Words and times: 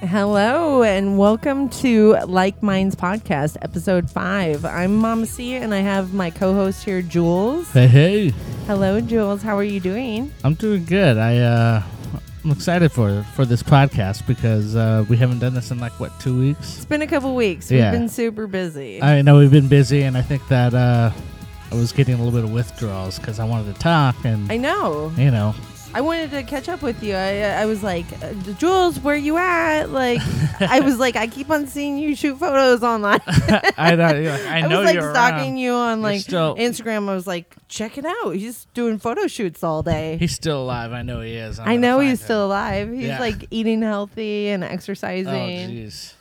Hello 0.00 0.84
and 0.84 1.18
welcome 1.18 1.68
to 1.70 2.12
Like 2.26 2.62
Minds 2.62 2.94
Podcast, 2.94 3.56
episode 3.62 4.08
five. 4.08 4.64
I'm 4.64 4.94
Momma 4.96 5.26
C 5.26 5.54
and 5.54 5.74
I 5.74 5.78
have 5.80 6.14
my 6.14 6.30
co 6.30 6.54
host 6.54 6.84
here, 6.84 7.02
Julz. 7.02 7.70
Hey, 7.72 7.88
hey. 7.88 8.28
Hello, 8.66 9.00
Julz. 9.00 9.42
How 9.42 9.56
are 9.56 9.64
you 9.64 9.80
doing? 9.80 10.32
I'm 10.44 10.54
doing 10.54 10.84
good. 10.84 11.18
I 11.18 11.38
uh 11.38 11.82
I'm 12.44 12.52
excited 12.52 12.92
for 12.92 13.24
for 13.34 13.44
this 13.44 13.62
podcast 13.62 14.24
because 14.26 14.76
uh, 14.76 15.04
we 15.08 15.16
haven't 15.16 15.40
done 15.40 15.54
this 15.54 15.72
in 15.72 15.80
like 15.80 15.98
what 15.98 16.18
two 16.20 16.38
weeks. 16.38 16.76
It's 16.76 16.84
been 16.84 17.02
a 17.02 17.06
couple 17.06 17.34
weeks. 17.34 17.68
Yeah. 17.68 17.90
We've 17.90 18.00
been 18.00 18.08
super 18.08 18.46
busy. 18.46 19.02
I 19.02 19.22
know 19.22 19.38
we've 19.38 19.50
been 19.50 19.68
busy, 19.68 20.02
and 20.02 20.16
I 20.16 20.22
think 20.22 20.46
that 20.46 20.72
uh, 20.74 21.10
I 21.72 21.74
was 21.74 21.90
getting 21.92 22.14
a 22.14 22.18
little 22.18 22.32
bit 22.32 22.44
of 22.44 22.52
withdrawals 22.52 23.18
because 23.18 23.40
I 23.40 23.44
wanted 23.44 23.74
to 23.74 23.80
talk, 23.80 24.24
and 24.24 24.50
I 24.50 24.56
know. 24.56 25.12
you 25.16 25.32
know, 25.32 25.54
I 25.94 26.00
wanted 26.02 26.30
to 26.32 26.42
catch 26.42 26.68
up 26.68 26.82
with 26.82 27.02
you. 27.02 27.14
I, 27.14 27.40
I 27.62 27.66
was 27.66 27.82
like, 27.82 28.04
uh, 28.22 28.32
Julz, 28.60 29.02
where 29.02 29.14
are 29.14 29.18
you 29.18 29.36
at? 29.38 29.90
Like, 29.90 30.20
I 30.60 30.80
was 30.80 30.98
like, 30.98 31.16
I 31.16 31.26
keep 31.26 31.50
on 31.50 31.66
seeing 31.66 31.96
you 31.98 32.14
shoot 32.14 32.36
photos 32.38 32.82
online. 32.82 33.20
I 33.26 33.94
know, 33.96 34.14
you're 34.14 34.30
like, 34.32 34.46
I 34.46 34.58
I, 34.58 34.60
know 34.68 34.80
was 34.82 34.94
like 34.94 35.00
stalking 35.00 35.38
around. 35.54 35.56
you 35.58 35.72
on 35.72 36.02
like 36.02 36.20
still- 36.20 36.56
Instagram. 36.56 37.08
I 37.08 37.14
was 37.14 37.26
like, 37.26 37.56
check 37.68 37.96
it 37.96 38.04
out. 38.04 38.32
He's 38.36 38.66
doing 38.74 38.98
photo 38.98 39.26
shoots 39.26 39.64
all 39.64 39.82
day. 39.82 40.18
He's 40.18 40.34
still 40.34 40.62
alive. 40.62 40.92
I 40.92 41.02
know 41.02 41.20
he 41.22 41.34
is. 41.34 41.58
I'm 41.58 41.68
I 41.68 41.76
know 41.76 42.00
he's 42.00 42.20
him. 42.20 42.24
still 42.24 42.46
alive. 42.46 42.90
He's 42.92 43.04
Yeah. 43.04 43.18
like 43.20 43.46
eating 43.50 43.80
healthy 43.82 44.48
and 44.48 44.62
exercising. 44.62 45.28
Oh 45.28 45.46
exercising, 45.46 45.76
jeez, 45.86 46.12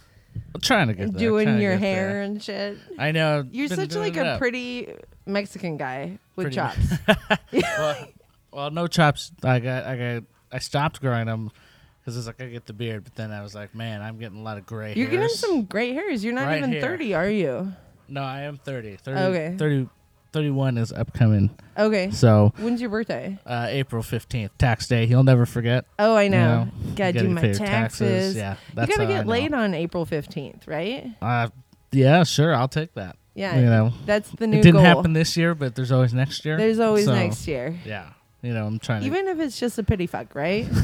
I'm 0.56 0.62
trying 0.62 0.88
to 0.88 0.94
get 0.94 1.12
there, 1.12 1.20
doing 1.20 1.60
your 1.60 1.76
hair 1.78 2.10
there. 2.14 2.22
and 2.22 2.42
shit. 2.42 2.78
I 2.98 3.12
know. 3.12 3.46
You're 3.52 3.68
such 3.68 3.96
like 3.96 4.16
a 4.18 4.26
up. 4.26 4.40
pretty 4.40 4.94
Mexican 5.26 5.76
guy 5.78 6.20
with 6.38 6.46
Pretty- 6.46 6.56
chops. 6.56 6.78
well, 7.52 8.08
well, 8.52 8.70
no 8.72 8.88
chops. 8.88 9.32
I 9.44 9.60
got, 9.60 9.84
I 9.86 9.98
got, 9.98 10.24
I 10.52 10.60
stopped 10.60 11.02
growing 11.02 11.28
them 11.28 11.52
because 12.00 12.18
it's 12.18 12.28
like 12.28 12.42
I 12.42 12.48
get 12.48 12.66
the 12.66 12.74
beard, 12.74 13.04
but 13.04 13.16
then 13.16 13.32
I 13.32 13.42
was 13.42 13.54
like, 13.56 13.76
man, 13.76 14.02
I'm 14.02 14.18
getting 14.18 14.40
a 14.40 14.44
lot 14.44 14.58
of 14.58 14.66
gray. 14.66 14.88
Hairs. 14.88 14.98
You're 14.98 15.08
getting 15.10 15.28
some 15.30 15.64
gray 15.66 15.94
hairs. 15.94 16.24
You're 16.24 16.34
not 16.34 16.48
Right 16.48 16.58
even 16.60 16.72
here. 16.72 16.82
30, 16.82 17.14
are 17.14 17.30
you? 17.30 17.74
No, 18.08 18.22
I 18.24 18.42
am 18.42 18.58
30. 18.58 18.96
30 18.98 19.20
Okay. 19.20 19.56
30 19.58 19.90
31 20.34 20.78
is 20.78 20.92
upcoming. 20.92 21.50
Okay. 21.78 22.12
So 22.12 22.54
When's 22.58 22.80
your 22.82 22.90
birthday? 22.90 23.40
uh, 23.46 23.68
April 23.70 24.04
15th, 24.04 24.50
tax 24.58 24.86
day. 24.88 25.06
He'll 25.08 25.24
never 25.24 25.46
forget. 25.46 25.86
Oh, 25.98 26.16
I 26.16 26.24
you 26.24 26.30
know. 26.30 26.68
you 26.84 26.92
Gotta 26.96 27.14
gotta 27.14 27.28
do 27.28 27.30
my 27.34 27.42
your 27.42 27.54
taxes. 27.56 28.36
Yeah, 28.36 28.56
You 28.72 28.76
gotta 28.88 29.06
get 29.08 29.26
know. 29.26 29.32
laid 29.32 29.54
on 29.54 29.74
April 29.74 30.06
15th, 30.06 30.68
right? 30.68 31.08
Uh, 31.22 31.48
yeah, 31.92 32.24
sure. 32.24 32.54
I'll 32.54 32.68
take 32.68 32.94
that. 32.96 33.16
Yeah. 33.36 33.56
You 33.58 33.66
know, 33.66 33.94
That's 34.06 34.30
the 34.32 34.48
new 34.48 34.58
it 34.60 34.62
didn't 34.64 34.76
goal. 34.76 34.84
happen 34.84 35.14
this 35.14 35.38
year, 35.38 35.56
but 35.56 35.76
there's 35.76 35.92
always 35.92 36.14
next 36.14 36.44
year. 36.46 36.58
There's 36.58 36.80
always 36.80 37.06
So, 37.06 37.16
next 37.16 37.48
year. 37.48 37.76
Yeah. 37.86 38.10
You 38.42 38.54
know, 38.54 38.66
I'm 38.68 38.80
trying 38.80 39.02
to. 39.02 39.08
Even 39.08 39.28
if 39.28 39.40
it's 39.40 39.60
just 39.60 39.78
a 39.80 39.84
pity 39.84 40.08
fuck, 40.08 40.36
right? 40.36 40.68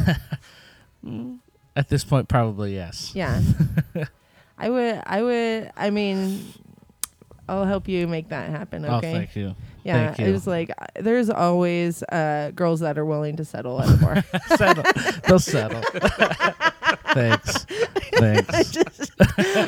Mm. 1.06 1.40
At 1.76 1.90
this 1.90 2.06
point, 2.06 2.30
probably 2.30 2.76
yes. 2.76 3.12
Yeah. 3.14 3.42
I 4.58 4.70
would 4.70 5.02
I 5.06 5.22
would 5.22 5.72
I 5.76 5.90
mean 5.90 6.54
I'll 7.50 7.66
help 7.66 7.90
you 7.90 8.08
make 8.08 8.30
that 8.30 8.50
happen, 8.50 8.86
Oh, 8.86 8.96
okay? 9.00 9.12
thank 9.12 9.36
you. 9.36 9.54
Yeah, 9.84 10.08
thank 10.08 10.20
you. 10.20 10.26
it 10.28 10.31
was 10.31 10.48
like 10.48 10.70
uh, 10.72 10.86
there's 11.02 11.30
always 11.30 12.03
uh, 12.03 12.52
girls 12.56 12.80
that 12.81 12.98
are 12.98 13.06
willing 13.06 13.36
to 13.38 13.45
settle 13.45 13.81
at 13.81 13.90
a 13.90 13.98
bar. 13.98 14.23
settle. 14.58 14.84
They'll 15.28 15.40
settle. 15.40 15.81
Thanks. 17.14 17.66
Thanks. 18.16 18.72
Just- 18.72 19.12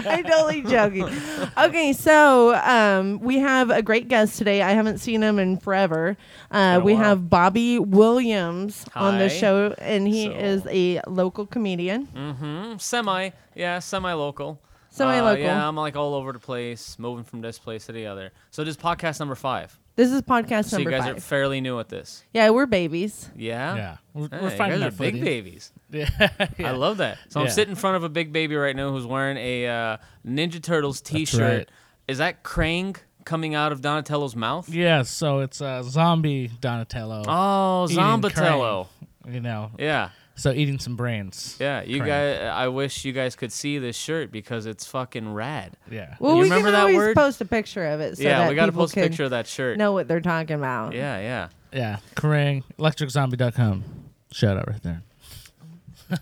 I'm 0.08 0.24
totally 0.24 0.62
joking. 0.64 1.10
Okay, 1.58 1.94
so 1.94 2.56
um, 2.56 3.20
we 3.20 3.38
have 3.40 3.70
a 3.70 3.82
great 3.82 4.08
guest 4.08 4.38
today. 4.38 4.62
I 4.62 4.72
haven't 4.72 4.98
seen 5.00 5.22
him 5.22 5.38
in 5.40 5.58
forever. 5.58 6.18
Uh, 6.52 6.76
been 6.76 6.82
a 6.82 6.86
we 6.86 6.94
while. 6.94 7.04
have 7.04 7.30
Bobby 7.30 7.78
Williams 7.80 8.86
on 8.96 9.18
the 9.20 9.26
Hi. 9.30 9.36
show, 9.36 9.76
and 9.78 10.08
he 10.08 10.26
So- 10.26 10.32
is 10.34 10.64
a 10.70 11.02
local 11.08 11.46
comedian. 11.46 12.08
Mm-hmm. 12.08 12.78
Semi, 12.78 13.30
yeah, 13.56 13.80
semi-local. 13.80 14.60
Semi-local. 14.90 15.44
Uh, 15.44 15.48
yeah, 15.48 15.68
I'm 15.68 15.76
like 15.76 15.96
all 15.96 16.14
over 16.14 16.32
the 16.32 16.40
place, 16.40 16.98
moving 16.98 17.26
from 17.26 17.42
this 17.42 17.60
place 17.60 17.86
to 17.88 17.92
the 17.92 18.08
other. 18.08 18.32
So 18.52 18.64
this 18.64 18.76
is 18.76 18.82
podcast 18.82 19.20
number 19.20 19.36
five. 19.36 19.78
This 19.96 20.12
is 20.12 20.22
podcast 20.24 20.50
number. 20.50 20.64
So 20.70 20.78
number 20.78 20.92
you 20.92 20.98
guys 20.98 21.06
five. 21.08 21.18
are 21.18 21.22
fairly 21.22 21.62
new 21.62 21.80
at 21.80 21.88
this. 21.90 22.24
yeah, 22.34 22.50
we're 22.50 22.66
babies. 22.66 23.30
Yeah. 23.36 23.76
Yeah. 23.76 23.98
We're, 24.14 24.28
Hey, 24.30 24.40
we're 24.42 24.50
you 24.52 24.58
finding 24.58 24.80
guys 24.80 24.82
our 24.82 24.88
are 24.88 24.92
big 24.92 25.14
footing. 25.14 25.24
babies. 25.24 25.72
Yeah. 25.90 26.10
yeah. 26.58 26.68
I 26.70 26.72
love 26.72 26.98
that. 26.98 27.18
So 27.30 27.40
I'm 27.40 27.46
Yeah. 27.46 27.52
sitting 27.54 27.72
in 27.72 27.76
front 27.76 27.96
of 27.96 28.04
a 28.04 28.10
big 28.10 28.34
baby 28.34 28.56
right 28.56 28.76
now 28.76 28.92
who's 28.92 29.06
wearing 29.06 29.38
a 29.38 29.68
uh, 29.68 29.98
Ninja 30.28 30.62
Turtles 30.62 31.00
T-shirt. 31.02 31.42
right. 31.60 31.70
Is 32.08 32.18
that 32.18 32.44
Krang 32.44 32.98
coming 33.24 33.56
out 33.56 33.72
of 33.72 33.82
Donatello's 33.82 34.36
mouth? 34.36 34.68
Yeah, 34.70 35.02
so 35.04 35.40
it's 35.40 35.62
a 35.62 35.82
zombie 35.84 36.50
Donatello. 36.60 37.24
Oh, 37.28 37.86
eating 37.86 37.98
Zombatello. 38.04 38.88
Krang, 39.26 39.34
You 39.34 39.40
know, 39.40 39.72
Yeah. 39.80 40.10
So 40.36 40.52
eating 40.52 40.80
some 40.80 40.96
brains. 40.96 41.58
Yeah, 41.60 41.82
you 41.84 42.02
Krang. 42.02 42.06
guys. 42.08 42.40
I 42.54 42.68
wish 42.68 43.06
you 43.06 43.14
guys 43.14 43.36
could 43.36 43.52
see 43.52 43.78
this 43.80 43.96
shirt 43.96 44.32
because 44.32 44.66
it's 44.66 44.86
fucking 44.86 45.34
rad. 45.34 45.78
Yeah. 45.90 46.16
Well, 46.20 46.34
You 46.36 46.38
we 46.40 46.44
remember 46.44 46.68
can 46.68 46.74
that 46.74 46.82
always 46.82 46.96
word? 46.98 47.16
post 47.16 47.42
a 47.42 47.46
picture 47.46 47.86
of 47.86 48.02
it 48.02 48.18
so 48.18 48.24
yeah, 48.24 48.40
that 48.40 48.50
we 48.50 48.56
got 48.56 48.66
to 48.68 48.72
people 48.72 48.84
post 48.84 48.94
a 48.94 49.00
can 49.02 49.10
picture 49.10 49.24
of 49.26 49.30
that 49.32 49.48
shirt. 49.48 49.78
know 49.78 49.94
what 49.94 50.08
they're 50.08 50.22
talking 50.22 50.56
about. 50.56 50.94
Yeah, 50.94 51.20
yeah. 51.20 51.50
Yeah. 51.74 51.98
Kerrang, 52.16 52.64
electriczombie.com. 52.78 53.84
Shout 54.32 54.58
out 54.58 54.68
right 54.70 54.84
there. 54.84 55.02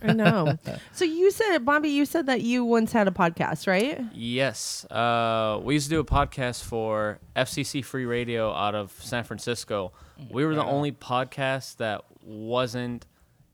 I 0.02 0.14
know. 0.14 0.58
so 0.94 1.04
you 1.06 1.30
said, 1.30 1.60
Bobby, 1.60 1.90
you 1.90 2.06
said 2.06 2.28
that 2.28 2.42
you 2.42 2.64
once 2.64 2.94
had 2.94 3.08
a 3.08 3.12
podcast, 3.12 3.68
right? 3.68 4.02
Yes. 4.14 4.86
Uh, 4.86 5.60
we 5.62 5.74
used 5.74 5.88
to 5.88 5.96
do 5.96 6.00
a 6.00 6.06
podcast 6.06 6.64
for 6.64 7.20
FCC 7.36 7.84
Free 7.84 8.06
Radio 8.06 8.52
out 8.54 8.76
of 8.76 8.92
San 9.00 9.24
Francisco. 9.26 9.92
We 10.32 10.46
were 10.46 10.56
the 10.56 10.64
only 10.64 10.92
podcast 10.94 11.78
that 11.78 12.04
wasn't 12.24 13.06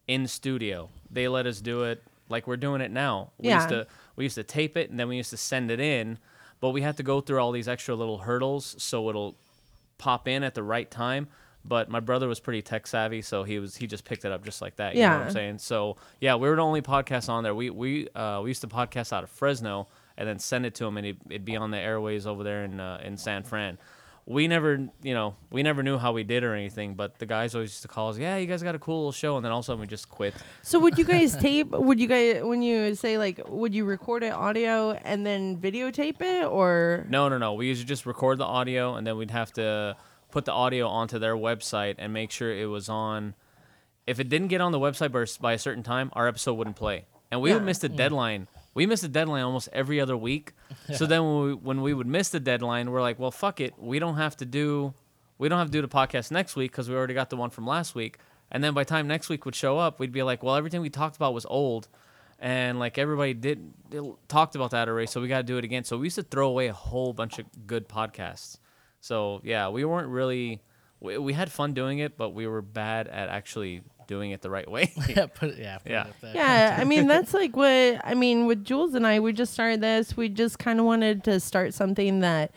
in 0.09 0.27
studio. 0.27 0.89
They 1.11 1.27
let 1.27 1.45
us 1.45 1.61
do 1.61 1.83
it 1.83 2.03
like 2.29 2.47
we're 2.47 2.57
doing 2.57 2.81
it 2.81 2.91
now. 2.91 3.29
We 3.37 3.49
used 3.57 3.69
to 3.69 3.87
we 4.15 4.25
used 4.25 4.35
to 4.35 4.43
tape 4.43 4.75
it 4.75 4.89
and 4.89 4.99
then 4.99 5.07
we 5.07 5.17
used 5.17 5.29
to 5.29 5.37
send 5.37 5.69
it 5.71 5.79
in, 5.79 6.17
but 6.59 6.71
we 6.71 6.81
had 6.81 6.97
to 6.97 7.03
go 7.03 7.21
through 7.21 7.39
all 7.39 7.51
these 7.51 7.67
extra 7.67 7.95
little 7.95 8.17
hurdles 8.17 8.75
so 8.79 9.07
it'll 9.09 9.35
pop 9.99 10.27
in 10.27 10.43
at 10.43 10.55
the 10.55 10.63
right 10.63 10.89
time. 10.89 11.27
But 11.63 11.89
my 11.89 11.99
brother 11.99 12.27
was 12.27 12.39
pretty 12.39 12.61
tech 12.61 12.87
savvy, 12.87 13.21
so 13.21 13.43
he 13.43 13.59
was 13.59 13.75
he 13.75 13.85
just 13.85 14.03
picked 14.03 14.25
it 14.25 14.31
up 14.31 14.43
just 14.43 14.61
like 14.61 14.77
that. 14.77 14.95
You 14.95 15.01
know 15.01 15.17
what 15.19 15.25
I'm 15.27 15.31
saying? 15.33 15.57
So 15.59 15.97
yeah, 16.19 16.35
we 16.35 16.49
were 16.49 16.55
the 16.55 16.61
only 16.63 16.81
podcast 16.81 17.29
on 17.29 17.43
there. 17.43 17.53
We 17.53 17.69
we 17.69 18.09
uh, 18.15 18.41
we 18.41 18.49
used 18.49 18.61
to 18.61 18.67
podcast 18.67 19.13
out 19.13 19.23
of 19.23 19.29
Fresno 19.29 19.87
and 20.17 20.27
then 20.27 20.39
send 20.39 20.65
it 20.65 20.73
to 20.75 20.85
him, 20.85 20.97
and 20.97 21.05
it'd, 21.05 21.21
it'd 21.29 21.45
be 21.45 21.55
on 21.55 21.69
the 21.71 21.77
airways 21.77 22.25
over 22.25 22.43
there 22.43 22.63
in 22.63 22.79
uh, 22.79 23.01
in 23.03 23.17
San 23.17 23.43
Fran. 23.43 23.77
We 24.29 24.47
never, 24.47 24.87
you 25.01 25.15
know, 25.15 25.35
we 25.49 25.63
never 25.63 25.81
knew 25.81 25.97
how 25.97 26.13
we 26.13 26.23
did 26.23 26.43
or 26.43 26.53
anything, 26.53 26.93
but 26.93 27.17
the 27.17 27.25
guys 27.25 27.55
always 27.55 27.71
used 27.71 27.81
to 27.81 27.87
call 27.87 28.09
us, 28.09 28.19
yeah, 28.19 28.37
you 28.37 28.45
guys 28.45 28.61
got 28.61 28.75
a 28.75 28.79
cool 28.79 28.97
little 28.97 29.11
show, 29.11 29.37
and 29.37 29.43
then 29.43 29.51
all 29.51 29.57
of 29.57 29.65
a 29.65 29.65
sudden 29.65 29.81
we 29.81 29.87
just 29.87 30.07
quit. 30.07 30.35
So 30.61 30.77
would 30.77 30.99
you 30.99 31.03
guys 31.03 31.35
tape? 31.41 31.71
Would 31.71 31.99
you 31.99 32.07
guys 32.07 32.43
when 32.43 32.61
you 32.61 32.93
say 32.93 33.17
like 33.17 33.41
would 33.47 33.73
you 33.73 33.85
record 33.85 34.21
it 34.21 34.31
audio 34.31 34.91
and 34.91 35.25
then 35.25 35.57
videotape 35.57 36.21
it 36.21 36.45
or 36.45 37.07
No, 37.09 37.27
no, 37.27 37.39
no. 37.39 37.53
We 37.53 37.69
usually 37.69 37.87
just 37.87 38.05
record 38.05 38.37
the 38.37 38.45
audio, 38.45 38.93
and 38.93 39.07
then 39.07 39.17
we'd 39.17 39.31
have 39.31 39.51
to 39.53 39.97
put 40.29 40.45
the 40.45 40.53
audio 40.53 40.87
onto 40.87 41.17
their 41.17 41.35
website 41.35 41.95
and 41.97 42.13
make 42.13 42.29
sure 42.29 42.53
it 42.53 42.67
was 42.67 42.87
on. 42.87 43.33
If 44.05 44.19
it 44.19 44.29
didn't 44.29 44.49
get 44.49 44.61
on 44.61 44.71
the 44.71 44.79
website 44.79 45.11
by, 45.11 45.25
by 45.41 45.53
a 45.53 45.59
certain 45.59 45.81
time, 45.81 46.11
our 46.13 46.27
episode 46.27 46.53
wouldn't 46.53 46.75
play, 46.75 47.05
and 47.31 47.41
we 47.41 47.51
would 47.51 47.63
miss 47.63 47.79
the 47.79 47.89
mm. 47.89 47.97
deadline. 47.97 48.47
We 48.73 48.85
missed 48.85 49.01
the 49.01 49.09
deadline 49.09 49.43
almost 49.43 49.69
every 49.73 49.99
other 49.99 50.17
week. 50.17 50.53
So 50.95 51.05
then 51.05 51.23
when 51.23 51.43
we, 51.45 51.53
when 51.53 51.81
we 51.81 51.93
would 51.93 52.07
miss 52.07 52.29
the 52.29 52.39
deadline, 52.39 52.89
we're 52.89 53.01
like, 53.01 53.19
well, 53.19 53.31
fuck 53.31 53.61
it. 53.61 53.73
We 53.77 53.99
don't 53.99 54.15
have 54.17 54.35
to 54.37 54.45
do 54.45 54.93
we 55.39 55.47
don't 55.49 55.57
have 55.57 55.67
to 55.67 55.71
do 55.71 55.81
the 55.81 55.87
podcast 55.87 56.29
next 56.31 56.55
week 56.55 56.71
because 56.71 56.87
we 56.89 56.95
already 56.95 57.15
got 57.15 57.31
the 57.31 57.37
one 57.37 57.49
from 57.49 57.65
last 57.65 57.95
week. 57.95 58.19
And 58.51 58.63
then 58.63 58.73
by 58.73 58.81
the 58.83 58.89
time 58.89 59.07
next 59.07 59.29
week 59.29 59.45
would 59.45 59.55
show 59.55 59.79
up, 59.79 59.99
we'd 59.99 60.11
be 60.11 60.21
like, 60.21 60.43
well, 60.43 60.55
everything 60.55 60.81
we 60.81 60.89
talked 60.89 61.15
about 61.15 61.33
was 61.33 61.45
old, 61.45 61.87
and 62.39 62.77
like 62.79 62.97
everybody 62.97 63.33
did, 63.33 63.73
did 63.89 64.03
talked 64.27 64.55
about 64.55 64.71
that 64.71 64.87
already, 64.89 65.07
so 65.07 65.21
we 65.21 65.27
got 65.27 65.37
to 65.37 65.43
do 65.43 65.57
it 65.57 65.63
again. 65.63 65.83
So 65.83 65.97
we 65.97 66.07
used 66.07 66.15
to 66.15 66.23
throw 66.23 66.49
away 66.49 66.67
a 66.67 66.73
whole 66.73 67.13
bunch 67.13 67.39
of 67.39 67.45
good 67.67 67.87
podcasts. 67.87 68.57
So 69.01 69.39
yeah, 69.43 69.69
we 69.69 69.85
weren't 69.85 70.09
really 70.09 70.61
we, 70.99 71.17
we 71.17 71.33
had 71.33 71.51
fun 71.51 71.73
doing 71.73 71.99
it, 71.99 72.17
but 72.17 72.31
we 72.31 72.47
were 72.47 72.61
bad 72.61 73.07
at 73.07 73.29
actually 73.29 73.81
doing 74.09 74.31
it 74.31 74.41
the 74.41 74.49
right 74.49 74.69
way. 74.69 74.91
yeah, 75.07 75.27
put 75.27 75.51
it, 75.51 75.59
yeah, 75.59 75.77
put 75.77 75.91
Yeah. 75.91 76.07
it 76.23 76.35
yeah? 76.35 76.77
I 76.79 76.83
mean 76.83 77.07
that's 77.07 77.33
like 77.33 77.55
what 77.55 78.01
I 78.03 78.13
mean 78.15 78.45
with 78.47 78.65
Julz 78.65 78.93
and 78.95 79.07
I. 79.07 79.21
We 79.21 79.31
just 79.31 79.53
started 79.53 79.79
this. 79.79 80.17
We 80.17 80.27
just 80.27 80.59
kind 80.59 80.79
of 80.79 80.85
wanted 80.85 81.23
to 81.25 81.39
start 81.39 81.73
something 81.73 82.19
that. 82.19 82.51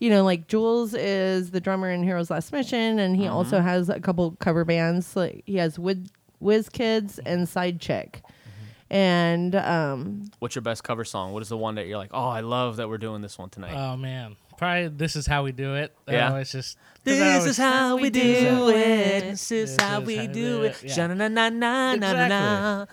You 0.00 0.10
know, 0.10 0.22
like 0.22 0.46
Julz 0.46 0.94
is 0.96 1.50
the 1.50 1.60
drummer 1.60 1.90
in 1.90 2.04
Heroes 2.04 2.30
Last 2.30 2.52
Mission, 2.52 3.00
and 3.00 3.16
he 3.16 3.24
Mm-hmm. 3.24 3.32
also 3.34 3.58
has 3.60 3.88
a 3.88 3.98
couple 3.98 4.36
cover 4.38 4.64
bands. 4.64 5.16
Like 5.16 5.42
he 5.44 5.56
has 5.56 5.76
Wiz, 5.76 5.98
Whiz 6.38 6.68
Kids 6.68 7.18
and 7.26 7.48
Side 7.48 7.80
Chick, 7.80 8.22
Mm-hmm. 8.22 8.94
and 8.94 9.54
um, 9.56 10.30
What's 10.38 10.54
your 10.54 10.62
best 10.62 10.84
cover 10.84 11.04
song? 11.04 11.32
What 11.32 11.42
is 11.42 11.48
the 11.48 11.56
one 11.56 11.74
that 11.74 11.88
you're 11.88 11.98
like, 11.98 12.10
oh, 12.14 12.28
I 12.28 12.40
love 12.42 12.76
that 12.76 12.88
we're 12.88 12.98
doing 12.98 13.22
this 13.22 13.36
one 13.38 13.50
tonight? 13.50 13.74
Oh 13.74 13.96
man, 13.96 14.36
probably 14.58 14.88
this 14.88 15.16
is 15.16 15.26
how 15.26 15.44
we 15.44 15.52
do 15.52 15.74
it. 15.76 15.94
Yeah. 16.06 16.32
Uh, 16.34 16.36
it's 16.36 16.52
just 16.52 16.76
this 17.04 17.40
always- 17.40 17.56
how 17.56 17.96
we 17.96 18.10
do 18.10 18.68
it. 18.68 19.20
This 19.30 19.50
is 19.52 19.76
how 19.80 20.00
we 20.00 20.26
do 20.26 20.62
it. 20.64 20.82
Yeah. 20.82 20.92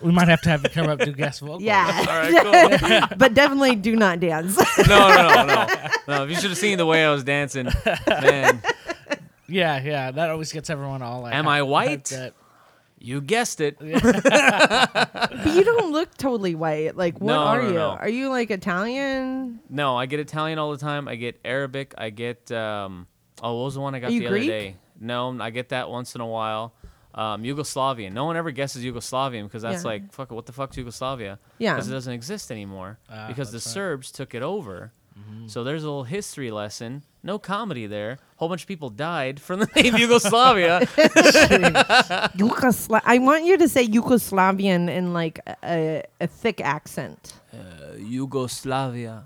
We 0.02 0.12
might 0.12 0.28
have 0.30 0.42
to 0.44 0.50
have 0.50 0.64
you 0.64 0.70
come 0.70 0.88
up 0.88 1.00
do 1.00 1.12
guest 1.12 1.42
vocals. 1.42 1.62
yeah, 1.64 1.98
All 2.00 2.06
right, 2.06 2.80
cool. 3.10 3.18
but 3.18 3.34
definitely 3.34 3.76
do 3.76 3.96
not 3.96 4.20
dance. 4.22 4.58
no, 4.88 5.10
no, 5.10 5.28
no, 5.28 5.46
no, 5.46 5.68
no. 6.08 6.24
If 6.24 6.30
you 6.30 6.36
should 6.38 6.52
have 6.52 6.58
seen 6.58 6.78
the 6.78 6.86
way 6.86 7.04
I 7.06 7.12
was 7.12 7.24
dancing, 7.24 7.68
man. 8.08 8.62
Yeah, 9.48 9.80
yeah. 9.80 10.10
That 10.10 10.32
always 10.32 10.52
gets 10.52 10.72
everyone 10.72 11.04
all 11.04 11.22
like. 11.22 11.36
Am 11.36 11.46
hy- 11.46 11.60
I 11.60 11.62
white? 11.62 12.12
Hyped 13.00 13.02
up. 13.02 13.08
You 13.08 13.22
guessed 13.22 13.62
it. 13.62 13.78
But 13.80 15.54
you 15.54 15.64
don't 15.64 15.92
look 15.92 16.16
totally 16.18 16.56
white. 16.56 16.96
Like, 16.96 17.20
what 17.20 17.28
No, 17.34 17.40
are 17.40 17.62
no, 17.62 17.68
you? 17.68 17.74
no. 17.76 17.90
Are 17.90 18.10
you 18.10 18.30
like 18.30 18.52
Italian? 18.52 19.60
No, 19.70 19.96
I 19.98 20.06
get 20.06 20.20
Italian 20.20 20.60
all 20.60 20.72
the 20.72 20.78
time. 20.78 21.08
I 21.08 21.16
get 21.16 21.40
Arabic. 21.46 21.94
I 21.98 22.10
get 22.10 22.52
um. 22.52 23.08
Oh, 23.42 23.58
what 23.58 23.66
was 23.66 23.74
the 23.76 23.82
one 23.82 23.94
I 23.96 24.00
got 24.00 24.08
Are 24.10 24.14
you 24.14 24.22
the 24.22 24.28
Greek? 24.30 24.50
other 24.50 24.60
day? 24.60 24.76
No, 25.00 25.38
I 25.42 25.50
get 25.50 25.70
that 25.70 25.90
once 25.90 26.16
in 26.16 26.22
a 26.22 26.26
while. 26.28 26.74
Um, 27.14 27.44
Yugoslavian. 27.44 28.12
No 28.14 28.26
one 28.26 28.36
ever 28.38 28.52
guesses 28.52 28.84
Yugoslavian 28.84 29.44
because 29.44 29.62
that's 29.62 29.84
Yeah. 29.84 29.90
like 29.90 30.14
fuck. 30.14 30.32
What 30.32 30.46
the 30.46 30.54
fuck's 30.54 30.78
Yugoslavia? 30.78 31.40
Yeah. 31.60 31.74
because 31.76 31.90
it 31.90 31.94
doesn't 31.94 32.14
exist 32.14 32.52
anymore 32.52 32.98
Ah, 33.10 33.28
because 33.28 33.50
the 33.52 33.58
that's 33.58 33.68
right. 33.68 33.74
Serbs 33.74 34.12
took 34.12 34.34
it 34.36 34.42
over. 34.42 34.92
Mm-hmm. 35.18 35.48
So 35.48 35.64
there's 35.64 35.84
a 35.84 35.88
little 35.88 36.04
history 36.04 36.52
lesson. 36.52 37.04
No 37.24 37.40
comedy 37.40 37.88
there. 37.88 38.20
whole 38.36 38.50
bunch 38.50 38.62
of 38.64 38.68
people 38.68 38.90
died 38.90 39.40
from 39.40 39.60
the 39.62 39.68
name 39.76 39.96
Yugoslavia. 39.96 40.82
Yugosla- 42.38 43.02
I 43.06 43.18
want 43.20 43.46
you 43.46 43.58
to 43.58 43.68
say 43.68 43.88
Yugoslavian 43.88 44.90
in 44.90 45.14
like 45.14 45.40
a, 45.64 46.04
a 46.22 46.28
thick 46.28 46.62
accent. 46.62 47.34
Uh, 47.54 47.96
Yugoslavia. 47.98 49.24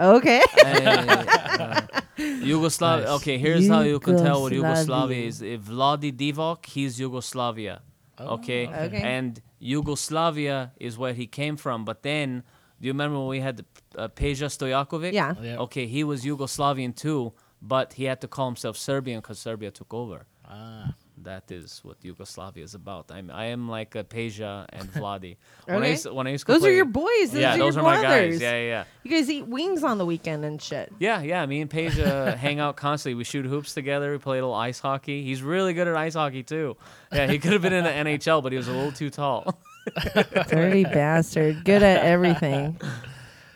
Okay. 0.00 0.42
uh, 0.64 1.82
Yugoslavia. 2.16 3.06
Nice. 3.06 3.14
Okay, 3.20 3.38
here's 3.38 3.68
how 3.68 3.80
you 3.80 3.98
can 4.00 4.16
tell 4.16 4.42
what 4.42 4.52
Yugoslavia. 4.52 5.16
Yugoslavia 5.16 5.26
is. 5.26 5.42
If 5.42 5.60
Vlade 5.62 6.12
Divac, 6.16 6.66
he's 6.66 7.00
Yugoslavia. 7.00 7.80
Okay? 8.20 8.66
Okay. 8.66 9.00
And 9.02 9.40
Yugoslavia 9.58 10.72
is 10.78 10.98
where 10.98 11.14
he 11.14 11.26
came 11.26 11.56
from. 11.56 11.84
But 11.84 12.02
then, 12.02 12.42
do 12.80 12.86
you 12.86 12.92
remember 12.92 13.18
when 13.18 13.28
we 13.28 13.40
had 13.40 13.56
the, 13.58 13.64
uh, 13.96 14.08
Peja 14.08 14.46
Stojakovic? 14.48 15.12
Yeah. 15.12 15.34
Yeah. 15.42 15.58
Okay, 15.58 15.86
he 15.86 16.04
was 16.04 16.24
Yugoslavian 16.24 16.94
too, 16.94 17.32
but 17.60 17.94
he 17.94 18.04
had 18.04 18.20
to 18.20 18.28
call 18.28 18.46
himself 18.46 18.76
Serbian 18.76 19.20
because 19.20 19.38
Serbia 19.38 19.70
took 19.70 19.92
over. 19.92 20.26
Ah. 20.48 20.94
That 21.24 21.50
is 21.50 21.80
what 21.82 21.96
Yugoslavia 22.02 22.62
is 22.62 22.74
about. 22.76 23.10
I'm, 23.10 23.28
I 23.28 23.46
am 23.46 23.68
like 23.68 23.96
a 23.96 24.04
Peja 24.04 24.66
and 24.72 24.88
Vlade. 24.94 25.36
When 25.64 25.76
I 25.78 25.80
Okay. 25.80 25.90
used 25.90 26.02
to, 26.04 26.14
when 26.14 26.26
I 26.28 26.30
used 26.30 26.46
to 26.46 26.52
Those 26.52 26.64
are 26.64 26.70
your 26.70 26.84
boys. 26.84 27.32
Those 27.32 27.40
yeah, 27.40 27.54
are 27.54 27.58
those 27.58 27.74
your 27.74 27.84
are 27.84 27.96
my 27.96 28.00
guys. 28.02 28.40
Yeah, 28.40 28.52
yeah, 28.52 28.66
yeah. 28.68 28.84
You 29.02 29.10
guys 29.10 29.28
eat 29.28 29.48
wings 29.48 29.82
on 29.82 29.98
the 29.98 30.06
weekend 30.06 30.44
and 30.44 30.62
shit. 30.62 30.92
Yeah, 31.00 31.20
yeah. 31.22 31.44
Me 31.46 31.60
and 31.60 31.68
Paige 31.68 31.98
uh, 32.12 32.36
hang 32.36 32.60
out 32.60 32.76
constantly. 32.76 33.16
We 33.16 33.24
shoot 33.24 33.46
hoops 33.46 33.74
together. 33.74 34.12
We 34.12 34.18
play 34.18 34.38
a 34.38 34.42
little 34.42 34.54
ice 34.54 34.78
hockey. 34.78 35.24
He's 35.24 35.42
really 35.42 35.74
good 35.74 35.88
at 35.88 35.96
ice 35.96 36.14
hockey 36.14 36.44
too. 36.44 36.76
Yeah, 37.12 37.26
he 37.26 37.40
could 37.40 37.52
have 37.52 37.62
been 37.62 37.72
in 37.72 37.82
the 37.82 37.90
NHL, 37.90 38.40
but 38.40 38.52
he 38.52 38.56
was 38.56 38.68
a 38.68 38.72
little 38.72 38.92
too 38.92 39.10
tall. 39.10 39.58
Dirty 40.48 40.84
bastard. 40.84 41.64
Good 41.64 41.82
at 41.82 42.04
everything. 42.04 42.80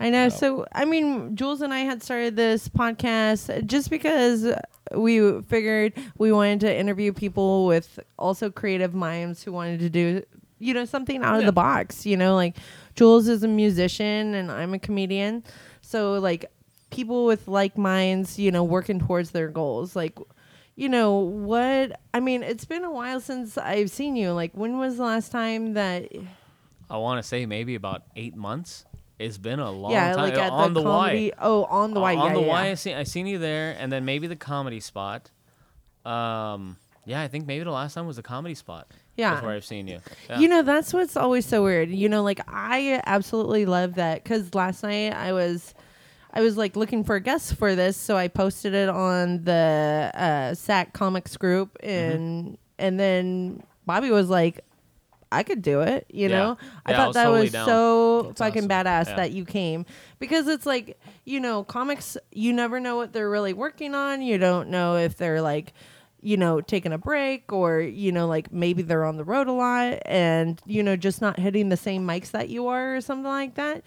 I 0.00 0.11
know. 0.11 0.29
So, 0.29 0.67
I 0.73 0.84
mean, 0.84 1.37
Julz 1.37 1.61
and 1.61 1.73
I 1.73 1.81
had 1.81 2.02
started 2.02 2.34
this 2.37 2.69
podcast 2.69 3.67
just 3.67 3.88
because 3.90 4.46
we 4.94 5.40
figured 5.43 5.93
we 6.19 6.32
wanted 6.32 6.61
to 6.61 6.76
interview 6.76 7.12
people 7.12 7.67
with 7.67 8.00
also 8.19 8.50
creative 8.50 8.94
minds 8.94 9.43
who 9.44 9.52
wanted 9.52 9.79
to 9.81 9.88
do, 9.88 10.23
you 10.58 10.75
know, 10.75 10.84
something 10.84 11.23
out 11.23 11.37
of 11.37 11.40
Yeah. 11.43 11.46
the 11.46 11.52
box. 11.52 12.05
You 12.05 12.17
know, 12.17 12.34
like 12.34 12.56
Julz 12.96 13.29
is 13.29 13.43
a 13.44 13.49
musician 13.49 14.34
and 14.34 14.50
I'm 14.50 14.75
a 14.75 14.79
comedian. 14.79 15.44
So, 15.82 16.14
like, 16.19 16.50
people 16.90 17.25
with 17.25 17.46
like 17.49 17.79
minds, 17.79 18.38
you 18.38 18.50
know, 18.50 18.64
working 18.64 18.99
towards 18.99 19.31
their 19.31 19.49
goals. 19.49 19.94
Like, 19.96 20.19
you 20.77 20.89
know, 20.89 21.19
what? 21.19 22.01
I 22.15 22.21
mean, 22.21 22.43
it's 22.43 22.65
been 22.65 22.85
a 22.85 22.91
while 22.91 23.21
since 23.21 23.59
I've 23.59 23.91
seen 23.91 24.17
you. 24.17 24.33
Like, 24.33 24.53
when 24.55 24.79
was 24.79 24.97
the 24.97 25.05
last 25.05 25.33
time 25.33 25.75
that 25.75 26.11
I 26.91 26.99
want 26.99 27.23
to 27.23 27.27
say 27.27 27.47
maybe 27.47 27.75
about 27.75 28.03
eight 28.17 28.37
months. 28.37 28.85
It's 29.19 29.39
been 29.39 29.61
a 29.61 29.71
long 29.71 29.93
yeah, 29.93 30.15
time. 30.15 30.23
like 30.23 30.35
at 30.35 30.51
on 30.51 30.75
the, 30.75 30.81
the, 30.81 30.89
comedy. 30.89 31.31
Y. 31.31 31.39
Oh, 31.41 31.65
on 31.65 31.95
the 31.95 32.01
Y. 32.01 32.17
on 32.17 32.27
yeah, 32.27 32.35
the 32.35 32.41
yeah, 32.41 32.47
Y. 32.47 32.71
I 32.71 32.75
seen 32.75 32.97
I 32.97 33.03
seen 33.05 33.27
you 33.27 33.39
there, 33.39 33.77
and 33.79 33.91
then 33.91 34.05
maybe 34.05 34.27
the 34.27 34.37
comedy 34.37 34.81
spot. 34.81 35.31
Um, 36.05 36.77
yeah, 37.07 37.23
I 37.23 37.29
think 37.29 37.47
maybe 37.47 37.65
the 37.65 37.71
last 37.71 37.95
time 37.95 38.07
was 38.07 38.17
the 38.17 38.23
comedy 38.23 38.55
spot. 38.55 38.89
Yeah. 39.17 39.43
where 39.43 39.55
I've 39.55 39.65
seen 39.65 39.87
you. 39.87 40.01
Yeah. 40.29 40.39
You 40.39 40.49
know, 40.49 40.63
that's 40.63 40.93
what's 40.93 41.17
always 41.17 41.47
so 41.47 41.63
weird. 41.63 41.91
You 41.91 42.09
know, 42.09 42.23
like 42.23 42.41
I 42.49 43.01
absolutely 43.07 43.67
love 43.67 43.95
that 43.95 44.23
because 44.23 44.55
last 44.55 44.83
night 44.83 45.13
I 45.13 45.33
was, 45.33 45.75
I 46.32 46.40
was 46.40 46.56
like 46.56 46.76
looking 46.76 47.05
for 47.05 47.19
guests 47.20 47.52
for 47.52 47.75
this, 47.75 47.96
so 47.96 48.17
I 48.17 48.29
posted 48.29 48.73
it 48.75 48.88
on 48.88 49.44
the 49.44 50.11
uh, 50.14 50.55
SAC 50.55 50.93
Comics 50.93 51.37
group, 51.37 51.76
Mm-hmm. 51.82 51.88
and 51.88 52.58
and 52.79 52.99
then 52.99 53.62
Bobby 53.87 54.11
was 54.11 54.29
like, 54.31 54.64
I 55.31 55.43
could 55.43 55.62
do 55.62 55.81
it. 55.82 56.06
You 56.11 56.29
Yeah. 56.29 56.38
know, 56.38 56.58
I 56.87 56.90
Yeah, 56.93 56.94
I 56.94 56.99
thought 56.99 57.06
was 57.08 57.14
that 57.14 57.25
totally 57.25 57.43
was 57.43 57.52
down. 57.52 57.67
so 57.67 58.23
That's 58.23 58.38
fucking 58.38 58.58
awesome. 58.64 58.69
badass 58.87 59.06
Yeah. 59.08 59.17
that 59.17 59.32
you 59.32 59.44
came 59.44 59.84
because 60.19 60.49
it's 60.49 60.67
like 60.67 60.99
you 61.25 61.38
know, 61.38 61.64
comics. 61.64 62.17
You 62.32 62.52
never 62.52 62.81
know 62.81 62.96
what 62.96 63.12
they're 63.12 63.31
really 63.31 63.52
working 63.52 63.94
on. 63.94 64.23
You 64.23 64.38
don't 64.38 64.69
know 64.70 64.96
if 64.96 65.17
they're 65.17 65.43
like 65.43 65.73
you 66.25 66.37
know, 66.37 66.61
taking 66.61 66.93
a 66.93 66.99
break 66.99 67.52
or, 67.52 67.81
you 67.81 68.12
know, 68.12 68.29
like 68.29 68.52
maybe 68.52 68.81
they're 68.81 69.05
on 69.05 69.17
the 69.17 69.25
road 69.25 69.49
a 69.49 69.52
lot 69.52 69.99
and, 70.06 70.61
you 70.67 70.81
know, 70.81 70.94
just 70.94 71.20
not 71.20 71.37
hitting 71.37 71.69
the 71.69 71.76
same 71.76 72.06
mics 72.06 72.31
that 72.31 72.49
you 72.49 72.69
are 72.69 72.94
or 72.94 73.00
something 73.00 73.25
like 73.25 73.56
that. 73.56 73.82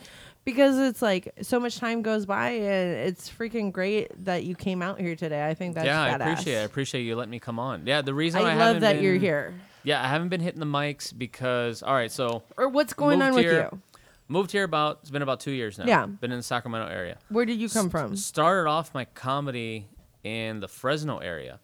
Because 0.46 0.78
it's 0.78 1.02
like 1.02 1.34
so 1.42 1.60
much 1.60 1.78
time 1.80 2.04
goes 2.04 2.26
by 2.28 2.50
and 2.52 2.96
it's 3.08 3.30
freaking 3.30 3.72
great 3.72 4.12
that 4.26 4.44
you 4.44 4.56
came 4.56 4.82
out 4.84 5.00
here 5.00 5.16
today. 5.16 5.46
I 5.48 5.56
think 5.56 5.74
that's 5.76 5.88
yeah, 5.88 6.04
I 6.04 6.10
appreciate 6.12 6.54
it. 6.54 6.60
I 6.60 6.64
appreciate 6.64 7.02
you 7.02 7.16
letting 7.16 7.32
me 7.32 7.40
come 7.40 7.58
on. 7.60 7.88
Yeah, 7.88 8.02
the 8.04 8.14
reason 8.14 8.42
I, 8.42 8.52
I 8.52 8.56
love 8.56 8.82
that 8.82 9.02
you're 9.02 9.16
here. 9.18 9.56
Yeah, 9.84 10.04
I 10.04 10.08
haven't 10.08 10.30
been 10.30 10.42
hitting 10.42 10.60
the 10.60 10.66
mics 10.66 11.16
because 11.16 11.82
all 11.84 11.94
right, 11.96 12.12
so 12.12 12.44
Or 12.58 12.70
what's 12.70 12.94
going 12.94 13.22
on 13.22 13.34
with 13.34 13.44
here- 13.44 13.70
you? 13.72 13.82
moved 14.28 14.52
here 14.52 14.64
about 14.64 15.00
it's 15.02 15.12
been 15.12 15.22
about 15.24 15.40
two 15.40 15.52
years 15.52 15.78
now. 15.80 15.86
Yeah. 15.86 16.06
been 16.06 16.32
in 16.32 16.38
the 16.38 16.44
Sacramento 16.44 16.92
area. 16.92 17.18
Where 17.30 17.46
did 17.46 17.60
you 17.60 17.68
come 17.70 17.90
from? 17.90 18.16
Started 18.16 18.70
off 18.70 18.94
my 18.94 19.06
comedy 19.06 19.88
in 20.24 20.60
the 20.60 20.68
Fresno 20.68 21.18
area. 21.20 21.60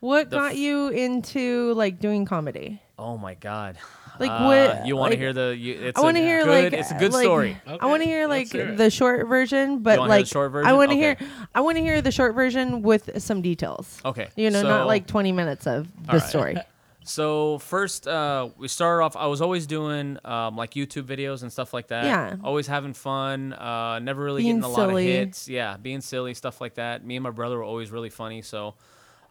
What 0.00 0.30
the 0.30 0.36
got 0.38 0.52
f- 0.52 0.58
you 0.58 0.88
into 0.88 1.72
like 1.74 1.98
doing 2.00 2.24
comedy? 2.24 2.80
Oh 2.98 3.16
my 3.16 3.34
god! 3.34 3.78
Like 4.18 4.30
Uh, 4.30 4.44
what? 4.44 4.86
You 4.86 4.96
want 4.96 5.10
like, 5.10 5.18
to 5.18 5.24
hear 5.24 5.32
the? 5.32 5.56
You, 5.58 5.74
it's 5.74 5.98
I 5.98 6.02
want 6.02 6.16
to 6.16 6.22
hear 6.22 6.44
good, 6.44 6.64
like 6.64 6.72
it's 6.72 6.90
a 6.90 6.94
good 6.94 7.12
like- 7.12 7.24
story. 7.24 7.56
I 7.66 7.86
want 7.86 8.02
to 8.02 8.06
hear 8.08 8.26
like 8.28 8.52
hear 8.52 8.74
the 8.74 8.90
short 8.90 9.26
version, 9.26 9.78
but 9.80 9.98
wanna 9.98 10.12
hear 10.12 10.18
the 10.18 10.22
like 10.22 10.26
short 10.28 10.66
I 10.66 10.72
want 10.72 10.90
to 10.90 10.96
Okay. 10.96 11.24
hear 11.24 11.30
I 11.54 11.60
want 11.60 11.76
to 11.78 11.82
hear 11.82 12.00
the 12.00 12.12
short 12.12 12.34
version 12.34 12.82
with 12.82 13.10
some 13.22 13.42
details. 13.42 14.00
Okay, 14.04 14.28
You 14.36 14.50
know, 14.50 14.62
not 14.62 14.86
like 14.86 15.06
20 15.06 15.32
minutes 15.32 15.66
of 15.66 15.88
the 16.06 16.12
All 16.12 16.18
right. 16.18 16.28
story. 16.28 16.56
So 17.06 17.58
first, 17.58 18.08
uh, 18.08 18.48
we 18.56 18.66
started 18.66 19.04
off. 19.04 19.14
I 19.14 19.26
was 19.26 19.42
always 19.42 19.66
doing 19.66 20.16
um, 20.24 20.56
like 20.56 20.70
YouTube 20.72 21.02
videos 21.02 21.42
and 21.42 21.52
stuff 21.52 21.74
like 21.74 21.88
that. 21.88 22.06
Yeah. 22.06 22.36
Always 22.42 22.66
having 22.66 22.94
fun. 22.94 23.52
Uh, 23.52 23.98
never 23.98 24.24
really 24.24 24.42
Being 24.42 24.60
getting 24.60 24.64
a 24.64 24.74
lot 24.74 24.88
of 24.88 24.98
hits. 24.98 25.46
Yeah, 25.46 25.76
being 25.76 26.00
silly 26.00 26.32
stuff 26.32 26.62
like 26.62 26.76
that. 26.76 27.04
Me 27.04 27.16
and 27.16 27.22
my 27.22 27.28
brother 27.30 27.58
were 27.58 27.62
always 27.62 27.90
really 27.90 28.08
funny. 28.08 28.40
So, 28.40 28.76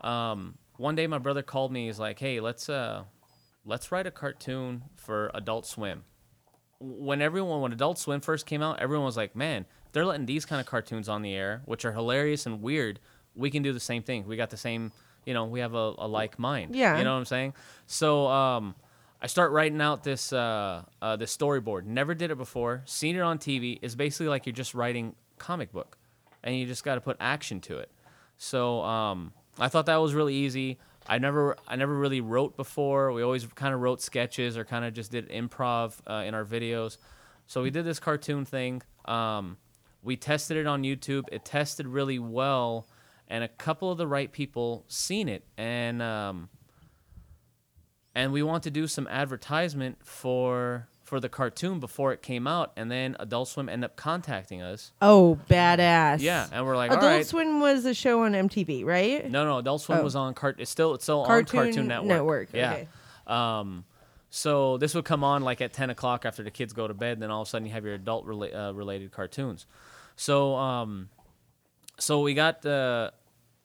um, 0.02 0.54
one 0.78 0.94
day 0.94 1.08
my 1.08 1.18
brother 1.18 1.42
called 1.42 1.72
me. 1.72 1.88
He's 1.88 1.98
like, 1.98 2.20
"Hey, 2.20 2.40
let's 2.42 2.70
uh, 2.70 3.06
let's 3.66 3.92
write 3.92 4.08
a 4.08 4.12
cartoon 4.12 4.84
for 4.96 5.32
Adult 5.34 5.66
Swim." 5.66 6.04
When 6.80 7.22
everyone, 7.22 7.62
when 7.62 7.72
Adult 7.72 7.98
Swim 7.98 8.20
first 8.20 8.46
came 8.46 8.62
out, 8.62 8.80
everyone 8.80 9.06
was 9.06 9.18
like, 9.18 9.36
"Man, 9.36 9.66
they're 9.92 10.06
letting 10.06 10.26
these 10.26 10.46
kind 10.46 10.60
of 10.60 10.66
cartoons 10.66 11.08
on 11.08 11.22
the 11.22 11.34
air, 11.34 11.62
which 11.66 11.86
are 11.86 11.94
hilarious 11.94 12.46
and 12.46 12.62
weird. 12.62 13.00
We 13.36 13.50
can 13.50 13.64
do 13.64 13.74
the 13.74 13.80
same 13.80 14.04
thing. 14.04 14.28
We 14.28 14.36
got 14.38 14.50
the 14.50 14.58
same." 14.58 14.92
You 15.26 15.34
know, 15.34 15.46
we 15.46 15.62
have 15.62 15.74
a, 15.74 15.94
a 16.00 16.08
like 16.08 16.38
mind. 16.38 16.76
Yeah. 16.76 16.98
You 16.98 17.06
know 17.06 17.14
what 17.14 17.20
I'm 17.20 17.26
saying? 17.26 17.54
So 17.88 18.28
um, 18.28 18.76
I 19.24 19.28
start 19.28 19.54
writing 19.54 19.80
out 19.80 20.04
this 20.04 20.34
uh, 20.34 20.84
uh, 21.02 21.16
this 21.16 21.36
storyboard. 21.36 21.86
Never 21.86 22.14
did 22.14 22.30
it 22.30 22.38
before. 22.38 22.82
Seen 22.86 23.16
it 23.16 23.22
on 23.22 23.40
TV. 23.40 23.80
It's 23.82 23.96
basically 23.96 24.28
like 24.28 24.46
you're 24.46 24.54
just 24.54 24.74
writing 24.74 25.16
comic 25.38 25.72
book, 25.72 25.98
and 26.44 26.58
you 26.58 26.66
just 26.66 26.84
got 26.84 26.96
to 26.96 27.02
put 27.02 27.16
action 27.22 27.62
to 27.62 27.78
it. 27.78 27.90
So 28.38 28.82
um, 28.82 29.32
I 29.58 29.70
thought 29.70 29.86
that 29.86 29.96
was 29.96 30.14
really 30.14 30.36
easy. 30.36 30.78
I 31.08 31.18
never 31.18 31.58
I 31.68 31.76
never 31.76 31.94
really 31.94 32.22
wrote 32.22 32.56
before. 32.56 33.12
We 33.12 33.24
always 33.24 33.46
kind 33.46 33.74
of 33.74 33.82
wrote 33.82 34.02
sketches 34.02 34.58
or 34.58 34.64
kind 34.64 34.86
of 34.86 34.94
just 34.94 35.12
did 35.12 35.30
improv 35.30 35.96
uh, 36.08 36.24
in 36.26 36.34
our 36.34 36.46
videos. 36.46 36.98
So 37.46 37.62
we 37.62 37.70
did 37.70 37.86
this 37.86 38.00
cartoon 38.00 38.46
thing. 38.46 38.82
Um, 39.06 39.58
we 40.02 40.16
tested 40.16 40.58
it 40.58 40.68
on 40.68 40.84
YouTube. 40.84 41.26
It 41.32 41.46
tested 41.46 41.88
really 41.88 42.20
well, 42.20 42.88
and 43.28 43.44
a 43.44 43.48
couple 43.48 43.92
of 43.92 43.98
the 43.98 44.08
right 44.08 44.32
people 44.32 44.86
seen 44.88 45.28
it, 45.28 45.44
and 45.58 46.02
um, 46.02 46.50
and 48.16 48.32
we 48.32 48.44
want 48.44 48.64
to 48.64 48.72
do 48.72 48.88
some 48.88 49.08
advertisement 49.08 49.98
for 50.06 50.88
for 51.14 51.20
the 51.20 51.30
cartoon 51.30 51.80
before 51.80 52.12
it 52.12 52.24
came 52.24 52.48
out, 52.48 52.72
and 52.76 52.90
then 52.90 53.16
Adult 53.20 53.48
Swim 53.48 53.70
ended 53.70 53.86
up 53.92 53.96
contacting 53.96 54.64
us. 54.64 54.92
Oh, 55.00 55.38
badass. 55.48 56.22
Yeah, 56.22 56.48
and 56.52 56.66
we're 56.66 56.76
like, 56.76 56.90
Adult 56.90 57.04
all 57.04 57.10
right. 57.10 57.24
Swim 57.24 57.60
was 57.60 57.86
a 57.86 57.94
show 57.94 58.24
on 58.24 58.32
MTV, 58.32 58.84
right? 58.84 59.30
No, 59.30 59.46
no, 59.46 59.60
Adult 59.60 59.82
Swim 59.84 60.00
Oh. 60.00 60.04
was 60.04 60.16
on 60.16 60.34
cart. 60.34 60.56
It's 60.58 60.72
still 60.72 60.96
it's 60.96 61.04
still 61.04 61.24
Cartoon 61.24 61.60
on 61.60 61.66
Cartoon 61.66 61.88
Network. 61.88 62.08
Network, 62.10 62.50
Yeah. 62.52 62.72
okay. 62.74 62.88
Um, 63.28 63.86
so 64.32 64.78
this 64.80 64.96
would 64.96 65.06
come 65.06 65.24
on 65.24 65.44
like 65.44 65.62
at 65.62 65.72
ten 65.72 65.92
o'clock 65.92 66.26
after 66.26 66.42
the 66.42 66.50
kids 66.50 66.74
go 66.74 66.88
to 66.88 66.96
bed. 66.96 67.14
And 67.14 67.22
then 67.22 67.30
all 67.30 67.44
of 67.44 67.48
a 67.48 67.52
sudden 67.52 67.68
you 67.68 67.74
have 67.74 67.86
your 67.86 67.94
adult 67.94 68.26
rela- 68.26 68.70
uh, 68.70 68.74
related 68.74 69.12
cartoons. 69.12 69.68
So 70.16 70.56
um, 70.56 71.10
so 72.00 72.22
we 72.22 72.34
got 72.34 72.64
the. 72.64 73.14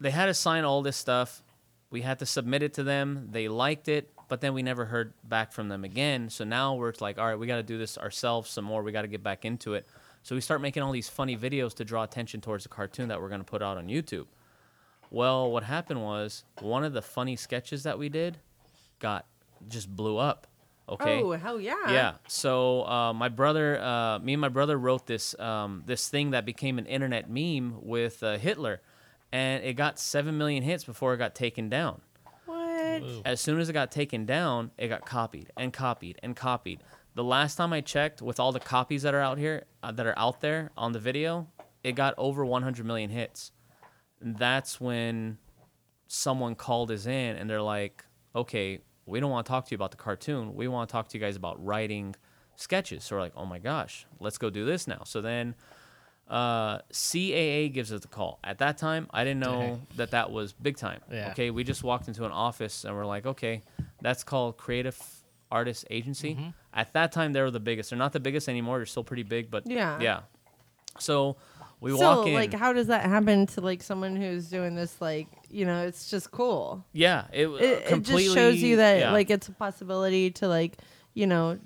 They 0.01 0.11
had 0.11 0.27
to 0.27 0.35
sign 0.35 0.65
all 0.65 0.83
this 0.83 0.99
stuff. 0.99 1.43
We 1.91 2.03
had 2.03 2.19
to 2.19 2.27
submit 2.27 2.63
it 2.63 2.75
to 2.75 2.83
them. 2.83 3.29
They 3.31 3.49
liked 3.49 3.89
it, 3.89 4.13
but 4.29 4.41
then 4.41 4.55
we 4.55 4.63
never 4.63 4.85
heard 4.85 5.13
back 5.25 5.53
from 5.53 5.69
them 5.69 5.85
again. 5.85 6.29
So 6.31 6.45
now 6.45 6.75
we're 6.75 6.93
like, 7.01 7.19
all 7.19 7.27
right, 7.27 7.39
we 7.39 7.47
got 7.47 7.57
to 7.57 7.63
do 7.63 7.79
this 7.79 7.99
ourselves 7.99 8.51
some 8.51 8.65
more. 8.65 8.83
We 8.83 8.93
got 8.93 9.03
to 9.03 9.09
get 9.09 9.23
back 9.23 9.45
into 9.45 9.75
it. 9.75 9.87
So 10.23 10.35
we 10.35 10.41
start 10.41 10.61
making 10.61 10.83
all 10.83 10.93
these 10.93 11.09
funny 11.09 11.37
videos 11.37 11.75
to 11.77 11.85
draw 11.85 12.03
attention 12.03 12.41
towards 12.41 12.65
the 12.65 12.69
cartoon 12.69 13.09
that 13.09 13.21
we're 13.21 13.31
going 13.31 13.41
to 13.41 13.47
put 13.47 13.63
out 13.63 13.79
on 13.79 13.87
YouTube. 13.89 14.27
Well, 15.11 15.51
what 15.51 15.63
happened 15.63 16.03
was 16.03 16.45
one 16.61 16.85
of 16.85 16.93
the 16.93 17.01
funny 17.01 17.37
sketches 17.37 17.85
that 17.85 17.99
we 17.99 18.11
did 18.11 18.39
got 18.99 19.25
just 19.69 19.89
blew 19.95 20.19
up. 20.19 20.47
Okay. 20.89 21.23
Oh 21.23 21.33
hell 21.33 21.61
yeah. 21.61 21.91
Yeah. 21.91 22.13
So 22.29 22.87
uh, 22.87 23.13
my 23.13 23.29
brother, 23.29 23.81
uh, 23.81 24.19
me 24.21 24.35
and 24.35 24.41
my 24.41 24.49
brother 24.49 24.79
wrote 24.79 25.07
this 25.07 25.39
um, 25.39 25.83
this 25.87 26.09
thing 26.09 26.31
that 26.31 26.45
became 26.45 26.79
an 26.79 26.87
internet 26.87 27.29
meme 27.29 27.77
with 27.83 28.23
uh, 28.23 28.39
Hitler, 28.39 28.81
and 29.31 29.63
it 29.65 29.75
got 29.75 29.99
seven 29.99 30.39
million 30.39 30.63
hits 30.63 30.85
before 30.85 31.13
it 31.15 31.19
got 31.19 31.35
taken 31.35 31.69
down. 31.69 32.01
What? 33.03 33.27
As 33.27 33.41
soon 33.41 33.61
as 33.61 33.69
it 33.69 33.73
got 33.73 33.91
taken 33.91 34.25
down, 34.25 34.71
it 34.79 34.89
got 34.89 35.05
copied 35.05 35.51
and 35.57 35.73
copied 35.73 36.19
and 36.23 36.35
copied. 36.37 36.83
The 37.15 37.25
last 37.25 37.57
time 37.57 37.73
I 37.73 37.81
checked, 37.81 38.23
with 38.23 38.39
all 38.39 38.53
the 38.53 38.61
copies 38.61 39.03
that 39.03 39.15
are 39.15 39.21
out 39.21 39.39
here, 39.39 39.65
uh, 39.83 39.93
that 39.93 40.07
are 40.07 40.19
out 40.19 40.41
there 40.41 40.71
on 40.77 40.93
the 40.93 40.99
video, 40.99 41.49
it 41.83 41.93
got 41.93 42.15
over 42.17 42.45
100 42.45 42.87
million 42.87 43.11
hits. 43.11 43.53
That's 44.21 44.81
when 44.81 45.39
someone 46.07 46.55
called 46.55 46.91
us 46.91 47.07
in 47.07 47.37
and 47.37 47.49
they're 47.49 47.63
like, 47.63 48.05
okay, 48.35 48.81
we 49.07 49.21
don't 49.21 49.31
want 49.31 49.47
to 49.47 49.51
talk 49.51 49.67
to 49.67 49.71
you 49.73 49.77
about 49.77 49.91
the 49.91 49.97
cartoon. 49.97 50.55
We 50.55 50.69
want 50.69 50.89
to 50.89 50.93
talk 50.93 51.09
to 51.09 51.19
you 51.19 51.25
guys 51.25 51.37
about 51.37 51.65
writing 51.65 52.15
sketches. 52.57 53.05
So 53.05 53.17
we're 53.17 53.23
like, 53.23 53.33
oh 53.37 53.47
my 53.47 53.59
gosh, 53.59 54.07
let's 54.21 54.39
go 54.39 54.51
do 54.51 54.65
this 54.65 54.87
now. 54.87 55.03
So 55.05 55.21
then 55.21 55.55
uh, 56.29 56.79
CAA 56.93 57.73
gives 57.73 57.93
us 57.93 58.01
the 58.03 58.09
call. 58.09 58.39
At 58.45 58.59
that 58.59 58.79
time, 58.79 59.09
I 59.11 59.25
didn't 59.25 59.41
know 59.41 59.61
Dang. 59.61 59.87
that 59.97 60.11
that 60.11 60.31
was 60.31 60.53
big 60.53 60.77
time. 60.77 61.01
Yeah. 61.11 61.31
Okay, 61.31 61.51
we 61.51 61.65
just 61.65 61.83
walked 61.83 62.09
into 62.09 62.25
an 62.25 62.33
office 62.33 62.85
and 62.85 62.95
we're 62.95 63.07
like, 63.07 63.27
okay, 63.27 63.63
that's 64.03 64.25
called 64.25 64.57
Creative 64.59 64.97
Artist 65.51 65.87
Agency. 65.91 66.35
Mm-hmm. 66.35 66.49
At 66.75 66.93
that 66.93 67.13
time, 67.13 67.33
they 67.33 67.41
were 67.41 67.51
the 67.51 67.61
biggest. 67.61 67.91
They're 67.91 67.99
not 67.99 68.13
the 68.13 68.21
biggest 68.21 68.49
anymore. 68.49 68.79
They're 68.79 68.87
still 68.87 69.05
pretty 69.05 69.23
big, 69.23 69.51
but 69.51 69.67
Yeah. 69.67 69.99
yeah. 70.01 70.21
So 70.99 71.37
we 71.81 71.93
so 71.97 71.99
walk 71.99 72.27
in. 72.27 72.35
like, 72.35 72.53
how 72.53 72.73
does 72.73 72.89
that 72.89 73.05
happen 73.07 73.47
to 73.47 73.61
like 73.61 73.83
someone 73.83 74.17
who's 74.17 74.49
doing 74.51 74.75
this? 74.75 75.01
Like, 75.01 75.29
you 75.49 75.65
know, 75.65 75.87
it's 75.87 76.11
just 76.11 76.31
cool. 76.31 76.85
yeah, 76.93 77.25
it, 77.33 77.47
It, 77.49 77.93
it 77.93 78.03
just 78.03 78.35
shows 78.35 78.57
you 78.61 78.77
that 78.77 78.99
yeah. 79.01 79.13
like 79.13 79.31
it's 79.31 79.49
a 79.49 79.53
possibility 79.53 80.31
to 80.33 80.49
like, 80.49 80.77
you 81.15 81.27
know, 81.27 81.59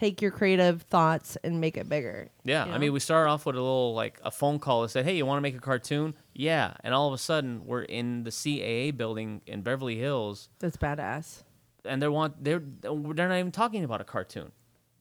take 0.00 0.22
your 0.22 0.30
creative 0.30 0.82
thoughts 0.82 1.36
and 1.44 1.60
make 1.60 1.76
it 1.76 1.88
bigger. 1.88 2.30
Yeah, 2.44 2.66
you 2.66 2.72
I 2.72 2.78
mean, 2.78 2.92
we 2.92 3.00
started 3.00 3.30
off 3.30 3.44
with 3.46 3.54
a 3.56 3.60
little 3.60 3.94
like 3.94 4.18
a 4.24 4.30
phone 4.30 4.58
call 4.58 4.82
that 4.82 4.88
said, 4.88 5.04
"Hey, 5.04 5.16
you 5.16 5.26
want 5.26 5.38
to 5.38 5.42
make 5.42 5.54
a 5.56 5.60
cartoon?" 5.60 6.14
Yeah, 6.34 6.74
and 6.82 6.94
all 6.94 7.06
of 7.08 7.14
a 7.14 7.18
sudden 7.18 7.66
we're 7.66 7.82
in 7.82 8.24
the 8.24 8.30
CAA 8.30 8.96
building 8.96 9.42
in 9.46 9.62
Beverly 9.62 9.96
Hills, 9.96 10.48
That's 10.58 10.76
badass. 10.76 11.42
and 11.84 12.00
they 12.00 12.08
want 12.08 12.42
they're 12.42 12.62
they're 12.82 13.28
not 13.28 13.38
even 13.38 13.52
talking 13.52 13.84
about 13.84 14.00
a 14.00 14.04
cartoon. 14.04 14.52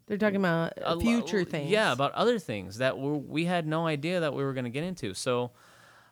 They're 0.07 0.17
talking 0.17 0.37
about 0.37 0.73
A 0.81 0.95
lo- 0.95 1.01
future 1.01 1.43
things. 1.43 1.69
Yeah, 1.69 1.91
about 1.91 2.11
other 2.13 2.39
things 2.39 2.79
that 2.79 2.97
we 2.97 3.09
we 3.11 3.45
had 3.45 3.65
no 3.67 3.87
idea 3.87 4.19
that 4.21 4.33
we 4.33 4.43
were 4.43 4.53
going 4.53 4.65
to 4.65 4.71
get 4.71 4.83
into. 4.83 5.13
So, 5.13 5.51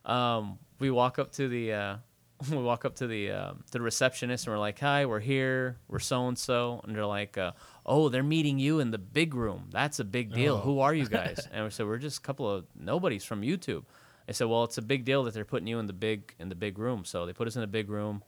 um, 0.05 0.59
we 0.79 0.91
walk 0.91 1.19
up 1.19 1.31
to 1.33 1.47
the 1.47 1.73
uh, 1.73 1.95
we 2.51 2.57
walk 2.57 2.85
up 2.85 2.95
to 2.97 3.07
the 3.07 3.31
um, 3.31 3.63
to 3.65 3.71
the 3.73 3.81
receptionist 3.81 4.45
and 4.45 4.53
we're 4.53 4.59
like, 4.59 4.79
"Hi, 4.79 5.05
we're 5.07 5.19
here. 5.19 5.79
We're 5.87 5.97
so 5.99 6.27
and 6.27 6.37
so," 6.37 6.81
and 6.83 6.95
they're 6.95 7.05
like, 7.05 7.37
uh, 7.37 7.51
"Oh, 7.87 8.09
they're 8.09 8.23
meeting 8.23 8.59
you 8.59 8.79
in 8.79 8.91
the 8.91 8.97
big 8.97 9.33
room. 9.33 9.69
That's 9.71 9.99
a 9.99 10.03
big 10.03 10.33
deal. 10.33 10.55
Oh. 10.55 10.59
Who 10.59 10.79
are 10.79 10.93
you 10.93 11.07
guys?" 11.19 11.47
and 11.51 11.63
we 11.63 11.69
said, 11.71 11.85
"We're 11.85 11.97
just 11.97 12.19
a 12.19 12.21
couple 12.21 12.49
of 12.49 12.65
nobodies 12.75 13.23
from 13.23 13.41
YouTube." 13.41 13.85
I 14.27 14.33
said, 14.33 14.47
"Well, 14.47 14.63
it's 14.63 14.77
a 14.77 14.81
big 14.81 15.05
deal 15.05 15.23
that 15.23 15.33
they're 15.33 15.45
putting 15.45 15.67
you 15.67 15.79
in 15.79 15.85
the 15.87 15.93
big 15.93 16.33
in 16.39 16.49
the 16.49 16.55
big 16.55 16.77
room." 16.77 17.05
So 17.05 17.25
they 17.25 17.33
put 17.33 17.47
us 17.47 17.55
in 17.55 17.63
a 17.63 17.67
big 17.67 17.89
room. 17.89 18.23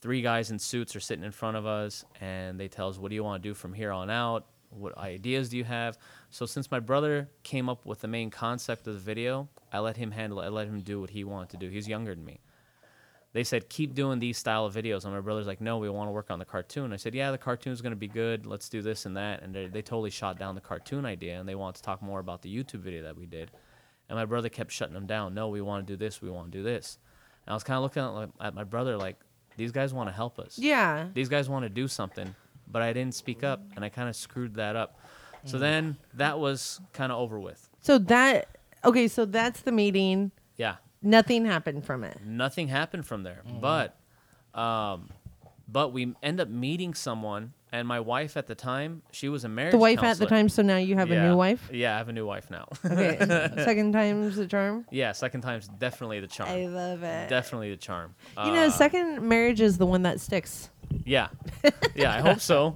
Three 0.00 0.22
guys 0.22 0.50
in 0.50 0.58
suits 0.58 0.94
are 0.94 1.00
sitting 1.00 1.24
in 1.24 1.32
front 1.32 1.56
of 1.56 1.66
us, 1.66 2.04
and 2.20 2.60
they 2.60 2.68
tell 2.68 2.88
us, 2.88 2.98
"What 2.98 3.08
do 3.08 3.14
you 3.14 3.24
want 3.24 3.42
to 3.42 3.48
do 3.48 3.54
from 3.54 3.72
here 3.72 3.90
on 3.90 4.10
out? 4.10 4.46
What 4.70 4.96
ideas 4.98 5.48
do 5.48 5.56
you 5.56 5.64
have?" 5.64 5.98
So 6.30 6.46
since 6.46 6.70
my 6.70 6.80
brother 6.80 7.28
came 7.42 7.68
up 7.68 7.86
with 7.86 8.00
the 8.00 8.08
main 8.08 8.30
concept 8.30 8.86
of 8.86 8.94
the 8.94 9.00
video, 9.00 9.48
I 9.72 9.80
let 9.80 9.96
him 9.96 10.12
handle 10.12 10.40
it. 10.40 10.46
I 10.46 10.48
let 10.48 10.68
him 10.68 10.80
do 10.80 11.00
what 11.00 11.10
he 11.10 11.24
wanted 11.24 11.50
to 11.50 11.56
do. 11.56 11.68
He's 11.70 11.88
younger 11.88 12.14
than 12.14 12.24
me. 12.24 12.40
They 13.36 13.44
said, 13.44 13.68
"Keep 13.68 13.92
doing 13.92 14.18
these 14.18 14.38
style 14.38 14.64
of 14.64 14.74
videos," 14.74 15.04
and 15.04 15.12
my 15.12 15.20
brother's 15.20 15.46
like, 15.46 15.60
"No, 15.60 15.76
we 15.76 15.90
want 15.90 16.08
to 16.08 16.12
work 16.12 16.30
on 16.30 16.38
the 16.38 16.46
cartoon." 16.46 16.94
I 16.94 16.96
said, 16.96 17.14
"Yeah, 17.14 17.30
the 17.32 17.36
cartoon's 17.36 17.82
going 17.82 17.92
to 17.92 17.96
be 17.96 18.08
good. 18.08 18.46
Let's 18.46 18.70
do 18.70 18.80
this 18.80 19.04
and 19.04 19.14
that." 19.18 19.42
And 19.42 19.54
they, 19.54 19.66
they 19.66 19.82
totally 19.82 20.08
shot 20.08 20.38
down 20.38 20.54
the 20.54 20.62
cartoon 20.62 21.04
idea, 21.04 21.38
and 21.38 21.46
they 21.46 21.54
want 21.54 21.76
to 21.76 21.82
talk 21.82 22.00
more 22.00 22.18
about 22.18 22.40
the 22.40 22.48
YouTube 22.48 22.80
video 22.80 23.02
that 23.02 23.14
we 23.14 23.26
did. 23.26 23.50
And 24.08 24.16
my 24.16 24.24
brother 24.24 24.48
kept 24.48 24.72
shutting 24.72 24.94
them 24.94 25.04
down. 25.04 25.34
No, 25.34 25.48
we 25.48 25.60
want 25.60 25.86
to 25.86 25.92
do 25.92 25.98
this. 25.98 26.22
We 26.22 26.30
want 26.30 26.50
to 26.50 26.56
do 26.56 26.64
this. 26.64 26.98
And 27.44 27.52
I 27.52 27.54
was 27.54 27.62
kind 27.62 27.76
of 27.76 27.82
looking 27.82 28.02
at, 28.02 28.06
like, 28.06 28.30
at 28.40 28.54
my 28.54 28.64
brother 28.64 28.96
like, 28.96 29.16
these 29.58 29.70
guys 29.70 29.92
want 29.92 30.08
to 30.08 30.14
help 30.14 30.38
us. 30.38 30.58
Yeah. 30.58 31.08
These 31.12 31.28
guys 31.28 31.46
want 31.46 31.64
to 31.64 31.68
do 31.68 31.88
something, 31.88 32.34
but 32.66 32.80
I 32.80 32.94
didn't 32.94 33.14
speak 33.14 33.44
up, 33.44 33.60
and 33.76 33.84
I 33.84 33.90
kind 33.90 34.08
of 34.08 34.16
screwed 34.16 34.54
that 34.54 34.76
up. 34.76 34.98
Mm. 35.44 35.50
So 35.50 35.58
then 35.58 35.98
that 36.14 36.38
was 36.38 36.80
kind 36.94 37.12
of 37.12 37.18
over 37.18 37.38
with. 37.38 37.68
So 37.82 37.98
that 37.98 38.48
okay, 38.82 39.08
so 39.08 39.26
that's 39.26 39.60
the 39.60 39.72
meeting. 39.72 40.30
Yeah, 41.02 41.10
Nothing 41.10 41.44
happened 41.46 41.84
from 41.84 42.04
it. 42.04 42.18
nothing 42.24 42.68
happened 42.68 43.06
from 43.06 43.22
there. 43.22 43.42
Mm-hmm. 43.46 43.60
But, 43.60 43.96
um, 44.54 45.10
but 45.68 45.92
we 45.92 46.14
end 46.22 46.40
up 46.40 46.48
meeting 46.48 46.94
someone, 46.94 47.52
and 47.72 47.86
my 47.86 48.00
wife 48.00 48.36
at 48.36 48.46
the 48.46 48.54
time, 48.54 49.02
she 49.10 49.28
was 49.28 49.44
a 49.44 49.48
marriage. 49.48 49.72
The 49.72 49.78
wife 49.78 50.02
at 50.02 50.18
the 50.18 50.26
time, 50.26 50.48
so 50.48 50.62
now 50.62 50.76
you 50.76 50.94
have 50.96 51.10
a 51.10 51.28
new 51.28 51.36
wife. 51.36 51.68
Yeah, 51.72 51.94
I 51.94 51.98
have 51.98 52.08
a 52.08 52.12
new 52.12 52.24
wife 52.26 52.50
now. 52.50 52.68
Okay, 52.84 53.18
second 53.56 53.92
time's 53.92 54.36
the 54.36 54.46
charm. 54.46 54.86
yeah, 54.90 55.12
second 55.12 55.40
time's 55.42 55.66
definitely 55.68 56.20
the 56.20 56.28
charm. 56.28 56.48
I 56.50 56.66
love 56.66 57.02
it. 57.02 57.28
Definitely 57.28 57.70
the 57.70 57.76
charm. 57.76 58.14
You 58.38 58.52
know, 58.52 58.66
Uh, 58.66 58.70
second 58.70 59.22
marriage 59.28 59.60
is 59.60 59.76
the 59.78 59.86
one 59.86 60.02
that 60.02 60.20
sticks. 60.20 60.70
Yeah, 61.04 61.28
yeah, 61.94 62.14
I 62.14 62.20
hope 62.20 62.40
so. 62.40 62.74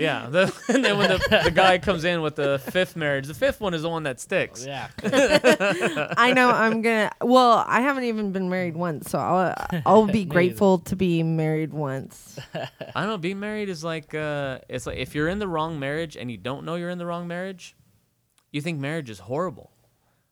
Yeah, 0.00 0.28
the, 0.30 0.52
and 0.68 0.84
then 0.84 0.96
when 0.96 1.10
the, 1.10 1.40
the 1.44 1.50
guy 1.50 1.78
comes 1.78 2.04
in 2.04 2.22
with 2.22 2.36
the 2.36 2.58
fifth 2.58 2.96
marriage, 2.96 3.26
the 3.26 3.34
fifth 3.34 3.60
one 3.60 3.74
is 3.74 3.82
the 3.82 3.88
one 3.88 4.04
that 4.04 4.18
sticks. 4.18 4.64
Yeah. 4.64 4.88
I 6.16 6.32
know 6.32 6.48
I'm 6.50 6.80
gonna. 6.82 7.10
Well, 7.20 7.64
I 7.66 7.82
haven't 7.82 8.04
even 8.04 8.32
been 8.32 8.48
married 8.48 8.76
once, 8.76 9.10
so 9.10 9.18
I'll 9.18 9.54
I'll 9.84 10.06
be 10.06 10.24
grateful 10.36 10.78
to 10.78 10.96
be 10.96 11.22
married 11.22 11.72
once. 11.72 12.38
I 12.54 12.68
don't 12.94 13.08
know. 13.08 13.18
Being 13.18 13.40
married 13.40 13.68
is 13.68 13.84
like 13.84 14.14
uh, 14.14 14.60
it's 14.68 14.86
like 14.86 14.96
if 14.98 15.14
you're 15.14 15.28
in 15.28 15.38
the 15.38 15.48
wrong 15.48 15.78
marriage 15.78 16.16
and 16.16 16.30
you 16.30 16.38
don't 16.38 16.64
know 16.64 16.76
you're 16.76 16.90
in 16.90 16.98
the 16.98 17.06
wrong 17.06 17.28
marriage, 17.28 17.76
you 18.52 18.60
think 18.62 18.80
marriage 18.80 19.10
is 19.10 19.18
horrible, 19.18 19.70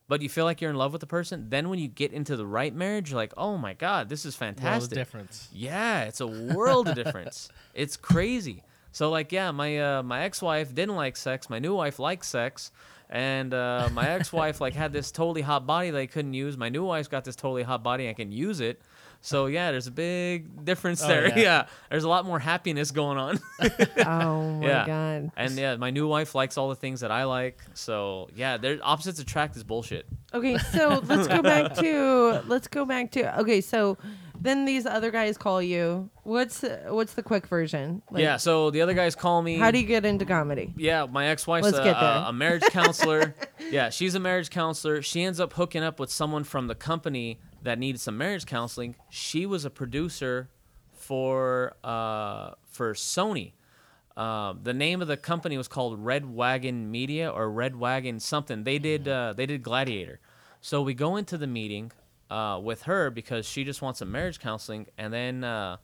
but 0.08 0.22
you 0.22 0.28
feel 0.28 0.44
like 0.44 0.60
you're 0.60 0.70
in 0.70 0.76
love 0.76 0.92
with 0.92 1.00
the 1.00 1.06
person. 1.06 1.46
Then 1.50 1.68
when 1.68 1.78
you 1.78 1.88
get 1.88 2.12
into 2.12 2.36
the 2.36 2.46
right 2.46 2.74
marriage, 2.74 3.10
you're 3.10 3.16
like, 3.18 3.34
oh 3.36 3.56
my 3.56 3.74
god, 3.74 4.08
this 4.08 4.24
is 4.24 4.38
World 4.40 4.56
fantastic. 4.56 4.94
difference. 4.94 5.48
Yeah, 5.52 6.04
it's 6.04 6.20
a 6.20 6.26
world 6.54 6.88
of 6.88 6.94
difference. 6.94 7.50
It's 7.74 7.96
crazy. 7.96 8.62
So 8.92 9.10
like, 9.10 9.30
yeah, 9.32 9.50
my 9.50 9.78
uh, 9.78 10.02
my 10.02 10.22
ex-wife 10.22 10.74
didn't 10.74 10.96
like 10.96 11.16
sex. 11.16 11.48
My 11.50 11.58
new 11.58 11.74
wife 11.74 11.98
likes 11.98 12.26
sex, 12.26 12.72
and 13.10 13.52
uh, 13.52 13.90
my 13.92 14.08
ex-wife 14.08 14.60
like 14.60 14.74
had 14.74 14.92
this 14.92 15.12
totally 15.12 15.42
hot 15.42 15.66
body 15.66 15.90
that 15.90 15.98
I 15.98 16.06
couldn't 16.06 16.34
use. 16.34 16.56
My 16.56 16.68
new 16.70 16.84
wife's 16.84 17.08
got 17.08 17.24
this 17.24 17.36
totally 17.36 17.62
hot 17.62 17.82
body. 17.82 18.08
I 18.08 18.14
can 18.14 18.32
use 18.32 18.60
it. 18.60 18.80
So 19.20 19.46
yeah, 19.46 19.72
there's 19.72 19.88
a 19.88 19.90
big 19.92 20.64
difference 20.64 21.02
Oh, 21.02 21.08
there. 21.08 21.28
yeah. 21.37 21.37
Yeah. 21.38 21.66
there's 21.90 22.04
a 22.04 22.08
lot 22.08 22.25
more 22.25 22.38
happiness 22.38 22.90
going 22.90 23.18
on. 23.18 23.40
Oh 24.06 24.52
my 24.60 24.66
Yeah. 24.66 24.87
god. 24.87 25.32
and 25.37 25.52
yeah, 25.52 25.76
my 25.76 25.90
new 25.90 26.06
wife 26.06 26.34
likes 26.34 26.56
all 26.56 26.68
the 26.68 26.76
things 26.76 27.00
that 27.00 27.10
I 27.10 27.25
like. 27.25 27.60
So 27.75 28.28
yeah, 28.34 28.56
their 28.56 28.78
opposites 28.82 29.18
attract 29.18 29.56
is 29.56 29.64
bullshit. 29.64 30.06
Okay, 30.32 30.56
so 30.58 31.02
let's 31.06 31.26
go 31.26 31.42
back 31.42 31.75
to 31.82 32.42
let's 32.46 32.68
go 32.68 32.84
back 32.84 33.10
to 33.12 33.40
okay. 33.40 33.60
So 33.60 33.98
then 34.40 34.64
these 34.66 34.87
other 34.87 35.10
guys 35.10 35.37
call 35.37 35.60
you. 35.60 36.10
What's 36.22 36.62
what's 36.87 37.14
the 37.14 37.22
quick 37.25 37.48
version? 37.48 38.02
Like, 38.10 38.22
yeah. 38.22 38.37
So 38.37 38.70
the 38.70 38.82
other 38.82 38.94
guys 38.94 39.14
call 39.16 39.42
me. 39.42 39.58
How 39.58 39.70
do 39.72 39.78
you 39.78 39.87
get 39.87 40.04
into 40.04 40.25
comedy? 40.26 40.72
Yeah, 40.76 41.06
my 41.10 41.26
ex-wife's 41.26 41.64
Let's 41.72 41.78
a, 41.78 41.90
a, 41.90 42.25
a 42.28 42.32
marriage 42.32 42.62
counselor. 42.70 43.34
yeah, 43.70 43.90
she's 43.90 44.14
a 44.14 44.20
marriage 44.20 44.50
counselor. 44.50 45.02
She 45.02 45.22
ends 45.25 45.40
up 45.40 45.54
hooking 45.54 45.82
up 45.82 45.98
with 45.98 46.10
someone 46.12 46.44
from 46.44 46.68
the 46.68 46.75
company 46.76 47.40
that 47.68 47.78
needed 47.78 48.00
some 48.00 48.16
marriage 48.16 48.46
counseling. 48.46 48.96
She 49.10 49.46
was 49.46 49.64
a 49.64 49.70
producer 49.70 50.48
for 50.92 51.76
uh, 51.84 52.52
for 52.64 52.94
Sony. 52.94 53.52
Um, 54.16 54.60
the 54.64 54.75
name 54.75 55.00
of 55.00 55.06
the 55.06 55.16
company 55.16 55.56
was 55.56 55.68
called 55.68 56.04
Red 56.04 56.34
Wagon 56.34 56.90
Media 56.90 57.30
or 57.30 57.50
Red 57.50 57.76
Wagon 57.76 58.18
something. 58.18 58.64
They 58.64 58.78
did 58.78 59.06
uh, 59.06 59.34
they 59.37 59.46
did 59.46 59.62
Gladiator. 59.62 60.20
So 60.60 60.82
we 60.82 60.94
go 60.94 61.16
into 61.16 61.38
the 61.38 61.46
meeting 61.46 61.92
uh, 62.30 62.58
with 62.62 62.82
her 62.82 63.10
because 63.10 63.46
she 63.46 63.64
just 63.64 63.80
wants 63.80 64.00
some 64.00 64.10
marriage 64.10 64.40
counseling, 64.40 64.87
and 64.96 65.12
then. 65.12 65.44
Uh, 65.44 65.76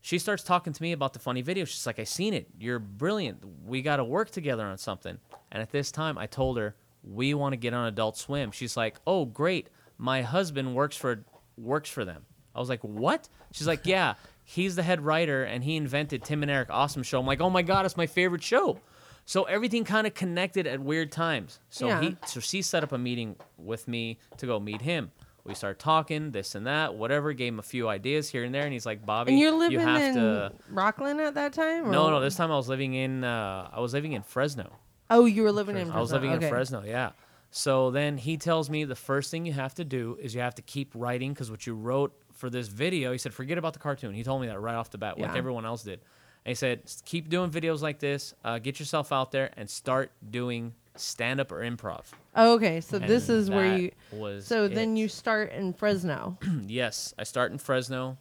she 0.00 0.20
starts 0.20 0.44
talking 0.44 0.72
to 0.72 0.80
me 0.80 0.92
about 0.92 1.12
the 1.12 1.18
funny 1.18 1.42
video. 1.42 1.64
She's 1.64 1.84
like, 1.84 1.98
I 1.98 2.04
seen 2.04 2.32
it. 2.32 2.46
You're 2.58 2.78
brilliant. 2.78 3.42
We 3.66 3.82
got 3.82 3.96
to 3.96 4.04
work 4.04 4.30
together 4.30 4.64
on 4.64 4.78
something. 4.78 5.18
And 5.50 5.60
at 5.60 5.72
this 5.72 5.90
time, 5.90 6.16
I 6.16 6.26
told 6.26 6.56
her, 6.56 6.76
we 7.02 7.34
want 7.34 7.52
to 7.52 7.56
get 7.56 7.74
on 7.74 7.86
Adult 7.88 8.16
Swim. 8.16 8.52
She's 8.52 8.76
like, 8.76 8.96
oh, 9.08 9.24
great. 9.24 9.68
My 9.98 10.22
husband 10.22 10.74
works 10.74 10.96
for 10.96 11.24
works 11.56 11.90
for 11.90 12.04
them. 12.04 12.24
I 12.54 12.60
was 12.60 12.68
like, 12.68 12.80
what? 12.82 13.28
She's 13.52 13.66
like, 13.66 13.86
yeah, 13.86 14.14
he's 14.44 14.76
the 14.76 14.82
head 14.82 15.00
writer 15.00 15.44
and 15.44 15.62
he 15.62 15.76
invented 15.76 16.24
Tim 16.24 16.42
and 16.42 16.50
Eric 16.50 16.68
Awesome 16.70 17.02
Show. 17.02 17.18
I'm 17.20 17.26
like, 17.26 17.40
oh 17.40 17.50
my 17.50 17.62
God, 17.62 17.84
it's 17.84 17.96
my 17.96 18.06
favorite 18.06 18.42
show. 18.42 18.80
So 19.26 19.44
everything 19.44 19.84
kind 19.84 20.06
of 20.06 20.14
connected 20.14 20.66
at 20.66 20.80
weird 20.80 21.12
times. 21.12 21.58
So 21.68 21.86
Yeah. 21.88 22.00
he, 22.00 22.16
so 22.26 22.40
she 22.40 22.62
set 22.62 22.82
up 22.82 22.92
a 22.92 22.98
meeting 22.98 23.36
with 23.58 23.86
me 23.86 24.18
to 24.38 24.46
go 24.46 24.58
meet 24.58 24.80
him. 24.80 25.10
We 25.44 25.54
start 25.54 25.78
talking, 25.78 26.30
this 26.30 26.54
and 26.54 26.66
that, 26.66 26.94
whatever. 26.94 27.32
Gave 27.32 27.54
him 27.54 27.58
a 27.58 27.62
few 27.62 27.88
ideas 27.88 28.28
here 28.28 28.44
and 28.44 28.54
there, 28.54 28.64
and 28.64 28.72
he's 28.72 28.84
like, 28.84 29.06
"Bobby, 29.06 29.32
And 29.32 29.40
you're 29.40 29.52
living 29.52 29.72
you 29.72 29.78
have 29.80 30.02
in 30.02 30.14
to." 30.16 30.52
Rocklin 30.70 31.26
at 31.26 31.34
that 31.34 31.54
time? 31.54 31.86
or- 31.86 31.90
No, 31.90 32.10
no. 32.10 32.20
This 32.20 32.36
time 32.36 32.52
I 32.52 32.56
was 32.56 32.68
living 32.68 32.92
in 32.92 33.24
uh, 33.24 33.70
I 33.72 33.80
was 33.80 33.94
living 33.94 34.12
in 34.12 34.22
Fresno. 34.22 34.70
Oh, 35.08 35.24
you 35.24 35.42
were 35.42 35.52
living 35.52 35.78
in. 35.78 35.90
I 35.90 36.00
was 36.00 36.12
living 36.12 36.32
okay. 36.32 36.44
in 36.46 36.50
Fresno. 36.50 36.82
Yeah. 36.84 37.12
So 37.50 37.90
then 37.90 38.18
he 38.18 38.36
tells 38.36 38.68
me 38.68 38.84
the 38.84 38.94
first 38.94 39.30
thing 39.30 39.46
you 39.46 39.52
have 39.54 39.74
to 39.76 39.84
do 39.84 40.18
is 40.20 40.34
you 40.34 40.40
have 40.40 40.54
to 40.56 40.62
keep 40.62 40.92
writing 40.94 41.32
because 41.32 41.50
what 41.50 41.66
you 41.66 41.74
wrote 41.74 42.12
for 42.32 42.50
this 42.50 42.68
video, 42.68 43.12
he 43.12 43.18
said, 43.18 43.34
forget 43.34 43.58
about 43.58 43.72
the 43.72 43.78
cartoon. 43.78 44.14
He 44.14 44.22
told 44.22 44.40
me 44.40 44.46
that 44.48 44.60
right 44.60 44.74
off 44.74 44.90
the 44.90 44.98
bat, 44.98 45.18
like 45.18 45.34
everyone 45.34 45.64
else 45.66 45.82
did. 45.82 46.00
And 46.44 46.50
he 46.50 46.54
said, 46.54 46.82
keep 47.04 47.28
doing 47.28 47.50
videos 47.50 47.80
like 47.80 47.98
this, 47.98 48.34
uh, 48.44 48.58
get 48.58 48.78
yourself 48.78 49.12
out 49.12 49.32
there, 49.32 49.50
and 49.56 49.68
start 49.68 50.12
doing 50.30 50.74
stand 50.94 51.40
up 51.40 51.52
or 51.52 51.60
improv. 51.60 52.04
Oh, 52.34 52.54
okay, 52.54 52.80
so 52.80 52.98
this 52.98 53.28
is 53.28 53.50
where 53.50 53.76
you. 53.76 53.92
Was 54.12 54.46
So 54.46 54.68
then 54.68 54.96
you 54.96 55.08
start 55.08 55.52
in 55.52 55.72
Fresno. 55.72 56.38
yes, 56.66 57.14
I 57.18 57.24
start 57.24 57.52
in 57.52 57.58
Fresno. 57.58 58.18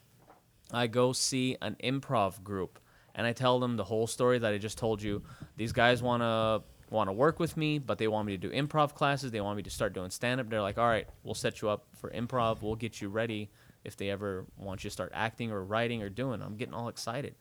I 0.72 0.88
go 0.88 1.14
see 1.14 1.58
an 1.62 1.76
improv 1.84 2.44
group, 2.44 2.80
and 3.16 3.26
I 3.26 3.34
tell 3.34 3.60
them 3.60 3.78
the 3.78 3.84
whole 3.84 4.08
story 4.08 4.40
that 4.40 4.54
I 4.54 4.58
just 4.58 4.78
told 4.78 5.02
you. 5.02 5.24
These 5.56 5.72
guys 5.72 6.02
want 6.02 6.24
to 6.24 6.64
want 6.90 7.10
to 7.10 7.14
work 7.14 7.40
with 7.40 7.58
me, 7.58 7.80
but 7.80 7.98
they 7.98 8.08
want 8.08 8.28
me 8.28 8.38
to 8.38 8.38
do 8.38 8.50
improv 8.50 8.94
classes. 8.94 9.32
They 9.32 9.42
want 9.42 9.58
me 9.58 9.64
to 9.64 9.70
start 9.70 9.94
doing 9.94 10.10
stand 10.10 10.40
up. 10.40 10.50
They're 10.50 10.62
like, 10.62 10.78
"All 10.78 10.88
right, 10.88 11.08
we'll 11.24 11.34
set 11.34 11.62
you 11.62 11.70
up 11.70 11.86
for 11.96 12.10
improv. 12.12 12.62
We'll 12.62 12.76
get 12.76 13.02
you 13.02 13.10
ready 13.10 13.50
if 13.84 13.98
they 13.98 14.10
ever 14.10 14.46
want 14.58 14.84
you 14.84 14.90
to 14.90 14.94
start 14.94 15.12
acting 15.14 15.52
or 15.52 15.64
writing 15.64 16.02
or 16.02 16.10
doing." 16.10 16.42
I'm 16.42 16.56
getting 16.56 16.74
all 16.74 16.88
excited. 16.88 17.36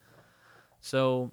So, 0.80 1.30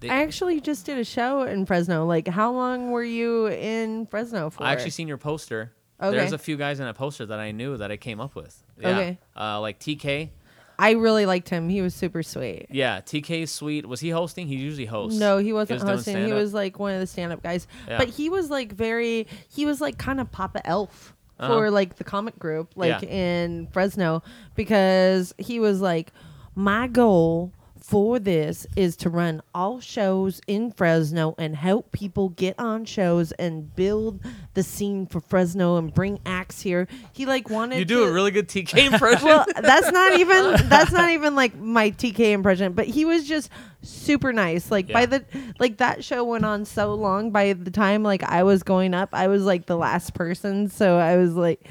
they, 0.00 0.10
I 0.10 0.22
actually 0.22 0.60
just 0.60 0.86
did 0.86 0.98
a 0.98 1.04
show 1.04 1.42
in 1.42 1.66
Fresno. 1.66 2.06
Like, 2.06 2.28
how 2.28 2.52
long 2.52 2.90
were 2.90 3.04
you 3.04 3.48
in 3.48 4.06
Fresno 4.06 4.50
for? 4.50 4.64
I 4.64 4.72
actually 4.72 4.90
seen 4.90 5.08
your 5.08 5.18
poster. 5.18 5.72
Okay. 6.00 6.16
There's 6.16 6.32
a 6.32 6.38
few 6.38 6.56
guys 6.56 6.78
in 6.78 6.86
that 6.86 6.94
poster 6.94 7.26
that 7.26 7.40
I 7.40 7.50
knew 7.50 7.76
that 7.76 7.90
I 7.90 7.96
came 7.96 8.20
up 8.20 8.34
with. 8.36 8.62
Yeah. 8.78 8.88
Okay. 8.90 9.18
Uh, 9.36 9.60
like 9.60 9.80
TK. 9.80 10.30
I 10.78 10.92
really 10.92 11.26
liked 11.26 11.48
him. 11.48 11.68
He 11.68 11.82
was 11.82 11.92
super 11.94 12.22
sweet. 12.22 12.66
Yeah, 12.70 13.00
TK 13.00 13.48
Sweet. 13.48 13.86
Was 13.86 13.98
he 14.00 14.10
hosting? 14.10 14.46
He 14.46 14.54
usually 14.56 14.86
hosts. 14.86 15.18
No, 15.18 15.38
he 15.38 15.52
wasn't 15.52 15.82
was 15.82 15.88
hosting. 15.90 16.24
He 16.26 16.32
was 16.32 16.54
like 16.54 16.78
one 16.78 16.92
of 16.94 17.00
the 17.00 17.06
stand-up 17.06 17.42
guys. 17.42 17.66
Yeah. 17.88 17.98
But 17.98 18.08
he 18.10 18.30
was 18.30 18.48
like 18.48 18.72
very. 18.72 19.26
He 19.48 19.66
was 19.66 19.80
like 19.80 19.98
kind 19.98 20.20
of 20.20 20.30
Papa 20.30 20.64
Elf 20.64 21.14
Uh-huh. 21.40 21.48
for 21.56 21.70
like 21.70 21.96
the 21.96 22.04
comic 22.04 22.38
group, 22.38 22.72
like 22.76 23.02
Yeah. 23.02 23.08
in 23.08 23.66
Fresno, 23.72 24.22
because 24.54 25.34
he 25.38 25.58
was 25.60 25.80
like, 25.80 26.12
my 26.54 26.86
goal 26.88 27.52
for 27.88 28.18
this 28.18 28.66
is 28.76 28.96
to 28.98 29.08
run 29.08 29.40
all 29.54 29.80
shows 29.80 30.42
in 30.46 30.70
Fresno 30.70 31.34
and 31.38 31.56
help 31.56 31.90
people 31.90 32.28
get 32.28 32.54
on 32.58 32.84
shows 32.84 33.32
and 33.32 33.74
build 33.74 34.20
the 34.52 34.62
scene 34.62 35.06
for 35.06 35.22
Fresno 35.22 35.78
and 35.78 35.94
bring 35.94 36.20
acts 36.26 36.60
here. 36.60 36.86
He 37.14 37.24
like 37.24 37.48
wanted 37.48 37.78
You 37.78 37.86
do 37.86 38.04
to, 38.04 38.10
a 38.10 38.12
really 38.12 38.30
good 38.30 38.46
TK 38.46 38.92
impression. 38.92 39.26
well, 39.26 39.46
that's 39.62 39.90
not 39.90 40.18
even 40.18 40.56
that's 40.68 40.92
not 40.92 41.08
even 41.08 41.34
like 41.34 41.56
my 41.56 41.90
TK 41.90 42.32
impression, 42.32 42.74
but 42.74 42.86
he 42.86 43.06
was 43.06 43.26
just 43.26 43.48
super 43.80 44.34
nice. 44.34 44.70
Like 44.70 44.92
by 44.92 45.06
the 45.06 45.24
like 45.58 45.78
that 45.78 46.04
show 46.04 46.24
went 46.24 46.44
on 46.44 46.66
so 46.66 46.92
long. 46.92 47.30
By 47.30 47.54
the 47.54 47.70
time 47.70 48.02
like 48.02 48.22
I 48.22 48.42
was 48.42 48.62
going 48.62 48.92
up, 48.92 49.08
I 49.14 49.28
was 49.28 49.44
like 49.44 49.64
the 49.64 49.78
last 49.78 50.12
person. 50.12 50.68
So 50.68 50.98
I 50.98 51.16
was 51.16 51.34
like, 51.34 51.66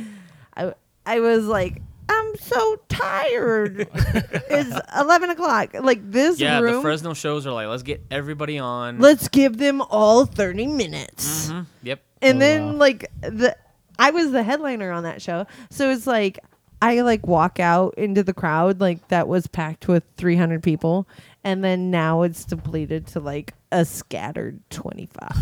I 0.55 0.73
I 1.05 1.19
was 1.19 1.45
like. 1.45 1.83
I'm 2.09 2.35
so 2.37 2.77
tired. 2.89 3.87
it's 3.93 4.79
eleven 4.97 5.29
o'clock. 5.29 5.73
Like 5.73 6.09
this 6.11 6.39
yeah, 6.39 6.59
room. 6.59 6.75
the 6.75 6.81
Fresno 6.81 7.13
shows 7.13 7.45
are 7.47 7.51
like, 7.51 7.67
let's 7.67 7.83
get 7.83 8.03
everybody 8.11 8.59
on. 8.59 8.99
let's 8.99 9.27
give 9.27 9.57
them 9.57 9.81
all 9.81 10.25
thirty 10.25 10.67
minutes. 10.67 11.49
Mhm, 11.49 11.65
Yep. 11.83 12.03
And 12.21 12.37
Oh, 12.37 12.39
then 12.39 12.65
wow. 12.65 12.71
like 12.73 13.11
the 13.21 13.55
I 13.99 14.11
was 14.11 14.31
the 14.31 14.43
headliner 14.43 14.91
on 14.91 15.03
that 15.03 15.21
show. 15.21 15.45
So 15.69 15.89
it's 15.91 16.07
like 16.07 16.39
I 16.81 17.01
like 17.01 17.25
walk 17.27 17.59
out 17.59 17.95
into 17.97 18.23
the 18.23 18.33
crowd 18.33 18.79
like 18.79 19.07
that 19.07 19.27
was 19.27 19.47
packed 19.47 19.87
with 19.87 20.03
300 20.17 20.61
people 20.61 21.07
and 21.43 21.63
then 21.63 21.89
now 21.89 22.21
it's 22.21 22.45
depleted 22.45 23.07
to 23.07 23.19
like 23.19 23.53
a 23.71 23.83
scattered 23.83 24.59
25. 24.69 25.27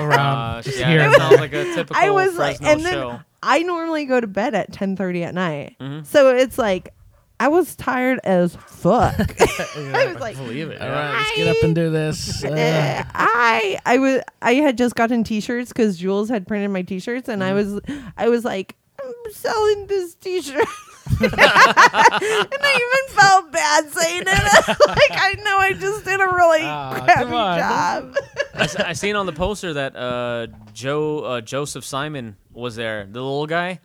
around 0.00 0.10
Gosh, 0.10 0.64
just 0.64 0.78
yeah, 0.80 0.88
here 0.90 0.98
that 0.98 1.16
sounds 1.16 1.38
like 1.38 1.52
a 1.52 1.64
typical 1.74 1.96
I 1.96 2.10
was 2.10 2.36
like 2.36 2.56
Fresno 2.58 2.72
and 2.72 2.84
then 2.84 2.92
show. 2.92 3.20
I 3.42 3.60
normally 3.62 4.04
go 4.04 4.20
to 4.20 4.26
bed 4.26 4.54
at 4.54 4.72
10:30 4.72 5.22
at 5.24 5.34
night. 5.34 5.76
Mhm. 5.80 6.04
So 6.06 6.34
it's 6.34 6.58
like 6.58 6.92
I 7.40 7.46
was 7.48 7.76
tired 7.76 8.18
as 8.24 8.56
fuck. 8.56 9.14
I 9.76 10.06
was 10.12 10.16
like 10.20 10.36
Believe 10.36 10.70
it. 10.70 10.80
All 10.80 10.88
yeah. 10.88 11.16
let's 11.18 11.36
get 11.36 11.48
up 11.48 11.62
and 11.62 11.74
do 11.74 11.90
this. 11.90 12.42
Uh, 12.44 13.04
I 13.14 13.78
I 13.86 13.98
was 13.98 14.22
I 14.42 14.54
had 14.54 14.76
just 14.76 14.94
gotten 14.96 15.22
t-shirts 15.24 15.72
because 15.72 16.00
Julz 16.00 16.28
had 16.28 16.46
printed 16.48 16.70
my 16.70 16.82
t-shirts 16.82 17.28
and 17.28 17.44
I 17.44 17.52
Mm-hmm. 17.52 17.74
was 17.94 18.00
I 18.16 18.28
was 18.28 18.44
like 18.44 18.74
I'm 19.00 19.32
selling 19.32 19.86
this 19.86 20.14
t-shirt. 20.16 20.66
and 21.20 21.32
I 21.34 23.00
even 23.08 23.16
felt 23.16 23.52
bad 23.52 23.90
saying 23.90 24.22
it. 24.26 24.68
like 24.88 25.10
I 25.10 25.34
know 25.44 25.58
I 25.58 25.72
just 25.72 26.04
did 26.04 26.20
a 26.20 26.26
really 26.28 26.62
Aw, 26.62 26.90
crappy 26.94 27.12
come 27.14 27.34
on. 27.34 27.58
job. 27.58 28.16
I, 28.54 28.62
s- 28.64 28.76
I 28.76 28.92
seen 28.92 29.16
on 29.16 29.26
the 29.26 29.32
poster 29.32 29.74
that 29.74 29.96
uh, 29.96 30.46
Joe 30.72 31.20
uh, 31.20 31.40
Joseph 31.40 31.84
Simon 31.84 32.36
was 32.52 32.76
there. 32.76 33.04
The 33.04 33.20
little 33.20 33.46
guy, 33.46 33.80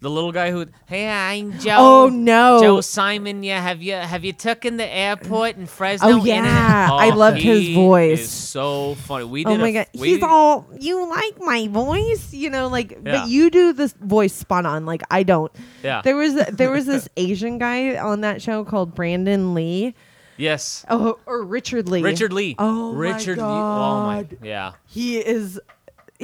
the 0.00 0.10
little 0.10 0.32
guy 0.32 0.50
who. 0.50 0.66
Hey, 0.86 1.08
I'm 1.08 1.58
Joe. 1.58 1.76
Oh, 1.78 2.08
no. 2.08 2.60
Joe 2.60 2.80
Simon. 2.80 3.42
Yeah, 3.42 3.60
have 3.60 3.82
you 3.82 3.94
have 3.94 4.24
you 4.24 4.32
took 4.32 4.64
in 4.64 4.76
the 4.76 4.86
airport 4.86 5.56
in 5.56 5.66
Fresno? 5.66 6.08
Oh, 6.08 6.24
yeah. 6.24 6.88
out? 6.90 6.98
I 6.98 7.10
oh, 7.12 7.16
loved 7.16 7.38
his 7.38 7.74
voice. 7.74 8.20
Is 8.20 8.30
so 8.30 8.94
funny. 8.96 9.24
We 9.24 9.44
Oh 9.44 9.56
my 9.56 9.68
a, 9.68 9.72
god, 9.72 9.86
he's 9.92 10.22
all 10.22 10.68
you 10.78 11.08
like 11.08 11.40
my 11.40 11.68
voice, 11.68 12.32
you 12.32 12.50
know, 12.50 12.68
like 12.68 12.92
Yeah. 12.92 12.98
but 13.22 13.28
you 13.28 13.50
do 13.50 13.72
this 13.72 13.92
voice 13.94 14.34
spot 14.34 14.66
on, 14.66 14.86
like 14.86 15.02
I 15.10 15.22
don't. 15.22 15.52
Yeah. 15.82 16.02
There 16.02 16.16
was 16.16 16.34
there 16.34 16.70
was 16.70 16.86
this 16.86 17.08
Asian 17.16 17.58
guy 17.58 17.96
on 17.96 18.20
that 18.22 18.42
show 18.42 18.64
called 18.64 18.94
Brandon 18.94 19.54
Lee. 19.54 19.94
Yes. 20.36 20.84
Oh, 20.90 21.18
or 21.26 21.44
Richard 21.44 21.88
Lee. 21.88 22.02
Richard 22.02 22.32
Lee. 22.32 22.56
Oh 22.58 22.92
my 22.92 22.98
Richard 22.98 23.38
Lee. 23.38 23.44
Oh 23.44 24.02
my. 24.02 24.22
God. 24.24 24.38
Yeah. 24.42 24.72
he 24.86 25.18
is 25.18 25.60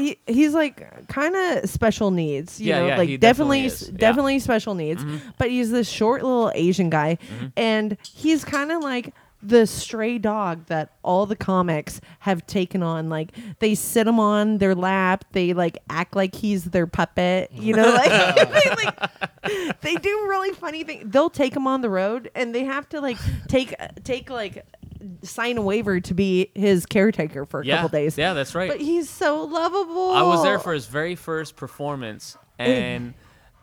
he, 0.00 0.18
he's 0.26 0.52
like 0.54 1.06
kind 1.08 1.36
of 1.36 1.68
special 1.70 2.10
needs 2.10 2.60
you 2.60 2.68
Yeah, 2.70 2.80
know 2.80 2.86
yeah, 2.88 2.96
like 2.98 3.08
he 3.08 3.16
definitely 3.16 3.62
definitely 3.62 3.66
s- 3.66 3.72
is. 3.72 3.80
Yeah. 3.82 3.86
Mm-hmm. 3.92 3.96
definitely 3.98 4.38
special 4.40 4.74
needs 4.74 5.04
but 5.38 5.50
he's 5.50 5.70
this 5.70 5.88
short 5.88 6.22
little 6.22 6.50
asian 6.54 6.90
guy 6.90 7.18
and 7.56 7.96
he's 8.14 8.44
kind 8.44 8.72
of 8.72 8.82
like 8.82 9.14
the 9.42 9.66
stray 9.66 10.18
dog 10.18 10.66
that 10.66 10.92
all 11.02 11.24
the 11.24 11.34
comics 11.34 11.98
have 12.18 12.46
taken 12.46 12.82
on 12.82 13.08
like 13.08 13.32
they 13.60 13.74
sit 13.74 14.06
him 14.06 14.20
on 14.20 14.58
their 14.58 14.74
lap 14.74 15.24
they 15.32 15.54
like 15.54 15.78
act 15.88 16.14
like 16.14 16.34
he's 16.34 16.64
their 16.64 16.86
puppet 16.86 17.50
you 17.52 17.74
know 17.74 17.88
like, 17.90 18.10
they, 18.52 18.70
like 18.84 19.80
they 19.80 19.94
do 19.94 20.10
really 20.28 20.52
funny 20.52 20.84
things 20.84 21.04
they'll 21.10 21.30
take 21.30 21.56
him 21.56 21.66
on 21.66 21.80
the 21.80 21.88
road 21.88 22.30
and 22.34 22.54
they 22.54 22.64
have 22.64 22.86
to 22.88 23.00
like 23.00 23.16
take 23.48 23.74
take 24.04 24.28
like 24.28 24.62
sign 25.22 25.56
a 25.58 25.62
waiver 25.62 26.00
to 26.00 26.14
be 26.14 26.50
his 26.54 26.86
caretaker 26.86 27.44
for 27.46 27.60
a 27.60 27.66
Yeah. 27.66 27.76
couple 27.76 27.88
days 27.98 28.16
Yeah, 28.18 28.32
that's 28.34 28.54
right. 28.54 28.70
but 28.70 28.80
he's 28.80 29.08
so 29.08 29.44
lovable. 29.44 30.12
I 30.12 30.22
was 30.22 30.42
there 30.42 30.58
for 30.58 30.72
his 30.72 30.86
very 30.86 31.14
first 31.14 31.56
performance, 31.56 32.36
and 32.58 33.14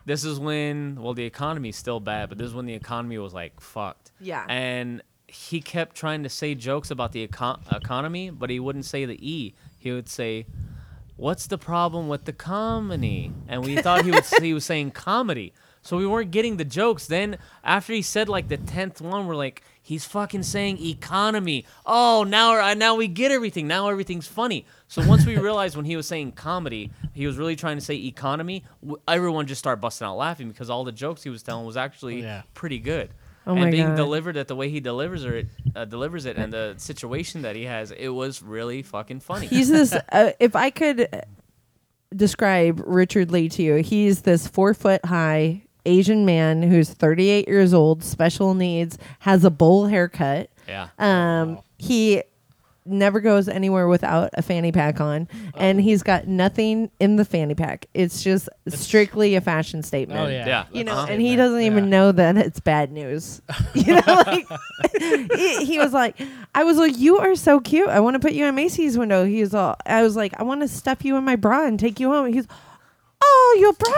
this 0.04 0.24
is 0.24 0.38
when 0.40 0.96
well 1.00 1.14
the 1.14 1.24
economy's 1.24 1.76
still 1.76 2.00
bad, 2.00 2.28
but 2.28 2.38
this 2.38 2.46
is 2.48 2.54
when 2.54 2.66
the 2.66 2.74
economy 2.74 3.18
was 3.18 3.34
like 3.34 3.60
fucked. 3.60 4.12
Yeah. 4.20 4.44
And 4.48 5.02
he 5.26 5.60
kept 5.60 5.94
trying 5.94 6.22
to 6.22 6.28
say 6.30 6.54
jokes 6.54 6.90
about 6.90 7.12
the 7.12 7.26
econ- 7.26 7.60
economy, 7.76 8.30
but 8.30 8.48
he 8.50 8.58
wouldn't 8.58 8.86
say 8.86 9.04
the 9.04 9.18
e. 9.20 9.54
He 9.78 9.92
would 9.92 10.08
say, 10.08 10.46
"What's 11.16 11.46
the 11.46 11.58
problem 11.58 12.08
with 12.08 12.24
the 12.24 12.32
comedy?" 12.32 13.32
And 13.46 13.64
we 13.64 13.76
thought 13.76 14.04
he 14.04 14.10
was 14.10 14.30
he 14.38 14.54
was 14.54 14.64
saying 14.64 14.92
comedy. 14.92 15.52
So 15.82 15.96
we 15.96 16.06
weren't 16.06 16.30
getting 16.30 16.56
the 16.56 16.64
jokes. 16.64 17.06
Then 17.06 17.38
after 17.62 17.92
he 17.92 18.02
said 18.02 18.28
like 18.28 18.48
the 18.48 18.56
tenth 18.56 19.00
one, 19.00 19.26
we're 19.26 19.36
like, 19.36 19.62
he's 19.88 20.04
fucking 20.04 20.42
saying 20.42 20.78
economy. 20.84 21.64
Oh, 21.86 22.22
now 22.28 22.60
uh, 22.60 22.74
now 22.74 22.94
we 22.94 23.08
get 23.08 23.32
everything. 23.32 23.66
Now 23.66 23.88
everything's 23.88 24.26
funny. 24.26 24.66
So 24.86 25.06
once 25.08 25.24
we 25.24 25.36
realized 25.48 25.76
when 25.76 25.86
he 25.86 25.96
was 25.96 26.06
saying 26.06 26.32
comedy, 26.32 26.90
he 27.14 27.26
was 27.26 27.38
really 27.38 27.56
trying 27.56 27.78
to 27.78 27.80
say 27.80 27.94
economy. 27.94 28.64
Everyone 29.08 29.46
just 29.46 29.58
started 29.60 29.80
busting 29.80 30.06
out 30.06 30.16
laughing 30.18 30.48
because 30.50 30.68
all 30.68 30.84
the 30.84 30.92
jokes 30.92 31.22
he 31.22 31.30
was 31.30 31.42
telling 31.42 31.64
was 31.66 31.76
actually 31.78 32.20
Yeah. 32.22 32.42
pretty 32.52 32.78
good. 32.78 33.10
Oh 33.46 33.54
and 33.56 33.70
being 33.70 33.86
God. 33.86 33.96
delivered 33.96 34.36
at 34.36 34.46
the 34.46 34.54
way 34.54 34.68
he 34.68 34.78
delivers 34.78 35.24
it, 35.24 35.46
uh, 35.74 35.86
delivers 35.86 36.26
it, 36.26 36.36
and 36.36 36.52
the 36.52 36.74
situation 36.76 37.40
that 37.42 37.56
he 37.56 37.64
has, 37.64 37.90
it 37.92 38.08
was 38.10 38.42
really 38.42 38.82
fucking 38.82 39.20
funny. 39.20 39.46
He's 39.46 39.70
this. 39.70 39.96
Uh, 40.12 40.32
if 40.38 40.54
I 40.54 40.68
could 40.68 41.08
uh, 41.10 41.20
describe 42.14 42.82
Richard 42.86 43.30
Lee 43.30 43.48
to 43.50 43.62
you, 43.62 43.76
he's 43.76 44.20
this 44.22 44.46
four 44.46 44.74
foot 44.74 45.02
high 45.04 45.62
Asian 45.86 46.24
man 46.26 46.62
who's 46.62 46.90
38 46.90 47.48
years 47.48 47.72
old, 47.74 48.02
special 48.04 48.54
needs, 48.54 48.98
has 49.20 49.44
a 49.44 49.50
bowl 49.50 49.86
haircut. 49.86 50.50
yeah. 50.68 50.88
Um, 50.98 51.58
he 51.78 52.22
never 52.90 53.20
goes 53.20 53.48
anywhere 53.48 53.86
without 53.86 54.30
a 54.32 54.40
fanny 54.40 54.72
pack 54.72 54.98
on, 54.98 55.28
and 55.54 55.78
he's 55.78 56.02
got 56.02 56.26
nothing 56.26 56.90
in 56.98 57.16
the 57.16 57.24
fanny 57.24 57.54
pack. 57.54 57.84
It's 57.92 58.22
just 58.22 58.48
strictly 58.66 59.34
a 59.34 59.42
fashion 59.42 59.82
statement. 59.82 60.18
Oh 60.20 60.26
yeah. 60.26 60.46
Yeah. 60.46 60.64
you 60.72 60.84
know, 60.84 60.92
Uh-huh. 60.92 61.06
and 61.10 61.20
he 61.20 61.36
doesn't 61.36 61.60
even 61.60 61.84
Yeah. 61.84 61.90
know 61.90 62.12
that 62.12 62.38
it's 62.38 62.60
bad 62.60 62.90
news. 62.90 63.42
you 63.74 63.94
know, 63.94 64.22
like 64.26 64.46
he, 65.36 65.64
he 65.66 65.78
was 65.78 65.92
like, 65.92 66.18
I 66.54 66.64
was 66.64 66.78
like, 66.78 66.96
you 66.96 67.18
are 67.18 67.34
so 67.36 67.60
cute. 67.60 67.88
I 67.90 68.00
want 68.00 68.14
to 68.14 68.20
put 68.20 68.32
you 68.32 68.46
in 68.46 68.54
Macy's 68.54 68.96
window. 68.96 69.24
He 69.26 69.40
was 69.42 69.54
all, 69.54 69.76
I 69.84 70.02
was 70.02 70.16
like, 70.16 70.32
I 70.40 70.42
want 70.42 70.62
to 70.62 70.68
stuff 70.68 71.04
you 71.04 71.16
in 71.16 71.24
my 71.24 71.36
bra 71.36 71.66
and 71.66 71.78
take 71.78 72.00
you 72.00 72.08
home. 72.10 72.32
He's, 72.32 72.46
oh, 73.48 73.56
your 73.60 73.72
bra? 73.72 73.94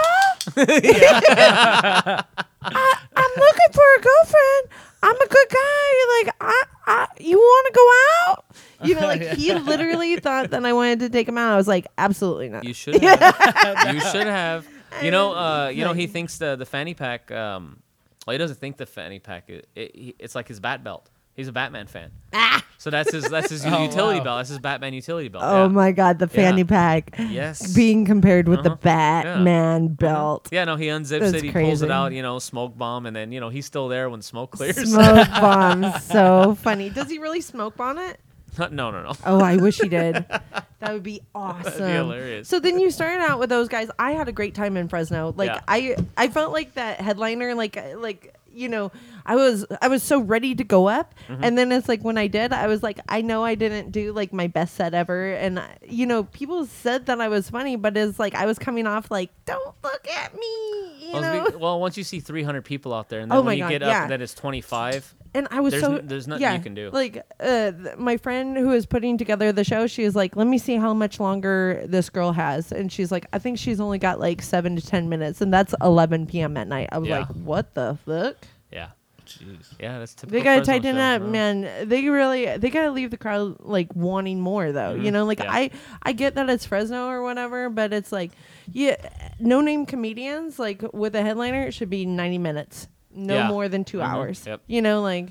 I, 2.62 2.94
I'm 3.16 3.30
looking 3.36 3.72
for 3.72 3.82
a 3.96 4.00
girlfriend. 4.00 4.68
I'm 5.02 5.16
a 5.16 5.28
good 5.28 5.48
guy. 5.48 6.18
Like, 6.18 6.34
I, 6.40 6.64
I 6.86 7.06
you 7.18 7.38
want 7.38 7.66
to 7.66 7.72
go 7.72 7.90
out? 8.20 8.44
You 8.82 8.94
know, 8.94 9.06
like 9.06 9.22
he 9.38 9.54
literally 9.70 10.16
thought 10.16 10.50
that 10.50 10.64
I 10.64 10.72
wanted 10.72 11.00
to 11.00 11.08
take 11.08 11.28
him 11.28 11.38
out. 11.38 11.52
I 11.52 11.56
was 11.56 11.68
like, 11.68 11.86
absolutely 11.98 12.48
not. 12.48 12.64
You 12.64 12.74
should 12.74 13.02
have. 13.02 13.94
you 13.94 14.00
should 14.00 14.26
have. 14.26 14.66
You 15.02 15.10
know, 15.10 15.32
uh, 15.34 15.68
you 15.68 15.84
know, 15.84 15.92
he 15.92 16.06
thinks 16.06 16.38
the 16.38 16.56
the 16.56 16.66
fanny 16.66 16.94
pack. 16.94 17.30
Um, 17.30 17.82
well, 18.26 18.32
he 18.32 18.38
doesn't 18.38 18.58
think 18.58 18.76
the 18.76 18.86
fanny 18.86 19.18
pack. 19.18 19.48
It, 19.48 19.68
it, 19.74 20.16
it's 20.18 20.34
like 20.34 20.48
his 20.48 20.60
bat 20.60 20.84
belt. 20.84 21.08
He's 21.40 21.48
a 21.48 21.52
Batman 21.52 21.86
fan. 21.86 22.10
Ah! 22.34 22.62
So 22.76 22.90
that's 22.90 23.10
his 23.12 23.24
that's 23.30 23.48
his 23.48 23.64
Oh, 23.66 23.82
utility 23.82 24.18
wow. 24.18 24.24
belt. 24.24 24.38
That's 24.40 24.50
his 24.50 24.58
Batman 24.58 24.92
utility 24.92 25.28
belt. 25.28 25.42
Oh 25.46 25.62
yeah. 25.62 25.68
my 25.68 25.90
god, 25.90 26.18
the 26.18 26.28
fanny 26.28 26.64
pack. 26.64 27.14
Yes. 27.18 27.74
Being 27.74 28.04
compared 28.04 28.46
with 28.46 28.62
the 28.62 28.72
Uh-huh. 28.72 28.78
Yeah. 28.84 29.22
Batman 29.22 29.88
belt. 29.88 30.48
Yeah, 30.52 30.64
no, 30.66 30.76
he 30.76 30.86
unzips 30.88 31.20
That's 31.20 31.32
it, 31.34 31.44
he 31.44 31.50
pulls 31.50 31.80
it 31.80 31.90
out, 31.90 32.12
you 32.12 32.20
know, 32.20 32.38
smoke 32.38 32.76
bomb, 32.76 33.06
and 33.06 33.16
then 33.16 33.32
you 33.32 33.40
know 33.40 33.48
he's 33.48 33.64
still 33.64 33.88
there 33.88 34.10
when 34.10 34.20
smoke 34.20 34.50
clears. 34.50 34.76
Smoke 34.76 35.28
bomb. 35.30 35.92
So 36.02 36.56
funny. 36.60 36.90
Does 36.90 37.08
he 37.08 37.18
really 37.18 37.40
smoke 37.40 37.76
bomb 37.76 37.96
it? 37.98 38.20
no, 38.58 38.66
no, 38.90 38.90
no. 38.90 39.12
Oh, 39.24 39.40
I 39.40 39.56
wish 39.56 39.80
he 39.80 39.88
did. 39.88 40.26
That 40.80 40.94
would 40.94 41.02
be 41.02 41.20
awesome. 41.34 41.86
hilarious. 41.90 42.48
So 42.48 42.58
then 42.58 42.80
you 42.80 42.90
started 42.90 43.20
out 43.20 43.38
with 43.38 43.50
those 43.50 43.68
guys. 43.68 43.90
I 43.98 44.12
had 44.12 44.28
a 44.28 44.32
great 44.32 44.54
time 44.54 44.78
in 44.78 44.88
Fresno. 44.88 45.34
Like 45.36 45.48
Yeah. 45.50 45.60
I, 45.68 45.94
I 46.16 46.28
felt 46.28 46.52
like 46.54 46.72
that 46.74 47.02
headliner. 47.02 47.54
Like, 47.54 47.76
like 47.96 48.34
you 48.50 48.70
know, 48.70 48.90
I 49.30 49.36
was, 49.36 49.64
I 49.80 49.88
was 49.88 50.02
so 50.02 50.20
ready 50.20 50.54
to 50.56 50.64
go 50.64 50.88
up, 50.88 51.14
Mm-hmm. 51.28 51.44
and 51.44 51.56
then 51.56 51.70
it's 51.70 51.88
like 51.88 52.02
when 52.02 52.18
I 52.18 52.26
did, 52.26 52.52
I 52.52 52.66
was 52.66 52.82
like, 52.82 52.98
I 53.08 53.20
know 53.22 53.44
I 53.44 53.54
didn't 53.54 53.92
do 53.92 54.12
like 54.12 54.32
my 54.32 54.48
best 54.48 54.74
set 54.74 54.92
ever, 54.94 55.32
and 55.34 55.60
I- 55.60 55.76
you 55.88 56.04
know, 56.06 56.24
people 56.24 56.66
said 56.66 57.06
that 57.06 57.20
I 57.20 57.28
was 57.28 57.48
funny, 57.50 57.76
but 57.76 57.96
it's 57.96 58.18
like 58.18 58.34
I 58.34 58.46
was 58.46 58.58
coming 58.58 58.86
off 58.88 59.10
like, 59.10 59.30
don't 59.44 59.74
look 59.84 60.08
at 60.08 60.34
me, 60.34 61.06
you 61.06 61.12
Well, 61.12 61.58
well, 61.58 61.80
once 61.80 61.96
you 61.96 62.02
see 62.04 62.18
300 62.20 62.64
people 62.64 62.92
out 62.92 63.08
there, 63.08 63.20
and 63.20 63.30
then 63.30 63.38
Oh 63.38 63.42
when 63.42 63.56
you 63.58 63.64
God, 63.64 63.70
get 63.70 63.82
yeah. 63.82 64.02
up, 64.02 64.08
then 64.08 64.20
it's 64.20 64.34
25. 64.34 65.14
and 65.34 65.46
I 65.52 65.60
was 65.60 65.70
There's 65.72 65.84
so 65.84 65.94
n- 65.98 66.06
there's 66.08 66.26
nothing 66.26 66.42
yeah, 66.42 66.54
you 66.56 66.60
can 66.62 66.74
do. 66.74 66.90
Like 66.90 67.22
uh, 67.38 67.70
th- 67.70 67.96
my 67.98 68.16
friend 68.16 68.56
who 68.56 68.72
is 68.72 68.84
putting 68.84 69.16
together 69.16 69.52
the 69.52 69.62
show, 69.62 69.86
she 69.86 70.02
was 70.04 70.16
like, 70.16 70.34
"Let 70.34 70.48
me 70.48 70.58
see 70.58 70.74
how 70.76 70.92
much 70.92 71.20
longer 71.20 71.84
this 71.86 72.10
girl 72.10 72.32
has," 72.32 72.72
and 72.72 72.90
she's 72.90 73.12
like, 73.12 73.26
"I 73.32 73.38
think 73.38 73.56
she's 73.58 73.78
only 73.80 73.98
got 73.98 74.18
like 74.18 74.42
seven 74.42 74.74
to 74.74 74.82
ten 74.84 75.08
minutes, 75.08 75.40
and 75.40 75.54
that's 75.54 75.72
11 75.82 76.26
p.m. 76.26 76.56
at 76.56 76.66
night." 76.66 76.88
I 76.90 76.98
was 76.98 77.08
Yeah. 77.08 77.18
like, 77.20 77.28
"What 77.28 77.74
the 77.74 77.96
fuck?" 78.04 78.34
Yeah, 79.40 79.46
Jeez. 79.46 79.66
yeah, 79.80 79.98
that's 79.98 80.14
typical. 80.14 80.38
They 80.38 80.44
gotta 80.44 80.58
Fresno 80.64 80.72
tighten 80.74 80.96
show, 80.96 81.00
up, 81.00 81.22
huh? 81.22 81.28
man. 81.28 81.88
They 81.88 82.08
really 82.08 82.56
they 82.58 82.70
gotta 82.70 82.90
leave 82.90 83.10
the 83.10 83.16
crowd 83.16 83.56
like 83.60 83.94
wanting 83.94 84.40
more 84.40 84.72
though. 84.72 84.94
You 84.94 85.10
Mhm. 85.10 85.12
know, 85.12 85.24
like 85.24 85.40
Yeah. 85.40 85.50
I 85.52 85.70
I 86.02 86.12
get 86.12 86.34
that 86.34 86.48
it's 86.50 86.64
Fresno 86.66 87.06
or 87.08 87.22
whatever, 87.22 87.68
but 87.70 87.92
it's 87.92 88.12
like 88.12 88.32
yeah, 88.72 88.96
no 89.40 89.60
name 89.60 89.86
comedians 89.86 90.58
like 90.58 90.82
with 90.92 91.14
a 91.16 91.22
headliner 91.22 91.62
it 91.62 91.72
should 91.74 91.90
be 91.90 92.06
90 92.06 92.38
minutes, 92.38 92.88
no 93.14 93.34
Yeah. 93.34 93.48
more 93.48 93.68
than 93.68 93.84
2 93.84 93.98
Mhm. 93.98 94.04
hours. 94.06 94.44
Yep. 94.46 94.60
You 94.66 94.82
know, 94.82 95.00
like 95.02 95.28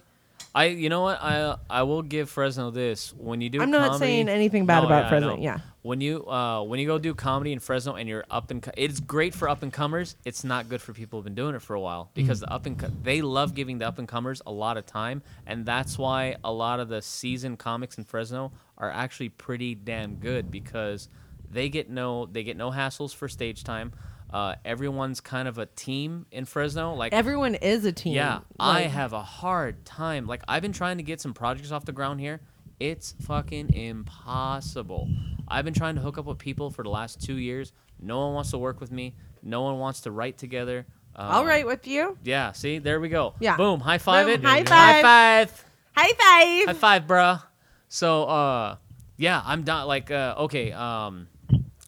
I, 0.55 0.65
you 0.65 0.89
know 0.89 1.01
what? 1.01 1.19
I 1.21 1.55
I 1.69 1.83
will 1.83 2.01
give 2.01 2.29
Fresno 2.29 2.71
this 2.71 3.13
when 3.15 3.39
you 3.41 3.49
do. 3.49 3.61
I'm 3.61 3.69
not 3.71 3.91
comedy- 3.91 3.99
saying 4.05 4.29
anything 4.29 4.65
bad 4.65 4.79
No, 4.81 4.85
about 4.87 5.03
yeah, 5.03 5.09
Fresno. 5.09 5.35
know. 5.35 5.41
Yeah. 5.41 5.59
When 5.81 6.01
you 6.01 6.25
uh 6.27 6.63
when 6.63 6.79
you 6.79 6.87
go 6.87 6.97
do 6.97 7.13
comedy 7.13 7.53
in 7.53 7.59
Fresno 7.59 7.93
and 7.95 8.09
you're 8.09 8.25
up 8.31 8.49
and 8.51 8.61
co- 8.61 8.71
it's 8.75 8.99
great 8.99 9.33
for 9.35 9.47
up 9.47 9.61
and 9.63 9.71
comers. 9.71 10.15
It's 10.25 10.43
not 10.43 10.67
good 10.67 10.81
for 10.81 10.91
people 10.93 11.19
who've 11.19 11.23
been 11.23 11.35
doing 11.35 11.55
it 11.55 11.61
for 11.61 11.75
a 11.75 11.79
while 11.79 12.09
because 12.15 12.39
the 12.41 12.51
up 12.51 12.65
and 12.65 12.77
co- 12.79 12.91
they 13.03 13.21
love 13.21 13.53
giving 13.53 13.77
the 13.77 13.87
up 13.87 13.99
and 13.99 14.07
comers 14.07 14.41
a 14.45 14.51
lot 14.51 14.75
of 14.77 14.85
time, 14.85 15.21
and 15.45 15.65
that's 15.65 15.97
why 15.97 16.35
a 16.43 16.51
lot 16.51 16.79
of 16.79 16.89
the 16.89 17.01
seasoned 17.01 17.59
comics 17.59 17.97
in 17.97 18.03
Fresno 18.03 18.51
are 18.77 18.91
actually 18.91 19.29
pretty 19.29 19.75
damn 19.75 20.15
good 20.15 20.51
because 20.51 21.09
they 21.51 21.69
get 21.69 21.89
no 21.89 22.25
they 22.25 22.43
get 22.43 22.57
no 22.57 22.71
hassles 22.71 23.13
for 23.15 23.27
stage 23.29 23.63
time. 23.63 23.93
Uh, 24.31 24.55
everyone's 24.63 25.21
kind 25.21 25.47
of 25.47 25.57
a 25.57 25.65
team 25.65 26.25
in 26.31 26.45
Fresno. 26.45 26.93
Like 26.93 27.13
Everyone 27.13 27.55
is 27.55 27.85
a 27.85 27.91
team. 27.91 28.13
yeah, 28.13 28.39
I 28.59 28.81
have 28.81 29.13
a 29.13 29.21
hard 29.23 29.85
time. 29.85 30.27
Like 30.27 30.41
I've 30.47 30.61
been 30.61 30.73
trying 30.73 30.97
to 30.97 31.03
get 31.03 31.19
some 31.19 31.33
projects 31.33 31.71
off 31.71 31.85
the 31.85 31.91
ground 31.91 32.19
here. 32.19 32.39
It's 32.79 33.15
fucking 33.23 33.73
impossible. 33.73 35.09
I've 35.47 35.65
been 35.65 35.73
trying 35.73 35.95
to 35.95 36.01
hook 36.01 36.17
up 36.17 36.25
with 36.25 36.37
people 36.37 36.69
for 36.69 36.83
the 36.83 36.89
last 36.89 37.21
two 37.21 37.35
years. 37.35 37.73
No 37.99 38.19
one 38.19 38.33
wants 38.35 38.51
to 38.51 38.57
work 38.57 38.79
with 38.79 38.91
me. 38.91 39.15
No 39.43 39.61
one 39.63 39.79
wants 39.79 40.01
to 40.01 40.11
write 40.11 40.37
together. 40.37 40.85
Um, 41.15 41.31
I'll 41.31 41.45
write 41.45 41.65
with 41.65 41.87
you. 41.87 42.17
Yeah. 42.23 42.51
See, 42.53 42.77
there 42.77 42.99
we 42.99 43.09
go. 43.09 43.33
Yeah. 43.39 43.57
Boom. 43.57 43.79
High 43.79 43.97
five 43.97 44.27
Boom, 44.27 44.35
it. 44.35 44.43
high 44.43 44.63
five. 44.63 45.03
High 45.03 45.45
five. 45.45 45.65
High 45.97 46.13
five. 46.13 46.67
High 46.67 46.79
five, 46.79 47.07
bruh. 47.07 47.43
So, 47.89 48.23
uh, 48.25 48.75
yeah, 49.17 49.41
I'm 49.43 49.63
done. 49.63 49.87
Like, 49.87 50.11
uh, 50.11 50.35
okay, 50.37 50.71
um, 50.71 51.27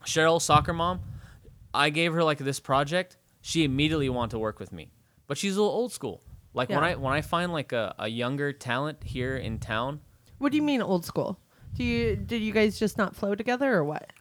Cheryl, 0.06 0.42
soccer 0.42 0.74
mom, 0.74 1.00
I 1.74 1.90
gave 1.90 2.14
her 2.14 2.24
like 2.24 2.38
this 2.38 2.60
project. 2.60 3.18
She 3.42 3.64
immediately 3.64 4.10
wanted 4.10 4.32
to 4.32 4.40
work 4.40 4.60
with 4.60 4.72
me, 4.72 4.92
but 5.28 5.38
she's 5.38 5.56
a 5.56 5.62
little 5.62 5.76
old 5.76 5.92
school. 5.92 6.22
Like 6.54 6.70
when 6.70 6.84
I 6.84 6.96
when 6.96 7.14
I 7.14 7.22
find 7.22 7.52
like 7.54 7.72
a, 7.72 7.96
a 7.98 8.08
younger 8.08 8.52
talent 8.54 9.04
here 9.04 9.38
in 9.38 9.58
town, 9.60 10.02
What 10.38 10.52
do 10.52 10.58
you 10.58 10.62
mean 10.64 10.82
old 10.82 11.06
school? 11.06 11.40
Do 11.76 11.84
you 11.84 12.16
did 12.18 12.42
you 12.42 12.52
guys 12.52 12.78
just 12.78 12.98
not 12.98 13.16
flow 13.16 13.36
together 13.36 13.74
or 13.74 13.84
what? 13.84 14.12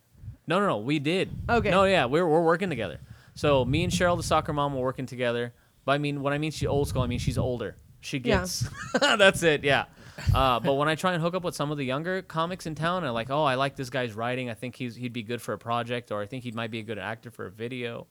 no, 0.46 0.58
no, 0.60 0.66
no, 0.66 0.78
we 0.78 0.98
did. 0.98 1.30
Okay. 1.48 1.70
No, 1.70 1.84
yeah, 1.84 2.04
we're 2.06 2.26
we're 2.26 2.42
working 2.44 2.70
together. 2.70 3.00
So 3.34 3.64
me 3.64 3.84
and 3.84 3.92
Cheryl, 3.92 4.16
the 4.16 4.22
soccer 4.22 4.52
mom, 4.52 4.74
were 4.74 4.80
working 4.82 5.06
together. 5.06 5.52
But 5.84 5.92
I 5.92 5.98
mean, 5.98 6.22
when 6.22 6.32
I 6.32 6.38
mean 6.38 6.50
she's 6.52 6.68
old 6.68 6.88
school, 6.88 7.02
I 7.02 7.06
mean 7.06 7.18
she's 7.18 7.38
older. 7.38 7.76
She 8.00 8.18
Yeah. 8.18 8.40
gets. 8.40 8.68
that's 9.00 9.42
it. 9.42 9.64
Yeah. 9.64 9.86
Uh, 10.35 10.61
but 10.61 10.74
when 10.74 10.88
I 10.88 10.94
try 10.94 11.12
and 11.12 11.22
hook 11.22 11.35
up 11.35 11.44
with 11.44 11.54
some 11.54 11.70
of 11.70 11.78
the 11.78 11.85
younger 11.85 12.22
comics 12.22 12.66
in 12.66 12.74
town, 12.74 13.04
I'm 13.04 13.12
like, 13.14 13.30
oh, 13.30 13.42
I 13.44 13.54
like 13.56 13.76
this 13.76 13.90
guy's 13.90 14.12
writing. 14.14 14.48
I 14.50 14.54
think 14.54 14.76
he's 14.76 14.94
he'd 14.96 15.12
be 15.12 15.22
good 15.22 15.42
for 15.42 15.52
a 15.52 15.59
project, 15.59 16.11
or 16.12 16.20
I 16.22 16.26
think 16.26 16.44
he 16.44 16.52
might 16.52 16.70
be 16.70 16.78
a 16.78 16.83
good 16.83 16.98
actor 16.98 17.30
for 17.30 17.46
a 17.46 17.50
video. 17.50 18.06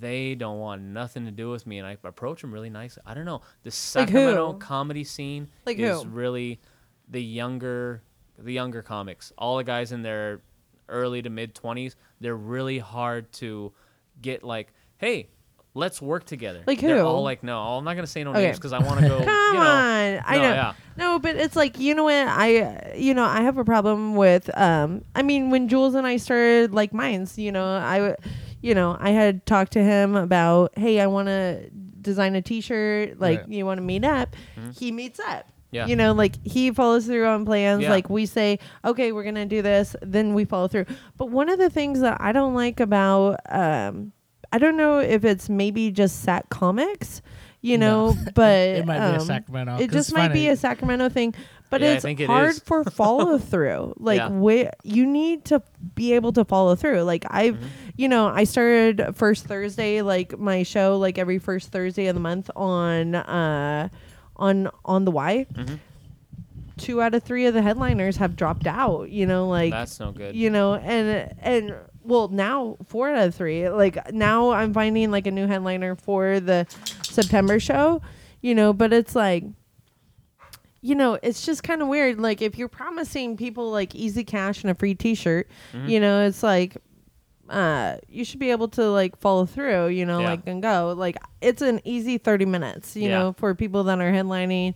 They 0.00 0.34
don't 0.34 0.58
want 0.58 0.82
nothing 0.82 1.24
to 1.26 1.30
do 1.30 1.50
with 1.50 1.66
me, 1.66 1.78
and 1.78 1.86
I 1.86 1.96
approach 2.02 2.40
them 2.40 2.52
really 2.52 2.70
nice. 2.70 2.98
I 3.06 3.14
don't 3.14 3.24
know. 3.24 3.42
The 3.62 3.68
Like? 3.68 3.72
Sacramento 3.74 4.54
comedy 4.54 5.04
scene 5.04 5.48
Like 5.64 5.78
is 5.78 6.02
who? 6.02 6.08
really 6.08 6.60
the 7.08 7.22
younger, 7.22 8.02
the 8.36 8.52
younger 8.52 8.82
comics. 8.82 9.32
All 9.38 9.56
the 9.58 9.64
guys 9.64 9.92
in 9.92 10.02
their 10.02 10.40
early 10.88 11.22
to 11.22 11.30
mid 11.30 11.54
twenties, 11.54 11.94
they're 12.20 12.36
really 12.36 12.78
hard 12.80 13.30
to 13.34 13.72
get. 14.20 14.42
Like, 14.42 14.72
hey, 14.98 15.28
let's 15.74 16.00
work 16.00 16.24
together. 16.24 16.62
Like 16.66 16.80
They're 16.80 16.98
who? 16.98 17.04
all 17.04 17.22
like, 17.22 17.42
no, 17.42 17.60
I'm 17.60 17.84
not 17.84 17.94
gonna 17.94 18.06
say 18.06 18.22
no 18.24 18.30
Okay. 18.30 18.44
names 18.44 18.58
because 18.58 18.72
I 18.72 18.78
want 18.78 19.00
to 19.00 19.08
go. 19.08 19.18
Come 19.24 19.54
you 19.54 19.60
know, 19.60 19.66
on. 19.66 20.22
I 20.24 20.36
no, 20.36 20.42
know. 20.42 20.54
yeah. 20.54 20.72
No, 20.96 21.18
but 21.18 21.36
it's 21.36 21.56
like, 21.56 21.78
you 21.78 21.94
know 21.94 22.04
what? 22.04 22.14
I 22.28 22.94
you 22.96 23.12
know, 23.14 23.24
I 23.24 23.42
have 23.42 23.58
a 23.58 23.64
problem 23.64 24.14
with 24.16 24.48
um 24.58 25.04
I 25.14 25.22
mean, 25.22 25.50
when 25.50 25.68
Julz 25.68 25.94
and 25.94 26.06
I 26.06 26.16
started 26.16 26.72
Like 26.72 26.92
Minds, 26.94 27.38
you 27.38 27.50
know, 27.52 27.64
I 27.66 28.16
you 28.60 28.74
know, 28.74 28.96
I 28.98 29.10
had 29.10 29.44
talked 29.46 29.72
to 29.72 29.82
him 29.84 30.16
about, 30.16 30.72
"Hey, 30.78 30.98
I 31.00 31.06
want 31.06 31.28
to 31.28 31.68
design 32.00 32.34
a 32.34 32.40
t-shirt, 32.40 33.20
like 33.20 33.40
Right. 33.40 33.48
you 33.50 33.66
want 33.66 33.76
to 33.78 33.82
meet 33.84 34.04
up?" 34.04 34.34
He 34.78 34.90
meets 34.92 35.18
up. 35.20 35.26
Mm-hmm. 35.26 35.50
Yeah. 35.72 35.86
You 35.86 35.96
know, 35.96 36.12
like 36.12 36.36
he 36.46 36.70
follows 36.70 37.04
through 37.06 37.26
on 37.26 37.44
plans. 37.44 37.82
Yeah. 37.82 37.90
Like 37.90 38.08
we 38.08 38.26
say, 38.26 38.60
okay, 38.84 39.10
we're 39.10 39.24
gonna 39.24 39.44
do 39.44 39.60
this, 39.60 39.96
then 40.02 40.32
we 40.32 40.44
follow 40.44 40.68
through. 40.68 40.86
But 41.18 41.30
one 41.30 41.48
of 41.48 41.58
the 41.58 41.68
things 41.68 42.00
that 42.00 42.18
I 42.20 42.30
don't 42.30 42.54
like 42.54 42.78
about, 42.78 43.40
um, 43.50 44.12
I 44.54 44.58
don't 44.58 44.76
know 44.76 44.98
if 45.00 45.24
it's 45.24 45.48
maybe 45.48 45.90
just 45.90 46.22
Sac 46.22 46.48
Comics, 46.48 47.20
you 47.60 47.76
No. 47.78 48.12
know, 48.12 48.16
but 48.34 48.58
It 48.68 48.86
might 48.86 48.98
be 49.00 49.14
a 49.16 49.20
um, 49.20 49.26
Sacramento, 49.26 49.76
It 49.76 49.88
'cause 49.88 49.94
just 49.96 50.08
it's 50.10 50.16
might 50.16 50.32
be 50.32 50.48
a 50.48 50.56
Sacramento 50.56 51.08
thing, 51.08 51.34
but 51.70 51.80
Yeah, 51.80 51.94
it's 51.94 52.04
it 52.04 52.20
hard 52.26 52.50
is. 52.50 52.60
for 52.60 52.84
follow 53.02 53.38
through. 53.38 53.94
Like 53.98 54.18
Yeah. 54.18 54.28
where 54.28 54.70
you 54.84 55.06
need 55.06 55.44
to 55.46 55.60
be 55.94 56.12
able 56.12 56.32
to 56.34 56.44
follow 56.44 56.76
through. 56.76 57.02
Like 57.02 57.24
I've, 57.30 57.56
Mm-hmm. 57.56 57.66
you 57.96 58.08
know, 58.08 58.26
I 58.28 58.44
started 58.44 59.14
first 59.14 59.44
Thursday, 59.46 60.02
like 60.02 60.38
my 60.38 60.62
show, 60.62 60.98
like 60.98 61.18
every 61.18 61.38
first 61.38 61.72
Thursday 61.72 62.06
of 62.06 62.14
the 62.14 62.20
month 62.20 62.48
on, 62.54 63.14
uh, 63.16 63.88
on 64.36 64.68
on 64.84 65.04
the 65.04 65.10
Y. 65.10 65.46
Mm-hmm. 65.52 65.74
Two 66.76 67.00
out 67.00 67.14
of 67.14 67.22
three 67.22 67.46
of 67.46 67.54
the 67.54 67.62
headliners 67.62 68.16
have 68.16 68.34
dropped 68.34 68.66
out. 68.66 69.08
You 69.10 69.26
know, 69.26 69.48
like 69.48 69.70
That's 69.72 69.98
no 70.00 70.10
good. 70.12 70.34
you 70.34 70.50
know 70.50 70.74
and 70.74 71.32
and 71.40 71.74
well 72.04 72.28
now 72.28 72.76
four 72.86 73.08
out 73.10 73.26
of 73.28 73.34
three 73.34 73.68
like 73.68 74.12
now 74.12 74.50
i'm 74.50 74.72
finding 74.74 75.10
like 75.10 75.26
a 75.26 75.30
new 75.30 75.46
headliner 75.46 75.94
for 75.96 76.38
the 76.40 76.66
september 77.02 77.58
show 77.58 78.00
you 78.42 78.54
know 78.54 78.72
but 78.72 78.92
it's 78.92 79.16
like 79.16 79.42
you 80.80 80.94
know 80.94 81.18
it's 81.22 81.44
just 81.46 81.62
kind 81.62 81.80
of 81.82 81.88
weird 81.88 82.20
like 82.20 82.42
if 82.42 82.58
you're 82.58 82.68
promising 82.68 83.36
people 83.36 83.70
like 83.70 83.94
easy 83.94 84.22
cash 84.24 84.62
and 84.62 84.70
a 84.70 84.74
free 84.74 84.94
t-shirt 84.94 85.48
Mm-hmm. 85.72 85.88
you 85.88 86.00
know 86.00 86.26
it's 86.26 86.42
like 86.42 86.76
uh 87.48 87.96
you 88.08 88.24
should 88.24 88.40
be 88.40 88.50
able 88.50 88.68
to 88.68 88.90
like 88.90 89.16
follow 89.18 89.44
through 89.46 89.88
you 89.88 90.06
know 90.06 90.20
Yeah. 90.20 90.30
like 90.30 90.40
and 90.46 90.62
go 90.62 90.94
like 90.96 91.16
it's 91.42 91.62
an 91.62 91.80
easy 91.84 92.18
30 92.18 92.46
minutes 92.46 92.96
you 92.96 93.08
Yeah. 93.08 93.18
know 93.18 93.32
for 93.36 93.54
people 93.54 93.84
that 93.84 93.98
are 94.00 94.10
headlining 94.12 94.74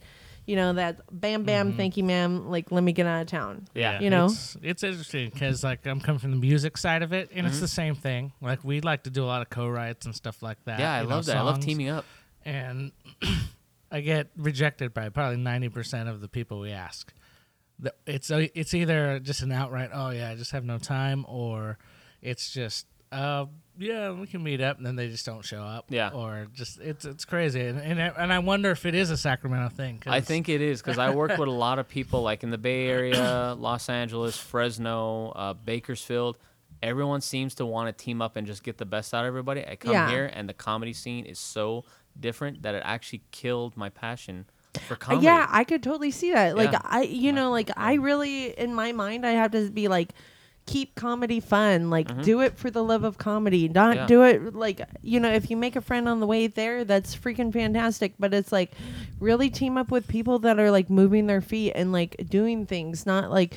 you 0.48 0.56
know 0.56 0.72
that 0.72 1.00
bam 1.12 1.44
bam 1.44 1.74
thank 1.74 1.96
you 1.98 2.02
ma'am 2.04 2.48
like 2.48 2.72
let 2.72 2.82
me 2.82 2.92
get 2.92 3.04
out 3.06 3.20
of 3.20 3.26
town 3.28 3.68
Yeah. 3.74 4.00
you 4.00 4.08
know? 4.10 4.26
it's, 4.26 4.56
it's 4.62 4.82
interesting 4.82 5.28
because 5.30 5.62
like 5.62 5.86
I'm 5.86 6.00
coming 6.00 6.18
from 6.18 6.30
the 6.30 6.36
music 6.38 6.76
side 6.78 7.02
of 7.02 7.12
it, 7.12 7.28
and 7.30 7.38
Mm-hmm. 7.40 7.46
it's 7.48 7.60
the 7.60 7.68
same 7.68 7.94
thing. 7.94 8.32
Like 8.40 8.64
we 8.64 8.80
like 8.80 9.02
to 9.04 9.10
do 9.10 9.22
a 9.24 9.28
lot 9.28 9.42
of 9.42 9.50
co-writes 9.50 10.06
and 10.06 10.14
stuff 10.14 10.42
like 10.42 10.56
that. 10.64 10.80
yeah, 10.80 10.94
I 10.94 11.00
you 11.02 11.08
know, 11.08 11.14
love 11.16 11.26
that. 11.26 11.36
I 11.36 11.42
love 11.42 11.60
teaming 11.60 11.90
up. 11.90 12.04
and 12.44 12.92
I 13.92 14.00
get 14.00 14.28
rejected 14.36 14.92
by 14.92 15.08
probably 15.10 15.36
ninety 15.38 15.68
percent 15.68 16.08
of 16.08 16.20
the 16.20 16.28
people 16.28 16.60
we 16.60 16.72
ask. 16.72 17.12
The- 17.78 17.94
It's 18.06 18.30
uh, 18.30 18.46
it's 18.54 18.74
either 18.74 19.18
just 19.20 19.42
an 19.42 19.52
outright, 19.52 19.90
oh 19.92 20.10
yeah, 20.10 20.30
I 20.30 20.34
just 20.34 20.50
have 20.52 20.64
no 20.64 20.78
time, 20.78 21.24
or 21.28 21.78
it's 22.22 22.50
just, 22.52 22.86
uh, 23.12 23.46
yeah, 23.78 24.10
we 24.10 24.26
can 24.26 24.42
meet 24.42 24.60
up, 24.60 24.76
and 24.78 24.84
then 24.86 24.96
they 24.96 25.08
just 25.08 25.24
don't 25.24 25.44
show 25.44 25.62
up. 25.62 25.86
Yeah. 25.88 26.10
or 26.10 26.48
just 26.54 26.80
it's 26.80 27.04
it's 27.04 27.24
crazy, 27.24 27.60
and 27.60 27.78
and, 27.80 28.00
I- 28.02 28.12
and 28.22 28.32
I 28.32 28.40
wonder 28.40 28.70
if 28.70 28.84
it 28.86 28.94
is 28.94 29.10
a 29.10 29.16
Sacramento 29.16 29.68
thing. 29.70 29.98
'cause 30.00 30.12
I 30.12 30.20
think 30.20 30.48
it 30.48 30.60
is 30.60 30.80
because 30.82 30.98
I 30.98 31.10
work 31.10 31.30
with 31.38 31.48
a 31.48 31.52
lot 31.66 31.78
of 31.78 31.88
people 31.88 32.22
like 32.22 32.42
in 32.42 32.50
the 32.50 32.58
Bay 32.58 32.88
Area, 32.88 33.54
Los 33.58 33.88
Angeles, 33.88 34.36
Fresno, 34.36 35.30
uh, 35.30 35.54
Bakersfield. 35.54 36.36
Everyone 36.82 37.20
seems 37.20 37.54
to 37.56 37.66
want 37.66 37.88
to 37.96 38.04
team 38.04 38.22
up 38.22 38.36
and 38.36 38.46
just 38.46 38.62
get 38.62 38.78
the 38.78 38.86
best 38.86 39.12
out 39.14 39.24
of 39.24 39.28
everybody. 39.28 39.64
I 39.66 39.74
come 39.76 39.92
Yeah. 39.92 40.08
here 40.10 40.30
and 40.32 40.48
the 40.48 40.54
comedy 40.54 40.92
scene 40.92 41.24
is 41.26 41.38
so 41.38 41.84
different 42.20 42.62
that 42.62 42.74
it 42.76 42.82
actually 42.84 43.22
killed 43.32 43.76
my 43.76 43.88
passion 43.88 44.46
for 44.86 44.94
Uh, 44.94 44.96
comedy. 44.96 45.24
Yeah, 45.26 45.46
I 45.50 45.64
could 45.64 45.82
totally 45.82 46.12
see 46.12 46.32
that. 46.32 46.56
Like 46.56 46.70
Yeah. 46.70 46.80
I, 46.84 47.02
you 47.02 47.32
know, 47.32 47.50
like 47.50 47.70
I 47.76 47.94
really, 47.94 48.56
in 48.56 48.74
my 48.74 48.92
mind, 48.92 49.26
I 49.26 49.32
have 49.32 49.50
to 49.52 49.70
be 49.70 49.88
like, 49.88 50.12
keep 50.68 50.94
comedy 50.94 51.40
fun. 51.40 51.90
Like 51.90 52.22
do 52.22 52.40
it 52.42 52.56
for 52.58 52.70
the 52.70 52.84
love 52.84 53.02
of 53.02 53.18
comedy. 53.18 53.68
Not 53.68 53.96
Mm-hmm. 53.96 54.00
Yeah. 54.02 54.06
do 54.06 54.22
it 54.22 54.54
like 54.54 54.80
you 55.02 55.18
know, 55.18 55.32
if 55.32 55.50
you 55.50 55.56
make 55.56 55.74
a 55.76 55.80
friend 55.80 56.08
on 56.08 56.20
the 56.20 56.26
way 56.26 56.46
there, 56.46 56.84
that's 56.84 57.16
freaking 57.16 57.52
fantastic. 57.52 58.12
But 58.18 58.32
it's 58.34 58.52
like 58.52 58.72
really 59.18 59.50
team 59.50 59.76
up 59.78 59.90
with 59.90 60.06
people 60.06 60.38
that 60.40 60.58
are 60.60 60.70
like 60.70 60.88
moving 60.90 61.26
their 61.26 61.40
feet 61.40 61.72
and 61.74 61.90
like 61.92 62.16
doing 62.28 62.66
things, 62.66 63.06
not 63.06 63.30
like 63.30 63.56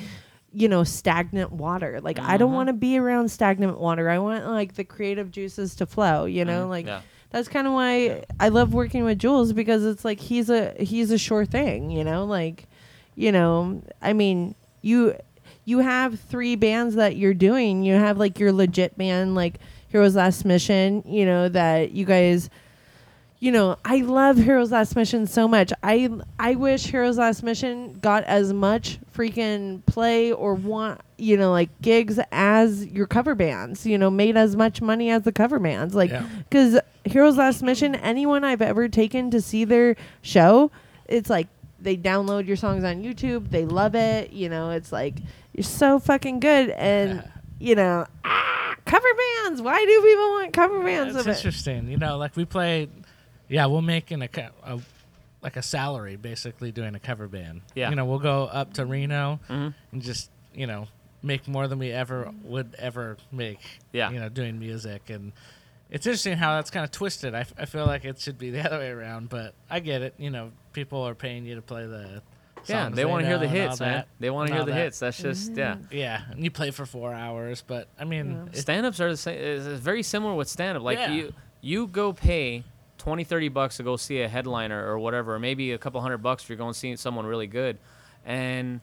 you 0.53 0.67
know 0.67 0.83
stagnant 0.83 1.49
water 1.49 2.01
like 2.01 2.19
i 2.19 2.21
Mm-hmm. 2.23 2.37
don't 2.39 2.51
want 2.51 2.67
to 2.67 2.73
be 2.73 2.97
around 2.97 3.31
stagnant 3.31 3.79
water 3.79 4.09
i 4.09 4.19
want 4.19 4.45
like 4.47 4.73
the 4.75 4.83
creative 4.83 5.31
juices 5.31 5.75
to 5.75 5.85
flow 5.85 6.25
you 6.25 6.43
know 6.43 6.67
like 6.67 6.83
Mm-hmm. 6.85 6.95
Yeah. 6.95 7.01
that's 7.29 7.47
kind 7.47 7.67
of 7.67 7.71
why 7.71 8.25
I 8.37 8.49
love 8.49 8.73
working 8.73 9.05
with 9.05 9.17
Julz 9.17 9.53
because 9.55 9.85
it's 9.85 10.03
like 10.03 10.19
he's 10.19 10.49
a 10.49 10.73
he's 10.77 11.09
a 11.11 11.17
sure 11.17 11.45
thing, 11.45 11.89
you 11.89 12.03
know, 12.03 12.25
like 12.25 12.67
you 13.15 13.31
know, 13.31 13.81
I 14.01 14.11
mean, 14.11 14.55
you 14.81 15.15
you 15.65 15.79
have 15.79 16.19
three 16.19 16.55
bands 16.55 16.95
that 16.95 17.15
you're 17.17 17.33
doing. 17.33 17.83
You 17.83 17.93
have 17.95 18.17
like 18.17 18.39
your 18.39 18.51
legit 18.51 18.97
band 18.97 19.35
like 19.35 19.55
Heroes 19.89 20.15
Last 20.15 20.45
Mission, 20.45 21.03
you 21.05 21.25
know, 21.25 21.49
that 21.49 21.91
you 21.91 22.05
guys 22.05 22.49
you 23.39 23.51
know, 23.51 23.75
I 23.83 23.97
love 24.01 24.37
Heroes 24.37 24.71
Last 24.71 24.95
Mission 24.95 25.25
so 25.25 25.47
much. 25.47 25.73
I 25.81 26.09
I 26.39 26.53
wish 26.55 26.85
Heroes 26.85 27.17
Last 27.17 27.41
Mission 27.41 27.93
got 27.99 28.23
as 28.25 28.53
much 28.53 28.99
freaking 29.15 29.83
play 29.87 30.31
or 30.31 30.53
want 30.53 31.01
you 31.17 31.37
know 31.37 31.51
like 31.51 31.69
gigs 31.81 32.19
as 32.31 32.85
your 32.85 33.07
cover 33.07 33.33
bands. 33.33 33.83
You 33.85 33.97
know, 33.97 34.11
made 34.11 34.37
as 34.37 34.55
much 34.55 34.79
money 34.79 35.09
as 35.09 35.23
the 35.23 35.31
cover 35.31 35.57
bands. 35.57 35.95
Like, 35.95 36.11
Yeah. 36.11 36.23
because 36.49 36.79
Heroes 37.03 37.37
Last 37.37 37.63
Mission, 37.63 37.95
anyone 37.95 38.43
I've 38.43 38.61
ever 38.61 38.87
taken 38.87 39.31
to 39.31 39.41
see 39.41 39.65
their 39.65 39.95
show, 40.21 40.69
it's 41.07 41.29
like 41.29 41.47
they 41.81 41.97
download 41.97 42.47
your 42.47 42.57
songs 42.57 42.83
on 42.83 43.03
YouTube. 43.03 43.49
They 43.49 43.65
love 43.65 43.95
it. 43.95 44.31
You 44.31 44.49
know, 44.49 44.71
it's 44.71 44.91
like 44.91 45.15
you're 45.53 45.63
so 45.63 45.99
fucking 45.99 46.39
good 46.39 46.69
and. 46.71 47.23
You 47.63 47.75
know, 47.75 48.07
ah, 48.25 48.75
cover 48.85 49.07
bands. 49.43 49.61
Why 49.61 49.77
do 49.85 50.01
people 50.01 50.29
want 50.31 50.51
cover 50.51 50.83
bands 50.83 51.15
It's 51.15 51.21
of 51.21 51.27
it? 51.31 51.35
interesting. 51.37 51.87
You 51.91 51.97
know, 51.97 52.17
like 52.17 52.35
we 52.35 52.43
play. 52.43 52.89
Yeah, 53.49 53.67
we'll 53.67 53.83
make 53.83 54.09
an, 54.09 54.23
a, 54.23 54.29
a 54.63 54.79
like 55.43 55.57
a 55.57 55.61
salary 55.61 56.15
basically 56.15 56.71
doing 56.71 56.95
a 56.95 56.99
cover 56.99 57.27
band. 57.27 57.61
Yeah. 57.75 57.91
You 57.91 57.95
know, 57.95 58.05
we'll 58.05 58.17
go 58.17 58.45
up 58.45 58.73
to 58.73 58.85
Reno 58.87 59.39
Mhm. 59.47 59.75
and 59.91 60.01
just 60.01 60.31
you 60.55 60.65
know 60.65 60.87
make 61.21 61.47
more 61.47 61.67
than 61.67 61.77
we 61.77 61.91
ever 61.91 62.31
would 62.45 62.73
ever 62.79 63.17
make. 63.31 63.59
Yeah. 63.91 64.09
You 64.09 64.19
know, 64.19 64.29
doing 64.29 64.57
music 64.57 65.11
and. 65.11 65.31
It's 65.91 66.07
interesting 66.07 66.37
how 66.37 66.55
that's 66.55 66.71
kind 66.71 66.83
of 66.85 66.89
twisted. 66.89 67.35
I, 67.35 67.41
f- 67.41 67.53
I 67.59 67.65
feel 67.65 67.85
like 67.85 68.05
it 68.05 68.17
should 68.19 68.39
be 68.39 68.49
the 68.49 68.61
other 68.65 68.79
way 68.79 68.89
around, 68.89 69.29
but 69.29 69.53
I 69.69 69.81
get 69.81 70.01
it. 70.01 70.15
You 70.17 70.31
know, 70.31 70.51
people 70.73 71.01
are 71.07 71.15
paying 71.15 71.45
you 71.45 71.55
to 71.55 71.61
play 71.61 71.85
the 71.85 72.21
Yeah, 72.67 72.89
they 72.89 73.05
want 73.05 73.23
to 73.23 73.27
hear 73.27 73.37
the 73.37 73.47
hits, 73.47 73.79
man. 73.79 73.93
that, 73.93 74.07
They 74.19 74.29
want 74.29 74.49
to 74.49 74.53
hear 74.55 74.63
the 74.65 74.71
that. 74.71 74.77
hits. 74.83 74.99
That's 74.99 75.17
just 75.21 75.53
yeah. 75.55 75.75
Mm-hmm. 75.75 75.95
Yeah, 75.95 76.21
and 76.31 76.43
you 76.43 76.51
play 76.51 76.71
for 76.71 76.85
four 76.85 77.13
hours, 77.13 77.63
but 77.65 77.87
I 77.99 78.03
mean, 78.05 78.49
it's 78.51 78.61
Stand-ups 78.61 78.99
are 79.01 79.09
the 79.11 79.17
same. 79.17 79.37
It's 79.39 79.65
it's 79.65 79.79
very 79.81 80.03
similar 80.03 80.35
with 80.35 80.47
stand-up. 80.47 80.83
Like 80.83 80.97
Yeah. 80.99 81.11
you, 81.11 81.33
you 81.61 81.87
go 81.87 82.13
pay 82.13 82.63
20, 82.99 83.23
30 83.23 83.49
bucks 83.49 83.77
to 83.77 83.83
go 83.83 83.95
see 83.97 84.21
a 84.21 84.27
headliner 84.27 84.85
or 84.87 84.99
whatever, 84.99 85.35
or 85.35 85.39
maybe 85.39 85.71
a 85.71 85.77
couple 85.77 85.99
hundred 86.01 86.19
bucks 86.19 86.43
if 86.43 86.49
you're 86.49 86.57
going 86.57 86.73
to 86.73 86.77
see 86.77 86.95
someone 86.95 87.25
really 87.25 87.47
good, 87.47 87.77
and 88.25 88.79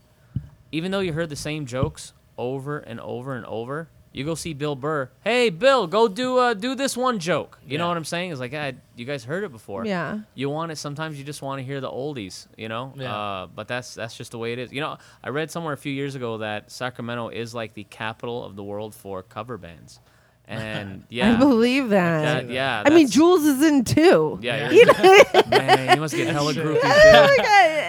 even 0.73 0.91
though 0.91 1.01
you 1.01 1.13
heard 1.13 1.29
the 1.31 1.37
same 1.37 1.65
jokes 1.67 2.13
over 2.37 2.79
and 2.79 3.01
over 3.01 3.35
and 3.35 3.47
over, 3.47 3.89
you 4.13 4.25
go 4.25 4.35
see 4.35 4.55
Bill 4.55 4.75
Burr. 4.75 5.11
Hey, 5.23 5.51
Bill, 5.51 5.87
go 5.87 6.09
do 6.09 6.39
uh, 6.39 6.55
do 6.55 6.75
this 6.75 6.97
one 6.97 7.19
joke. 7.19 7.59
You 7.67 7.79
know 7.79 7.89
what 7.89 7.97
I'm 7.97 8.05
saying? 8.05 8.31
It's 8.33 8.41
like, 8.41 8.53
ah, 8.55 8.73
you 8.97 9.05
guys 9.05 9.25
heard 9.25 9.45
it 9.45 9.53
before. 9.53 9.85
Yeah. 9.85 10.21
You 10.35 10.51
want 10.51 10.73
it. 10.73 10.77
Sometimes 10.77 11.19
you 11.19 11.25
just 11.25 11.43
want 11.43 11.61
to 11.61 11.65
hear 11.65 11.81
the 11.81 11.91
oldies. 11.91 12.47
You 12.57 12.69
know. 12.69 12.93
Yeah. 12.97 13.15
Uh, 13.15 13.47
but 13.47 13.69
that's 13.69 13.95
that's 13.95 14.17
just 14.17 14.31
the 14.33 14.39
way 14.39 14.53
it 14.53 14.59
is. 14.59 14.73
You 14.73 14.81
know, 14.81 14.99
I 15.23 15.29
read 15.29 15.51
somewhere 15.51 15.73
a 15.75 15.79
few 15.79 15.93
years 15.93 16.15
ago 16.15 16.39
that 16.39 16.71
Sacramento 16.71 17.29
is 17.29 17.55
like 17.55 17.75
the 17.75 17.85
capital 17.85 18.45
of 18.45 18.57
the 18.57 18.65
world 18.65 18.95
for 18.95 19.23
cover 19.23 19.59
bands, 19.59 20.01
and 20.49 21.05
yeah, 21.11 21.35
I 21.35 21.37
believe 21.37 21.91
that. 21.91 22.47
that- 22.47 22.51
yeah. 22.53 22.83
I 22.85 22.91
mean, 22.91 23.09
Julz 23.09 23.45
is 23.45 23.63
in 23.63 23.85
too. 23.85 24.39
Yeah, 24.43 24.71
You 24.71 24.87
know? 24.87 25.43
man, 25.51 25.95
you 25.95 26.01
must 26.01 26.15
get 26.15 26.29
hella 26.29 26.53
true. 26.55 26.77
groupies. 26.77 27.39
Like, 27.39 27.47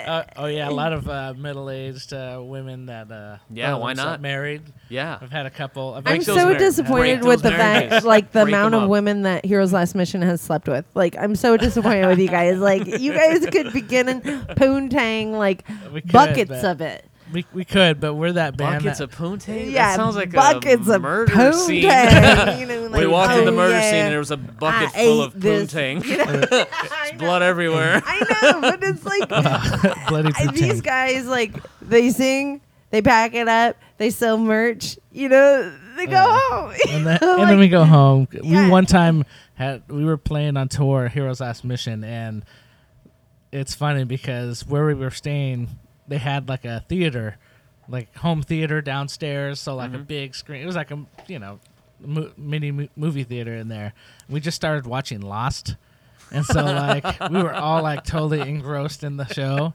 Uh, 0.10 0.24
oh 0.38 0.46
yeah, 0.48 0.68
a 0.68 0.72
lot 0.72 0.92
of 0.92 1.08
uh, 1.08 1.34
middle-aged 1.38 2.14
uh, 2.14 2.40
women 2.44 2.88
that 2.88 3.12
uh, 3.12 3.38
Yeah, 3.52 3.76
why 3.76 3.94
not? 3.94 4.22
married. 4.22 4.62
Yeah, 4.90 5.18
I've 5.22 5.32
had 5.32 5.46
a 5.46 5.52
couple. 5.52 5.92
I've 5.94 5.98
I'm 6.00 6.04
Break 6.04 6.20
actually- 6.22 6.34
those 6.36 6.42
so 6.44 6.50
mar- 6.50 6.58
disappointed 6.58 7.20
break 7.22 7.28
with 7.30 7.42
the 7.44 7.52
fact, 7.52 8.04
like 8.06 8.32
the 8.32 8.42
Break 8.44 8.54
amount 8.56 8.76
of 8.76 8.90
women 8.90 9.22
that 9.24 9.46
Heroes 9.46 9.72
Last 9.72 9.94
Mission 9.96 10.22
has 10.24 10.42
slept 10.42 10.68
with. 10.68 10.86
Like, 10.96 11.16
I'm 11.18 11.36
so 11.36 11.58
disappointed 11.58 12.08
with 12.08 12.20
you 12.20 12.28
guys. 12.28 12.58
Like, 12.58 12.86
you 12.88 13.14
guys 13.14 13.46
could 13.46 13.72
be 13.72 13.82
getting 13.82 14.22
poontang 14.22 15.34
like 15.34 15.66
could, 15.66 16.12
buckets 16.12 16.50
but- 16.50 16.66
of 16.66 16.82
it. 16.82 17.06
We, 17.32 17.46
we 17.54 17.66
could, 17.66 18.00
but 18.00 18.16
we're 18.16 18.34
that 18.34 18.58
band. 18.58 18.84
buckets 18.84 19.00
that, 19.00 19.06
of 19.06 19.16
poontang. 19.16 19.72
yeah, 19.72 19.90
that 19.90 19.96
sounds 19.98 20.16
like 20.16 20.32
buckets 20.32 20.88
a 20.88 20.96
of 20.96 21.02
murder 21.02 21.52
scene. 21.54 21.84
poontang. 21.84 22.60
you 22.60 22.66
know, 22.66 22.82
we 22.84 22.88
like, 22.88 23.08
walked 23.08 23.38
in 23.38 23.46
the 23.46 23.52
oh, 23.52 23.56
murder 23.56 23.74
yeah, 23.76 23.90
scene 23.92 24.00
and 24.00 24.12
there 24.12 24.20
was 24.20 24.32
a 24.32 24.38
bucket 24.38 24.90
I 24.96 25.06
full 25.06 25.22
of 25.22 25.40
this. 25.40 25.72
poontang. 25.74 26.04
You 26.06 26.18
know? 26.18 26.66
Blood 27.18 27.42
everywhere. 27.44 28.02
I 28.06 28.20
know, 28.42 28.62
but 28.62 28.84
it's 28.84 29.06
like 29.06 29.24
ah, 29.32 30.06
bloody 30.10 30.32
I- 30.36 30.52
these 30.52 30.82
guys 30.82 31.26
like 31.26 31.54
they 31.82 32.10
sing, 32.10 32.62
they 32.90 33.02
pack 33.02 33.34
it 33.36 33.48
up, 33.48 33.76
they 33.98 34.10
sell 34.10 34.38
merch. 34.38 34.98
You 35.12 35.30
know, 35.30 35.72
they 35.98 36.06
go 36.06 36.12
Yeah. 36.14 36.40
home. 36.50 36.74
and 36.90 37.06
then, 37.06 37.20
Like, 37.22 37.40
and 37.40 37.50
then 37.50 37.60
we 37.60 37.68
go 37.68 37.84
home. 37.86 38.28
Yeah. 38.32 38.66
We 38.66 38.72
one 38.72 38.86
time 38.86 39.26
had 39.56 39.84
we 39.88 40.06
were 40.06 40.18
playing 40.18 40.58
on 40.58 40.68
tour, 40.70 41.08
Heroes 41.10 41.42
Last 41.42 41.64
Mission, 41.64 42.04
and 42.04 42.44
it's 43.52 43.76
funny 43.76 44.04
because 44.04 44.66
where 44.68 44.86
we 44.86 44.94
were 44.94 45.12
staying, 45.12 45.68
they 46.10 46.18
had 46.18 46.50
like 46.50 46.66
a 46.66 46.84
theater, 46.90 47.38
like 47.88 48.16
home 48.18 48.42
theater 48.42 48.82
downstairs, 48.82 49.60
so 49.60 49.76
like 49.76 49.92
a 49.92 49.96
mm-hmm. 49.96 50.04
big 50.04 50.36
screen. 50.36 50.62
It 50.62 50.66
was 50.66 50.76
like 50.76 50.92
a 50.92 51.06
you 51.28 51.40
know 51.40 51.60
mo- 52.02 52.32
mini 52.38 52.72
mo- 52.72 52.90
movie 52.96 53.24
theater 53.24 53.56
in 53.56 53.68
there. 53.68 53.94
We 54.28 54.40
just 54.40 54.56
started 54.56 54.86
watching 54.86 55.22
Lost, 55.22 55.76
and 56.32 56.46
so 56.46 56.64
like 56.66 57.06
we 57.30 57.42
were 57.42 57.54
all 57.54 57.82
like 57.82 58.04
totally 58.04 58.42
engrossed 58.42 59.04
in 59.04 59.18
the 59.18 59.26
show. 59.26 59.74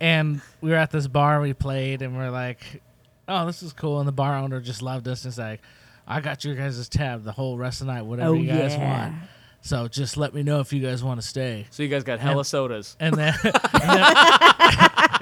And 0.00 0.40
we 0.60 0.70
were 0.70 0.76
at 0.76 0.90
this 0.90 1.08
bar, 1.08 1.40
we 1.40 1.54
played, 1.54 2.02
and 2.02 2.16
we're 2.16 2.30
like, 2.30 2.82
oh, 3.26 3.46
this 3.46 3.62
is 3.62 3.72
cool. 3.72 3.98
And 3.98 4.06
the 4.06 4.12
bar 4.12 4.36
owner 4.36 4.60
just 4.60 4.82
loved 4.82 5.08
us. 5.08 5.24
And 5.24 5.30
it's 5.30 5.38
like, 5.38 5.60
I 6.06 6.20
got 6.20 6.44
your 6.44 6.54
guys' 6.54 6.88
tab 6.88 7.24
the 7.24 7.32
whole 7.32 7.58
rest 7.58 7.80
of 7.80 7.88
the 7.88 7.94
night, 7.94 8.02
whatever 8.02 8.30
Oh, 8.30 8.34
you 8.34 8.46
guys 8.46 8.74
yeah. 8.74 9.08
want. 9.08 9.16
So 9.60 9.88
just 9.88 10.16
let 10.16 10.34
me 10.34 10.42
know 10.42 10.60
if 10.60 10.72
you 10.72 10.80
guys 10.80 11.02
want 11.02 11.20
to 11.20 11.26
stay. 11.26 11.66
So 11.70 11.82
you 11.82 11.88
guys 11.88 12.04
got 12.04 12.20
hella 12.20 12.44
sodas. 12.44 12.96
And 13.00 13.14
then, 13.16 13.34
and 13.44 13.52
then- 13.82 14.16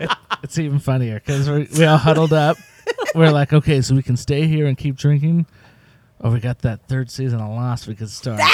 it- 0.00 0.16
it's 0.46 0.58
even 0.58 0.78
funnier 0.78 1.14
because 1.14 1.50
we 1.50 1.66
we 1.76 1.84
all 1.84 1.98
huddled 1.98 2.32
up. 2.32 2.56
We're 3.16 3.32
like, 3.32 3.52
okay, 3.52 3.80
so 3.80 3.96
we 3.96 4.02
can 4.04 4.16
stay 4.16 4.46
here 4.46 4.66
and 4.66 4.78
keep 4.78 4.94
drinking, 4.96 5.46
or 6.20 6.30
we 6.30 6.38
got 6.38 6.60
that 6.60 6.86
third 6.86 7.10
season 7.10 7.40
of 7.40 7.48
Lost 7.50 7.88
we 7.88 7.96
could 7.96 8.08
start. 8.10 8.40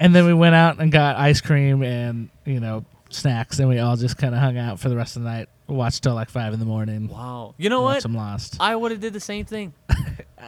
and 0.00 0.14
then 0.14 0.26
we 0.26 0.34
went 0.34 0.54
out 0.54 0.78
and 0.78 0.92
got 0.92 1.16
ice 1.16 1.40
cream 1.40 1.82
and 1.82 2.28
you 2.44 2.60
know 2.60 2.84
snacks, 3.10 3.58
and 3.58 3.68
we 3.68 3.78
all 3.78 3.96
just 3.96 4.18
kind 4.18 4.34
of 4.34 4.40
hung 4.40 4.58
out 4.58 4.78
for 4.78 4.88
the 4.90 4.96
rest 4.96 5.16
of 5.16 5.22
the 5.22 5.30
night. 5.30 5.48
Watched 5.68 6.02
till 6.02 6.14
like 6.14 6.28
five 6.30 6.52
in 6.52 6.60
the 6.60 6.66
morning. 6.66 7.08
Wow. 7.08 7.54
You 7.58 7.70
know 7.70 7.80
watched 7.82 7.96
what? 7.96 8.02
Some 8.02 8.14
Lost. 8.14 8.56
I 8.60 8.76
would 8.76 8.92
have 8.92 9.00
did 9.00 9.12
the 9.14 9.20
same 9.20 9.44
thing. 9.46 9.72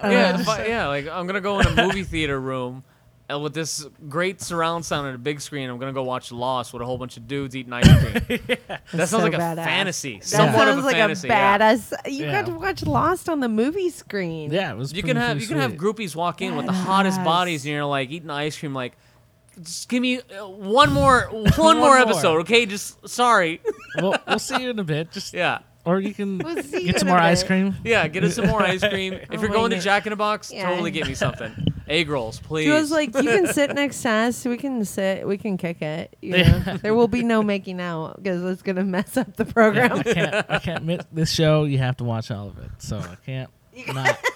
Yeah, 0.00 0.38
if 0.40 0.48
I- 0.48 0.66
yeah. 0.66 0.86
Like 0.86 1.08
I'm 1.08 1.26
gonna 1.26 1.40
go 1.40 1.58
in 1.58 1.66
a 1.66 1.74
movie 1.86 2.04
theater 2.04 2.38
room. 2.38 2.84
And 3.30 3.42
with 3.42 3.52
this 3.52 3.84
great 4.08 4.40
surround 4.40 4.86
sound 4.86 5.06
and 5.06 5.14
a 5.14 5.18
big 5.18 5.42
screen, 5.42 5.68
I'm 5.68 5.78
gonna 5.78 5.92
go 5.92 6.02
watch 6.02 6.32
Lost 6.32 6.72
with 6.72 6.80
a 6.80 6.86
whole 6.86 6.96
bunch 6.96 7.18
of 7.18 7.28
dudes 7.28 7.54
eating 7.54 7.72
ice 7.74 7.86
cream. 7.86 8.40
That 8.68 8.80
sounds 8.90 9.10
so 9.10 9.18
like 9.18 9.34
a 9.34 9.36
badass. 9.36 9.64
fantasy. 9.64 10.14
That 10.16 10.24
Somewhat 10.24 10.54
sounds 10.66 10.78
of 10.78 10.84
a 10.84 10.86
like 10.86 10.96
fantasy. 10.96 11.28
a 11.28 11.32
yeah. 11.32 11.58
badass. 11.58 11.92
You 12.10 12.24
Yeah. 12.24 12.32
got 12.42 12.46
to 12.46 12.58
watch 12.58 12.82
Lost 12.86 13.28
on 13.28 13.40
the 13.40 13.48
movie 13.50 13.90
screen. 13.90 14.50
Yeah, 14.50 14.72
it 14.72 14.78
was. 14.78 14.92
You 14.94 15.02
pretty- 15.02 15.08
can 15.12 15.16
have 15.18 15.30
pretty 15.36 15.42
you 15.44 15.48
can 15.48 15.58
have 15.58 15.72
groupies 15.78 16.16
walk 16.16 16.40
in 16.40 16.56
with 16.56 16.64
the 16.64 16.72
hottest 16.72 17.20
Badass. 17.20 17.24
bodies, 17.24 17.64
and 17.66 17.74
you're 17.74 17.84
like 17.84 18.10
eating 18.10 18.30
ice 18.30 18.58
cream. 18.58 18.72
Like, 18.72 18.94
just 19.62 19.90
give 19.90 20.00
me 20.00 20.20
uh, 20.20 20.46
one 20.48 20.90
more 20.92 21.28
one, 21.30 21.44
One 21.56 21.76
more 21.76 21.88
more. 21.88 21.98
episode, 21.98 22.38
okay? 22.40 22.64
Just 22.64 23.06
sorry. 23.08 23.60
We'll, 24.00 24.14
we'll 24.26 24.38
see 24.38 24.62
you 24.62 24.70
in 24.70 24.78
a 24.78 24.84
bit. 24.84 25.10
Just 25.12 25.34
yeah, 25.34 25.58
or 25.84 25.98
you 26.00 26.14
can 26.14 26.38
We'll 26.38 26.62
see 26.62 26.80
you 26.80 26.92
get 26.92 27.00
some 27.00 27.08
in 27.08 27.14
a 27.14 27.16
more 27.16 27.20
ice 27.26 27.42
cream. 27.42 27.74
yeah. 27.84 28.06
Get 28.08 28.22
us 28.24 28.36
some 28.36 28.46
more 28.46 28.62
ice 28.62 28.80
cream. 28.86 29.12
If 29.14 29.28
Oh 29.30 29.40
you're 29.40 29.48
my 29.48 29.54
going 29.54 29.70
to 29.72 29.80
Jack 29.80 30.06
in 30.06 30.10
the 30.10 30.16
Box, 30.16 30.52
Yeah. 30.52 30.68
totally 30.68 30.90
get 30.92 31.06
me 31.08 31.14
something. 31.14 31.52
Egg 31.88 32.09
rolls, 32.09 32.40
please. 32.40 32.64
She 32.64 32.70
was 32.70 32.90
like, 32.90 33.14
"You 33.14 33.22
can 33.22 33.46
sit 33.53 33.74
next 33.74 34.03
to 34.03 34.11
us. 34.11 34.44
We 34.44 34.57
can 34.57 34.85
sit. 34.85 35.27
We 35.27 35.38
can 35.38 35.57
kick 35.57 35.83
it. 35.83 36.16
You 36.20 36.37
Yeah. 36.37 36.59
know? 36.64 36.77
there 36.79 36.94
will 36.94 37.09
be 37.09 37.22
no 37.22 37.42
making 37.42 37.81
out 37.81 38.16
because 38.22 38.42
it's 38.44 38.62
gonna 38.62 38.85
mess 38.85 39.16
up 39.16 39.37
the 39.37 39.44
program." 39.44 39.98
I 39.98 40.03
can't. 40.03 40.46
I 40.51 40.59
can't 40.59 40.85
miss 40.85 41.05
this 41.12 41.31
show. 41.33 41.64
You 41.64 41.79
have 41.79 41.96
to 41.98 42.05
watch 42.05 42.31
all 42.31 42.48
of 42.48 42.59
it. 42.59 42.70
So 42.79 42.98
I 42.98 43.16
can't. 43.24 43.51
Not. 43.94 44.18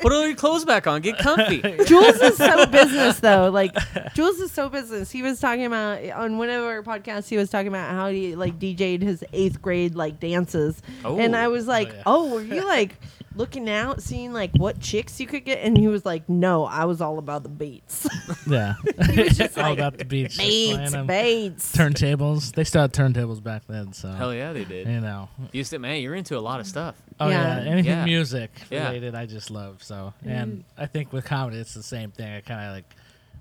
Put 0.00 0.12
all 0.12 0.26
your 0.26 0.36
clothes 0.36 0.64
back 0.64 0.86
on. 0.86 1.00
Get 1.00 1.18
comfy. 1.18 1.60
Julz 1.86 2.20
is 2.22 2.36
so 2.36 2.66
business 2.66 3.18
though. 3.20 3.50
Like 3.50 3.72
Julz 4.14 4.38
is 4.40 4.52
so 4.52 4.68
business. 4.68 5.10
He 5.10 5.22
was 5.22 5.40
talking 5.40 5.64
about 5.64 6.02
on 6.10 6.38
one 6.38 6.48
of 6.50 6.62
our 6.62 6.82
podcasts. 6.82 7.28
He 7.28 7.36
was 7.36 7.50
talking 7.50 7.68
about 7.68 7.90
how 7.90 8.08
he 8.10 8.36
like 8.36 8.58
DJ'd 8.58 9.02
his 9.02 9.24
eighth 9.32 9.60
grade 9.60 9.94
like 9.96 10.20
dances, 10.20 10.80
Oh. 11.04 11.18
and 11.18 11.34
I 11.34 11.48
was 11.48 11.66
like, 11.66 11.88
oh, 11.88 11.94
yeah. 11.94 12.02
"Oh, 12.06 12.34
were 12.34 12.42
you 12.42 12.64
like 12.66 12.96
looking 13.36 13.68
out, 13.70 14.02
seeing 14.02 14.32
like 14.32 14.50
what 14.56 14.80
chicks 14.80 15.20
you 15.20 15.26
could 15.26 15.44
get, 15.44 15.58
and 15.64 15.76
he 15.76 15.88
was 15.88 16.04
like, 16.04 16.28
"No, 16.28 16.64
I 16.64 16.84
was 16.86 17.00
all 17.00 17.18
about 17.18 17.42
the 17.42 17.48
beats, 17.48 18.06
Yeah. 18.46 18.74
just 19.32 19.56
All 19.58 19.64
like, 19.70 19.78
about 19.78 19.98
the 19.98 20.04
beach. 20.04 20.36
just 20.36 20.40
playing 20.40 20.78
beats, 20.80 20.94
'em. 20.94 21.06
beats." 21.06 21.76
Turntables. 21.76 22.52
They 22.54 22.64
still 22.64 22.82
had 22.82 22.92
turntables 22.92 23.42
back 23.42 23.62
then, 23.68 23.92
so 23.92 24.08
Hell 24.10 24.34
yeah, 24.34 24.52
they 24.52 24.64
did. 24.64 24.86
you 24.88 25.00
know. 25.00 25.28
You 25.52 25.64
said, 25.64 25.80
man, 25.80 26.00
you're 26.00 26.14
into 26.14 26.36
a 26.36 26.40
lot 26.40 26.60
of 26.60 26.66
stuff. 26.66 26.94
Oh 27.20 27.28
yeah, 27.28 27.62
Yeah. 27.62 27.70
anything 27.70 27.90
Yeah. 27.92 28.04
music 28.04 28.50
Yeah. 28.70 28.86
related, 28.88 29.14
I 29.14 29.26
just 29.26 29.50
love. 29.50 29.82
So, 29.82 30.12
mm-hmm. 30.20 30.28
and 30.30 30.64
I 30.76 30.86
think 30.86 31.12
with 31.12 31.24
comedy, 31.24 31.58
it's 31.58 31.74
the 31.74 31.82
same 31.82 32.10
thing. 32.10 32.32
I 32.34 32.40
kind 32.40 32.68
of 32.68 32.74
like 32.74 32.94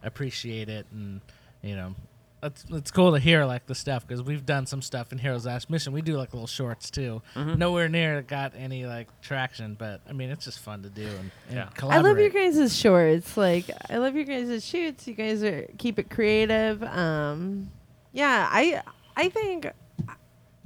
appreciate 0.04 0.70
it, 0.70 0.86
and 0.92 1.22
you 1.62 1.76
know, 1.76 1.96
it's 2.46 2.66
it's 2.70 2.92
cool 2.92 3.12
to 3.14 3.20
hear 3.20 3.46
like 3.46 3.66
the 3.66 3.76
stuff 3.76 4.08
because 4.08 4.22
we've 4.24 4.46
done 4.46 4.66
some 4.66 4.82
stuff 4.82 5.12
in 5.12 5.18
Heroes 5.18 5.46
Last 5.46 5.70
Mission. 5.70 5.92
We 5.94 6.02
do 6.02 6.18
like 6.18 6.34
little 6.34 6.48
shorts 6.48 6.90
too. 6.90 7.22
Mm-hmm. 7.36 7.58
Nowhere 7.60 7.90
near 7.90 8.22
got 8.22 8.54
any 8.58 8.86
like 8.86 9.08
traction, 9.22 9.76
but 9.76 10.02
I 10.10 10.14
mean, 10.14 10.30
it's 10.30 10.46
just 10.46 10.60
fun 10.60 10.84
to 10.84 10.90
do 10.90 11.06
and, 11.08 11.32
and 11.50 11.56
Yeah. 11.58 11.70
I 11.84 11.98
love 12.00 12.18
your 12.18 12.30
collaborate. 12.30 12.54
guys' 12.56 12.76
shorts. 12.78 13.36
Like 13.38 13.66
I 13.90 13.98
love 13.98 14.16
your 14.16 14.26
guys' 14.26 14.66
shoots. 14.66 15.08
You 15.08 15.14
guys 15.14 15.44
are 15.44 15.68
keep 15.78 16.00
it 16.00 16.10
creative. 16.10 16.82
Um, 16.84 17.70
yeah, 18.14 18.48
I 18.52 18.82
I 19.18 19.30
think 19.30 19.68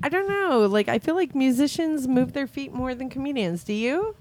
I 0.04 0.10
don't 0.10 0.28
know. 0.30 0.66
Like 0.68 0.88
I 0.88 1.00
feel 1.00 1.16
like 1.16 1.34
musicians 1.36 2.08
move 2.08 2.34
their 2.34 2.48
feet 2.48 2.74
more 2.74 2.96
than 2.96 3.10
comedians. 3.10 3.64
Do 3.64 3.74
you? 3.74 4.16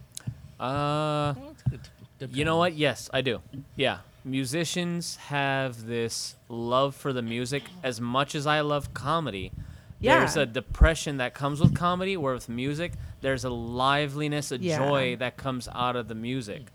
Uh, 0.59 1.35
Well, 1.37 1.55
good 1.71 1.81
to- 2.21 2.27
you 2.37 2.45
know 2.45 2.57
what? 2.57 2.75
Yes, 2.75 3.09
I 3.13 3.21
do. 3.21 3.41
Yeah. 3.77 3.99
Musicians 4.31 5.17
have 5.17 5.87
this 5.87 6.37
love 6.49 6.95
for 6.95 7.13
the 7.13 7.23
music 7.23 7.65
as 7.83 8.01
much 8.01 8.35
as 8.35 8.47
I 8.47 8.61
love 8.61 8.93
comedy. 8.95 9.53
Yeah. 10.01 10.19
There's 10.21 10.37
a 10.37 10.47
depression 10.47 11.17
that 11.17 11.35
comes 11.35 11.61
with 11.61 11.75
comedy, 11.75 12.17
where 12.17 12.35
with 12.35 12.49
music, 12.49 12.93
there's 13.21 13.45
a 13.45 13.51
liveliness, 13.51 14.53
a 14.53 14.59
Yeah. 14.59 14.79
joy 14.79 15.17
that 15.17 15.37
comes 15.37 15.69
out 15.75 15.97
of 15.97 16.09
the 16.09 16.15
music. 16.15 16.67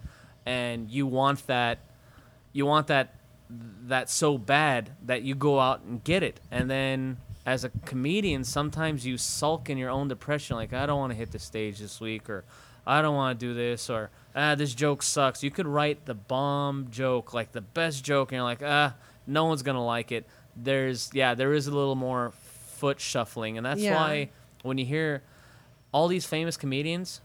And 0.46 0.89
you 0.92 1.08
want 1.08 1.48
that 1.48 1.80
you 2.52 2.66
want 2.66 2.88
that 2.88 3.16
that 3.50 4.10
so 4.10 4.38
bad 4.38 4.92
that 5.06 5.22
you 5.24 5.36
go 5.36 5.60
out 5.60 5.82
and 5.82 6.04
get 6.04 6.24
it. 6.24 6.39
And 6.52 6.70
then 6.70 7.18
as 7.46 7.63
a 7.63 7.70
comedian, 7.86 8.44
sometimes 8.44 9.06
you 9.06 9.18
sulk 9.18 9.70
in 9.70 9.78
your 9.78 9.89
own 9.89 10.08
depression, 10.08 10.56
like 10.56 10.74
I 10.74 10.86
don't 10.86 11.00
want 11.00 11.12
to 11.12 11.18
hit 11.18 11.32
the 11.32 11.39
stage 11.39 11.80
this 11.80 12.00
week, 12.02 12.30
or 12.30 12.46
I 12.86 13.02
don't 13.02 13.16
want 13.16 13.39
to 13.39 13.46
do 13.46 13.54
this, 13.54 13.89
or 13.89 14.10
ah, 14.36 14.56
this 14.56 14.74
joke 14.74 15.04
sucks. 15.04 15.43
You 15.43 15.52
could 15.52 15.67
write 15.67 16.06
the 16.06 16.13
bomb 16.13 16.88
joke, 16.91 17.34
like 17.34 17.52
the 17.52 17.62
best 17.62 18.04
joke, 18.04 18.32
and 18.32 18.38
you're 18.38 18.43
like, 18.43 18.62
ah, 18.63 18.96
no 19.28 19.46
one's 19.46 19.62
gonna 19.63 19.84
like 19.86 20.12
it. 20.12 20.26
There's 20.56 21.10
yeah, 21.13 21.34
there 21.36 21.54
is 21.54 21.67
a 21.67 21.72
little 21.72 21.96
more 21.96 22.32
foot 22.78 23.00
shuffling, 23.00 23.58
and 23.58 23.65
that's 23.65 23.82
Yeah. 23.82 23.96
why 23.96 24.30
when 24.63 24.78
you 24.78 24.86
hear 24.86 25.24
all 25.91 26.08
these 26.08 26.26
famous 26.26 26.58
comedians, 26.58 27.22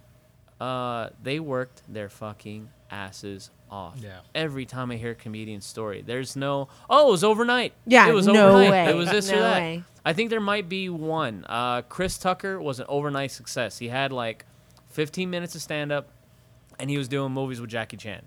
uh, 0.60 1.10
they 1.22 1.38
worked 1.40 1.82
their 1.88 2.08
fucking 2.08 2.68
asses 2.90 3.50
off. 3.70 3.96
Yeah. 4.00 4.20
Every 4.34 4.64
time 4.66 4.90
I 4.90 4.96
hear 4.96 5.10
a 5.12 5.14
comedian 5.14 5.60
story, 5.60 6.02
there's 6.02 6.36
no, 6.36 6.68
oh, 6.88 7.08
it 7.08 7.10
was 7.12 7.24
overnight. 7.24 7.72
Yeah, 7.86 8.08
it 8.08 8.12
was 8.14 8.26
no 8.26 8.48
overnight. 8.50 8.70
way. 8.70 8.90
It 8.90 8.94
was 8.96 9.10
this 9.10 9.30
or 9.30 9.38
that. 9.38 9.58
way. 9.60 9.84
I 10.04 10.12
think 10.14 10.30
there 10.30 10.40
might 10.40 10.68
be 10.68 10.88
one. 10.88 11.44
Uh, 11.48 11.82
Chris 11.82 12.18
Tucker 12.18 12.60
was 12.60 12.80
an 12.80 12.86
overnight 12.88 13.30
success. 13.30 13.78
He 13.78 13.88
had 13.88 14.10
like 14.10 14.46
15 14.90 15.28
minutes 15.28 15.54
of 15.54 15.60
stand 15.62 15.92
up, 15.92 16.08
and 16.78 16.88
he 16.90 16.98
was 16.98 17.08
doing 17.08 17.32
movies 17.32 17.60
with 17.60 17.70
Jackie 17.70 17.96
Chan. 17.96 18.22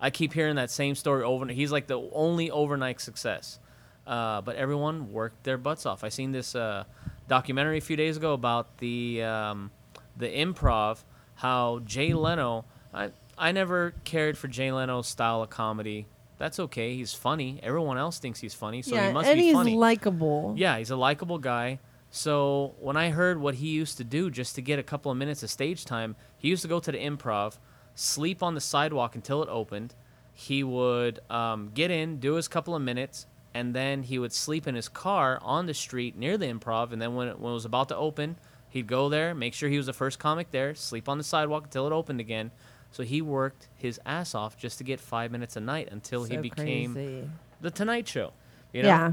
I 0.00 0.10
keep 0.10 0.32
hearing 0.32 0.56
that 0.56 0.70
same 0.70 0.94
story 0.94 1.24
over. 1.24 1.44
and 1.44 1.50
He's 1.50 1.72
like 1.72 1.86
the 1.86 2.00
only 2.12 2.50
overnight 2.50 3.00
success. 3.00 3.58
Uh, 4.06 4.40
but 4.40 4.56
everyone 4.56 5.12
worked 5.12 5.44
their 5.44 5.58
butts 5.58 5.84
off. 5.84 6.02
I 6.02 6.08
seen 6.08 6.32
this 6.32 6.54
uh, 6.54 6.84
documentary 7.28 7.78
a 7.78 7.82
few 7.82 7.96
days 7.96 8.16
ago 8.16 8.32
about 8.32 8.78
the 8.78 9.22
um, 9.22 9.70
the 10.16 10.28
improv. 10.28 11.04
How 11.34 11.80
Jay 11.84 12.14
Leno. 12.14 12.64
I 12.94 13.10
I 13.36 13.52
never 13.52 13.94
cared 14.04 14.38
for 14.38 14.48
Jay 14.48 14.72
Leno's 14.72 15.06
style 15.08 15.42
of 15.42 15.50
comedy. 15.50 16.06
That's 16.38 16.58
okay. 16.60 16.94
He's 16.94 17.12
funny. 17.12 17.60
Everyone 17.62 17.98
else 17.98 18.18
thinks 18.18 18.40
he's 18.40 18.54
funny, 18.54 18.80
so 18.80 18.94
yeah, 18.94 19.08
he 19.08 19.12
must 19.12 19.28
and 19.28 19.38
be 19.38 19.52
he's 19.52 19.54
likable. 19.76 20.54
Yeah, 20.56 20.78
he's 20.78 20.90
a 20.90 20.96
likable 20.96 21.38
guy. 21.38 21.78
So 22.10 22.74
when 22.80 22.96
I 22.96 23.10
heard 23.10 23.40
what 23.40 23.56
he 23.56 23.68
used 23.68 23.98
to 23.98 24.04
do 24.04 24.30
just 24.30 24.54
to 24.54 24.62
get 24.62 24.78
a 24.78 24.82
couple 24.82 25.10
of 25.12 25.18
minutes 25.18 25.42
of 25.42 25.50
stage 25.50 25.84
time, 25.84 26.16
he 26.38 26.48
used 26.48 26.62
to 26.62 26.68
go 26.68 26.80
to 26.80 26.90
the 26.92 26.98
improv, 26.98 27.58
sleep 27.98 28.44
on 28.44 28.54
the 28.54 28.60
sidewalk 28.60 29.16
until 29.16 29.42
it 29.42 29.48
opened. 29.48 29.94
He 30.32 30.62
would 30.62 31.18
um, 31.28 31.72
get 31.74 31.90
in, 31.90 32.20
do 32.20 32.34
his 32.34 32.46
couple 32.46 32.76
of 32.76 32.80
minutes, 32.80 33.26
and 33.52 33.74
then 33.74 34.04
he 34.04 34.20
would 34.20 34.32
sleep 34.32 34.68
in 34.68 34.76
his 34.76 34.88
car 34.88 35.40
on 35.42 35.66
the 35.66 35.74
street 35.74 36.16
near 36.16 36.38
the 36.38 36.46
improv. 36.46 36.92
And 36.92 37.02
then 37.02 37.16
when 37.16 37.26
it, 37.26 37.40
when 37.40 37.50
it 37.50 37.54
was 37.54 37.64
about 37.64 37.88
to 37.88 37.96
open, 37.96 38.36
he'd 38.70 38.86
go 38.86 39.08
there, 39.08 39.34
make 39.34 39.52
sure 39.52 39.68
he 39.68 39.76
was 39.76 39.86
the 39.86 39.92
first 39.92 40.20
comic 40.20 40.52
there, 40.52 40.76
sleep 40.76 41.08
on 41.08 41.18
the 41.18 41.24
sidewalk 41.24 41.64
until 41.64 41.88
it 41.88 41.92
opened 41.92 42.20
again. 42.20 42.52
So 42.92 43.02
he 43.02 43.20
worked 43.20 43.66
his 43.76 44.00
ass 44.06 44.32
off 44.34 44.56
just 44.56 44.78
to 44.78 44.84
get 44.84 45.00
five 45.00 45.32
minutes 45.32 45.56
a 45.56 45.60
night 45.60 45.88
until 45.90 46.22
he 46.22 46.36
became 46.36 46.94
crazy. 46.94 47.28
the 47.60 47.70
Tonight 47.72 48.06
Show. 48.06 48.32
You 48.72 48.82
know? 48.82 48.88
Yeah. 48.88 49.12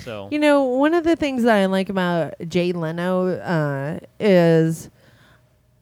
So 0.00 0.28
You 0.30 0.38
know, 0.38 0.64
one 0.64 0.94
of 0.94 1.04
the 1.04 1.14
things 1.14 1.42
that 1.42 1.56
I 1.56 1.66
like 1.66 1.90
about 1.90 2.34
Jay 2.48 2.72
Leno 2.72 3.28
uh, 3.28 3.98
is 4.18 4.88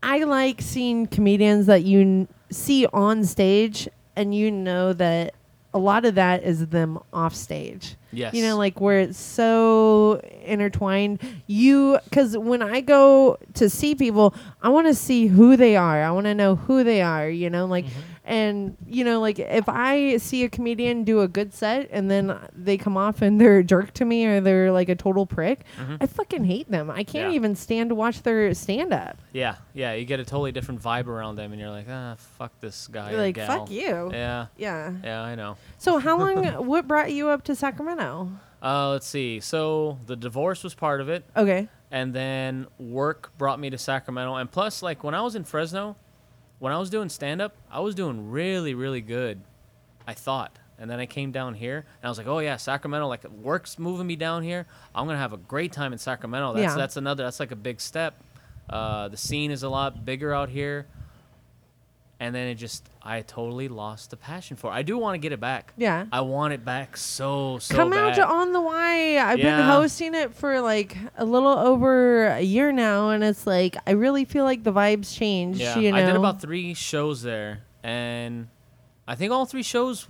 I 0.03 0.25
like 0.25 0.61
seeing 0.61 1.07
comedians 1.07 1.67
that 1.67 1.85
you 1.85 2.01
n- 2.01 2.29
see 2.51 2.87
on 2.93 3.25
stage 3.25 3.89
and 4.17 4.35
you 4.35 4.51
know 4.51 4.93
that 4.95 5.35
a 5.73 5.79
lot 5.79 6.05
of 6.05 6.17
that 6.17 6.43
is 6.43 6.67
them 6.69 6.99
off 7.13 7.35
stage. 7.35 7.95
yes, 8.13 8.35
You 8.35 8.43
know, 8.43 8.57
like 8.57 8.81
where 8.81 8.99
it's 9.01 9.19
so 9.21 10.21
intertwined. 10.45 11.21
You, 11.47 11.99
because 12.05 12.37
when 12.37 12.61
I 12.61 12.81
go 12.81 13.39
to 13.55 13.71
see 13.71 13.95
people, 13.95 14.35
I 14.63 14.69
want 14.71 14.89
to 14.89 14.95
see 14.95 15.29
who 15.29 15.57
they 15.57 15.77
are. 15.77 16.03
I 16.03 16.11
want 16.11 16.27
to 16.27 16.35
know 16.35 16.57
who 16.57 16.83
they 16.83 17.03
are, 17.03 17.29
you 17.29 17.51
know, 17.51 17.67
like, 17.67 17.85
mm-hmm. 17.87 18.01
And, 18.31 18.77
you 18.87 19.05
know, 19.05 19.21
like 19.21 19.39
if 19.39 19.69
I 19.69 20.17
see 20.19 20.45
a 20.45 20.49
comedian 20.49 21.03
do 21.05 21.21
a 21.21 21.29
good 21.29 21.53
set 21.53 21.89
and 21.91 22.11
then 22.11 22.39
they 22.55 22.79
come 22.79 22.97
off 22.97 23.21
and 23.23 23.41
they're 23.41 23.59
a 23.59 23.65
jerk 23.65 23.93
to 23.95 24.05
me 24.05 24.25
or 24.27 24.41
they're 24.41 24.71
like 24.71 24.89
a 24.89 24.95
total 24.95 25.27
prick, 25.27 25.65
I 26.01 26.07
fucking 26.07 26.45
hate 26.45 26.71
them. 26.71 26.91
I 26.91 27.03
can't 27.05 27.31
Yeah. 27.31 27.37
even 27.37 27.57
stand 27.57 27.89
to 27.91 27.95
watch 27.97 28.23
their 28.23 28.55
stand 28.55 28.93
up. 28.95 29.19
Yeah, 29.33 29.57
yeah, 29.75 29.93
you 29.95 30.05
get 30.05 30.21
a 30.21 30.25
totally 30.25 30.53
different 30.53 30.81
vibe 30.81 31.07
around 31.09 31.37
them, 31.37 31.51
and 31.53 31.61
you're 31.61 31.71
like, 31.71 31.87
ah, 31.91 32.15
fuck 32.39 32.53
this 32.61 32.87
guy. 32.87 33.13
or 33.13 33.17
like, 33.19 33.35
gal. 33.35 33.47
fuck 33.47 33.71
you. 33.71 34.11
Yeah, 34.13 34.47
Yeah. 34.57 34.93
yeah, 35.05 35.23
I 35.23 35.35
know. 35.35 35.57
So, 35.79 35.99
how 35.99 36.17
long, 36.19 36.45
what 36.67 36.87
brought 36.87 37.11
you 37.13 37.29
up 37.29 37.43
to 37.45 37.55
Sacramento? 37.57 38.31
Uh, 38.63 38.91
let's 38.91 39.07
see. 39.07 39.41
So 39.41 39.99
the 40.07 40.15
divorce 40.17 40.63
was 40.63 40.75
part 40.75 41.01
of 41.01 41.09
it, 41.09 41.25
Okay. 41.37 41.69
and 41.91 42.13
then 42.15 42.67
work 42.79 43.33
brought 43.39 43.59
me 43.59 43.71
to 43.71 43.79
Sacramento. 43.79 44.35
And 44.37 44.51
plus, 44.51 44.83
like 44.83 45.03
when 45.03 45.15
I 45.15 45.23
was 45.23 45.35
in 45.35 45.45
Fresno, 45.45 45.97
when 46.61 46.73
I 46.73 46.79
was 46.79 46.89
doing 46.91 47.09
stand 47.09 47.43
up, 47.43 47.57
I 47.71 47.81
was 47.81 47.97
doing 47.97 48.31
really, 48.31 48.75
really 48.75 49.01
good. 49.01 49.41
I 50.07 50.15
thought. 50.15 50.57
And 50.79 50.91
then 50.91 50.99
I 50.99 51.05
came 51.07 51.31
down 51.31 51.55
here, 51.55 51.77
and 51.79 52.05
I 52.05 52.09
was 52.09 52.17
like, 52.17 52.27
"Oh 52.27 52.39
yeah, 52.39 52.57
Sacramento! 52.57 53.07
Like 53.07 53.25
work's 53.31 53.79
moving 53.79 54.07
me 54.07 54.17
down 54.17 54.43
here. 54.43 54.67
I'm 54.95 55.07
gonna 55.07 55.19
have 55.19 55.35
a 55.35 55.37
great 55.37 55.73
time 55.73 55.93
in 55.93 55.99
Sacramento. 55.99 56.55
That's 56.55 56.73
Yeah. 56.73 56.77
that's 56.77 56.97
another. 56.97 57.25
That's 57.25 57.39
like 57.41 57.51
a 57.51 57.57
big 57.57 57.81
step. 57.83 58.15
Uh, 58.69 59.09
the 59.09 59.17
scene 59.19 59.51
is 59.51 59.63
a 59.63 59.69
lot 59.69 60.05
bigger 60.07 60.33
out 60.33 60.49
here. 60.49 60.87
And 62.23 62.35
then 62.35 62.49
it 62.49 62.57
just, 62.57 62.87
I 63.03 63.23
totally 63.23 63.69
lost 63.69 64.11
the 64.11 64.17
passion 64.19 64.59
for. 64.59 64.71
it. 64.71 64.75
I 64.75 64.83
do 64.83 64.99
want 64.99 65.15
to 65.15 65.19
get 65.19 65.33
it 65.33 65.41
back. 65.41 65.73
Yeah. 65.79 66.05
I 66.13 66.21
want 66.21 66.53
it 66.53 66.67
back 66.67 66.99
so 66.99 67.59
so 67.59 67.75
Come 67.75 67.91
bad. 67.91 68.11
out 68.11 68.15
to 68.17 68.29
On 68.29 68.53
the 68.53 68.61
Y. 68.61 69.17
I've 69.19 69.39
been 69.39 69.65
hosting 69.65 70.15
it 70.15 70.35
for 70.35 70.61
like 70.61 70.99
a 71.17 71.25
little 71.25 71.49
over 71.59 72.27
a 72.27 72.43
year 72.43 72.73
now, 72.73 73.09
and 73.09 73.25
it's 73.25 73.47
like 73.47 73.79
I 73.87 73.93
really 73.93 74.27
feel 74.27 74.45
like 74.45 74.65
the 74.65 74.73
vibes 74.73 75.17
changed. 75.17 75.61
Yeah, 75.61 75.79
you 75.79 75.91
know? 75.93 75.97
I 75.97 76.03
did 76.03 76.15
about 76.15 76.43
three 76.43 76.75
shows 76.75 77.23
there, 77.23 77.63
and 77.83 78.49
I 79.09 79.15
think 79.15 79.33
all 79.33 79.47
three 79.47 79.63
shows 79.63 80.07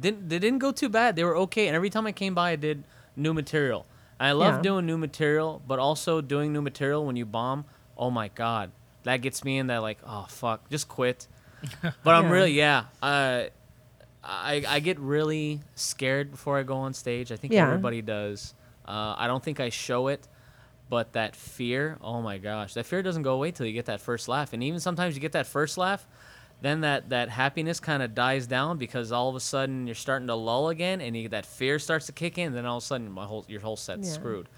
didn't 0.00 0.28
they 0.28 0.38
didn't 0.38 0.60
go 0.60 0.70
too 0.70 0.88
bad. 0.88 1.16
They 1.16 1.24
were 1.24 1.36
okay, 1.38 1.66
and 1.66 1.74
every 1.74 1.90
time 1.90 2.06
I 2.06 2.12
came 2.12 2.34
by, 2.36 2.50
I 2.52 2.56
did 2.56 2.84
new 3.16 3.34
material. 3.34 3.84
And 4.20 4.28
I 4.28 4.32
love 4.32 4.54
Yeah. 4.58 4.62
doing 4.62 4.86
new 4.86 4.96
material, 4.98 5.60
but 5.66 5.80
also 5.80 6.20
doing 6.20 6.52
new 6.52 6.62
material 6.62 7.04
when 7.04 7.16
you 7.16 7.26
bomb. 7.26 7.64
Oh 7.96 8.10
my 8.12 8.28
god, 8.28 8.70
that 9.02 9.22
gets 9.22 9.42
me 9.44 9.58
in 9.58 9.66
that 9.66 9.82
like, 9.82 9.98
oh 10.06 10.26
fuck, 10.28 10.70
just 10.70 10.86
quit. 10.88 11.26
But 12.04 12.14
I'm 12.14 12.30
really 12.30 12.52
yeah. 12.52 12.84
Uh, 13.02 13.44
I 14.22 14.64
I 14.68 14.80
get 14.80 14.98
really 14.98 15.60
scared 15.74 16.30
before 16.30 16.58
I 16.58 16.62
go 16.62 16.76
on 16.76 16.94
stage. 16.94 17.32
I 17.32 17.36
think 17.36 17.52
Yeah. 17.52 17.64
everybody 17.66 18.02
does. 18.02 18.54
Uh, 18.86 19.14
I 19.18 19.26
don't 19.26 19.42
think 19.42 19.60
I 19.60 19.68
show 19.68 20.08
it, 20.08 20.26
but 20.88 21.12
that 21.12 21.36
fear, 21.36 21.98
oh 22.02 22.20
my 22.22 22.38
gosh, 22.38 22.74
that 22.74 22.86
fear 22.86 23.02
doesn't 23.02 23.22
go 23.22 23.34
away 23.34 23.50
till 23.50 23.66
you 23.66 23.72
get 23.72 23.86
that 23.86 24.00
first 24.00 24.28
laugh. 24.28 24.52
And 24.52 24.62
even 24.62 24.80
sometimes 24.80 25.14
you 25.14 25.20
get 25.20 25.32
that 25.32 25.46
first 25.46 25.76
laugh, 25.78 26.06
then 26.62 26.80
that 26.82 27.10
that 27.10 27.28
happiness 27.28 27.80
kind 27.80 28.02
of 28.02 28.14
dies 28.14 28.46
down 28.46 28.78
because 28.78 29.12
all 29.12 29.28
of 29.28 29.36
a 29.36 29.40
sudden 29.40 29.86
you're 29.86 29.94
starting 29.94 30.26
to 30.28 30.34
lull 30.34 30.68
again, 30.70 31.00
and 31.00 31.16
you, 31.16 31.28
that 31.30 31.46
fear 31.46 31.78
starts 31.78 32.06
to 32.06 32.12
kick 32.12 32.38
in. 32.38 32.48
And 32.48 32.56
then 32.56 32.66
all 32.66 32.78
of 32.78 32.82
a 32.82 32.86
sudden, 32.86 33.10
my 33.12 33.24
whole 33.26 33.44
your 33.48 33.60
whole 33.60 33.76
set's 33.76 34.08
Yeah. 34.08 34.14
screwed. 34.14 34.48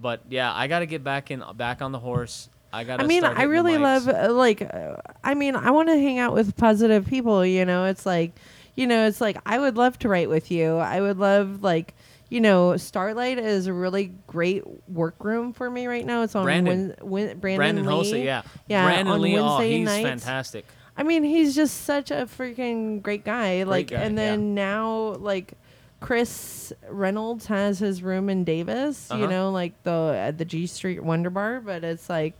But 0.00 0.22
yeah, 0.30 0.52
I 0.54 0.66
got 0.66 0.78
to 0.80 0.86
get 0.86 1.04
back 1.04 1.30
in 1.30 1.42
back 1.56 1.82
on 1.82 1.92
the 1.92 1.98
horse. 1.98 2.48
I 2.72 2.84
got. 2.84 3.00
I 3.00 3.06
mean, 3.06 3.24
I 3.24 3.42
really 3.44 3.78
love 3.78 4.08
uh, 4.08 4.32
like. 4.32 4.62
Uh, 4.62 4.96
I 5.24 5.34
mean, 5.34 5.56
I 5.56 5.70
want 5.70 5.88
to 5.88 5.94
hang 5.94 6.18
out 6.18 6.34
with 6.34 6.56
positive 6.56 7.06
people. 7.06 7.44
You 7.44 7.64
know, 7.64 7.86
it's 7.86 8.06
like, 8.06 8.32
you 8.76 8.86
know, 8.86 9.06
it's 9.06 9.20
like 9.20 9.38
I 9.44 9.58
would 9.58 9.76
love 9.76 9.98
to 10.00 10.08
write 10.08 10.28
with 10.28 10.50
you. 10.50 10.76
I 10.76 11.00
would 11.00 11.18
love 11.18 11.62
like. 11.62 11.94
You 12.32 12.40
know, 12.40 12.76
Starlight 12.76 13.38
is 13.40 13.66
a 13.66 13.72
really 13.72 14.12
great 14.28 14.62
workroom 14.88 15.52
for 15.52 15.68
me 15.68 15.88
right 15.88 16.06
now. 16.06 16.22
It's 16.22 16.36
on 16.36 16.44
Brandon. 16.44 16.94
Win, 17.00 17.10
Win, 17.10 17.38
Brandon, 17.40 17.56
Brandon 17.58 17.86
Lee. 17.86 18.12
Hosa, 18.12 18.24
yeah, 18.24 18.42
Yeah, 18.68 18.84
Brandon 18.84 19.08
on 19.14 19.20
Lee, 19.20 19.36
oh, 19.36 19.56
Wednesday 19.58 19.78
he's 19.78 19.84
nights. 19.84 20.08
fantastic. 20.08 20.64
I 20.96 21.02
mean, 21.02 21.24
he's 21.24 21.56
just 21.56 21.78
such 21.82 22.12
a 22.12 22.26
freaking 22.26 23.02
great 23.02 23.24
guy. 23.24 23.64
Like, 23.64 23.88
guy, 23.88 23.96
and 24.02 24.16
then 24.16 24.54
now, 24.54 25.16
like, 25.18 25.54
Chris 26.00 26.72
Reynolds 26.88 27.46
has 27.46 27.78
his 27.78 28.02
room 28.02 28.28
in 28.30 28.44
Davis. 28.44 29.08
You 29.10 29.24
Uh-huh. 29.24 29.30
know, 29.30 29.50
like 29.50 29.80
the 29.84 30.14
at 30.16 30.38
the 30.38 30.44
G 30.44 30.66
Street 30.66 31.02
Wonder 31.02 31.30
Bar. 31.30 31.60
But 31.60 31.84
it's 31.84 32.08
like, 32.08 32.34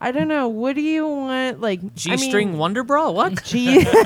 I 0.00 0.12
don't 0.12 0.28
know. 0.28 0.48
What 0.48 0.74
do 0.74 0.82
you 0.82 1.06
want? 1.06 1.60
Like 1.60 1.94
G 1.94 2.16
string 2.16 2.48
I 2.48 2.50
mean, 2.52 2.58
Wonder 2.58 2.82
Bra? 2.84 3.10
What? 3.10 3.42
G. 3.44 3.86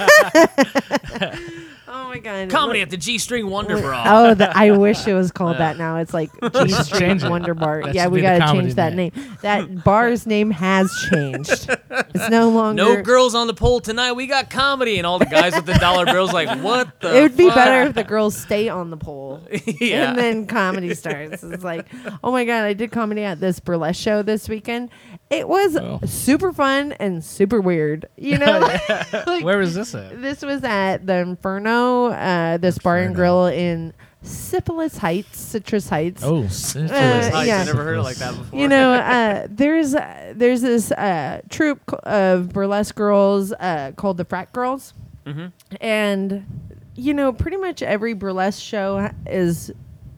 oh 2.11 2.15
my 2.15 2.19
god. 2.19 2.51
Comedy 2.51 2.81
at 2.81 2.91
the 2.91 2.97
G 2.97 3.19
string 3.19 3.49
Wonder 3.49 3.77
Bra. 3.81 4.05
Oh, 4.07 4.35
the, 4.35 4.57
I 4.57 4.73
wish 4.73 5.07
it 5.07 5.15
was 5.15 5.31
called 5.31 5.59
that 5.59 5.79
now. 5.79 5.97
It's 5.97 6.13
like 6.13 6.31
G 6.53 6.69
Street 6.71 6.99
change 6.99 7.25
it. 7.25 7.31
Wonder 7.31 7.55
Bar. 7.55 7.85
That 7.85 7.95
yeah, 7.95 8.05
should 8.05 8.13
we 8.13 8.19
be 8.19 8.27
the 8.27 8.29
got 8.29 8.39
to 8.39 8.45
comedy 8.47 8.67
change 8.67 8.75
that 8.75 8.95
name. 8.95 9.13
name. 9.15 9.39
That 9.43 9.85
bar's 9.85 10.27
name 10.27 10.51
has 10.51 10.93
changed. 11.11 11.71
It's 11.91 12.31
no 12.31 12.51
longer. 12.51 12.83
No 12.83 13.03
girls 13.03 13.35
on 13.35 13.47
the 13.47 13.55
pole 13.55 13.81
tonight. 13.81 14.13
We 14.13 14.27
got 14.27 14.51
comedy, 14.51 14.99
and 14.99 15.07
all 15.07 15.19
the 15.19 15.27
guys 15.27 15.55
with 15.55 15.67
the 15.67 15.75
dollar 15.75 16.05
bills 16.05 16.33
like, 16.33 16.63
what 16.63 17.01
the? 17.01 17.17
It 17.17 17.23
would 17.23 17.37
be 17.37 17.47
fuck? 17.47 17.55
better 17.55 17.89
if 17.89 17.95
the 17.95 18.05
girls 18.05 18.37
stay 18.37 18.69
on 18.69 18.91
the 18.91 18.97
pole. 18.97 19.43
yeah. 19.81 20.11
And 20.11 20.19
then 20.19 20.47
comedy 20.47 20.95
starts. 20.95 21.43
It's 21.43 21.65
like, 21.65 21.87
oh 22.25 22.33
my 22.33 22.45
god, 22.45 22.65
I 22.65 22.73
did 22.73 22.91
comedy 22.91 23.23
at 23.23 23.41
this 23.41 23.61
burlesque 23.61 24.01
show 24.01 24.23
this 24.23 24.49
weekend. 24.49 24.91
It 25.31 25.49
was 25.49 25.77
Oh. 25.77 26.01
super 26.07 26.53
fun 26.53 26.93
and 26.93 27.23
super 27.25 27.61
weird. 27.61 28.07
You 28.17 28.39
know, 28.39 28.59
like, 29.27 29.45
Where 29.45 29.59
was 29.59 29.75
this 29.75 29.95
at? 29.95 30.21
this 30.21 30.43
was 30.43 30.65
at 30.65 31.07
the 31.07 31.19
Inferno, 31.19 32.07
uh, 32.07 32.57
this 32.57 32.79
bar 32.79 32.99
and 32.99 33.15
grill 33.15 33.47
in 33.47 33.93
Syphilis 34.23 34.99
Heights, 34.99 35.39
Citrus 35.39 35.89
Heights. 35.89 36.23
Oh, 36.25 36.45
Uh, 36.45 36.49
syphilis. 36.49 36.91
Heights, 36.91 37.35
I 37.37 37.45
yeah. 37.45 37.63
never 37.65 37.85
heard 37.85 37.99
it 37.99 38.03
like 38.03 38.17
that 38.17 38.37
before. 38.37 38.59
you 38.59 38.69
know, 38.69 38.93
uh, 38.95 39.47
there's 39.49 39.95
uh, 39.95 40.33
there's 40.37 40.63
this 40.63 40.91
uh, 40.93 41.41
troupe 41.49 41.93
of 42.03 42.51
burlesque 42.51 42.95
girls 42.97 43.53
uh, 43.53 43.93
called 43.97 44.17
the 44.19 44.25
Frat 44.25 44.53
Girls, 44.53 44.95
hmm 45.27 45.47
and 45.81 46.45
you 46.97 47.15
know, 47.15 47.33
pretty 47.33 47.57
much 47.57 47.83
every 47.83 48.13
burlesque 48.15 48.61
show 48.63 49.09
is 49.27 49.71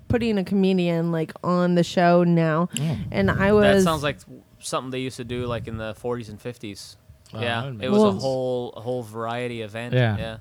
putting 0.08 0.36
a 0.38 0.42
comedian 0.44 1.12
like 1.12 1.32
on 1.44 1.74
the 1.76 1.84
show 1.84 2.24
now. 2.24 2.68
Oh. 2.80 2.96
And 3.12 3.30
I 3.30 3.52
was 3.52 3.84
That 3.84 3.90
sounds 3.90 4.02
like 4.02 4.16
something 4.62 4.90
they 4.90 5.00
used 5.00 5.16
to 5.16 5.24
do 5.24 5.46
like 5.46 5.68
in 5.68 5.76
the 5.76 5.94
40s 5.94 6.28
and 6.28 6.40
50s. 6.40 6.96
Oh, 7.34 7.40
yeah, 7.40 7.60
that 7.60 7.64
would 7.66 7.78
make 7.78 7.86
it 7.86 7.90
was 7.90 8.02
a 8.02 8.18
whole 8.18 8.72
a 8.76 8.80
whole 8.80 9.02
variety 9.02 9.62
event. 9.62 9.94
Yeah. 9.94 10.16
yeah. 10.18 10.36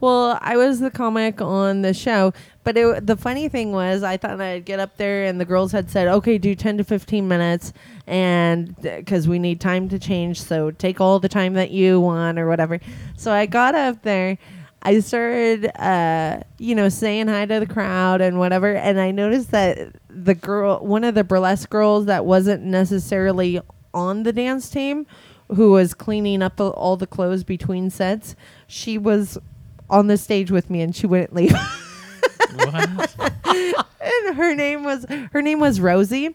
Well, 0.00 0.38
I 0.40 0.56
was 0.56 0.78
the 0.78 0.90
comic 0.92 1.40
on 1.40 1.82
the 1.82 1.92
show, 1.92 2.32
but 2.62 2.76
it, 2.76 3.06
the 3.06 3.16
funny 3.16 3.48
thing 3.48 3.72
was, 3.72 4.04
I 4.04 4.16
thought 4.16 4.40
I'd 4.40 4.64
get 4.64 4.78
up 4.78 4.96
there, 4.96 5.24
and 5.24 5.40
the 5.40 5.44
girls 5.44 5.72
had 5.72 5.90
said, 5.90 6.06
"Okay, 6.06 6.38
do 6.38 6.54
ten 6.54 6.78
to 6.78 6.84
fifteen 6.84 7.26
minutes," 7.26 7.72
and 8.06 8.76
because 8.80 9.26
we 9.26 9.40
need 9.40 9.60
time 9.60 9.88
to 9.88 9.98
change, 9.98 10.40
so 10.40 10.70
take 10.70 11.00
all 11.00 11.18
the 11.18 11.28
time 11.28 11.54
that 11.54 11.72
you 11.72 12.00
want 12.00 12.38
or 12.38 12.46
whatever. 12.46 12.78
So 13.16 13.32
I 13.32 13.46
got 13.46 13.74
up 13.74 14.02
there. 14.02 14.38
I 14.82 15.00
started, 15.00 15.66
uh, 15.80 16.40
you 16.58 16.74
know, 16.74 16.88
saying 16.88 17.28
hi 17.28 17.46
to 17.46 17.60
the 17.60 17.66
crowd 17.66 18.20
and 18.20 18.38
whatever, 18.38 18.74
and 18.74 19.00
I 19.00 19.10
noticed 19.10 19.50
that 19.50 19.96
the 20.08 20.34
girl, 20.34 20.78
one 20.78 21.04
of 21.04 21.14
the 21.14 21.24
burlesque 21.24 21.68
girls 21.68 22.06
that 22.06 22.24
wasn't 22.24 22.62
necessarily 22.62 23.60
on 23.92 24.22
the 24.22 24.32
dance 24.32 24.70
team, 24.70 25.06
who 25.48 25.72
was 25.72 25.94
cleaning 25.94 26.42
up 26.42 26.60
all 26.60 26.96
the 26.96 27.06
clothes 27.06 27.42
between 27.42 27.90
sets, 27.90 28.36
she 28.66 28.98
was 28.98 29.38
on 29.90 30.06
the 30.06 30.16
stage 30.16 30.50
with 30.50 30.70
me 30.70 30.80
and 30.82 30.94
she 30.94 31.06
wouldn't 31.06 31.34
leave. 31.34 31.54
And 34.00 34.36
her 34.36 34.54
name 34.54 34.84
was 34.84 35.06
her 35.32 35.42
name 35.42 35.60
was 35.60 35.80
Rosie 35.80 36.34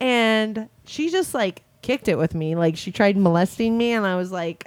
and 0.00 0.68
she 0.84 1.10
just 1.10 1.34
like 1.34 1.62
kicked 1.82 2.08
it 2.08 2.16
with 2.16 2.34
me. 2.34 2.54
Like 2.54 2.76
she 2.76 2.90
tried 2.92 3.16
molesting 3.16 3.76
me 3.76 3.92
and 3.92 4.06
I 4.06 4.16
was 4.16 4.32
like 4.32 4.66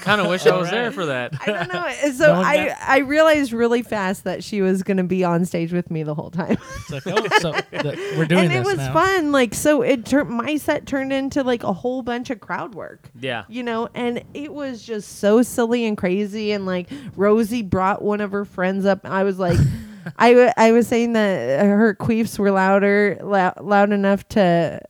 Kind 0.00 0.20
of 0.20 0.26
wish 0.26 0.44
I 0.46 0.56
was 0.56 0.66
Alright. 0.66 0.70
there 0.72 0.90
for 0.90 1.06
that. 1.06 1.32
I 1.40 1.46
don't 1.46 1.72
know. 1.72 1.84
And 1.86 2.12
So 2.16 2.26
No 2.32 2.38
one 2.40 2.44
I 2.44 2.76
I 2.84 2.98
realized 2.98 3.52
really 3.52 3.82
fast 3.82 4.24
that 4.24 4.42
she 4.42 4.60
was 4.60 4.82
going 4.82 4.96
to 4.96 5.04
be 5.04 5.22
on 5.22 5.44
stage 5.44 5.72
with 5.72 5.92
me 5.92 6.02
the 6.02 6.14
whole 6.14 6.30
time. 6.30 6.56
It's 6.76 6.90
like, 6.90 7.06
oh, 7.06 7.28
so 7.38 7.52
th- 7.70 8.16
we're 8.18 8.24
doing 8.26 8.48
this. 8.48 8.50
and 8.50 8.52
it 8.52 8.64
was 8.64 8.78
now. 8.78 8.92
fun. 8.92 9.30
Like 9.30 9.54
so 9.54 9.82
it 9.82 10.04
turned 10.04 10.28
my 10.30 10.56
set 10.56 10.86
turned 10.86 11.12
into 11.12 11.44
like 11.44 11.62
a 11.62 11.72
whole 11.72 12.02
bunch 12.02 12.30
of 12.30 12.40
crowd 12.40 12.74
work. 12.74 13.10
Yeah. 13.20 13.44
you 13.48 13.62
know 13.62 13.88
and 13.94 14.24
it 14.34 14.52
was 14.52 14.82
just 14.82 15.18
so 15.20 15.42
silly 15.42 15.84
and 15.84 15.96
crazy 15.96 16.50
and 16.50 16.66
like 16.66 16.88
rosie 17.14 17.62
brought 17.62 18.02
one 18.02 18.20
of 18.20 18.32
her 18.32 18.44
friends 18.44 18.84
up 18.84 19.00
i 19.04 19.22
was 19.22 19.38
like 19.38 19.58
I, 20.18 20.30
w- 20.32 20.50
I 20.56 20.72
was 20.72 20.88
saying 20.88 21.12
that 21.12 21.64
her 21.64 21.94
queefs 21.94 22.36
were 22.38 22.50
louder 22.50 23.18
lou- 23.20 23.64
loud 23.64 23.92
enough 23.92 24.26
to 24.30 24.80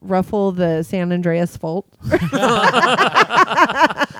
ruffle 0.00 0.52
the 0.52 0.82
san 0.82 1.12
andreas 1.12 1.56
fault 1.56 1.86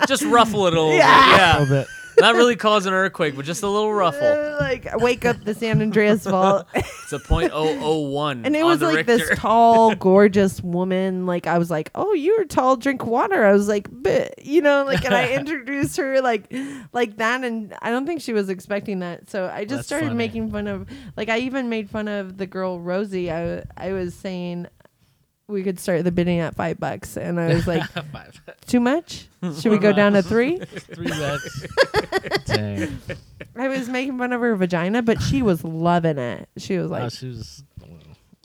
Just 0.07 0.23
ruffle 0.25 0.67
it 0.67 0.75
a 0.75 0.81
little 0.81 0.95
Yeah. 0.95 1.57
A 1.57 1.59
bit. 1.59 1.61
little 1.61 1.77
bit. 1.77 1.87
Yeah. 1.89 1.95
Not 2.21 2.35
really 2.35 2.57
cause 2.57 2.85
an 2.87 2.93
earthquake, 2.95 3.37
but 3.37 3.45
just 3.45 3.63
a 3.63 3.69
little 3.69 3.93
ruffle. 3.93 4.27
Uh, 4.27 4.57
like 4.59 4.89
wake 4.97 5.25
up 5.25 5.37
the 5.45 5.55
san 5.55 5.81
andreas 5.81 6.25
fault 6.25 6.67
It's 6.75 7.13
a 7.13 7.21
point 7.21 7.53
oh 7.55 7.79
oh 7.81 8.01
one. 8.09 8.45
and 8.45 8.57
it 8.57 8.63
on 8.63 8.67
was 8.71 8.81
the 8.81 8.87
like 8.87 9.07
Richter. 9.07 9.19
this 9.19 9.39
tall 9.39 9.95
gorgeous 9.95 10.61
woman 10.61 11.27
like 11.27 11.47
i 11.47 11.57
was 11.59 11.71
like 11.71 11.91
oh 11.95 12.13
you're 12.15 12.45
tall 12.45 12.77
drink 12.77 13.07
water 13.07 13.45
i 13.45 13.53
was 13.53 13.69
like 13.69 13.87
but 13.91 14.45
you 14.45 14.61
know 14.61 14.85
like 14.85 15.05
and 15.05 15.15
i 15.15 15.33
introduced 15.33 15.97
her 15.97 16.21
like 16.21 16.53
like 16.93 17.17
that 17.19 17.45
and 17.45 17.73
i 17.83 17.91
don't 17.91 18.05
think 18.05 18.21
she 18.21 18.33
was 18.33 18.49
expecting 18.51 18.99
that 18.99 19.31
so 19.31 19.49
i 19.55 19.65
just 19.65 19.77
That's 19.77 19.87
started 19.87 20.07
funny. 20.07 20.17
making 20.19 20.51
fun 20.51 20.67
of 20.67 20.87
like 21.17 21.29
i 21.29 21.39
even 21.39 21.69
made 21.69 21.89
fun 21.89 22.09
of 22.09 22.37
the 22.37 22.47
girl 22.47 22.79
rosie 22.81 23.31
i 23.33 23.63
i 23.77 23.93
was 23.93 24.13
saying 24.13 24.67
we 25.49 25.63
could 25.63 25.81
start 25.81 26.05
the 26.05 26.13
bidding 26.13 26.39
at 26.41 26.55
five 26.55 26.79
bucks 26.79 27.17
and 27.17 27.41
i 27.41 27.55
was 27.55 27.67
like 27.67 27.83
Five. 28.13 28.41
too 28.67 28.81
much 28.81 29.29
should 29.61 29.73
we 29.73 29.79
go 29.79 29.93
down 29.93 30.13
to 30.13 30.23
three 30.23 30.59
Three 30.95 31.09
bets. 31.09 31.67
Dang. 32.45 32.99
i 33.57 33.69
was 33.69 33.89
making 33.89 34.19
fun 34.19 34.33
of 34.33 34.41
her 34.41 34.55
vagina 34.57 35.03
but 35.03 35.21
she 35.23 35.43
was 35.43 35.65
loving 35.65 36.19
it 36.19 36.49
she 36.59 36.77
was 36.77 36.91
like 36.91 37.05
oh, 37.05 37.09
she 37.09 37.29
was 37.29 37.65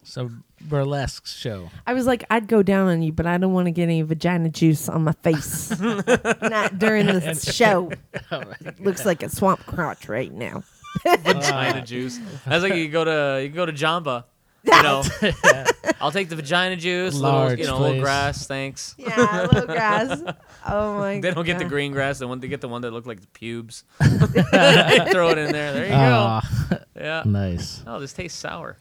so 0.03 0.29
burlesque 0.61 1.25
show. 1.25 1.69
I 1.87 1.93
was 1.93 2.05
like, 2.05 2.23
I'd 2.29 2.47
go 2.47 2.61
down 2.61 2.87
on 2.87 3.01
you, 3.01 3.11
but 3.11 3.25
I 3.25 3.37
don't 3.37 3.53
want 3.53 3.65
to 3.65 3.71
get 3.71 3.83
any 3.83 4.01
vagina 4.01 4.49
juice 4.49 4.87
on 4.89 5.05
my 5.05 5.13
face. 5.23 5.77
Not 5.79 6.77
during 6.77 7.05
the 7.07 7.33
show. 7.35 7.91
Oh 8.31 8.43
looks 8.79 9.05
like 9.05 9.23
a 9.23 9.29
swamp 9.29 9.65
crotch 9.65 10.07
right 10.09 10.31
now. 10.31 10.63
vagina 11.03 11.83
juice. 11.83 12.19
That's 12.45 12.63
like 12.63 12.75
you 12.75 12.89
go 12.89 13.03
to 13.05 13.41
you 13.41 13.49
can 13.49 13.55
go 13.55 13.65
to 13.65 13.73
Jamba. 13.73 14.25
You 14.65 14.81
know, 14.83 15.03
I'll 16.01 16.11
take 16.11 16.29
the 16.29 16.37
vagina 16.37 16.77
juice, 16.77 17.15
little, 17.15 17.53
you 17.53 17.65
know, 17.65 17.79
little 17.79 18.01
grass, 18.01 18.47
thanks. 18.47 18.95
Yeah, 18.97 19.41
a 19.41 19.47
little 19.47 19.65
grass. 19.67 20.21
Oh 20.65 20.97
my! 20.97 21.15
God. 21.15 21.23
They 21.23 21.31
don't 21.35 21.45
get 21.45 21.59
the 21.59 21.65
green 21.65 21.91
grass. 21.91 22.19
They 22.19 22.25
want 22.25 22.41
to 22.43 22.47
get 22.47 22.61
the 22.61 22.69
one 22.69 22.83
that 22.83 22.91
look 22.91 23.05
like 23.05 23.19
the 23.19 23.27
pubes. 23.27 23.83
Throw 24.01 25.29
it 25.31 25.37
in 25.37 25.51
there. 25.51 25.73
There 25.73 25.85
you 25.87 25.91
Ah, 25.93 26.67
go. 26.69 26.77
Yeah. 26.95 27.23
nice. 27.25 27.83
Oh, 27.85 27.99
this 27.99 28.13
tastes 28.13 28.39
sour. 28.39 28.77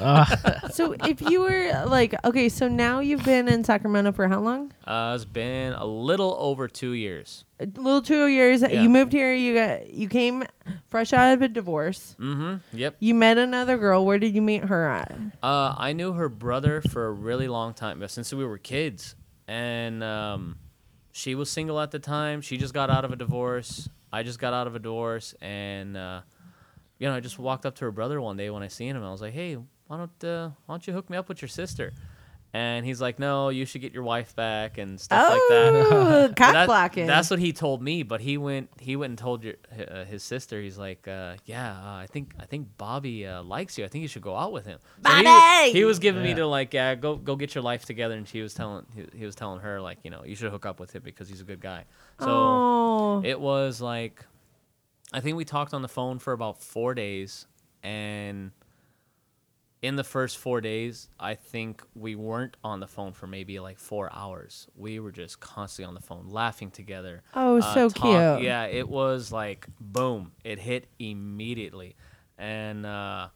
Ah, 0.00 0.26
So 0.72 0.96
if 1.04 1.20
you 1.20 1.40
were 1.42 1.84
like, 1.86 2.14
okay, 2.24 2.48
so 2.48 2.66
now 2.66 2.98
you've 2.98 3.24
been 3.24 3.46
in 3.46 3.62
Sacramento 3.62 4.10
for 4.10 4.26
how 4.26 4.40
long? 4.40 4.72
Uh, 4.84 5.12
it's 5.14 5.24
been 5.24 5.72
a 5.74 5.86
little 5.86 6.36
over 6.40 6.66
two 6.66 6.92
years. 6.94 7.44
A 7.60 7.66
little 7.78 8.00
two 8.00 8.26
years. 8.26 8.62
Yeah. 8.62 8.82
You 8.82 8.88
moved 8.88 9.12
here. 9.12 9.34
You 9.34 9.54
got 9.54 9.90
you 9.92 10.08
came 10.08 10.44
fresh 10.88 11.12
out 11.12 11.34
of 11.34 11.42
a 11.42 11.48
divorce. 11.48 12.16
Mm-hmm. 12.18 12.76
Yep. 12.76 12.96
You 13.00 13.14
met 13.14 13.36
another 13.36 13.76
girl. 13.76 14.06
Where 14.06 14.18
did 14.18 14.34
you 14.34 14.40
meet 14.40 14.64
her 14.64 14.88
at? 14.88 15.12
Uh, 15.42 15.74
I 15.76 15.92
knew 15.92 16.14
her 16.14 16.30
brother 16.30 16.80
for 16.80 17.06
a 17.06 17.12
really 17.12 17.48
long 17.48 17.74
time, 17.74 18.06
since 18.08 18.32
we 18.32 18.46
were 18.46 18.56
kids, 18.56 19.14
and 19.46 20.02
um, 20.02 20.56
she 21.12 21.34
was 21.34 21.50
single 21.50 21.78
at 21.80 21.90
the 21.90 21.98
time. 21.98 22.40
She 22.40 22.56
just 22.56 22.72
got 22.72 22.88
out 22.88 23.04
of 23.04 23.12
a 23.12 23.16
divorce. 23.16 23.90
I 24.10 24.22
just 24.22 24.38
got 24.38 24.54
out 24.54 24.66
of 24.66 24.74
a 24.74 24.78
divorce, 24.78 25.34
and 25.42 25.98
uh, 25.98 26.22
you 26.98 27.08
know, 27.08 27.14
I 27.14 27.20
just 27.20 27.38
walked 27.38 27.66
up 27.66 27.74
to 27.76 27.84
her 27.84 27.92
brother 27.92 28.22
one 28.22 28.38
day 28.38 28.48
when 28.48 28.62
I 28.62 28.68
seen 28.68 28.96
him. 28.96 29.04
I 29.04 29.10
was 29.10 29.20
like, 29.20 29.34
"Hey, 29.34 29.58
why 29.86 29.98
don't 29.98 30.24
uh, 30.24 30.48
why 30.64 30.72
don't 30.74 30.86
you 30.86 30.94
hook 30.94 31.10
me 31.10 31.18
up 31.18 31.28
with 31.28 31.42
your 31.42 31.48
sister?" 31.50 31.92
And 32.52 32.84
he's 32.84 33.00
like, 33.00 33.20
"No, 33.20 33.48
you 33.48 33.64
should 33.64 33.80
get 33.80 33.94
your 33.94 34.02
wife 34.02 34.34
back 34.34 34.76
and 34.76 35.00
stuff 35.00 35.30
like 35.30 35.40
that." 35.50 35.72
Oh, 35.72 36.28
But 36.28 36.36
cock 36.36 36.52
that- 36.52 36.66
blocking. 36.66 37.06
That's 37.06 37.30
what 37.30 37.38
he 37.38 37.52
told 37.52 37.80
me, 37.80 38.02
but 38.02 38.20
he 38.20 38.38
went 38.38 38.70
he 38.80 38.96
went 38.96 39.12
and 39.12 39.18
told 39.18 39.44
your, 39.44 39.54
uh, 39.88 40.04
his 40.04 40.24
sister. 40.24 40.60
He's 40.60 40.76
like, 40.76 41.06
uh, 41.06 41.36
yeah, 41.44 41.72
uh, 41.72 41.94
I 41.94 42.08
think 42.10 42.32
I 42.40 42.46
think 42.46 42.76
Bobby 42.76 43.24
uh, 43.24 43.44
likes 43.44 43.78
you. 43.78 43.84
I 43.84 43.88
think 43.88 44.02
you 44.02 44.08
should 44.08 44.22
go 44.22 44.36
out 44.36 44.52
with 44.52 44.66
him. 44.66 44.80
So 45.04 45.14
he- 45.14 45.22
Bobby! 45.22 45.70
He, 45.72 45.84
was 45.84 46.00
giving 46.00 46.22
me 46.24 46.30
Yeah. 46.30 46.36
to 46.36 46.46
like, 46.48 46.74
yeah, 46.74 46.96
go 46.96 47.14
go 47.14 47.36
get 47.36 47.54
your 47.54 47.62
life 47.62 47.84
together. 47.84 48.14
And 48.14 48.26
she 48.26 48.42
was 48.42 48.52
telling 48.52 48.84
he, 48.96 49.18
he 49.20 49.24
was 49.24 49.36
telling 49.36 49.60
her 49.60 49.80
like, 49.80 49.98
you 50.02 50.10
know, 50.10 50.24
you 50.24 50.34
should 50.34 50.50
hook 50.50 50.66
up 50.66 50.80
with 50.80 50.92
him 50.92 51.02
because 51.04 51.28
he's 51.28 51.40
a 51.40 51.44
good 51.44 51.60
guy. 51.60 51.84
So 52.18 52.26
oh. 52.28 53.22
it 53.24 53.40
was 53.40 53.80
like, 53.80 54.24
I 55.12 55.20
think 55.20 55.36
we 55.36 55.44
talked 55.44 55.72
on 55.72 55.82
the 55.82 55.88
phone 55.88 56.18
for 56.18 56.32
about 56.32 56.60
four 56.62 56.94
days, 56.94 57.46
and 57.82 58.50
in 59.82 59.96
the 59.96 60.04
first 60.04 60.36
four 60.38 60.60
days, 60.60 61.08
I 61.18 61.34
think 61.34 61.82
we 61.94 62.14
weren't 62.14 62.56
on 62.62 62.80
the 62.80 62.86
phone 62.86 63.12
for 63.12 63.26
maybe 63.26 63.58
like 63.60 63.78
four 63.78 64.12
hours. 64.12 64.68
We 64.76 65.00
were 65.00 65.12
just 65.12 65.40
constantly 65.40 65.88
on 65.88 65.94
the 65.94 66.02
phone, 66.02 66.28
laughing 66.28 66.70
together. 66.70 67.22
Oh, 67.34 67.58
uh, 67.58 67.74
so 67.74 67.88
talk- 67.88 68.02
cute. 68.36 68.44
Yeah, 68.44 68.64
it 68.64 68.88
was 68.88 69.32
like 69.32 69.66
boom, 69.80 70.32
it 70.44 70.58
hit 70.58 70.86
immediately, 70.98 71.96
and 72.36 72.84
uh, 72.84 73.28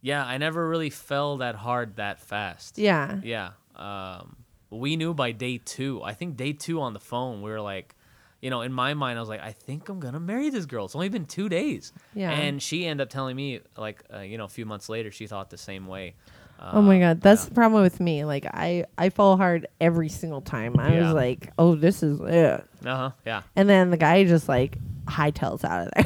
yeah, 0.00 0.24
I 0.24 0.38
never 0.38 0.66
really 0.68 0.90
fell 0.90 1.38
that 1.38 1.54
hard 1.54 1.96
that 1.96 2.20
fast. 2.20 2.78
Yeah. 2.78 3.20
Yeah. 3.22 3.50
Um, 3.76 4.36
we 4.70 4.96
knew 4.96 5.14
by 5.14 5.32
day 5.32 5.58
two. 5.58 6.02
I 6.02 6.14
think 6.14 6.36
day 6.36 6.52
two 6.52 6.80
on 6.80 6.92
the 6.92 7.00
phone, 7.00 7.42
we 7.42 7.50
were 7.50 7.60
like, 7.60 7.94
you 8.40 8.50
know, 8.50 8.62
in 8.62 8.72
my 8.72 8.94
mind, 8.94 9.18
I 9.18 9.20
was 9.22 9.28
like, 9.28 9.40
I 9.42 9.52
think 9.52 9.88
I'm 9.88 10.00
gonna 10.00 10.20
marry 10.20 10.50
this 10.50 10.66
girl. 10.66 10.84
It's 10.84 10.94
only 10.94 11.08
been 11.08 11.26
two 11.26 11.48
days. 11.48 11.92
Yeah. 12.14 12.30
And 12.30 12.62
she 12.62 12.86
ended 12.86 13.04
up 13.06 13.10
telling 13.10 13.34
me, 13.36 13.60
like, 13.76 14.04
uh, 14.14 14.20
you 14.20 14.38
know, 14.38 14.44
a 14.44 14.48
few 14.48 14.64
months 14.66 14.88
later, 14.88 15.10
she 15.10 15.26
thought 15.26 15.50
the 15.50 15.56
same 15.58 15.86
way. 15.86 16.14
Oh 16.60 16.82
my 16.82 16.96
Uh, 16.96 17.14
god, 17.14 17.20
that's 17.20 17.44
yeah. 17.44 17.48
the 17.50 17.54
problem 17.54 17.82
with 17.82 18.00
me. 18.00 18.24
Like 18.24 18.44
I, 18.46 18.84
I 18.96 19.10
fall 19.10 19.36
hard 19.36 19.68
every 19.80 20.08
single 20.08 20.40
time. 20.40 20.78
I 20.78 20.94
Yeah. 20.94 21.04
was 21.06 21.14
like, 21.14 21.52
oh, 21.58 21.76
this 21.76 22.02
is 22.02 22.18
it. 22.20 22.64
Uh-huh. 22.84 23.10
Yeah. 23.24 23.42
And 23.54 23.68
then 23.68 23.90
the 23.90 23.96
guy 23.96 24.24
just 24.24 24.48
like 24.48 24.76
hightails 25.06 25.62
out 25.64 25.86
of 25.86 25.92
there. 25.94 26.04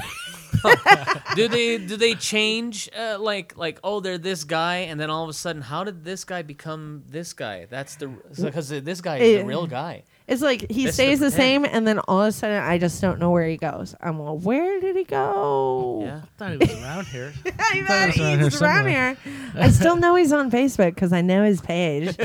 do 1.35 1.49
they 1.49 1.79
do 1.79 1.97
they 1.97 2.15
change 2.15 2.89
uh, 2.97 3.17
like 3.19 3.57
like 3.57 3.81
oh 3.83 3.99
they're 4.01 4.19
this 4.19 4.45
guy 4.45 4.77
and 4.89 5.01
then 5.01 5.11
all 5.11 5.25
of 5.25 5.29
a 5.31 5.33
sudden 5.33 5.61
how 5.63 5.83
did 5.83 6.05
this 6.05 6.25
guy 6.25 6.43
become 6.43 7.03
this 7.09 7.33
guy? 7.33 7.67
That's 7.69 7.97
the 7.97 8.09
because 8.41 8.69
this 8.69 9.01
guy 9.01 9.17
is 9.19 9.39
the 9.39 9.43
Eh, 9.43 9.47
real 9.47 9.67
guy. 9.67 10.05
It's 10.27 10.43
like 10.43 10.71
he 10.71 10.87
the 10.87 10.93
stays 10.93 11.21
the 11.21 11.31
same, 11.31 11.65
and 11.65 11.87
then 11.87 11.99
all 12.01 12.23
of 12.23 12.29
a 12.29 12.33
sudden 12.33 12.63
I 12.63 12.79
just 12.79 13.01
don't 13.01 13.19
know 13.19 13.31
where 13.31 13.47
he 13.47 13.57
goes. 13.57 13.95
I'm 14.01 14.19
like, 14.19 14.41
where 14.43 14.81
did 14.81 14.97
he 14.97 15.05
go? 15.05 16.03
Yeah. 16.05 16.21
I 16.25 16.39
thought 16.39 16.51
he 16.53 16.57
was 16.59 16.83
around 16.83 17.07
here. 17.07 17.33
I 17.59 17.83
thought 17.83 18.11
he 18.11 18.37
was 18.37 18.63
around 18.63 18.73
here 18.73 18.83
around 18.83 18.89
here. 18.89 19.17
I 19.55 19.69
still 19.71 19.97
know 19.97 20.15
he's 20.15 20.33
on 20.33 20.51
Facebook 20.51 20.95
because 20.95 21.13
I 21.13 21.21
know 21.21 21.45
his 21.45 21.61
page. 21.61 22.17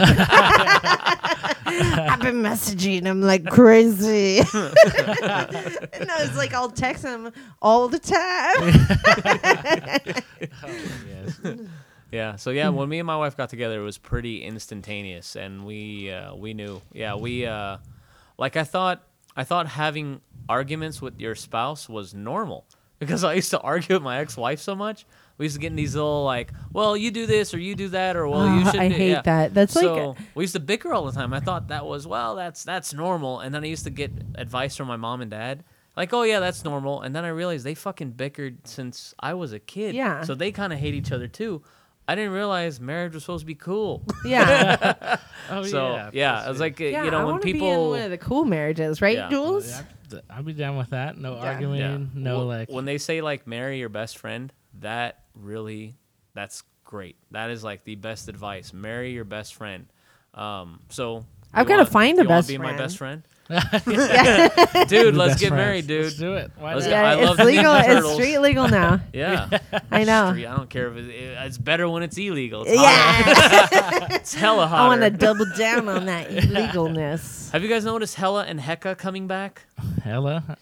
I've 1.69 2.19
been 2.21 2.41
messaging 2.41 3.03
him 3.03 3.21
like 3.21 3.45
crazy. 3.45 4.39
and 4.39 4.47
I 4.53 6.17
was 6.21 6.35
like, 6.37 6.53
I'll 6.53 6.71
text 6.71 7.03
him 7.03 7.31
all 7.61 7.87
the 7.87 7.99
time. 7.99 8.73
Oh, 10.63 10.69
yes. 11.07 11.39
Yeah. 12.11 12.35
So 12.37 12.51
yeah, 12.51 12.69
when 12.69 12.87
me 12.89 12.99
and 12.99 13.07
my 13.07 13.17
wife 13.17 13.35
got 13.35 13.49
together, 13.49 13.79
it 13.81 13.83
was 13.83 13.97
pretty 13.97 14.43
instantaneous, 14.43 15.35
and 15.35 15.65
we 15.65 16.11
uh, 16.11 16.35
we 16.35 16.53
knew. 16.53 16.81
Yeah, 16.93 17.15
we 17.15 17.45
uh, 17.45 17.77
like 18.37 18.55
I 18.55 18.63
thought 18.63 19.03
I 19.35 19.43
thought 19.43 19.67
having 19.67 20.21
arguments 20.49 21.01
with 21.01 21.19
your 21.19 21.35
spouse 21.35 21.89
was 21.89 22.13
normal 22.13 22.65
because 22.99 23.23
I 23.23 23.33
used 23.33 23.51
to 23.51 23.59
argue 23.59 23.95
with 23.95 24.03
my 24.03 24.19
ex-wife 24.19 24.59
so 24.59 24.75
much. 24.75 25.05
We 25.37 25.45
used 25.45 25.55
to 25.55 25.61
get 25.61 25.67
in 25.67 25.75
these 25.75 25.93
little 25.93 26.23
like, 26.23 26.51
well, 26.73 26.97
you 26.97 27.11
do 27.11 27.27
this 27.27 27.53
or 27.53 27.59
you 27.59 27.75
do 27.75 27.89
that 27.89 28.15
or 28.15 28.27
well, 28.27 28.45
you 28.47 28.63
Ah, 28.65 28.71
should. 28.71 28.79
I 28.79 28.87
do-" 28.87 28.95
hate 28.95 29.09
yeah. 29.11 29.21
that. 29.21 29.53
That's 29.53 29.75
like- 29.75 29.83
so 29.83 30.15
we 30.33 30.43
used 30.45 30.53
to 30.53 30.59
bicker 30.59 30.93
all 30.93 31.05
the 31.05 31.11
time. 31.11 31.31
I 31.33 31.39
thought 31.39 31.67
that 31.67 31.85
was 31.85 32.07
well, 32.07 32.35
that's 32.35 32.63
that's 32.63 32.93
normal, 32.93 33.41
and 33.41 33.53
then 33.53 33.63
I 33.63 33.67
used 33.67 33.83
to 33.83 33.91
get 33.91 34.11
advice 34.35 34.75
from 34.75 34.87
my 34.87 34.95
mom 34.97 35.21
and 35.21 35.29
dad. 35.29 35.63
Like, 35.95 36.13
oh 36.13 36.21
yeah, 36.23 36.39
that's 36.39 36.63
normal. 36.63 37.01
And 37.01 37.15
then 37.15 37.25
I 37.25 37.29
realized 37.29 37.65
they 37.65 37.73
fucking 37.75 38.11
bickered 38.11 38.65
since 38.67 39.13
I 39.19 39.33
was 39.33 39.51
a 39.51 39.59
kid. 39.59 39.93
Yeah. 39.95 40.21
So 40.23 40.35
they 40.35 40.51
kind 40.51 40.71
of 40.71 40.77
hate 40.79 40.93
each 40.93 41.11
other 41.11 41.27
too. 41.27 41.63
I 42.07 42.15
didn't 42.15 42.31
realize 42.31 42.79
marriage 42.79 43.13
was 43.13 43.23
supposed 43.23 43.41
to 43.41 43.45
be 43.47 43.55
cool. 43.55 44.03
Yeah. 44.25 45.17
Oh 45.49 45.63
so 45.63 45.91
yeah. 45.93 46.09
yeah, 46.11 46.45
it 46.45 46.49
was 46.49 46.59
like 46.59 46.81
uh, 46.81 46.83
yeah, 46.83 47.05
you 47.05 47.11
know 47.11 47.19
I 47.19 47.23
when 47.23 47.33
wanna 47.35 47.43
be 47.43 47.51
in 47.51 47.55
people 47.55 47.89
one 47.91 48.01
of 48.01 48.09
the 48.11 48.17
cool 48.17 48.43
marriages, 48.43 49.01
right, 49.01 49.15
Yeah. 49.15 49.29
Julz? 49.29 49.69
Yeah, 50.11 50.19
I'd 50.29 50.45
be 50.45 50.51
down 50.51 50.75
with 50.77 50.89
that. 50.89 51.17
No 51.17 51.35
Yeah. 51.35 51.43
arguing. 51.53 51.79
yeah, 51.79 51.97
No 52.13 52.41
Wh- 52.43 52.47
like. 52.47 52.69
when 52.69 52.83
they 52.83 52.97
say 52.97 53.21
like 53.21 53.47
marry 53.47 53.79
your 53.79 53.87
best 53.89 54.17
friend, 54.17 54.51
that 54.81 55.19
really 55.35 55.95
that's 56.33 56.63
great. 56.83 57.15
That 57.31 57.49
is 57.49 57.63
like 57.63 57.85
the 57.85 57.95
best 57.95 58.27
advice. 58.27 58.73
Marry 58.73 59.11
your 59.13 59.23
best 59.23 59.55
friend. 59.55 59.87
Um, 60.33 60.81
so 60.89 61.25
I've 61.53 61.67
gotta 61.67 61.85
find 61.85 62.17
a 62.19 62.23
you 62.23 62.27
wanna 62.27 62.39
best 62.39 62.47
be 62.49 62.57
my 62.57 62.65
friend. 62.65 62.77
best 62.77 62.97
friend, 62.97 63.23
yeah, 63.25 63.36
dude. 64.87 65.15
Let's 65.15 65.39
get 65.39 65.49
friends. 65.49 65.51
married, 65.51 65.87
dude. 65.87 66.03
Let's 66.05 66.15
do 66.17 66.33
it. 66.33 66.51
Why 66.57 66.73
Let's 66.73 66.85
not? 66.85 66.91
get- 66.91 67.05
I 67.05 67.13
it's 67.15 67.25
love 67.25 67.37
Ninja 67.37 67.45
legal. 67.45 67.73
It's 67.75 68.13
street 68.13 68.37
legal 68.39 68.67
now. 68.67 68.99
Yeah, 69.13 69.47
I 69.91 70.03
know. 70.03 70.31
Street, 70.31 70.47
I 70.47 70.55
don't 70.57 70.69
care 70.69 70.87
if 70.89 70.97
it, 70.97 71.09
it- 71.09 71.37
it's 71.45 71.57
better 71.57 71.87
when 71.89 72.03
it's 72.03 72.17
illegal. 72.17 72.63
It's 72.67 72.75
Yeah, 72.79 74.07
it's 74.15 74.33
hella 74.33 74.67
hot. 74.67 74.79
I 74.81 74.87
want 74.87 75.01
to 75.01 75.09
double 75.09 75.45
down 75.57 75.87
on 75.89 76.05
that 76.07 76.29
illegalness. 76.29 77.51
Have 77.51 77.63
you 77.63 77.69
guys 77.69 77.85
noticed 77.85 78.15
Hella 78.15 78.43
and 78.45 78.59
Hecka 78.59 78.97
coming 78.97 79.27
back? 79.27 79.63
Hella. 80.03 80.57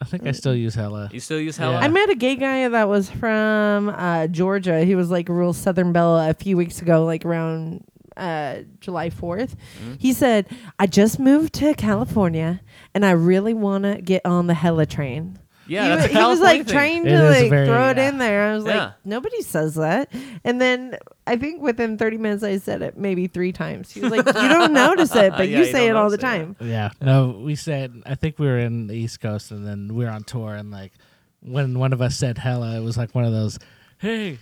I 0.00 0.04
think 0.04 0.26
I 0.28 0.30
still 0.32 0.54
use 0.54 0.76
hella. 0.76 1.08
You 1.12 1.18
still 1.18 1.40
use 1.40 1.56
Hella? 1.56 1.72
Yeah. 1.72 1.80
I 1.80 1.88
met 1.88 2.08
a 2.08 2.14
gay 2.14 2.36
guy 2.36 2.68
that 2.68 2.88
was 2.88 3.10
from 3.10 3.88
uh, 3.88 4.28
Georgia. 4.28 4.84
He 4.84 4.94
was 4.94 5.10
like 5.10 5.28
a 5.28 5.32
real 5.32 5.52
Southern 5.52 5.92
Belle 5.92 6.18
a 6.18 6.34
few 6.34 6.56
weeks 6.56 6.80
ago, 6.80 7.04
like 7.04 7.24
around 7.24 7.82
uh, 8.18 8.62
July 8.80 9.10
4th. 9.10 9.54
Mm-hmm. 9.80 9.94
He 9.98 10.12
said, 10.12 10.46
I 10.78 10.86
just 10.86 11.18
moved 11.18 11.54
to 11.54 11.74
California 11.74 12.60
and 12.94 13.04
I 13.06 13.12
really 13.12 13.54
want 13.54 13.84
to 13.84 14.00
get 14.02 14.26
on 14.26 14.46
the 14.46 14.54
hella 14.54 14.86
train. 14.86 15.38
Yeah, 15.70 15.82
he, 15.82 15.88
that's 15.88 16.12
a 16.12 16.14
wa- 16.14 16.20
he 16.24 16.30
was 16.30 16.40
like 16.40 16.66
thing. 16.66 16.74
trying 16.74 17.06
It 17.06 17.10
to 17.10 17.26
is 17.28 17.42
like 17.42 17.50
very- 17.50 17.66
throw 17.66 17.88
it 17.90 17.98
yeah. 17.98 18.08
in 18.08 18.16
there. 18.18 18.48
I 18.48 18.54
was 18.54 18.64
Yeah. 18.64 18.84
like, 18.86 18.92
nobody 19.04 19.42
says 19.42 19.74
that. 19.74 20.10
And 20.42 20.58
then 20.60 20.96
I 21.26 21.36
think 21.36 21.60
within 21.60 21.98
30 21.98 22.16
minutes, 22.16 22.42
I 22.42 22.56
said 22.56 22.80
it 22.80 22.96
maybe 22.96 23.26
three 23.26 23.52
times. 23.52 23.90
He 23.92 24.00
was 24.00 24.10
like, 24.10 24.24
you 24.26 24.32
don't 24.48 24.72
notice 24.86 25.14
it, 25.14 25.32
but 25.36 25.46
Yeah, 25.48 25.58
you 25.58 25.64
you 25.66 25.70
say 25.70 25.88
it 25.88 25.94
all 25.94 26.08
the 26.08 26.16
notice 26.16 26.24
it, 26.24 26.56
time. 26.56 26.56
Yeah. 26.60 26.90
No, 27.02 27.38
we 27.44 27.54
said. 27.54 28.02
I 28.06 28.14
think 28.14 28.38
we 28.38 28.46
were 28.46 28.58
in 28.58 28.86
the 28.86 28.94
East 28.94 29.20
Coast, 29.20 29.50
and 29.50 29.66
then 29.66 29.94
we 29.94 30.04
were 30.06 30.10
on 30.10 30.24
tour, 30.24 30.54
and 30.54 30.70
like 30.70 30.92
when 31.40 31.78
one 31.78 31.92
of 31.92 32.00
us 32.00 32.16
said 32.16 32.38
hella, 32.38 32.74
it 32.78 32.82
was 32.82 32.96
like 32.96 33.14
one 33.14 33.24
of 33.24 33.32
those, 33.32 33.58
hey. 33.98 34.38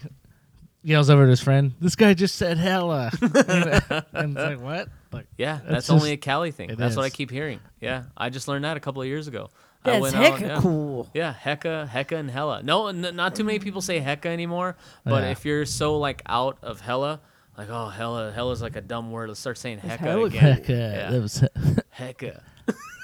Yells 0.83 1.11
over 1.11 1.25
to 1.25 1.31
his 1.31 1.41
friend. 1.41 1.73
This 1.81 1.97
guy 1.97 2.15
just 2.15 2.37
said 2.37 2.59
hella, 2.59 3.11
and 3.21 3.33
it's 3.35 4.35
like 4.37 4.61
what? 4.61 4.89
Like 5.13 5.27
Yeah, 5.37 5.57
That's 5.63 5.69
that's, 5.89 5.91
only 5.91 6.11
just- 6.11 6.13
a 6.13 6.17
Cali 6.19 6.51
thing. 6.53 6.71
it 6.71 6.79
That's 6.79 6.95
what 6.97 7.05
I 7.05 7.11
keep 7.11 7.31
hearing. 7.31 7.61
Yeah, 7.81 8.05
I 8.17 8.31
just 8.31 8.47
learned 8.49 8.65
that 8.65 8.77
a 8.77 8.81
couple 8.81 9.03
of 9.03 9.09
years 9.09 9.27
ago. 9.27 9.49
I 9.85 9.91
That's 9.99 10.03
went 10.03 10.15
heck 10.17 10.33
out, 10.35 10.41
yeah. 10.41 10.61
cool. 10.61 11.09
Yeah, 11.15 11.33
Hecka, 11.33 11.89
Hecka, 11.89 12.17
and 12.19 12.29
Hella. 12.31 12.63
No, 12.63 12.89
n- 12.89 13.15
not 13.15 13.35
too 13.37 13.45
many 13.45 13.59
people 13.61 13.81
say 13.81 14.01
Hecka 14.01 14.27
anymore. 14.27 14.77
But 15.05 15.23
Yeah. 15.25 15.31
if 15.31 15.45
you're 15.45 15.65
so 15.65 15.99
like 15.99 16.23
out 16.27 16.59
of 16.63 16.81
Hella, 16.81 17.21
like 17.57 17.69
oh 17.71 17.89
Hella, 17.89 18.33
Hella's 18.33 18.63
like 18.63 18.75
a 18.77 18.81
dumb 18.81 19.11
word. 19.13 19.29
Let's 19.29 19.41
start 19.41 19.59
saying 19.59 19.79
Hecka 19.79 19.99
hella 19.99 20.25
again. 20.25 20.41
heck, 20.43 20.71
uh, 20.71 20.73
Yeah. 20.73 21.11
that 21.11 21.21
was 21.23 21.45
Hecka. 21.99 22.41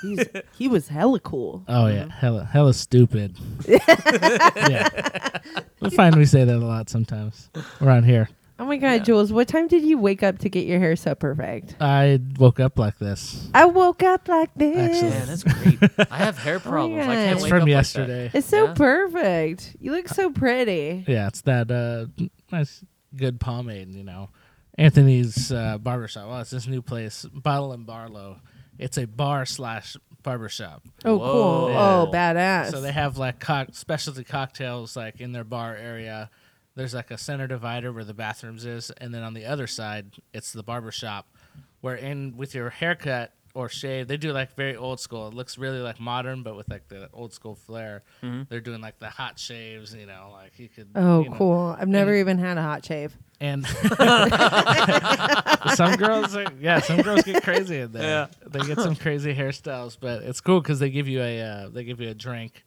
He's, 0.03 0.27
he 0.59 0.69
was 0.69 0.89
hella 0.89 1.21
cool. 1.21 1.65
Oh 1.69 1.87
yeah, 1.87 2.09
hella 2.11 2.45
hella 2.45 2.75
stupid. 2.75 3.39
yeah, 3.69 4.89
we 5.81 5.91
find 5.91 6.17
we 6.17 6.25
say 6.25 6.45
that 6.45 6.57
a 6.57 6.59
lot 6.59 6.91
sometimes 6.91 7.51
around 7.81 8.05
here. 8.05 8.29
Oh 8.59 8.65
my 8.67 8.77
God, 8.77 8.93
Yeah. 8.93 8.99
Julz, 9.15 9.33
what 9.33 9.49
time 9.49 9.67
did 9.67 9.83
you 9.83 9.99
wake 9.99 10.23
up 10.23 10.39
to 10.41 10.49
get 10.49 10.67
your 10.67 10.79
hair 10.79 10.95
so 10.95 11.15
perfect? 11.17 11.75
I 11.81 12.21
woke 12.39 12.61
up 12.61 12.79
like 12.79 12.97
this. 12.99 13.49
I 13.55 13.65
woke 13.65 14.03
up 14.05 14.29
like 14.29 14.51
this. 14.55 14.77
Actually. 15.03 15.11
Man, 15.11 15.27
that's 15.27 15.43
great. 15.43 16.09
I 16.13 16.19
have 16.19 16.39
hair 16.39 16.61
problems. 16.61 17.03
I 17.03 17.07
God. 17.07 17.15
can't 17.15 17.33
It's 17.35 17.43
wake 17.43 17.51
from 17.51 17.63
up 17.63 17.69
yesterday. 17.69 18.31
It's 18.33 18.47
so 18.47 18.67
Yeah. 18.67 18.75
perfect. 18.75 19.77
You 19.81 19.91
look 19.93 20.09
so 20.09 20.31
pretty. 20.31 21.05
Yeah, 21.09 21.27
it's 21.29 21.41
that 21.43 21.71
uh, 21.73 22.07
nice, 22.53 22.85
good 23.17 23.41
pomade. 23.41 23.93
You 23.95 24.05
know, 24.05 24.29
Anthony's 24.79 25.51
uh, 25.51 25.79
barbershop. 25.79 26.29
Well, 26.29 26.41
it's 26.41 26.51
this 26.51 26.69
new 26.69 26.83
place, 26.83 27.25
Bottle 27.33 27.73
and 27.73 27.85
Barlow. 27.85 28.39
It's 28.83 28.99
a 28.99 29.07
bar 29.07 29.47
slash 29.47 29.97
barbershop. 30.23 30.83
Oh, 31.05 31.17
Whoa. 31.17 31.33
cool. 31.33 31.71
Yeah. 31.71 31.79
Oh, 31.81 32.11
badass. 32.13 32.71
So 32.71 32.81
they 32.81 32.93
have 32.93 33.19
like 33.19 33.41
co- 33.41 33.67
specialty 33.73 34.25
cocktails 34.25 34.97
like 34.97 35.21
in 35.21 35.33
their 35.33 35.45
bar 35.45 35.75
area. 35.77 36.31
There's 36.75 36.95
like 36.95 37.11
a 37.11 37.19
center 37.19 37.47
divider 37.47 37.93
where 37.93 38.05
the 38.05 38.15
bathrooms 38.15 38.65
is, 38.65 38.91
and 38.93 39.13
then 39.13 39.23
on 39.23 39.35
the 39.35 39.45
other 39.45 39.67
side 39.67 40.15
it's 40.33 40.53
the 40.53 40.63
barber 40.63 40.91
shop. 40.93 41.27
Where 41.81 41.97
in 41.97 42.37
with 42.37 42.55
your 42.55 42.71
haircut 42.71 43.33
or 43.55 43.69
shave, 43.69 44.09
they 44.09 44.17
do 44.17 44.33
like 44.33 44.55
very 44.57 44.77
old 44.77 44.99
school. 44.99 45.29
It 45.29 45.35
looks 45.35 45.59
really 45.59 45.81
like 45.81 46.01
modern, 46.01 46.43
but 46.43 46.57
with 46.57 46.69
like 46.71 46.89
the 46.89 47.09
old 47.13 47.33
school 47.35 47.55
flair. 47.55 48.03
Mm-hmm. 48.23 48.43
They're 48.49 48.61
doing 48.61 48.81
like 48.81 48.99
the 48.99 49.11
hot 49.11 49.39
shaves, 49.39 49.95
you 49.95 50.07
know, 50.07 50.31
like 50.33 50.59
you 50.59 50.69
could. 50.69 50.89
oh, 50.95 51.23
you 51.23 51.31
know, 51.31 51.37
cool. 51.37 51.77
I've 51.79 51.89
never 51.89 52.15
even 52.15 52.39
had 52.39 52.59
a 52.59 52.63
hot 52.63 52.85
shave. 52.85 53.17
And 53.41 53.67
some 55.75 55.97
girls, 55.97 56.37
are, 56.37 56.47
yeah, 56.61 56.81
some 56.81 57.03
girls 57.03 57.23
get 57.23 57.43
crazy 57.43 57.81
in 57.81 57.93
there. 57.93 58.03
Yeah. 58.03 58.27
They 58.49 58.61
get 58.61 58.79
some 58.79 58.97
crazy 58.97 59.35
hairstyles, 59.35 59.97
but 60.01 60.23
it's 60.23 60.41
cool 60.41 60.61
because 60.61 60.79
they 60.79 60.91
give 60.91 61.09
you 61.09 61.21
a 61.21 61.41
uh, 61.43 61.69
they 61.69 61.85
give 61.85 62.01
you 62.01 62.09
a 62.09 62.15
drink 62.15 62.65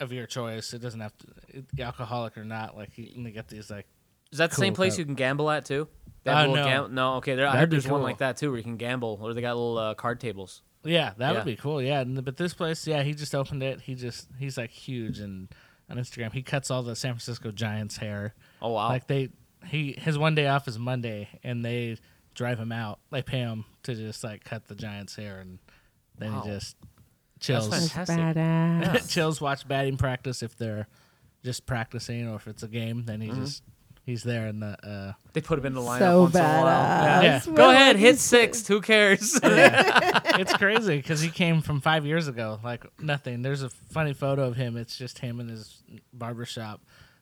of 0.00 0.12
your 0.12 0.26
choice. 0.26 0.74
It 0.74 0.82
doesn't 0.82 1.00
have 1.00 1.16
to 1.18 1.26
it, 1.48 1.64
alcoholic 1.80 2.36
or 2.36 2.44
not. 2.44 2.76
Like 2.76 2.96
you, 2.98 3.08
and 3.14 3.24
they 3.24 3.30
get 3.30 3.48
these 3.48 3.70
like 3.70 3.86
Is 4.32 4.38
that 4.38 4.50
the 4.50 4.56
Cool 4.56 4.62
same 4.62 4.74
place 4.74 4.94
cup. 4.94 4.98
you 5.00 5.04
can 5.04 5.14
gamble 5.14 5.50
at 5.50 5.64
too? 5.64 5.86
They 6.24 6.30
Uh, 6.30 6.36
have 6.36 6.48
a 6.48 6.52
little 6.52 6.64
no. 6.64 6.70
gam- 6.86 6.94
no. 6.94 7.14
Okay, 7.16 7.34
there. 7.34 7.46
I 7.46 7.50
That'd 7.52 7.60
heard 7.60 7.70
be 7.70 7.76
there's 7.76 7.88
one 7.88 8.02
like 8.02 8.18
that 8.18 8.36
too, 8.36 8.50
where 8.50 8.58
you 8.58 8.62
can 8.64 8.76
gamble, 8.76 9.18
or 9.20 9.34
they 9.34 9.40
got 9.40 9.54
little 9.56 9.78
uh, 9.78 9.94
card 9.94 10.20
tables. 10.20 10.62
yeah, 10.84 11.12
that 11.18 11.30
Yeah. 11.30 11.36
would 11.38 11.44
be 11.44 11.56
cool. 11.56 11.80
Yeah, 11.82 12.00
and, 12.00 12.24
but 12.24 12.36
this 12.36 12.54
place, 12.54 12.86
yeah, 12.86 13.02
he 13.02 13.14
just 13.14 13.34
opened 13.34 13.62
it. 13.62 13.80
He 13.82 13.94
just 13.94 14.28
he's 14.38 14.56
like 14.58 14.70
huge 14.70 15.18
and 15.18 15.48
on 15.90 15.96
Instagram 15.98 16.32
he 16.32 16.42
cuts 16.42 16.70
all 16.70 16.82
the 16.82 16.94
San 16.96 17.12
Francisco 17.14 17.50
Giants 17.50 17.96
hair. 17.98 18.34
Oh 18.60 18.70
wow. 18.72 18.88
Like 18.88 19.06
they 19.08 19.30
he 19.66 19.92
his 19.98 20.16
one 20.18 20.34
day 20.34 20.46
off 20.46 20.66
is 20.68 20.78
Monday, 20.78 21.28
and 21.42 21.64
they 21.64 21.96
drive 22.34 22.58
him 22.58 22.72
out. 22.72 22.98
They 23.10 23.22
pay 23.22 23.40
him 23.40 23.64
to 23.82 23.94
just 23.94 24.22
like 24.24 24.44
cut 24.44 24.66
the 24.68 24.74
Giants 24.74 25.16
hair, 25.16 25.38
and 25.40 25.58
then 26.18 26.32
Wow. 26.32 26.42
he 26.42 26.50
just 26.50 26.76
chills. 27.40 27.68
That's 27.68 27.92
That's 27.92 28.10
Fantastic. 28.10 28.36
badass. 29.02 29.10
chills 29.12 29.40
watch 29.40 29.66
batting 29.66 29.96
practice 29.96 30.42
if 30.42 30.56
they're 30.56 30.86
just 31.44 31.66
practicing 31.66 32.28
or 32.28 32.36
if 32.36 32.46
it's 32.46 32.62
a 32.62 32.68
game 32.68 33.04
then 33.06 33.20
he 33.20 33.28
Mm-hmm. 33.28 33.40
just 33.42 33.64
he's 34.04 34.22
there 34.22 34.46
in 34.48 34.60
the 34.60 34.76
uh 34.86 35.12
they 35.32 35.40
put 35.40 35.58
him 35.58 35.66
in 35.66 35.74
the 35.74 35.80
lineup 35.80 35.98
So 35.98 36.22
once 36.22 36.34
in 36.34 36.40
a 36.40 36.44
while. 36.44 37.22
badass. 37.22 37.46
Yeah. 37.46 37.54
Go 37.54 37.70
ahead, 37.70 37.96
like 37.96 38.02
hit 38.02 38.12
you 38.12 38.18
sixth. 38.18 38.68
Who 38.68 38.80
cares? 38.80 39.38
it's 39.42 40.52
crazy 40.54 40.96
because 40.96 41.20
he 41.20 41.30
came 41.30 41.60
from 41.62 41.80
five 41.80 42.04
years 42.06 42.28
ago 42.28 42.60
like 42.64 42.84
nothing 43.00 43.42
there's 43.42 43.62
a 43.62 43.70
funny 43.70 44.12
photo 44.12 44.46
of 44.46 44.56
him 44.56 44.76
it's 44.76 44.96
just 44.96 45.18
him 45.18 45.40
in 45.40 45.48
his 45.48 45.82
barber 46.12 46.44
shop 46.44 46.80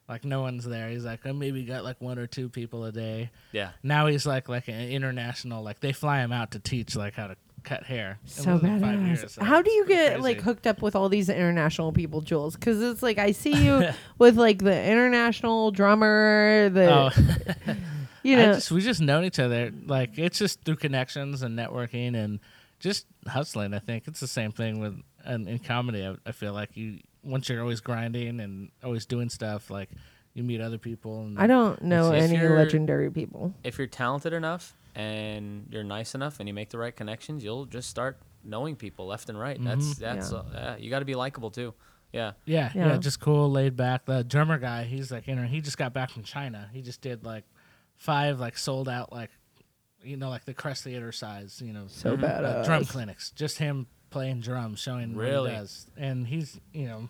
like 0.09 0.25
no 0.25 0.41
one's 0.41 0.65
there 0.65 0.89
he's 0.91 1.05
like 1.05 1.25
i 1.27 1.33
maybe 1.33 1.65
got 1.65 1.85
like 1.85 2.01
one 2.01 2.19
or 2.19 2.27
two 2.27 2.49
people 2.49 2.85
a 2.85 2.93
day 2.93 3.31
yeah. 3.53 3.71
now 3.83 4.07
he's 4.07 4.27
like 4.27 4.49
like 4.49 4.69
an 4.69 4.91
international 4.91 5.63
like 5.63 5.81
they 5.81 5.93
fly 5.93 6.21
him 6.21 6.33
out 6.33 6.51
to 6.53 6.59
teach 6.59 6.97
like 6.97 7.15
how 7.15 7.29
to 7.29 7.37
cut 7.63 7.85
hair. 7.85 8.19
So 8.25 8.53
less 8.53 8.63
than 8.63 8.81
badass. 8.81 9.07
years, 9.07 9.33
so 9.33 9.45
How 9.45 9.63
do 9.63 9.71
you 9.71 9.83
it's 9.83 9.87
pretty 9.95 10.11
get 10.11 10.21
like 10.21 10.41
hooked 10.41 10.67
up 10.67 10.83
with 10.83 10.95
all 10.97 11.09
these 11.09 11.29
international 11.29 11.93
people, 11.93 12.23
Julz? 12.23 12.55
Because 12.55 12.83
it's 12.83 13.03
like 13.03 13.19
I 13.19 13.33
see 13.33 13.55
you 13.65 13.89
with 14.19 14.37
like 14.37 14.59
the 14.59 14.85
international 14.85 15.71
drummer, 15.71 16.69
the 16.71 16.91
Oh. 16.91 17.11
you 18.23 18.37
know. 18.37 18.55
just 18.55 18.71
we 18.71 18.81
just 18.81 19.01
known 19.01 19.25
each 19.25 19.39
other. 19.39 19.73
Like 19.87 20.19
it's 20.19 20.39
just 20.39 20.63
through 20.65 20.77
connections 20.77 21.43
and 21.43 21.59
networking 21.59 22.15
and 22.17 22.41
just 22.79 23.07
hustling. 23.27 23.75
I 23.75 23.79
think 23.79 24.07
it's 24.09 24.21
the 24.21 24.29
same 24.29 24.53
thing 24.53 24.81
with 24.81 25.01
and 25.25 25.49
in 25.49 25.59
comedy. 25.59 26.05
I, 26.07 26.17
I 26.27 26.33
feel 26.33 26.53
like 26.53 26.77
you 26.77 26.99
once 27.23 27.49
you're 27.49 27.61
always 27.61 27.81
grinding 27.81 28.41
and 28.41 28.71
always 28.83 29.05
doing 29.07 29.29
stuff, 29.29 29.71
like 29.71 29.91
you 30.33 30.43
meet 30.43 30.61
other 30.61 30.79
people. 30.79 31.23
And 31.23 31.39
I 31.39 31.47
don't 31.47 31.83
know 31.83 32.13
any 32.13 32.39
legendary 32.39 33.11
people. 33.11 33.53
if 33.65 33.79
you're 33.79 33.87
talented 33.87 34.33
enough 34.33 34.75
and 35.01 35.67
you're 35.71 35.85
nice 35.85 36.15
enough 36.15 36.41
and 36.41 36.49
you 36.49 36.55
make 36.55 36.71
the 36.71 36.79
right 36.79 36.95
connections, 36.95 37.43
you'll 37.45 37.67
just 37.67 37.89
start 37.89 38.19
knowing 38.45 38.77
people 38.77 39.07
left 39.07 39.29
and 39.29 39.39
right. 39.39 39.59
That's 39.63 39.95
that's 39.97 40.33
Yeah. 40.33 40.39
uh, 40.39 40.45
yeah, 40.53 40.77
you 40.77 40.91
got 40.91 41.01
to 41.01 41.05
be 41.05 41.15
likable 41.15 41.51
too. 41.51 41.75
Yeah. 42.13 42.33
Yeah, 42.45 42.71
yeah, 42.75 42.87
Yeah. 42.89 42.97
just 42.99 43.21
cool, 43.21 43.51
laid 43.51 43.77
back. 43.77 44.05
The 44.05 44.25
drummer 44.25 44.59
guy, 44.59 44.85
he's 44.85 45.11
like, 45.13 45.27
you 45.29 45.35
know, 45.37 45.43
he 45.47 45.61
just 45.61 45.79
got 45.79 45.93
back 45.93 46.11
from 46.11 46.23
China. 46.25 46.69
He 46.73 46.83
just 46.83 47.01
did 47.01 47.25
like 47.25 47.45
five 47.97 48.41
like 48.41 48.59
sold 48.59 48.89
out 48.89 49.13
like, 49.13 49.31
you 50.03 50.17
know, 50.17 50.29
like 50.31 50.45
the 50.45 50.55
Crest 50.55 50.85
Theater 50.85 51.13
size, 51.13 51.63
you 51.65 51.73
know, 51.73 51.85
So 51.89 52.15
uh, 52.15 52.17
badass. 52.17 52.65
drum 52.65 52.85
clinics. 52.85 53.31
Just 53.31 53.59
him 53.59 53.87
playing 54.11 54.41
drums, 54.41 54.81
showing 54.81 55.15
Really? 55.15 55.51
what 55.51 55.51
he 55.53 55.57
does, 55.59 55.87
and 55.97 56.27
he's 56.27 56.59
you 56.73 56.87
know 56.87 57.09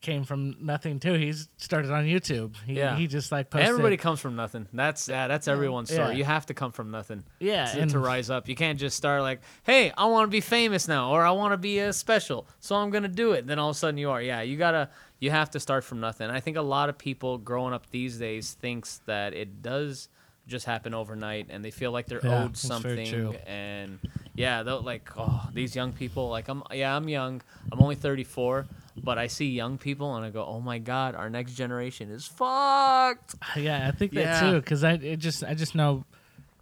came 0.00 0.24
from 0.24 0.56
nothing 0.60 1.00
too. 1.00 1.14
He's 1.14 1.48
started 1.56 1.90
on 1.90 2.04
YouTube. 2.04 2.54
He, 2.64 2.74
Yeah. 2.74 2.96
he 2.96 3.06
just 3.06 3.32
like 3.32 3.50
posted. 3.50 3.68
Everybody 3.68 3.96
comes 3.96 4.20
from 4.20 4.36
nothing. 4.36 4.68
That's 4.72 5.08
yeah, 5.08 5.26
that's 5.28 5.48
everyone's 5.48 5.90
story. 5.92 6.10
Yeah. 6.12 6.18
You 6.18 6.24
have 6.24 6.46
to 6.46 6.54
come 6.54 6.72
from 6.72 6.90
nothing. 6.90 7.24
yeah, 7.40 7.66
to, 7.66 7.80
and 7.80 7.90
to 7.90 7.98
rise 7.98 8.30
up. 8.30 8.48
You 8.48 8.54
can't 8.54 8.78
just 8.78 8.96
start 8.96 9.22
like, 9.22 9.40
"Hey, 9.64 9.92
I 9.96 10.06
want 10.06 10.26
to 10.26 10.30
be 10.30 10.40
famous 10.40 10.86
now," 10.86 11.10
or 11.12 11.24
"I 11.24 11.30
want 11.32 11.52
to 11.52 11.56
be 11.58 11.78
a 11.80 11.92
special, 11.92 12.46
so 12.60 12.76
I'm 12.76 12.90
gonna 12.90 13.08
do 13.08 13.32
it." 13.32 13.40
And 13.40 13.48
Then 13.48 13.58
all 13.58 13.70
of 13.70 13.76
a 13.76 13.78
sudden 13.78 13.98
you 13.98 14.10
are. 14.10 14.22
Yeah, 14.22 14.42
you 14.42 14.56
gotta. 14.56 14.90
You 15.18 15.30
have 15.30 15.50
to 15.52 15.60
start 15.60 15.82
from 15.82 15.98
nothing. 16.00 16.28
I 16.30 16.40
think 16.40 16.56
a 16.58 16.62
lot 16.62 16.88
of 16.90 16.98
people 16.98 17.38
growing 17.38 17.72
up 17.72 17.88
these 17.90 18.18
days 18.18 18.52
thinks 18.52 19.00
that 19.06 19.32
it 19.32 19.62
does 19.62 20.08
just 20.46 20.66
happen 20.66 20.92
overnight, 20.94 21.46
and 21.48 21.64
they 21.64 21.70
feel 21.72 21.90
like 21.90 22.06
they're 22.06 22.20
Yeah, 22.22 22.44
owed 22.44 22.56
something. 22.56 23.34
And 23.46 23.98
yeah, 24.34 24.62
they'll 24.62 24.82
like, 24.82 25.10
oh, 25.16 25.48
these 25.54 25.74
young 25.74 25.92
people. 25.92 26.28
Like 26.28 26.48
I'm, 26.48 26.62
yeah, 26.72 26.94
I'm 26.94 27.08
young. 27.08 27.40
I'm 27.72 27.80
only 27.80 27.94
34. 27.96 28.66
But 29.02 29.18
I 29.18 29.26
see 29.26 29.46
young 29.50 29.76
people 29.78 30.16
and 30.16 30.24
I 30.24 30.30
go, 30.30 30.44
"Oh 30.44 30.60
my 30.60 30.78
God, 30.78 31.14
our 31.14 31.28
next 31.30 31.54
generation 31.54 32.10
is 32.10 32.26
fucked." 32.26 33.34
Yeah, 33.56 33.86
I 33.88 33.90
think 33.90 34.12
that 34.12 34.20
Yeah. 34.20 34.50
too 34.52 34.60
because 34.60 34.84
I 34.84 34.92
it 34.94 35.16
just 35.18 35.44
I 35.44 35.54
just 35.54 35.74
know, 35.74 36.04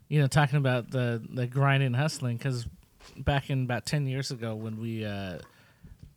you 0.09 0.20
know, 0.20 0.26
talking 0.26 0.57
about 0.59 0.91
the 0.91 1.22
the 1.32 1.47
grinding 1.47 1.95
hustling 1.95 2.37
because 2.37 2.66
back 3.16 3.51
in 3.51 3.62
about 3.64 3.87
ten 3.87 4.07
years 4.07 4.30
ago 4.30 4.55
when 4.55 4.80
we 4.80 5.05
uh, 5.05 5.39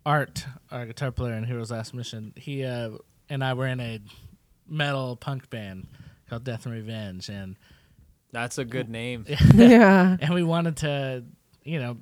Art, 0.05 0.45
our 0.72 0.86
guitar 0.86 1.11
player 1.11 1.34
in 1.34 1.43
Heroes 1.43 1.70
Last 1.70 1.93
Mission, 1.93 2.34
he 2.36 2.63
uh, 2.63 2.91
and 3.30 3.43
I 3.43 3.53
were 3.53 3.68
in 3.68 3.80
a 3.80 3.99
metal 4.68 5.15
punk 5.18 5.49
band 5.49 5.88
called 6.30 6.43
Death 6.43 6.65
and 6.65 6.74
Revenge, 6.74 7.30
and 7.30 7.55
That's 8.32 8.57
a 8.57 8.65
good 8.65 8.89
name. 8.89 9.26
yeah. 9.55 10.18
and 10.20 10.34
we 10.34 10.43
wanted 10.43 10.78
to, 10.78 11.24
you 11.63 11.80
know, 11.80 11.97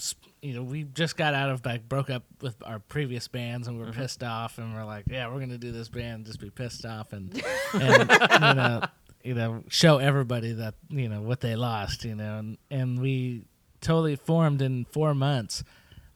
sp- 0.00 0.24
you 0.44 0.54
know, 0.54 0.62
we 0.62 0.84
just 0.84 1.16
got 1.16 1.32
out 1.34 1.50
of 1.50 1.64
like 1.64 1.88
broke 1.88 2.10
up 2.10 2.22
with 2.42 2.54
our 2.64 2.78
previous 2.78 3.28
bands 3.28 3.66
and 3.66 3.78
we 3.78 3.84
were 3.84 3.92
pissed 3.92 4.22
off 4.22 4.58
and 4.58 4.74
we're 4.74 4.84
like, 4.84 5.06
yeah, 5.10 5.26
we're 5.32 5.40
gonna 5.40 5.56
do 5.58 5.72
this 5.72 5.88
band, 5.88 6.26
just 6.26 6.38
be 6.40 6.50
pissed 6.50 6.84
off 6.84 7.12
and, 7.12 7.32
and 7.72 8.10
you 8.10 8.54
know, 8.54 8.82
you 9.22 9.34
know, 9.34 9.64
show 9.68 9.98
everybody 9.98 10.52
that 10.52 10.74
you 10.90 11.08
know 11.08 11.22
what 11.22 11.40
they 11.40 11.56
lost, 11.56 12.04
you 12.04 12.14
know, 12.14 12.38
and 12.38 12.58
and 12.70 13.00
we 13.00 13.44
totally 13.80 14.16
formed 14.16 14.60
in 14.62 14.84
four 14.92 15.14
months. 15.14 15.64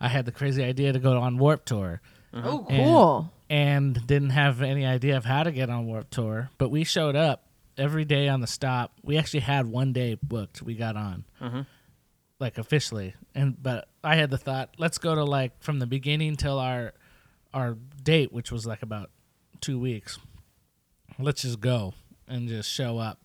I 0.00 0.08
had 0.08 0.26
the 0.26 0.32
crazy 0.32 0.62
idea 0.62 0.92
to 0.92 0.98
go 0.98 1.18
on 1.18 1.38
Warped 1.38 1.66
Tour 1.66 2.00
Oh, 2.34 2.66
cool. 2.68 3.32
and 3.50 4.06
didn't 4.06 4.30
have 4.30 4.60
any 4.62 4.84
idea 4.86 5.16
of 5.16 5.24
how 5.24 5.42
to 5.42 5.50
get 5.50 5.70
on 5.70 5.86
Warped 5.86 6.12
Tour, 6.12 6.50
but 6.58 6.68
we 6.70 6.84
showed 6.84 7.16
up 7.16 7.44
every 7.78 8.04
day 8.04 8.28
on 8.28 8.40
the 8.40 8.46
stop. 8.46 8.92
We 9.02 9.16
actually 9.16 9.40
had 9.40 9.66
one 9.66 9.92
day 9.92 10.18
booked. 10.22 10.62
We 10.62 10.74
got 10.74 10.96
on, 10.96 11.24
Mhm. 11.40 11.66
Like 12.40 12.58
officially, 12.58 13.14
and 13.34 13.60
but 13.62 13.88
I 14.04 14.16
had 14.16 14.30
the 14.30 14.38
thought, 14.38 14.70
let's 14.78 14.98
go 14.98 15.14
to 15.14 15.24
like 15.24 15.60
from 15.62 15.78
the 15.78 15.86
beginning 15.86 16.36
till 16.36 16.58
our 16.58 16.92
our 17.54 17.76
date, 18.02 18.32
which 18.32 18.52
was 18.52 18.66
like 18.66 18.82
about 18.82 19.10
two 19.60 19.78
weeks. 19.78 20.18
Let's 21.18 21.42
just 21.42 21.60
go 21.60 21.94
and 22.28 22.48
just 22.48 22.70
show 22.70 22.98
up 22.98 23.20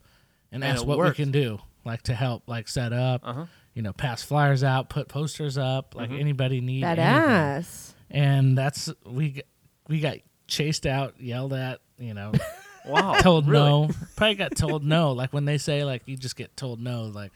and, 0.51 0.64
And 0.64 0.74
ask 0.74 0.86
what 0.86 0.97
worked. 0.97 1.18
we 1.20 1.24
can 1.26 1.32
do, 1.32 1.59
like 1.86 2.01
to 2.03 2.16
help, 2.16 2.43
like 2.47 2.68
set 2.68 2.93
up, 2.93 3.22
Uh-huh. 3.24 3.45
you 3.74 3.82
know, 3.82 3.93
pass 3.93 4.24
flyers 4.24 4.64
out, 4.64 4.89
put 4.89 5.07
posters 5.09 5.57
up, 5.57 5.93
like 5.95 6.09
Mhm. 6.09 6.20
anybody 6.20 6.61
need 6.61 6.84
anything 6.84 7.05
Badass. 7.05 7.93
and 8.09 8.57
that's 8.57 8.89
we 9.05 9.32
g- 9.34 9.43
we 9.89 9.99
got 9.99 10.18
chased 10.47 10.86
out, 10.88 11.20
yelled 11.22 11.53
at, 11.53 11.82
you 11.99 12.14
know, 12.14 12.32
Wow. 12.86 13.14
told 13.20 13.47
really? 13.47 13.64
no. 13.70 13.89
Probably 14.16 14.36
got 14.36 14.55
told 14.55 14.84
no. 14.84 15.11
Like 15.11 15.34
when 15.34 15.45
they 15.45 15.57
say 15.57 15.84
like 15.84 16.01
you 16.07 16.18
just 16.18 16.36
get 16.36 16.55
told 16.57 16.80
no, 16.82 17.03
like 17.03 17.32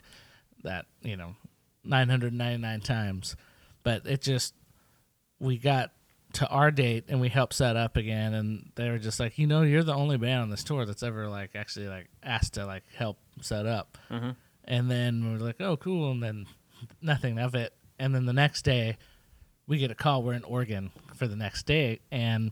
that, 0.63 0.85
you 1.03 1.17
know, 1.17 1.35
nine 1.87 2.09
hundred 2.09 2.33
ninety 2.33 2.61
nine 2.61 2.81
times. 2.81 3.35
But 3.83 4.05
it 4.05 4.21
just 4.21 4.53
we 5.39 5.57
got 5.57 5.91
to 6.33 6.47
our 6.49 6.71
date 6.71 7.05
and 7.07 7.21
we 7.21 7.29
helped 7.29 7.53
set 7.53 7.75
up 7.77 7.95
again 7.95 8.33
and 8.33 8.71
they 8.75 8.89
were 8.89 8.97
just 8.99 9.19
like, 9.19 9.37
you 9.37 9.47
know, 9.47 9.61
you're 9.61 9.83
the 9.83 9.93
only 9.93 10.17
band 10.17 10.41
on 10.41 10.49
this 10.49 10.63
tour 10.63 10.85
that's 10.85 11.01
ever 11.03 11.29
like 11.29 11.51
actually 11.55 11.87
like 11.87 12.07
asked 12.21 12.55
to 12.55 12.65
like 12.65 12.83
help 12.95 13.17
set 13.41 13.65
up. 13.65 13.97
Mhm. 14.11 14.35
And 14.65 14.91
then 14.91 15.23
we 15.25 15.31
were 15.39 15.45
like, 15.45 15.61
oh, 15.61 15.77
cool. 15.77 16.11
And 16.11 16.21
then 16.21 16.45
nothing 17.01 17.39
of 17.39 17.55
it. 17.55 17.73
And 17.97 18.13
then 18.13 18.25
the 18.25 18.33
next 18.33 18.63
day, 18.63 18.97
we 19.67 19.77
get 19.77 19.89
a 19.91 19.95
call. 19.95 20.21
We're 20.23 20.33
in 20.33 20.43
Oregon 20.43 20.91
for 21.15 21.27
the 21.27 21.35
next 21.37 21.65
day, 21.65 21.99
and 22.11 22.51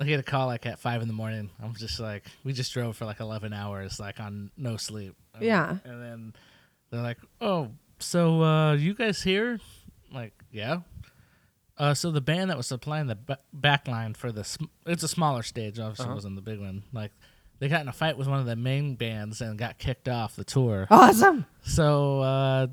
I 0.00 0.04
get 0.04 0.20
a 0.20 0.22
call 0.22 0.46
like 0.46 0.64
at 0.64 0.78
five 0.78 1.02
in 1.02 1.08
the 1.08 1.14
morning. 1.14 1.50
I'm 1.62 1.74
just 1.74 1.98
like, 2.00 2.24
we 2.44 2.52
just 2.52 2.72
drove 2.72 2.96
for 2.96 3.04
like 3.04 3.18
11 3.20 3.52
hours, 3.52 3.98
like 4.00 4.20
on 4.20 4.50
no 4.56 4.76
sleep. 4.76 5.14
And- 5.34 5.42
Yeah. 5.42 5.78
And 5.84 6.02
then 6.02 6.32
they're 6.90 7.02
like, 7.02 7.18
oh, 7.40 7.72
so 7.98 8.42
uh, 8.42 8.72
you 8.74 8.94
guys 8.94 9.22
here? 9.22 9.58
I'm 10.10 10.14
like, 10.14 10.32
yeah. 10.50 10.78
Uh, 11.76 11.94
so 11.94 12.10
the 12.10 12.20
band 12.20 12.50
that 12.50 12.56
was 12.56 12.66
supplying 12.66 13.06
the 13.06 13.14
ba- 13.14 13.38
back 13.52 13.86
line 13.86 14.14
for 14.14 14.32
the 14.32 14.42
sm- 14.44 14.64
it's 14.86 15.02
a 15.04 15.08
smaller 15.08 15.42
stage, 15.42 15.78
obviously 15.78 16.06
Uh-huh. 16.06 16.14
wasn't 16.14 16.34
the 16.34 16.42
big 16.42 16.58
one. 16.60 16.82
Like 16.92 17.12
they 17.60 17.68
got 17.68 17.82
in 17.82 17.88
a 17.88 17.92
fight 17.92 18.18
with 18.18 18.26
one 18.26 18.40
of 18.40 18.46
the 18.46 18.56
main 18.56 18.96
bands 18.96 19.40
and 19.40 19.56
got 19.58 19.78
kicked 19.78 20.08
off 20.08 20.34
the 20.36 20.44
tour. 20.44 20.86
Awesome. 20.90 21.46
So, 21.62 22.20
uh, 22.20 22.66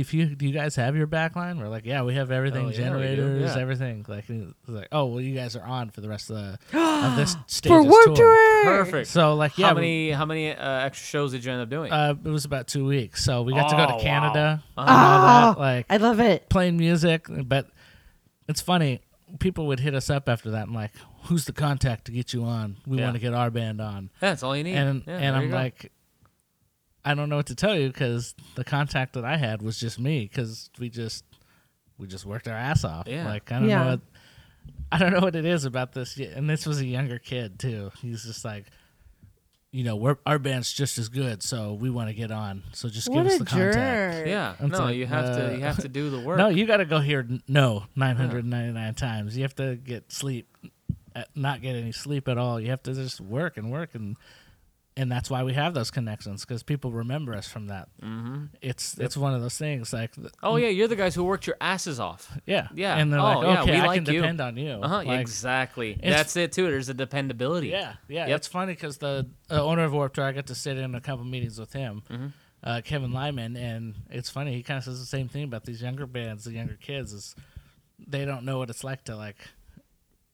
if 0.00 0.14
you 0.14 0.26
do 0.34 0.46
you 0.46 0.52
guys 0.52 0.74
have 0.76 0.96
your 0.96 1.06
backline? 1.06 1.58
We're 1.58 1.68
like, 1.68 1.84
yeah, 1.84 2.02
we 2.02 2.14
have 2.14 2.30
everything, 2.30 2.66
Oh, 2.66 2.68
yeah, 2.70 2.76
generators, 2.76 3.54
yeah. 3.54 3.60
everything. 3.62 4.04
Like, 4.08 4.24
like, 4.66 4.88
oh, 4.90 5.04
well, 5.06 5.20
you 5.20 5.34
guys 5.34 5.54
are 5.54 5.62
on 5.64 5.90
for 5.90 6.00
the 6.00 6.08
rest 6.08 6.30
of 6.30 6.36
the 6.36 6.58
of 6.78 7.16
this 7.16 7.36
stage 7.46 7.70
For 7.70 7.82
Warped 7.82 8.16
tour. 8.16 8.16
Tour. 8.16 8.64
Perfect. 8.64 9.08
So, 9.08 9.34
like, 9.34 9.58
yeah, 9.58 9.68
how 9.68 9.74
we- 9.74 9.80
many 9.80 10.10
how 10.12 10.24
many 10.24 10.50
uh, 10.50 10.70
extra 10.86 11.06
shows 11.06 11.32
did 11.32 11.44
you 11.44 11.52
end 11.52 11.60
up 11.62 11.68
doing? 11.68 11.92
uh, 11.92 12.14
it 12.24 12.28
was 12.28 12.44
about 12.44 12.66
two 12.68 12.84
weeks. 12.86 13.22
So 13.24 13.42
we 13.42 13.52
got 13.52 13.68
to 13.68 13.76
go 13.76 13.82
Oh, 13.84 13.86
to 13.86 13.92
wow. 13.94 14.00
Canada 14.00 14.64
Uh-huh. 14.76 14.88
Oh, 14.88 15.52
that, 15.54 15.58
like 15.60 15.86
I 15.90 15.96
love 15.98 16.20
it. 16.20 16.48
playing 16.48 16.76
music. 16.78 17.26
But 17.28 17.68
it's 18.48 18.60
funny. 18.60 19.00
People 19.40 19.66
would 19.68 19.80
hit 19.80 19.94
us 19.94 20.10
up 20.10 20.28
after 20.28 20.50
that 20.52 20.66
and 20.66 20.74
like, 20.74 20.90
who's 21.24 21.44
the 21.46 21.52
contact 21.52 22.04
to 22.06 22.12
get 22.12 22.32
you 22.32 22.44
on? 22.44 22.76
We 22.86 22.98
Yeah. 22.98 23.04
want 23.04 23.14
to 23.16 23.20
get 23.20 23.32
our 23.34 23.50
band 23.50 23.80
on. 23.80 24.10
yeah, 24.22 24.30
that's 24.30 24.42
all 24.42 24.56
you 24.56 24.64
need. 24.64 24.74
and 24.74 25.02
Yeah, 25.06 25.16
and 25.18 25.36
I'm 25.36 25.48
go. 25.50 25.56
like, 25.56 25.90
I 27.04 27.14
don't 27.14 27.28
know 27.28 27.36
what 27.36 27.46
to 27.46 27.54
tell 27.54 27.76
you 27.76 27.88
because 27.88 28.34
the 28.54 28.64
contact 28.64 29.14
that 29.14 29.24
I 29.24 29.36
had 29.36 29.60
was 29.62 29.78
just 29.78 29.98
me 29.98 30.28
because 30.30 30.70
we 30.78 30.88
just 30.88 31.24
we 31.98 32.06
just 32.06 32.24
worked 32.24 32.46
our 32.48 32.56
ass 32.56 32.84
off. 32.84 33.08
Yeah. 33.08 33.26
Like 33.26 33.50
I 33.52 33.58
don't 33.58 33.68
Yeah. 33.68 33.82
know 33.84 33.90
what 33.90 34.00
I 34.92 34.98
don't 34.98 35.12
know 35.12 35.20
what 35.20 35.34
it 35.34 35.44
is 35.44 35.64
about 35.64 35.92
this. 35.92 36.16
And 36.18 36.48
this 36.48 36.66
was 36.66 36.80
a 36.80 36.86
younger 36.86 37.18
kid 37.18 37.58
too. 37.58 37.90
He's 38.00 38.24
just 38.24 38.44
like, 38.44 38.66
you 39.72 39.84
know, 39.84 39.96
we're 39.96 40.18
our 40.26 40.38
band's 40.38 40.70
just 40.72 40.98
as 40.98 41.08
good, 41.08 41.42
so 41.42 41.72
we 41.72 41.88
want 41.90 42.08
to 42.10 42.14
get 42.14 42.30
on. 42.30 42.62
So 42.72 42.88
just 42.88 43.08
What 43.08 43.22
give 43.24 43.26
us 43.26 43.34
a 43.36 43.38
the 43.38 43.44
contact. 43.46 44.16
jerk. 44.18 44.26
yeah, 44.28 44.52
It's 44.60 44.70
no, 44.78 44.84
like, 44.84 44.96
you 44.96 45.06
have 45.06 45.24
uh, 45.24 45.36
to 45.48 45.54
you 45.56 45.60
have 45.62 45.78
to 45.78 45.88
do 45.88 46.10
the 46.10 46.20
work. 46.26 46.36
No, 46.38 46.48
you 46.48 46.66
got 46.66 46.76
to 46.76 46.84
go 46.84 47.00
here. 47.00 47.20
n- 47.28 47.42
No, 47.48 47.84
nine 47.96 48.16
hundred 48.16 48.44
ninety 48.44 48.72
nine 48.74 48.94
times. 48.94 49.34
You 49.36 49.42
have 49.44 49.54
to 49.56 49.76
get 49.76 50.12
sleep, 50.12 50.46
uh, 51.16 51.24
not 51.34 51.62
get 51.62 51.74
any 51.74 51.90
sleep 51.92 52.28
at 52.28 52.36
all. 52.38 52.60
You 52.60 52.68
have 52.68 52.82
to 52.84 52.92
just 52.94 53.20
work 53.20 53.56
and 53.56 53.72
work 53.72 53.94
and 53.94 54.16
and 54.96 55.10
that's 55.10 55.30
why 55.30 55.42
we 55.42 55.54
have 55.54 55.72
those 55.74 55.90
connections 55.90 56.44
because 56.44 56.62
people 56.62 56.92
remember 56.92 57.34
us 57.34 57.48
from 57.48 57.68
that. 57.68 57.88
hmm 58.00 58.46
It's 58.60 58.98
it's 58.98 59.16
one 59.16 59.34
of 59.34 59.40
those 59.40 59.56
things 59.56 59.92
like 59.92 60.12
Oh 60.42 60.56
yeah, 60.56 60.68
you're 60.68 60.88
the 60.88 60.96
guys 60.96 61.14
who 61.14 61.24
worked 61.24 61.46
your 61.46 61.56
asses 61.60 61.98
off. 61.98 62.30
yeah 62.46 62.68
Yeah. 62.74 62.96
and 62.98 63.10
they're 63.12 63.20
Oh, 63.20 63.24
like 63.40 63.42
yeah, 63.44 63.62
okay 63.62 63.70
we 63.72 63.76
I 63.78 63.86
like 63.86 64.04
can 64.04 64.14
you." 64.14 64.20
depend 64.20 64.40
on 64.40 64.56
you. 64.56 64.72
Uh 64.82 64.88
huh. 64.88 65.02
Like, 65.06 65.20
exactly. 65.20 65.98
That's 66.02 66.36
it 66.36 66.52
too. 66.52 66.70
There's 66.70 66.88
a 66.90 66.94
dependability. 66.94 67.68
Yeah, 67.68 67.94
yeah. 68.08 68.26
Yep. 68.28 68.36
It's 68.36 68.46
funny 68.48 68.72
because 68.74 68.98
the 68.98 69.26
uh, 69.50 69.62
owner 69.64 69.84
of 69.84 69.92
Warped 69.92 70.16
Tour, 70.16 70.24
I 70.26 70.32
got 70.32 70.46
to 70.48 70.54
sit 70.54 70.76
in 70.76 70.94
a 70.94 71.00
couple 71.00 71.24
meetings 71.24 71.58
with 71.58 71.72
him, 71.72 72.02
Mhm. 72.10 72.32
uh, 72.62 72.80
Kevin 72.84 73.12
Lyman, 73.12 73.56
and 73.56 73.94
it's 74.10 74.28
funny. 74.30 74.52
He 74.54 74.62
kind 74.62 74.78
of 74.78 74.84
says 74.84 75.00
the 75.00 75.06
same 75.06 75.28
thing 75.28 75.44
about 75.44 75.64
these 75.64 75.80
younger 75.82 76.06
bands, 76.06 76.44
the 76.44 76.52
younger 76.52 76.76
kids, 76.80 77.12
is 77.12 77.34
they 77.98 78.24
don't 78.24 78.44
know 78.44 78.58
what 78.58 78.68
it's 78.68 78.84
like 78.84 79.04
to 79.04 79.16
like 79.16 79.36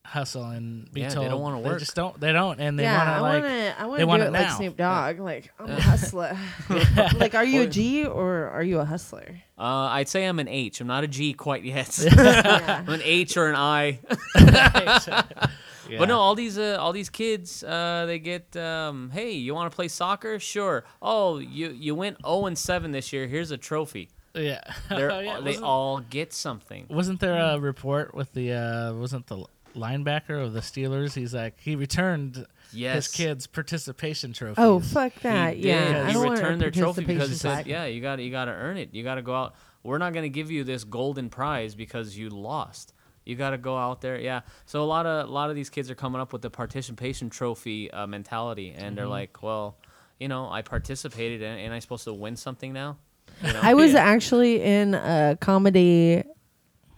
hustle 0.09 0.45
and 0.45 0.91
be 0.91 1.01
Yeah, 1.01 1.09
they 1.09 1.15
don't 1.27 1.39
wanna 1.41 1.61
They 1.61 1.69
work. 1.69 1.79
just 1.79 1.95
don't. 1.95 2.19
They 2.19 2.31
don't, 2.33 2.59
and 2.59 2.77
they 2.77 2.83
yeah, 2.83 2.97
want 2.97 3.09
I 3.09 3.15
to 3.15 3.21
want 3.21 3.43
like. 3.43 3.43
to. 3.43 3.81
I 3.81 3.85
want 3.85 3.97
they 3.97 4.03
to 4.03 4.07
want 4.07 4.19
do 4.21 4.25
it 4.25 4.27
it 4.29 4.33
like. 4.33 4.49
Snoop 4.51 4.77
Dogg. 4.77 5.19
Like 5.19 5.51
I'm 5.59 5.69
a 5.69 5.81
hustler. 5.81 6.37
like, 7.17 7.35
are 7.35 7.45
you 7.45 7.61
a 7.61 7.67
G 7.67 8.05
or 8.05 8.47
are 8.49 8.63
you 8.63 8.79
a 8.79 8.85
hustler? 8.85 9.41
Uh, 9.57 9.63
I'd 9.91 10.07
say 10.09 10.25
I'm 10.25 10.39
an 10.39 10.47
H. 10.47 10.81
I'm 10.81 10.87
not 10.87 11.03
a 11.03 11.07
G 11.07 11.33
quite 11.33 11.63
yet. 11.63 11.97
I'm 12.17 12.89
an 12.89 13.01
H 13.03 13.37
or 13.37 13.47
an 13.49 13.55
I. 13.55 13.99
Yeah. 14.35 15.23
But 15.97 16.07
no, 16.07 16.19
all 16.19 16.35
these 16.35 16.55
uh, 16.59 16.77
all 16.79 16.93
these 16.93 17.09
kids, 17.09 17.63
uh, 17.63 18.05
they 18.05 18.19
get, 18.19 18.55
um, 18.55 19.09
hey, 19.11 19.31
you 19.31 19.55
want 19.55 19.71
to 19.71 19.75
play 19.75 19.87
soccer? 19.87 20.37
Sure. 20.37 20.83
Oh, 21.01 21.39
you 21.39 21.69
you 21.71 21.95
went 21.95 22.17
0 22.23 22.45
and 22.45 22.55
7 22.55 22.91
this 22.91 23.11
year. 23.11 23.25
Here's 23.27 23.49
a 23.49 23.57
trophy. 23.57 24.09
Yeah. 24.35 24.61
They're, 24.87 25.11
Oh, 25.11 25.19
yeah, 25.19 25.39
they 25.41 25.57
all 25.57 25.99
get 26.01 26.31
something. 26.31 26.85
Wasn't 26.91 27.19
there 27.19 27.33
a 27.35 27.59
report 27.59 28.13
with 28.13 28.31
the 28.33 28.53
uh 28.53 28.93
wasn't 28.93 29.25
the 29.25 29.45
linebacker 29.75 30.43
of 30.43 30.53
the 30.53 30.59
Steelers? 30.61 31.13
He's 31.13 31.33
like 31.33 31.59
he 31.59 31.75
returned 31.75 32.45
Yes. 32.71 33.07
his 33.07 33.07
kids' 33.15 33.47
participation 33.47 34.31
trophy. 34.33 34.55
Oh 34.61 34.79
fuck 34.79 35.13
that! 35.21 35.55
did. 35.55 35.63
Yeah, 35.65 36.03
I 36.03 36.07
he 36.07 36.13
don't 36.13 36.25
want 36.27 36.39
returned 36.39 36.61
their 36.61 36.71
trophy 36.71 37.03
because 37.03 37.29
he 37.29 37.35
said, 37.35 37.65
"Yeah, 37.67 37.85
you 37.85 37.99
got 38.01 38.17
to 38.17 38.23
you 38.23 38.29
got 38.31 38.45
to 38.45 38.51
earn 38.51 38.77
it. 38.77 38.93
You 38.93 39.03
got 39.03 39.15
to 39.15 39.21
go 39.23 39.33
out. 39.33 39.55
We're 39.83 39.97
not 39.97 40.13
going 40.13 40.23
to 40.23 40.29
give 40.29 40.51
you 40.51 40.63
this 40.63 40.83
golden 40.83 41.29
prize 41.29 41.73
because 41.73 42.17
you 42.17 42.29
lost. 42.29 42.93
You 43.25 43.35
got 43.35 43.51
to 43.51 43.57
go 43.57 43.77
out 43.77 44.01
there. 44.01 44.19
Yeah. 44.19 44.41
So 44.65 44.83
a 44.83 44.85
lot 44.85 45.05
of 45.05 45.27
a 45.27 45.31
lot 45.31 45.49
of 45.49 45.55
these 45.55 45.69
kids 45.69 45.89
are 45.89 45.95
coming 45.95 46.21
up 46.21 46.31
with 46.33 46.41
the 46.43 46.49
participation 46.51 47.29
trophy 47.29 47.89
uh, 47.91 48.05
mentality, 48.05 48.75
and 48.77 48.95
they're 48.97 49.07
like, 49.07 49.41
well, 49.41 49.77
you 50.19 50.27
know, 50.27 50.47
I 50.49 50.61
participated, 50.61 51.41
and, 51.41 51.59
and 51.59 51.73
I'm 51.73 51.81
supposed 51.81 52.03
to 52.03 52.13
win 52.13 52.35
something 52.35 52.71
now. 52.73 52.97
You 53.43 53.53
know? 53.53 53.59
I 53.63 53.73
was 53.73 53.93
Yeah. 53.93 53.99
actually 54.03 54.61
in 54.61 54.93
a 54.93 55.37
comedy 55.39 56.23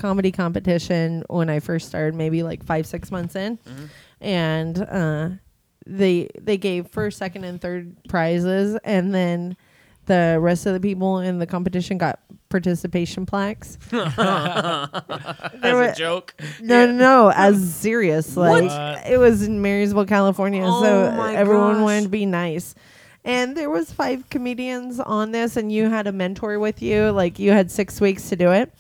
comedy 0.02 0.32
competition 0.32 1.24
when 1.30 1.50
I 1.50 1.60
first 1.60 1.88
started, 1.88 2.16
maybe 2.16 2.44
like 2.44 2.64
five 2.66 2.86
six 2.86 3.12
months 3.12 3.36
in, 3.36 3.58
Mm-hmm. 3.58 3.86
and 4.22 4.82
uh, 4.82 5.30
they 5.86 6.28
they 6.42 6.58
gave 6.58 6.88
first, 6.88 7.18
second, 7.18 7.44
and 7.44 7.62
third 7.62 7.96
prizes, 8.10 8.78
and 8.84 9.14
then 9.14 9.56
the 10.08 10.38
rest 10.42 10.66
of 10.66 10.74
the 10.74 10.80
people 10.80 11.20
in 11.20 11.38
the 11.40 11.46
competition 11.46 11.98
got 11.98 12.20
participation 12.50 13.26
plaques. 13.26 13.78
As 13.92 15.74
were- 15.74 15.84
a 15.84 15.96
joke. 15.96 16.34
No, 16.62 16.86
no, 16.88 16.92
no, 16.94 17.32
as 17.34 17.74
serious. 17.76 18.36
Like 18.36 18.64
What? 18.64 19.08
it 19.08 19.18
was 19.18 19.44
in 19.44 19.62
Marysville, 19.62 20.06
California, 20.06 20.64
so 20.66 21.12
Oh 21.14 21.16
my 21.16 21.36
everyone 21.36 21.76
gosh. 21.76 21.84
wanted 21.84 22.04
to 22.04 22.10
be 22.10 22.26
nice. 22.26 22.76
And 23.24 23.56
there 23.56 23.70
was 23.70 23.92
five 23.92 24.30
comedians 24.32 25.00
on 25.00 25.32
this, 25.32 25.56
and 25.56 25.72
you 25.72 25.90
had 25.90 26.08
a 26.08 26.12
mentor 26.12 26.58
with 26.60 26.82
you. 26.82 27.12
Like 27.12 27.38
you 27.38 27.52
had 27.52 27.70
six 27.70 28.02
weeks 28.02 28.30
to 28.30 28.36
do 28.36 28.52
it. 28.52 28.74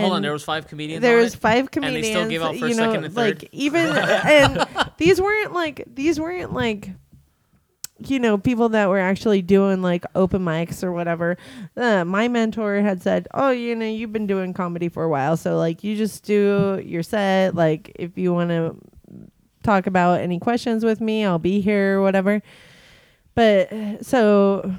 Hold 0.00 0.12
on, 0.14 0.22
there 0.22 0.32
was 0.32 0.44
five 0.44 0.66
comedians. 0.68 1.02
there 1.02 1.16
was 1.18 1.34
it? 1.34 1.38
five 1.40 1.68
And 1.74 1.84
they 1.84 2.02
still 2.02 2.28
gave 2.28 2.42
out 2.42 2.54
you 2.54 2.60
first, 2.60 2.76
know, 2.78 2.90
second, 2.90 3.04
and 3.04 3.14
third? 3.14 3.42
like 3.42 3.48
even 3.52 3.86
and 3.96 4.66
these 4.98 5.20
weren't 5.20 5.52
like 5.52 5.84
these 5.92 6.18
weren't 6.20 6.52
like 6.52 6.90
you 8.06 8.18
know 8.18 8.36
people 8.36 8.68
that 8.70 8.88
were 8.88 8.98
actually 8.98 9.40
doing 9.42 9.80
like 9.82 10.04
open 10.14 10.44
mics 10.44 10.84
or 10.84 10.92
whatever. 10.92 11.36
Uh, 11.76 12.04
my 12.04 12.28
mentor 12.28 12.80
had 12.80 13.02
said, 13.02 13.26
"Oh, 13.32 13.50
you 13.50 13.74
know, 13.74 13.86
you've 13.86 14.12
been 14.12 14.26
doing 14.26 14.52
comedy 14.52 14.88
for 14.88 15.04
a 15.04 15.08
while, 15.08 15.36
so 15.36 15.56
like 15.56 15.82
you 15.82 15.96
just 15.96 16.24
do 16.24 16.80
your 16.84 17.02
set. 17.02 17.54
Like 17.54 17.92
if 17.96 18.16
you 18.18 18.32
want 18.34 18.50
to 18.50 18.76
talk 19.62 19.86
about 19.86 20.20
any 20.20 20.38
questions 20.38 20.84
with 20.84 21.00
me, 21.00 21.24
I'll 21.24 21.38
be 21.38 21.60
here 21.60 21.98
or 21.98 22.02
whatever." 22.02 22.42
But 23.34 23.70
so 24.02 24.74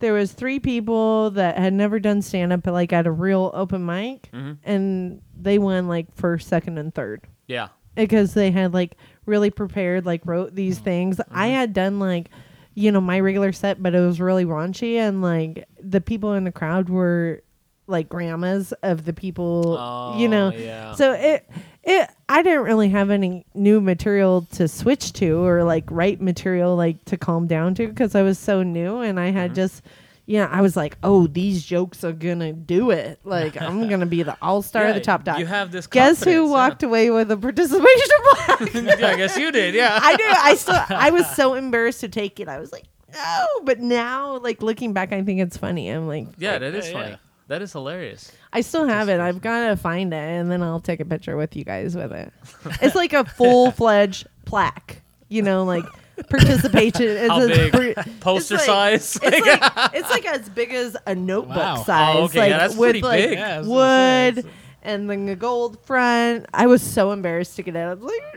there 0.00 0.12
was 0.12 0.32
three 0.32 0.58
people 0.60 1.30
that 1.30 1.56
had 1.56 1.72
never 1.72 1.98
done 1.98 2.20
stand 2.22 2.52
up 2.52 2.62
but 2.62 2.72
like 2.72 2.92
at 2.92 3.06
a 3.06 3.10
real 3.10 3.50
open 3.54 3.84
mic 3.86 4.28
Mhm. 4.32 4.58
and 4.64 5.22
they 5.40 5.58
won 5.58 5.88
like 5.88 6.06
first, 6.14 6.48
second 6.48 6.78
and 6.78 6.94
third 6.94 7.22
Yeah. 7.46 7.68
because 7.94 8.34
they 8.34 8.50
had 8.50 8.74
like 8.74 8.96
really 9.26 9.50
prepared 9.50 10.04
like 10.04 10.22
wrote 10.26 10.54
these 10.54 10.78
things. 10.78 11.20
I 11.30 11.48
had 11.48 11.72
done 11.72 11.98
like 12.00 12.30
you 12.74 12.90
know 12.90 13.00
my 13.00 13.20
regular 13.20 13.52
set 13.52 13.80
but 13.82 13.94
it 13.94 14.00
was 14.00 14.20
really 14.20 14.44
raunchy 14.44 14.96
and 14.96 15.22
like 15.22 15.64
the 15.80 16.00
people 16.00 16.32
in 16.34 16.42
the 16.44 16.50
crowd 16.52 16.88
were 16.88 17.40
like 17.86 18.08
grandmas 18.08 18.72
of 18.82 19.04
the 19.04 19.12
people 19.12 20.14
you 20.18 20.26
know 20.26 20.50
Oh, 20.52 20.58
yeah. 20.58 20.94
so 20.94 21.12
it 21.12 21.48
it 21.84 22.08
I 22.28 22.42
didn't 22.42 22.62
really 22.62 22.88
have 22.88 23.10
any 23.10 23.44
new 23.54 23.80
material 23.80 24.46
to 24.52 24.66
switch 24.68 25.12
to 25.14 25.44
or 25.44 25.62
like 25.64 25.84
write 25.90 26.20
material 26.20 26.74
like 26.76 27.04
to 27.06 27.16
calm 27.16 27.46
down 27.46 27.74
to 27.76 27.86
because 27.88 28.14
I 28.14 28.22
was 28.22 28.38
so 28.38 28.62
new 28.62 29.00
and 29.00 29.20
I 29.20 29.28
Mm-hmm. 29.28 29.36
had 29.36 29.54
just 29.54 29.82
yeah, 30.26 30.48
I 30.50 30.62
was 30.62 30.74
like, 30.74 30.96
oh, 31.02 31.26
these 31.26 31.62
jokes 31.66 32.02
are 32.02 32.12
gonna 32.14 32.54
do 32.54 32.90
it. 32.90 33.20
Like 33.24 33.60
I'm 33.60 33.88
gonna 33.90 34.06
be 34.06 34.22
the 34.22 34.36
all 34.40 34.62
star, 34.62 34.84
Yeah, 34.84 34.92
the 34.94 35.00
top 35.00 35.24
dog. 35.24 35.38
You 35.38 35.44
have 35.44 35.70
this. 35.70 35.86
Guess 35.86 36.20
who 36.20 36.24
confidence, 36.24 36.46
yeah. 36.46 36.50
walked 36.52 36.82
away 36.82 37.10
with 37.10 37.30
a 37.30 37.36
participation 37.36 38.08
plaque? 38.32 38.74
yeah, 39.00 39.06
I 39.08 39.16
guess 39.16 39.36
you 39.36 39.52
did. 39.52 39.74
Yeah. 39.74 39.98
I 40.00 40.16
do. 40.16 40.24
I 40.26 40.54
still. 40.54 40.80
I 40.88 41.10
was 41.10 41.26
so 41.36 41.52
embarrassed 41.54 42.00
to 42.00 42.08
take 42.08 42.40
it. 42.40 42.48
I 42.48 42.58
was 42.58 42.72
like, 42.72 42.84
no. 43.12 43.46
But 43.64 43.80
now, 43.80 44.38
like 44.38 44.62
looking 44.62 44.94
back, 44.94 45.12
I 45.12 45.22
think 45.22 45.40
it's 45.40 45.58
funny. 45.58 45.90
I'm 45.90 46.06
like, 46.08 46.28
yeah, 46.38 46.56
that 46.58 46.74
is 46.74 46.86
Yeah, 46.86 46.92
funny. 46.92 47.10
yeah. 47.10 47.16
That 47.48 47.60
is 47.60 47.72
hilarious. 47.72 48.32
I 48.54 48.60
still 48.62 48.86
have 48.86 49.08
it. 49.08 49.18
I've 49.20 49.40
got 49.42 49.66
to 49.68 49.76
find 49.76 50.14
it, 50.14 50.16
and 50.16 50.50
then 50.50 50.62
I'll 50.62 50.80
take 50.80 51.00
a 51.00 51.04
picture 51.04 51.36
with 51.36 51.56
you 51.56 51.64
guys 51.64 51.94
with 51.96 52.12
it. 52.12 52.32
It's 52.80 52.94
like 52.94 53.12
a 53.12 53.24
full 53.36 53.70
fledged 53.72 54.26
plaque. 54.46 55.02
You 55.28 55.42
know, 55.42 55.64
like 55.64 55.84
participation. 56.30 57.02
It's 57.02 57.28
How 57.28 57.42
a 57.42 57.48
big? 57.48 57.72
pre- 57.72 57.94
Poster 58.20 58.54
it's 58.54 58.68
like- 58.68 59.00
size. 59.00 59.18
It's 59.22 59.46
like 59.46 59.90
it's 59.94 60.10
like 60.10 60.24
as 60.26 60.48
big 60.48 60.72
as 60.72 60.96
a 61.06 61.14
notebook 61.14 61.56
Wow. 61.56 61.82
size. 61.82 62.16
Oh, 62.16 62.22
okay, 62.24 62.38
like 62.40 62.50
yeah, 62.50 62.58
that's 62.58 62.76
with 62.76 62.90
pretty 62.90 63.02
like 63.02 63.18
big. 63.30 63.38
Yeah, 63.38 63.56
I 63.56 63.58
was 63.58 63.66
gonna 63.68 63.78
say, 63.80 64.30
wood 64.34 64.38
it's- 64.38 64.54
and 64.82 65.10
then 65.10 65.26
the 65.26 65.34
gold 65.36 65.84
front. 65.84 66.46
I 66.54 66.66
was 66.66 66.82
so 66.82 67.10
embarrassed 67.10 67.56
to 67.56 67.62
get 67.62 67.74
it. 67.74 67.80
I 67.80 67.94
was 67.94 68.02
like, 68.02 68.32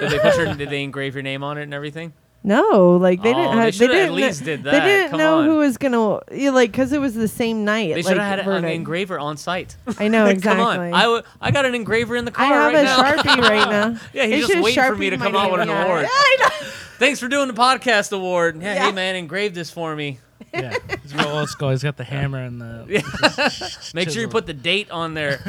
did 0.00 0.10
they 0.12 0.18
put 0.20 0.36
your, 0.36 0.54
did 0.54 0.70
they 0.70 0.82
engrave 0.82 1.14
your 1.14 1.22
name 1.22 1.42
on 1.44 1.58
it 1.58 1.64
and 1.64 1.74
everything? 1.74 2.12
No, 2.42 2.96
like 2.96 3.22
they 3.22 3.34
Oh, 3.34 3.34
didn't 3.34 3.50
they 3.56 3.62
have. 3.64 3.64
They, 3.66 3.70
shoulda 3.72 3.92
at 3.94 3.96
didn't. 3.98 4.14
least 4.14 4.44
did 4.44 4.62
They 4.64 4.70
didn't 4.80 5.10
Come 5.10 5.18
know 5.18 5.38
on. 5.40 5.44
who 5.44 5.56
was 5.58 5.76
gonna. 5.76 6.20
Yeah, 6.32 6.50
like 6.50 6.72
because 6.72 6.92
it 6.94 6.98
was 7.00 7.14
the 7.14 7.28
same 7.28 7.66
night. 7.66 7.88
They 7.88 7.96
like, 7.96 8.06
should 8.06 8.16
have 8.18 8.38
had 8.38 8.44
for 8.46 8.52
an 8.56 8.64
engraver 8.64 9.18
on 9.18 9.36
site. 9.36 9.76
I 9.98 10.08
know 10.08 10.24
exactly. 10.26 10.62
Come 10.64 10.66
on, 10.80 10.94
I, 10.94 11.02
w- 11.02 11.22
I 11.40 11.50
got 11.50 11.66
an 11.66 11.74
engraver 11.74 12.16
in 12.16 12.24
the 12.24 12.30
car 12.30 12.46
I 12.46 12.48
have 12.56 12.72
right 12.72 12.80
a 12.80 12.82
now. 12.84 13.02
sharpie 13.02 13.40
right 13.42 13.70
now. 13.94 14.00
Yeah, 14.14 14.24
he's 14.26 14.40
just 14.46 14.50
should've 14.52 14.64
waiting 14.64 14.82
for 14.84 14.96
me 14.96 15.10
to 15.10 15.18
come 15.18 15.36
out 15.36 15.52
with 15.52 15.60
an 15.60 15.68
yeah. 15.68 15.84
award. 15.84 16.02
Yeah, 16.02 16.08
I 16.12 16.36
know. 16.40 16.66
Thanks 16.98 17.20
for 17.20 17.28
doing 17.28 17.48
the 17.48 17.54
podcast 17.54 18.10
award. 18.12 18.60
Yeah, 18.62 18.74
Yeah. 18.74 18.86
hey 18.86 18.92
man, 18.92 19.16
engrave 19.16 19.52
this 19.54 19.70
for 19.70 19.94
me. 19.94 20.18
Yeah, 20.54 20.74
he's 21.02 21.14
real 21.14 21.28
old 21.28 21.48
school. 21.50 21.70
He's 21.70 21.82
got 21.82 21.96
the 21.98 22.04
hammer 22.04 22.42
and 22.42 22.60
the. 22.60 23.90
Make 23.94 24.08
sure 24.10 24.22
you 24.22 24.28
put 24.28 24.46
the 24.46 24.54
date 24.54 24.90
on 24.90 25.12
there. 25.14 25.40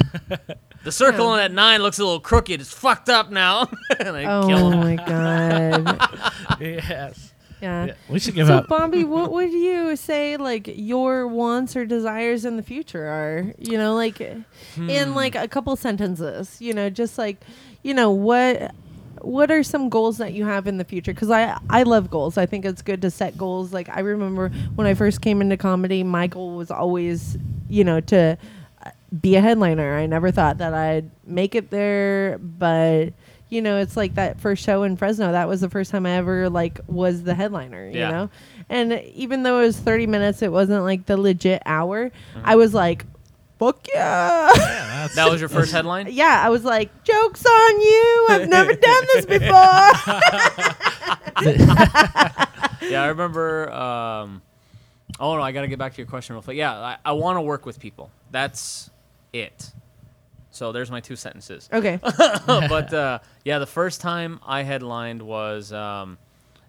The 0.84 0.92
circle 0.92 1.28
on 1.28 1.38
that 1.38 1.52
nine 1.52 1.82
looks 1.82 2.00
a 2.00 2.04
little 2.04 2.20
crooked. 2.20 2.60
It's 2.60 2.74
fucked 2.74 3.08
up 3.10 3.30
now. 3.30 3.70
and 4.00 4.10
I 4.18 4.24
Oh 4.26 4.48
kill 4.48 4.72
him. 4.72 4.80
my 4.80 4.96
god. 4.96 6.34
Yes. 6.60 7.34
Yeah. 7.62 7.86
Yeah, 7.86 7.94
we 8.10 8.20
should 8.20 8.34
give 8.34 8.48
So, 8.48 8.56
up. 8.56 8.68
Bobby, 8.68 9.04
what 9.04 9.32
would 9.32 9.52
you 9.52 9.96
say 9.96 10.36
like 10.38 10.68
your 10.74 11.28
wants 11.28 11.76
or 11.76 11.86
desires 11.86 12.44
in 12.46 12.58
the 12.58 12.64
future 12.64 13.06
are? 13.06 13.54
You 13.60 13.78
know, 13.78 13.94
like 13.94 14.18
Hmm. 14.76 14.90
in 14.90 15.14
like 15.14 15.36
a 15.36 15.48
couple 15.48 15.76
sentences. 15.76 16.58
You 16.60 16.74
know, 16.74 16.90
just 16.90 17.18
like 17.18 17.38
you 17.84 17.94
know 17.94 18.12
what. 18.12 18.74
What 19.24 19.52
are 19.52 19.62
some 19.62 19.90
goals 19.90 20.18
that 20.18 20.34
you 20.34 20.46
have 20.46 20.66
in 20.66 20.80
the 20.80 20.84
future? 20.84 21.14
Because 21.14 21.30
I 21.30 21.56
I 21.70 21.84
love 21.84 22.10
goals. 22.10 22.40
I 22.40 22.48
think 22.48 22.66
it's 22.66 22.82
good 22.82 23.04
to 23.04 23.12
set 23.12 23.38
goals. 23.38 23.72
Like 23.72 23.88
I 23.96 24.00
remember 24.00 24.50
when 24.74 24.88
I 24.88 24.96
first 24.96 25.22
came 25.22 25.42
into 25.42 25.58
comedy, 25.58 26.02
my 26.02 26.26
goal 26.26 26.56
was 26.56 26.72
always, 26.72 27.38
you 27.70 27.84
know, 27.84 28.00
to 28.00 28.36
be 29.20 29.36
a 29.36 29.42
headliner. 29.42 29.98
I 29.98 30.06
never 30.06 30.32
thought 30.32 30.60
that 30.60 30.74
I'd 30.74 31.10
make 31.26 31.56
it 31.56 31.70
there, 31.70 32.38
but 32.38 33.14
you 33.50 33.62
know, 33.62 33.80
it's 33.80 33.98
like 33.98 34.16
that 34.16 34.40
first 34.40 34.64
show 34.64 34.84
in 34.84 34.96
Fresno. 34.96 35.34
That 35.34 35.50
was 35.50 35.60
the 35.60 35.70
first 35.70 35.92
time 35.92 36.06
I 36.06 36.12
ever 36.12 36.50
like 36.50 36.80
was 36.88 37.24
the 37.24 37.36
headliner. 37.36 37.86
You 37.90 38.00
Yeah. 38.00 38.12
know, 38.12 38.30
and 38.70 38.94
even 39.14 39.44
though 39.44 39.60
it 39.60 39.66
was 39.66 39.78
thirty 39.78 40.08
minutes, 40.08 40.42
it 40.42 40.52
wasn't 40.52 40.84
like 40.84 41.06
the 41.06 41.18
legit 41.18 41.62
hour. 41.66 42.10
Mm-hmm. 42.10 42.42
I 42.46 42.56
was 42.56 42.74
like, 42.74 43.06
fuck 43.60 43.86
yeah. 43.94 44.52
Yeah, 44.56 44.56
that's, 45.02 45.16
That 45.16 45.30
was 45.30 45.42
your 45.42 45.50
first 45.50 45.74
headline? 45.74 46.08
yeah, 46.12 46.42
I 46.46 46.50
was 46.50 46.64
like, 46.64 47.04
jokes 47.04 47.46
on 47.46 47.82
you. 47.82 48.28
I've 48.30 48.48
never 48.48 48.74
done 48.74 49.04
this 49.14 49.26
before. 49.26 49.42
yeah, 52.90 53.04
I 53.04 53.08
remember. 53.08 53.72
Um, 53.72 54.42
oh 55.20 55.36
no, 55.36 55.42
I 55.42 55.52
got 55.52 55.62
to 55.62 55.68
get 55.68 55.80
back 55.80 55.94
to 55.94 55.98
your 55.98 56.08
question 56.08 56.36
real 56.36 56.44
quick. 56.44 56.58
Yeah, 56.58 56.78
I, 56.80 56.98
I 57.04 57.12
want 57.14 57.38
to 57.38 57.42
work 57.42 57.66
with 57.66 57.80
people. 57.80 58.12
That's 58.32 58.90
it. 59.34 59.72
So 60.52 60.72
there's 60.72 60.92
my 60.92 61.00
two 61.00 61.16
sentences. 61.16 61.70
okay. 61.72 62.00
but 62.46 62.94
uh, 62.94 63.20
yeah, 63.46 63.60
the 63.60 63.66
first 63.66 64.02
time 64.02 64.40
I 64.46 64.64
headlined 64.64 65.22
was 65.22 65.72
um, 65.72 66.18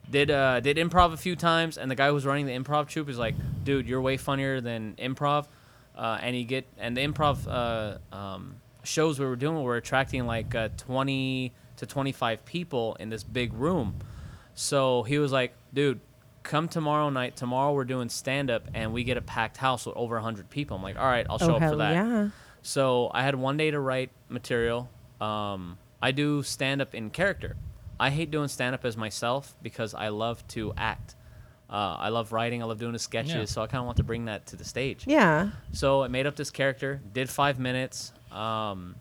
did 0.09 0.31
uh, 0.31 0.61
did 0.61 0.77
improv 0.77 1.13
a 1.13 1.17
few 1.17 1.35
times, 1.35 1.79
and 1.79 1.91
the 1.91 1.97
guy 1.97 2.09
who 2.09 2.15
was 2.15 2.25
running 2.25 2.47
the 2.47 2.53
improv 2.53 2.89
troupe 2.89 3.09
is 3.09 3.19
like, 3.19 3.35
"Dude, 3.65 3.89
you're 3.89 4.01
way 4.01 4.17
funnier 4.17 4.61
than 4.61 4.95
improv," 4.95 5.47
uh, 5.97 6.19
and 6.23 6.35
he 6.37 6.45
get 6.45 6.67
and 6.79 6.97
the 6.97 7.01
improv 7.01 7.47
uh, 7.49 7.99
um, 8.15 8.57
shows 8.85 9.19
we 9.19 9.27
were 9.27 9.37
doing 9.37 9.61
were 9.63 9.77
attracting 9.77 10.27
like 10.27 10.55
uh, 10.55 10.69
20 10.77 11.53
to 11.79 11.87
25 11.87 12.45
people 12.45 12.97
in 13.01 13.09
this 13.09 13.25
big 13.25 13.53
room. 13.53 13.97
So 14.55 15.03
he 15.03 15.19
was 15.19 15.33
like, 15.33 15.55
"Dude." 15.75 16.01
Come 16.45 16.67
tomorrow 16.67 17.09
night. 17.09 17.37
Tomorrow 17.37 17.73
we're 17.73 17.85
doing 17.85 18.09
stand 18.09 18.51
up 18.51 18.67
and 18.75 18.93
we 18.93 19.05
get 19.05 19.17
a 19.17 19.21
packed 19.21 19.57
house 19.57 19.87
with 19.87 19.97
over 19.97 20.17
100 20.17 20.51
people. 20.51 20.77
I'm 20.77 20.83
like, 20.83 20.99
all 20.99 21.07
right, 21.07 21.25
I'll 21.31 21.39
show 21.39 21.53
oh 21.53 21.55
up 21.55 21.71
for 21.71 21.77
that. 21.77 21.93
yeah. 21.93 22.31
So 22.63 23.11
I 23.13 23.23
had 23.23 23.35
one 23.35 23.57
day 23.57 23.71
to 23.71 23.81
write 23.81 24.11
material. 24.29 24.89
Um, 25.21 25.79
I 26.01 26.13
do 26.13 26.43
stand 26.43 26.81
up 26.81 26.95
in 26.95 27.11
character. 27.11 27.57
I 27.99 28.11
hate 28.11 28.31
doing 28.31 28.49
stand 28.49 28.75
up 28.75 28.85
as 28.85 28.97
myself 28.97 29.55
because 29.63 29.95
I 29.95 30.09
love 30.09 30.47
to 30.49 30.73
act. 30.77 31.15
Uh, 31.71 31.97
I 31.99 32.09
love 32.11 32.33
writing. 32.33 32.63
I 32.63 32.67
love 32.67 32.79
doing 32.79 32.93
the 32.93 32.99
sketches. 32.99 33.35
Yeah. 33.35 33.45
So 33.45 33.63
I 33.63 33.67
kind 33.67 33.81
of 33.81 33.87
want 33.87 33.97
to 33.99 34.05
bring 34.05 34.27
that 34.27 34.47
to 34.47 34.57
the 34.57 34.65
stage. 34.65 35.05
Yeah. 35.07 35.51
So 35.73 36.03
I 36.03 36.09
made 36.09 36.27
up 36.27 36.37
this 36.37 36.51
character, 36.51 37.01
did 37.13 37.31
five 37.31 37.59
minutes. 37.59 38.13
Um, 38.31 38.97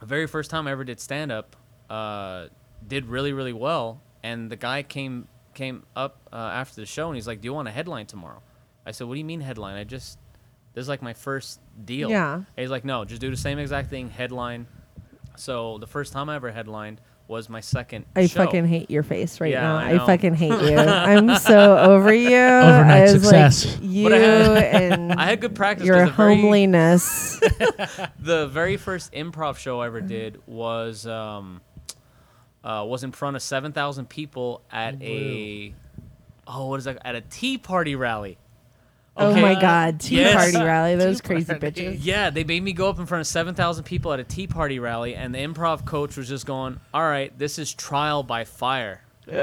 the 0.00 0.06
very 0.06 0.26
first 0.26 0.50
time 0.50 0.66
I 0.68 0.70
ever 0.70 0.84
did 0.84 1.00
stand 1.00 1.32
up, 1.32 1.56
uh, 1.90 2.46
did 2.86 3.06
really 3.06 3.32
really 3.32 3.52
well. 3.52 4.02
And 4.22 4.50
the 4.50 4.56
guy 4.56 4.82
came 4.82 5.28
came 5.54 5.84
up 5.96 6.20
uh, 6.32 6.36
after 6.36 6.80
the 6.80 6.86
show 6.86 7.08
and 7.08 7.16
he's 7.16 7.26
like, 7.26 7.40
"Do 7.40 7.46
you 7.46 7.54
want 7.54 7.66
a 7.68 7.72
headline 7.72 8.06
tomorrow?" 8.06 8.42
I 8.84 8.92
said, 8.92 9.08
"What 9.08 9.14
do 9.14 9.18
you 9.18 9.24
mean 9.24 9.40
headline? 9.40 9.76
I 9.76 9.84
just 9.84 10.18
this 10.76 10.82
is 10.82 10.88
like 10.88 11.02
my 11.02 11.14
first 11.14 11.58
deal." 11.84 12.08
Yeah. 12.10 12.34
And 12.34 12.44
he's 12.56 12.70
like, 12.70 12.84
"No, 12.84 13.04
just 13.04 13.20
do 13.20 13.30
the 13.30 13.36
same 13.36 13.58
exact 13.58 13.90
thing, 13.90 14.10
headline." 14.10 14.68
So 15.36 15.78
the 15.78 15.86
first 15.88 16.12
time 16.12 16.28
I 16.28 16.36
ever 16.36 16.52
headlined 16.52 17.00
was 17.28 17.48
my 17.48 17.58
second. 17.60 18.04
I 18.14 18.26
show. 18.28 18.44
fucking 18.44 18.66
hate 18.68 18.88
your 18.88 19.02
face 19.02 19.40
right 19.40 19.50
Yeah, 19.50 19.62
now. 19.62 19.76
I 19.78 20.00
I, 20.00 20.06
fucking 20.06 20.34
hate 20.34 20.48
you. 20.70 20.76
I'm 20.78 21.34
so 21.38 21.76
over 21.76 22.14
you. 22.14 22.36
Overnight 22.36 22.90
I 22.90 23.02
was 23.02 23.12
success. 23.22 23.64
like 23.66 23.78
you 23.82 24.14
I 24.14 24.18
had- 24.18 24.92
and 24.92 25.12
I 25.14 25.24
had 25.26 25.40
good 25.40 25.56
practice. 25.56 25.84
your 25.86 26.06
the 26.06 26.12
very- 26.12 26.36
homeliness. 26.36 27.40
the 28.20 28.46
very 28.46 28.76
first 28.76 29.12
improv 29.12 29.56
show 29.56 29.80
I 29.80 29.86
ever 29.86 30.00
did 30.00 30.40
was 30.46 31.04
um, 31.08 31.60
uh, 32.62 32.84
was 32.86 33.02
in 33.02 33.10
front 33.12 33.34
of 33.34 33.42
seven 33.42 33.72
thousand 33.72 34.08
people 34.08 34.62
at 34.70 35.02
a 35.02 35.74
oh 36.46 36.66
what 36.68 36.78
is 36.78 36.84
that 36.84 36.98
at 37.04 37.16
a 37.16 37.20
tea 37.22 37.58
party 37.58 37.96
rally. 37.96 38.38
Oh 39.18 39.34
my 39.34 39.54
god, 39.60 40.00
tea 40.00 40.16
Yes. 40.16 40.34
party 40.34 40.64
rally, 40.64 40.94
those 40.96 41.20
Tea 41.20 41.26
crazy 41.26 41.54
party. 41.54 41.70
bitches. 41.70 41.98
Yeah, 42.02 42.30
they 42.30 42.44
made 42.44 42.62
me 42.62 42.72
go 42.72 42.88
up 42.88 42.98
in 42.98 43.06
front 43.06 43.20
of 43.20 43.26
seven 43.26 43.54
thousand 43.54 43.84
people 43.84 44.12
at 44.12 44.20
a 44.20 44.24
tea 44.24 44.46
party 44.46 44.78
rally, 44.78 45.14
and 45.14 45.34
the 45.34 45.38
improv 45.38 45.84
coach 45.84 46.16
was 46.16 46.28
just 46.28 46.44
going, 46.46 46.78
"All 46.92 47.02
right, 47.02 47.36
this 47.38 47.58
is 47.58 47.72
trial 47.72 48.22
by 48.22 48.44
fire." 48.44 49.02
You're 49.28 49.36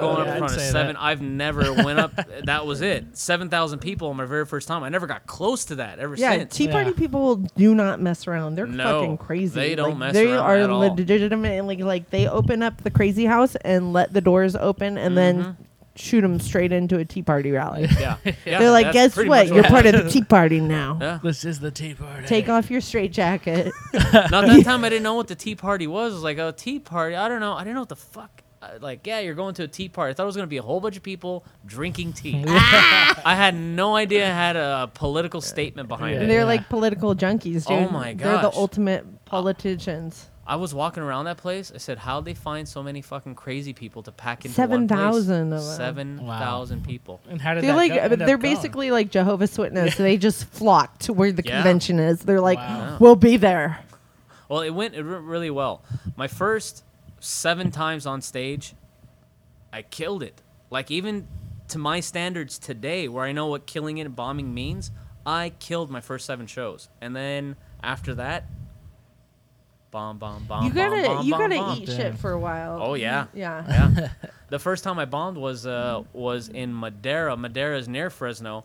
going 0.00 0.20
up 0.20 0.26
Yeah, 0.26 0.30
in 0.30 0.30
I'd 0.30 0.38
front 0.38 0.54
of 0.54 0.60
seven. 0.60 0.94
that. 0.94 1.02
I've 1.02 1.20
never 1.20 1.72
went 1.84 1.98
up. 1.98 2.12
That 2.44 2.64
was 2.64 2.80
it. 2.80 3.16
Seven 3.16 3.48
thousand 3.48 3.80
people 3.80 4.08
on 4.08 4.16
my 4.16 4.24
very 4.24 4.46
first 4.46 4.68
time. 4.68 4.84
I 4.84 4.88
never 4.88 5.08
got 5.08 5.26
close 5.26 5.64
to 5.66 5.76
that 5.76 5.98
ever 5.98 6.14
Yeah, 6.14 6.32
since. 6.38 6.54
tea 6.56 6.68
party 6.68 6.90
Yeah. 6.90 6.96
people 6.96 7.36
do 7.36 7.74
not 7.74 8.00
mess 8.00 8.28
around. 8.28 8.54
They're 8.54 8.66
No, 8.66 9.00
fucking 9.00 9.18
crazy. 9.18 9.54
they 9.58 9.74
don't 9.74 9.90
like, 9.90 9.98
mess 9.98 10.12
they 10.12 10.30
around 10.30 10.38
are 10.38 10.56
at 10.58 10.70
all. 10.70 10.78
legitimately 10.80 11.78
like 11.78 12.10
they 12.10 12.28
open 12.28 12.62
up 12.62 12.82
the 12.82 12.90
crazy 12.90 13.24
house 13.24 13.56
and 13.64 13.92
let 13.92 14.12
the 14.12 14.20
doors 14.20 14.54
open 14.54 14.96
and 14.96 15.16
then 15.18 15.42
mm-hmm. 15.42 15.62
Shoot 16.00 16.22
them 16.22 16.40
straight 16.40 16.72
into 16.72 16.98
a 16.98 17.04
tea 17.04 17.22
party 17.22 17.50
rally. 17.50 17.86
yeah, 17.98 18.16
yeah. 18.24 18.34
They're 18.58 18.70
like, 18.70 18.92
guess 18.92 19.14
pretty 19.14 19.28
what? 19.28 19.48
You're 19.48 19.64
part 19.64 19.86
of 19.86 19.92
the 20.04 20.10
tea 20.10 20.24
party 20.24 20.60
now. 20.60 20.98
Yeah. 21.00 21.18
This 21.22 21.44
is 21.44 21.60
the 21.60 21.70
tea 21.70 21.94
party. 21.94 22.26
Take 22.26 22.48
off 22.48 22.70
your 22.70 22.80
straight 22.80 23.12
jacket. 23.12 23.72
Not 23.94 24.30
that 24.46 24.62
time 24.64 24.84
I 24.84 24.88
didn't 24.88 25.02
know 25.04 25.14
what 25.14 25.28
the 25.28 25.34
tea 25.34 25.54
party 25.54 25.86
was. 25.86 26.12
I 26.12 26.14
was 26.14 26.22
like, 26.24 26.38
oh, 26.38 26.52
tea 26.52 26.78
party. 26.78 27.16
I 27.16 27.28
don't 27.28 27.40
know. 27.40 27.52
I 27.52 27.60
didn't 27.60 27.74
know 27.74 27.80
what 27.82 27.88
the 27.90 27.96
fuck. 27.96 28.42
uh, 28.62 28.78
Like, 28.80 29.06
yeah, 29.06 29.20
you're 29.20 29.34
going 29.34 29.54
to 29.56 29.64
a 29.64 29.68
tea 29.68 29.88
party. 29.88 30.10
I 30.10 30.14
thought 30.14 30.22
it 30.22 30.26
was 30.26 30.36
gonna 30.36 30.46
be 30.46 30.56
a 30.56 30.62
whole 30.62 30.80
bunch 30.80 30.96
of 30.96 31.02
people 31.02 31.44
drinking 31.66 32.14
tea. 32.14 32.42
I 32.46 33.34
had 33.36 33.54
no 33.54 33.94
idea 33.96 34.26
it 34.28 34.32
had 34.32 34.56
a 34.56 34.90
political 34.94 35.40
statement 35.42 35.88
behind 35.88 36.14
Yeah. 36.16 36.22
it. 36.22 36.26
They're 36.28 36.44
like 36.46 36.68
political 36.70 37.14
junkies, 37.14 37.66
dude. 37.66 37.78
Oh 37.78 37.88
my 37.90 38.14
They're 38.14 38.36
the 38.38 38.42
gosh. 38.50 38.56
ultimate 38.56 39.04
politicians. 39.26 40.29
I 40.50 40.56
was 40.56 40.74
walking 40.74 41.02
around 41.04 41.26
that 41.26 41.36
place. 41.36 41.70
I 41.72 41.78
said, 41.78 41.98
how'd 41.98 42.24
they 42.24 42.34
find 42.34 42.66
so 42.68 42.82
many 42.82 43.02
fucking 43.02 43.36
crazy 43.36 43.72
people 43.72 44.02
to 44.02 44.10
pack 44.10 44.44
into 44.44 44.60
one 44.60 44.88
place? 44.88 44.98
7,000 44.98 45.52
of 45.52 45.62
them. 45.64 45.76
Seven 45.76 46.18
thousand 46.18 46.84
people. 46.84 47.20
And 47.28 47.40
how 47.40 47.54
did 47.54 47.62
They're 47.62 47.74
like 47.76 47.92
go- 47.94 48.08
they're 48.16 48.36
going? 48.36 48.40
basically 48.40 48.90
like 48.90 49.10
Jehovah's 49.12 49.56
Witness. 49.56 49.94
they 49.96 50.16
just 50.16 50.44
flock 50.46 50.98
to 51.00 51.12
where 51.12 51.30
the 51.30 51.44
Yeah. 51.44 51.52
convention 51.62 52.00
is. 52.00 52.22
They're 52.22 52.40
like, 52.40 52.58
Wow. 52.58 52.96
we'll 52.98 53.14
be 53.14 53.36
there. 53.36 53.78
Well, 54.48 54.62
it 54.62 54.70
went 54.70 54.94
it 54.96 55.04
went 55.04 55.22
really 55.22 55.50
well. 55.50 55.84
My 56.16 56.26
first 56.26 56.82
seven 57.20 57.70
times 57.70 58.04
on 58.04 58.20
stage, 58.20 58.74
I 59.72 59.82
killed 59.82 60.22
it. 60.24 60.42
Like 60.68 60.90
even 60.90 61.28
to 61.68 61.78
my 61.78 62.00
standards 62.00 62.58
today, 62.58 63.06
where 63.06 63.24
I 63.24 63.30
know 63.30 63.46
what 63.46 63.66
killing 63.66 63.98
it 63.98 64.06
and 64.06 64.16
bombing 64.16 64.52
means, 64.52 64.90
I 65.24 65.52
killed 65.60 65.90
my 65.90 66.00
first 66.00 66.26
seven 66.26 66.48
shows, 66.48 66.88
and 67.00 67.14
then 67.14 67.54
after 67.84 68.12
that, 68.16 68.46
bomb, 69.90 70.18
bomb, 70.18 70.44
bomb. 70.44 70.64
you 70.64 70.70
gotta 70.72 71.02
bomb, 71.02 71.26
you 71.26 71.32
bomb, 71.32 71.40
gotta 71.40 71.56
bomb. 71.56 71.78
eat 71.78 71.88
shit 71.88 72.18
for 72.18 72.32
a 72.32 72.38
while. 72.38 72.78
Oh 72.80 72.94
yeah, 72.94 73.26
Yeah. 73.34 73.64
yeah. 73.68 74.08
the 74.48 74.58
first 74.58 74.84
time 74.84 74.98
I 74.98 75.04
bombed 75.04 75.36
was 75.36 75.66
uh 75.66 76.02
was 76.12 76.48
in 76.48 76.78
Madera. 76.78 77.36
Madera 77.36 77.78
is 77.78 77.88
near 77.88 78.10
Fresno. 78.10 78.64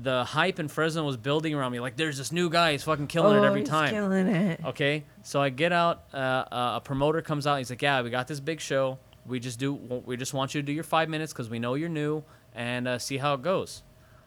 The 0.00 0.24
hype 0.24 0.58
in 0.58 0.68
Fresno 0.68 1.04
was 1.04 1.18
building 1.18 1.54
around 1.54 1.72
me. 1.72 1.78
Like, 1.78 1.96
there's 1.96 2.16
this 2.16 2.32
new 2.32 2.48
guy. 2.48 2.72
He's 2.72 2.82
fucking 2.82 3.08
killing 3.08 3.36
oh, 3.36 3.42
it 3.42 3.46
every 3.46 3.60
he's 3.60 3.68
time. 3.68 3.90
Killing 3.90 4.26
it. 4.26 4.60
Okay, 4.64 5.04
so 5.22 5.38
I 5.42 5.50
get 5.50 5.70
out. 5.70 6.04
Uh, 6.14 6.16
uh, 6.16 6.72
a 6.76 6.80
promoter 6.82 7.20
comes 7.20 7.46
out. 7.46 7.58
He's 7.58 7.68
like, 7.68 7.82
"Yeah, 7.82 8.00
we 8.00 8.08
got 8.08 8.26
this 8.26 8.40
big 8.40 8.60
show. 8.60 8.98
We 9.26 9.38
just 9.38 9.58
do. 9.58 9.74
We 9.74 10.16
just 10.16 10.32
want 10.32 10.54
you 10.54 10.62
to 10.62 10.66
do 10.66 10.72
your 10.72 10.84
five 10.84 11.08
minutes 11.10 11.32
because 11.32 11.50
we 11.50 11.58
know 11.58 11.74
you're 11.74 11.90
new 11.90 12.24
and 12.54 12.88
uh, 12.88 12.98
see 12.98 13.18
how 13.18 13.34
it 13.34 13.42
goes." 13.42 13.82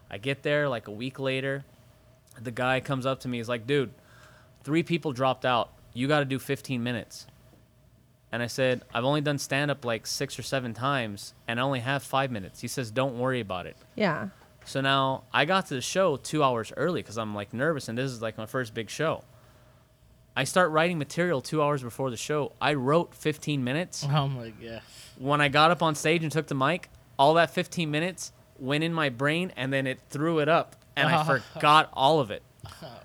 I 0.09 0.19
get 0.19 0.43
there 0.43 0.69
like 0.69 0.87
a 0.87 0.91
week 0.91 1.19
later. 1.19 1.65
The 2.39 2.51
guy 2.51 2.79
comes 2.79 3.07
up 3.07 3.21
to 3.21 3.27
me. 3.27 3.37
He's 3.37 3.49
like, 3.49 3.65
"Dude, 3.65 3.91
three 4.63 4.83
people 4.83 5.13
dropped 5.13 5.45
out. 5.45 5.71
You 5.95 6.07
got 6.07 6.19
to 6.19 6.25
do 6.25 6.37
15 6.37 6.83
minutes." 6.83 7.25
And 8.31 8.43
I 8.43 8.47
said, 8.47 8.83
"I've 8.93 9.05
only 9.05 9.21
done 9.21 9.39
stand 9.39 9.71
up 9.71 9.83
like 9.83 10.05
six 10.05 10.37
or 10.37 10.43
seven 10.43 10.73
times, 10.75 11.33
and 11.47 11.59
I 11.59 11.63
only 11.63 11.79
have 11.79 12.03
five 12.03 12.29
minutes." 12.29 12.61
He 12.61 12.67
says, 12.67 12.91
"Don't 12.91 13.17
worry 13.17 13.39
about 13.39 13.65
it." 13.65 13.77
Yeah. 13.95 14.29
So 14.65 14.81
now 14.81 15.23
I 15.31 15.45
got 15.45 15.67
to 15.67 15.75
the 15.75 15.81
show 15.81 16.17
two 16.17 16.43
hours 16.43 16.73
early 16.75 17.01
because 17.01 17.17
I'm 17.17 17.35
like 17.35 17.53
nervous 17.53 17.87
and 17.87 17.97
this 17.97 18.11
is 18.11 18.21
like 18.21 18.37
my 18.37 18.47
first 18.47 18.73
big 18.73 18.89
show. 18.89 19.23
I 20.35 20.43
start 20.43 20.71
writing 20.71 20.97
material 20.97 21.39
two 21.39 21.61
hours 21.61 21.81
before 21.81 22.09
the 22.09 22.17
show. 22.17 22.51
I 22.59 22.73
wrote 22.73 23.13
15 23.13 23.63
minutes. 23.63 24.05
Oh 24.11 24.27
my 24.27 24.49
god. 24.49 24.81
When 25.17 25.39
I 25.39 25.47
got 25.47 25.71
up 25.71 25.81
on 25.81 25.95
stage 25.95 26.23
and 26.23 26.31
took 26.31 26.47
the 26.47 26.55
mic, 26.55 26.89
all 27.17 27.35
that 27.35 27.51
15 27.51 27.89
minutes 27.89 28.33
went 28.57 28.83
in 28.83 28.91
my 28.93 29.09
brain 29.09 29.53
and 29.55 29.71
then 29.71 29.87
it 29.87 29.99
threw 30.09 30.39
it 30.39 30.49
up 30.49 30.75
and 30.95 31.07
I 31.07 31.23
forgot 31.53 31.89
all 31.93 32.19
of 32.19 32.31
it. 32.31 32.41
Oh. 32.81 32.99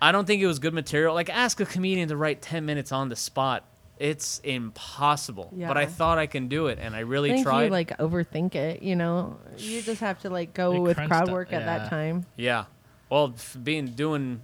I 0.00 0.12
don't 0.12 0.26
think 0.26 0.42
it 0.42 0.46
was 0.46 0.58
good 0.58 0.74
material. 0.74 1.14
Like 1.14 1.30
ask 1.30 1.60
a 1.60 1.66
comedian 1.66 2.08
to 2.08 2.16
write 2.16 2.42
10 2.42 2.64
minutes 2.66 2.92
on 2.92 3.08
the 3.08 3.16
spot. 3.16 3.64
It's 3.98 4.40
impossible. 4.44 5.50
Yeah. 5.56 5.68
But 5.68 5.78
I 5.78 5.86
thought 5.86 6.18
I 6.18 6.26
can 6.26 6.48
do 6.48 6.66
it 6.66 6.78
and 6.80 6.94
I 6.94 7.00
really 7.00 7.30
I 7.30 7.34
think 7.36 7.46
tried. 7.46 7.64
you 7.64 7.70
like 7.70 7.96
overthink 7.98 8.54
it. 8.54 8.82
You 8.82 8.94
know, 8.96 9.38
you 9.56 9.80
just 9.82 10.00
have 10.00 10.20
to 10.20 10.30
like 10.30 10.52
go 10.54 10.72
They 10.72 10.78
with 10.80 10.96
crunched 10.96 11.10
crowd 11.10 11.28
it, 11.28 11.32
work 11.32 11.52
at 11.52 11.62
yeah. 11.62 11.78
that 11.78 11.90
time. 11.90 12.26
Yeah. 12.36 12.64
Well, 13.08 13.32
f- 13.36 13.56
being 13.62 13.86
doing 13.86 14.42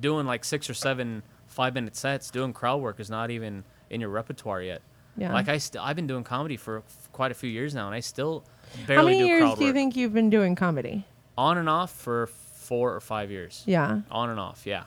doing 0.00 0.26
like 0.26 0.44
six 0.44 0.68
or 0.68 0.74
seven 0.74 1.22
five 1.46 1.74
minute 1.74 1.94
sets, 1.94 2.30
doing 2.30 2.52
crowd 2.52 2.80
work 2.80 2.98
is 2.98 3.08
not 3.10 3.30
even 3.30 3.62
in 3.90 4.00
your 4.00 4.10
repertoire 4.10 4.60
yet. 4.60 4.82
Yeah. 5.16 5.32
Like 5.32 5.48
I 5.48 5.58
still 5.58 5.80
I've 5.82 5.94
been 5.94 6.08
doing 6.08 6.24
comedy 6.24 6.56
for 6.56 6.78
f- 6.78 7.08
quite 7.12 7.30
a 7.30 7.34
few 7.34 7.48
years 7.48 7.74
now, 7.76 7.86
and 7.86 7.94
I 7.94 8.00
still 8.00 8.42
barely 8.88 8.96
How 8.96 9.04
many 9.04 9.18
do 9.20 9.26
years 9.26 9.40
crowd 9.42 9.58
do 9.58 9.60
you 9.64 9.68
work. 9.68 9.74
think 9.76 9.96
you've 9.96 10.12
been 10.14 10.30
doing 10.30 10.56
comedy? 10.56 11.06
On 11.38 11.58
and 11.58 11.68
off 11.68 11.92
for 11.92 12.26
four 12.64 12.94
or 12.94 13.00
five 13.00 13.30
years. 13.30 13.62
Yeah. 13.66 14.00
On 14.10 14.30
and 14.30 14.40
off, 14.40 14.62
yeah. 14.66 14.84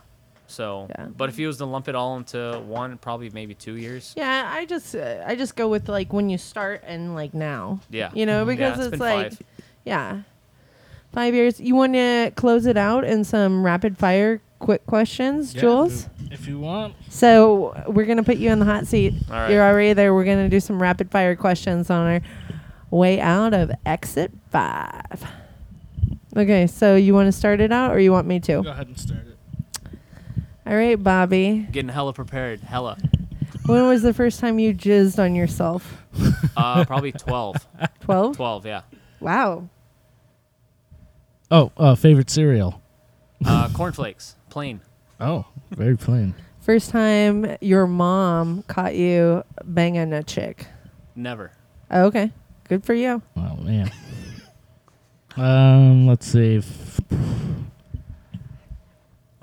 So, 0.48 0.88
Yeah. 0.90 1.08
but 1.16 1.30
if 1.30 1.38
you 1.40 1.48
was 1.48 1.58
to 1.58 1.66
lump 1.66 1.88
it 1.90 1.96
all 1.96 2.16
into 2.18 2.62
one, 2.66 2.98
probably 2.98 3.30
maybe 3.30 3.54
two 3.54 3.76
years. 3.76 4.14
Yeah, 4.18 4.50
I 4.50 4.66
just 4.66 4.96
uh, 4.96 5.24
I 5.26 5.36
just 5.36 5.56
go 5.56 5.68
with 5.68 5.90
like 5.90 6.14
when 6.14 6.30
you 6.30 6.38
start 6.38 6.84
and 6.86 7.16
like 7.16 7.34
now. 7.34 7.82
Yeah. 7.90 8.12
You 8.14 8.26
know, 8.26 8.46
Mhm. 8.46 8.50
Yeah, 8.50 8.56
because 8.56 8.78
it's 8.80 8.88
it's, 8.88 8.92
been 8.92 9.00
like 9.00 9.30
five. 9.32 9.42
yeah. 9.86 10.18
5 11.14 11.34
years. 11.34 11.60
You 11.60 11.74
want 11.74 11.94
to 11.94 12.32
close 12.36 12.66
it 12.66 12.78
out 12.78 13.04
in 13.06 13.24
some 13.24 13.64
rapid 13.66 13.98
fire 13.98 14.42
quick 14.60 14.86
questions, 14.86 15.56
Yeah, 15.56 15.62
Julz? 15.62 16.10
If, 16.26 16.42
if 16.42 16.48
you 16.48 16.60
want. 16.60 16.94
So, 17.10 17.74
we're 17.88 18.06
going 18.06 18.18
to 18.18 18.24
put 18.24 18.38
you 18.38 18.52
in 18.52 18.60
the 18.60 18.66
hot 18.66 18.86
seat. 18.88 19.14
All 19.32 19.36
right. 19.36 19.50
You're 19.52 19.64
already 19.64 19.94
there. 19.94 20.14
We're 20.14 20.26
going 20.26 20.44
to 20.44 20.50
do 20.50 20.60
some 20.60 20.82
rapid 20.82 21.10
fire 21.10 21.36
questions 21.36 21.90
on 21.90 22.06
our 22.08 22.22
way 22.92 23.20
out 23.22 23.54
of 23.54 23.72
exit 23.86 24.32
5. 24.52 25.26
Okay, 26.38 26.68
so 26.68 26.96
you 26.96 27.16
want 27.16 27.26
to 27.28 27.32
start 27.32 27.60
it 27.62 27.72
out 27.72 27.92
or 27.92 28.00
you 28.00 28.12
want 28.12 28.28
me 28.28 28.40
to? 28.42 28.62
Go 28.62 28.70
ahead 28.70 28.88
and 28.88 29.00
start 29.00 29.26
it. 29.26 29.38
All 30.68 30.76
right, 30.76 31.02
Bobby. 31.02 31.68
Getting 31.72 31.90
hella 31.90 32.14
prepared, 32.14 32.60
hella. 32.60 32.98
When 33.66 33.88
was 33.88 34.04
the 34.04 34.14
first 34.14 34.40
time 34.40 34.60
you 34.60 34.74
jizzed 34.74 35.18
on 35.20 35.36
yourself? 35.36 36.04
Uh, 36.58 36.84
probably 36.86 37.12
12. 37.12 37.68
12? 38.02 38.36
12, 38.36 38.66
yeah. 38.66 38.82
Wow. 39.20 39.70
Oh, 41.52 41.72
uh, 41.78 41.94
favorite 41.94 42.32
cereal. 42.32 42.82
Uh, 43.46 43.70
cornflakes, 43.76 44.36
plain. 44.50 44.82
Oh, 45.20 45.46
very 45.70 45.96
plain. 45.96 46.34
First 46.60 46.90
time 46.90 47.56
your 47.62 47.86
mom 47.86 48.64
caught 48.64 48.96
you 48.96 49.44
banging 49.64 50.14
a 50.14 50.24
chick. 50.24 50.66
Never. 51.16 51.52
Oh, 51.92 52.06
okay. 52.06 52.32
Good 52.68 52.84
for 52.84 52.96
you. 52.96 53.22
Oh 53.36 53.56
man. 53.58 53.92
Um, 55.38 56.08
let's 56.08 56.26
see. 56.26 56.62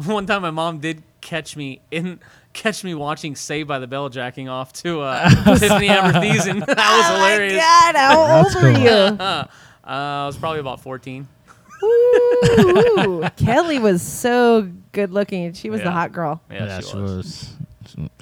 One 0.04 0.26
time, 0.26 0.42
my 0.42 0.50
mom 0.50 0.80
did 0.80 1.02
catch 1.20 1.56
me 1.56 1.80
in 1.90 2.20
catch 2.52 2.82
me 2.84 2.94
watching 2.94 3.36
Saved 3.36 3.68
by 3.68 3.78
the 3.78 3.86
Bell 3.86 4.08
jacking 4.08 4.48
off 4.48 4.72
to 4.74 5.00
uh, 5.02 5.28
Tiffani 5.28 5.88
Amber 5.88 6.18
Thiessen. 6.18 6.66
that 6.66 6.76
was 6.76 7.06
hilarious. 7.06 7.62
God, 7.62 7.96
how 7.96 8.38
old 8.38 8.54
were 8.54 8.72
cool. 8.72 8.82
you? 8.82 8.88
Uh, 8.90 9.46
I 9.84 10.26
was 10.26 10.36
probably 10.36 10.60
about 10.60 10.80
14. 10.80 11.28
Ooh, 11.82 13.24
Kelly 13.36 13.78
was 13.78 14.00
so 14.02 14.68
good 14.92 15.10
looking. 15.12 15.52
She 15.52 15.70
was 15.70 15.80
the 15.80 15.86
Yeah. 15.86 15.90
Oh, 15.90 15.94
hot 15.94 16.12
girl. 16.12 16.40
Yeah, 16.50 16.66
yeah, 16.66 16.80
she 16.80 16.96
was. 16.96 17.54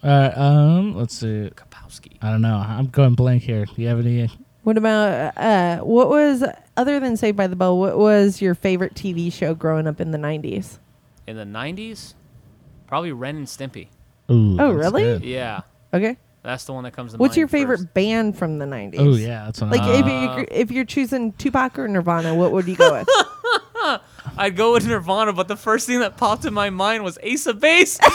Uh, 0.02 0.30
um, 0.34 0.94
let's 0.96 1.16
see. 1.16 1.50
Kapowski. 1.54 2.16
I 2.20 2.30
don't 2.30 2.42
know. 2.42 2.56
I'm 2.56 2.86
going 2.88 3.14
blank 3.14 3.42
here. 3.44 3.64
Do 3.64 3.80
you 3.80 3.88
have 3.88 4.04
any? 4.04 4.28
What 4.64 4.76
about 4.76 5.36
uh 5.36 5.78
what 5.78 6.08
was 6.08 6.44
other 6.76 6.98
than 7.00 7.16
Saved 7.16 7.36
by 7.36 7.46
the 7.46 7.56
Bell, 7.56 7.78
what 7.78 7.98
was 7.98 8.40
your 8.42 8.54
favorite 8.54 8.94
TV 8.94 9.32
show 9.32 9.54
growing 9.54 9.86
up 9.86 10.00
in 10.00 10.10
the 10.10 10.18
90s? 10.18 10.78
In 11.26 11.36
the 11.36 11.44
90s, 11.44 12.14
probably 12.86 13.12
Ren 13.12 13.36
and 13.36 13.46
Stimpy. 13.46 13.88
Ooh, 14.30 14.56
Oh, 14.60 14.70
really? 14.72 15.02
good. 15.02 15.22
Yeah, 15.24 15.60
Okay. 15.92 16.16
that's 16.42 16.64
the 16.64 16.72
one 16.72 16.84
that 16.84 16.92
comes 16.92 17.12
to 17.12 17.18
What's 17.18 17.32
mind 17.32 17.36
your 17.38 17.48
favorite 17.48 17.78
first. 17.78 17.94
band 17.94 18.38
from 18.38 18.58
the 18.58 18.66
90s? 18.66 18.98
Oh 18.98 19.14
yeah, 19.14 19.44
that's 19.46 19.60
what 19.60 19.70
Like 19.70 19.82
I 19.82 19.94
if 19.98 20.04
Uh, 20.04 20.08
you 20.40 20.46
if 20.50 20.70
you're 20.70 20.84
choosing 20.84 21.32
Tupac 21.32 21.78
or 21.78 21.86
Nirvana, 21.88 22.34
what 22.34 22.52
would 22.52 22.66
you 22.66 22.76
go 22.76 22.92
with? 22.92 23.08
I'd 24.38 24.56
go 24.56 24.72
with 24.72 24.86
Nirvana, 24.86 25.32
but 25.32 25.48
the 25.48 25.56
first 25.56 25.86
thing 25.88 25.98
that 26.00 26.16
popped 26.16 26.44
in 26.44 26.54
my 26.54 26.70
mind 26.70 27.02
was 27.04 27.18
Ace 27.22 27.46
of 27.46 27.58
Base. 27.60 27.98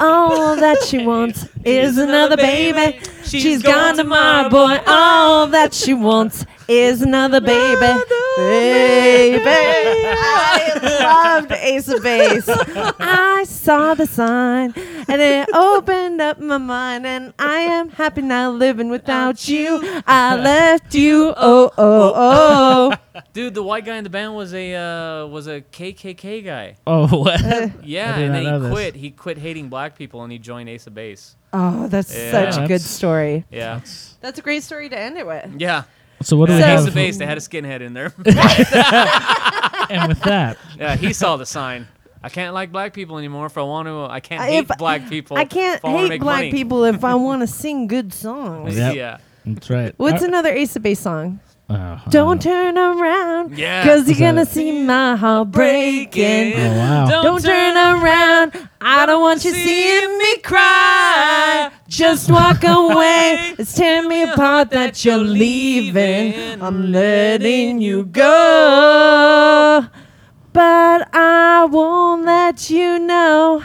All 0.00 0.56
that 0.56 0.82
she 0.86 0.98
wants 1.06 1.46
is 1.64 1.96
another 1.98 2.36
baby. 2.36 2.98
She's 3.24 3.42
She's 3.42 3.62
gone 3.62 3.74
gone 3.74 3.96
tomorrow, 3.96 4.48
tomorrow, 4.48 4.78
boy. 4.78 4.84
All 4.86 5.46
that 5.48 5.72
she 5.74 5.94
wants 5.94 6.44
is 6.68 7.02
another 7.02 7.40
baby. 7.40 7.80
Baby. 8.36 9.42
I 9.46 11.34
loved 11.38 11.52
Ace 11.52 11.88
of 11.88 12.02
Base. 12.02 12.48
I 12.48 13.44
saw 13.46 13.94
the 13.94 14.06
sign 14.06 14.74
and 15.08 15.20
it 15.20 15.48
opened 15.54 16.20
up 16.20 16.40
my 16.40 16.58
mind. 16.58 17.06
And 17.06 17.32
I 17.38 17.60
am 17.60 17.90
happy 17.90 18.22
now 18.22 18.50
living 18.50 18.88
without 18.88 19.48
you. 19.48 19.80
I 20.06 20.36
left 20.36 20.94
you. 20.94 21.34
Oh, 21.36 21.70
oh, 21.78 22.12
oh. 22.14 23.20
Dude, 23.32 23.54
the 23.54 23.62
white 23.62 23.84
guy 23.84 23.96
in 23.96 24.04
the 24.04 24.10
band 24.10 24.34
was 24.34 24.54
a 24.54 24.74
uh, 24.74 25.26
was 25.26 25.46
a 25.46 25.60
KKK 25.60 26.44
guy. 26.44 26.76
Oh 26.86 27.06
what? 27.08 27.40
Yeah, 27.84 28.16
and 28.16 28.34
then 28.34 28.44
know 28.44 28.54
he 28.54 28.62
this. 28.62 28.72
quit. 28.72 28.94
He 28.96 29.10
quit 29.10 29.38
hating 29.38 29.68
black 29.68 29.96
people 29.96 30.22
and 30.22 30.32
he 30.32 30.38
joined 30.38 30.68
Ace 30.68 30.86
of 30.86 30.94
Base. 30.94 31.36
Oh, 31.52 31.86
that's 31.88 32.14
Yeah. 32.16 32.30
such 32.30 32.54
a 32.54 32.60
good 32.60 32.80
That's- 32.80 32.84
story. 32.90 33.44
Yeah, 33.50 33.80
That's 34.20 34.38
a 34.38 34.42
great 34.42 34.62
story 34.62 34.88
to 34.88 34.98
end 34.98 35.18
it 35.18 35.26
with. 35.26 35.50
yeah. 35.58 35.82
so 36.22 36.36
what 36.36 36.46
do 36.48 36.54
we 36.54 36.60
So- 36.60 36.66
Ace 36.66 36.78
have? 36.80 36.88
of 36.88 36.94
Base. 36.94 37.18
They 37.18 37.26
had 37.26 37.36
a 37.36 37.40
skinhead 37.40 37.80
in 37.80 37.94
there. 37.94 38.12
and 39.90 40.08
with 40.08 40.20
that, 40.22 40.56
yeah, 40.78 40.96
he 40.96 41.12
saw 41.12 41.36
the 41.36 41.46
sign. 41.46 41.88
I 42.22 42.28
can't 42.28 42.54
like 42.54 42.70
black 42.70 42.92
people 42.94 43.18
anymore. 43.18 43.46
If 43.46 43.58
I 43.58 43.62
want 43.62 43.88
to, 43.88 44.04
I 44.04 44.20
can't 44.20 44.40
I- 44.40 44.46
hate 44.50 44.70
if- 44.70 44.78
black 44.78 45.08
people. 45.08 45.36
I 45.36 45.44
can't 45.44 45.78
if 45.78 45.84
I 45.84 45.88
wanna 45.88 45.98
hate 46.02 46.08
make 46.10 46.20
black 46.20 46.36
money. 46.38 46.50
people 46.52 46.84
if 46.84 47.04
I 47.04 47.14
want 47.16 47.40
to 47.42 47.46
sing 47.48 47.86
good 47.88 48.12
songs. 48.14 48.76
Yep. 48.76 48.94
Yeah. 48.94 49.16
that's 49.44 49.68
right. 49.70 49.92
What's 49.96 50.22
Uh, 50.22 50.26
another 50.26 50.50
Ace 50.52 50.76
of 50.76 50.82
Base 50.82 51.00
song? 51.00 51.40
I 51.74 52.00
Don't 52.10 52.40
turn 52.42 52.76
around, 52.78 53.56
Yeah. 53.58 53.84
cause 53.84 54.08
you're 54.08 54.18
gonna 54.18 54.44
see 54.46 54.84
my 54.84 55.16
heart 55.16 55.50
breaking. 55.50 56.54
Oh 56.56 56.76
wow. 56.78 57.22
Don't 57.22 57.42
turn 57.42 57.76
around, 57.76 58.68
I 58.80 59.06
don't 59.06 59.20
want 59.22 59.44
you 59.44 59.52
seeing 59.52 60.18
me 60.18 60.38
cry. 60.38 61.70
Just 61.88 62.30
walk 62.36 62.64
away, 62.64 63.54
it's 63.58 63.74
tearing 63.74 64.08
me 64.08 64.22
apart 64.24 64.70
that 64.70 65.04
you're 65.04 65.18
leaving. 65.18 66.60
I'm 66.62 66.90
letting 66.92 67.80
you 67.80 68.04
go, 68.04 69.86
but 70.52 71.08
I 71.14 71.66
won't 71.70 72.24
let 72.24 72.70
you 72.70 72.98
know. 72.98 73.62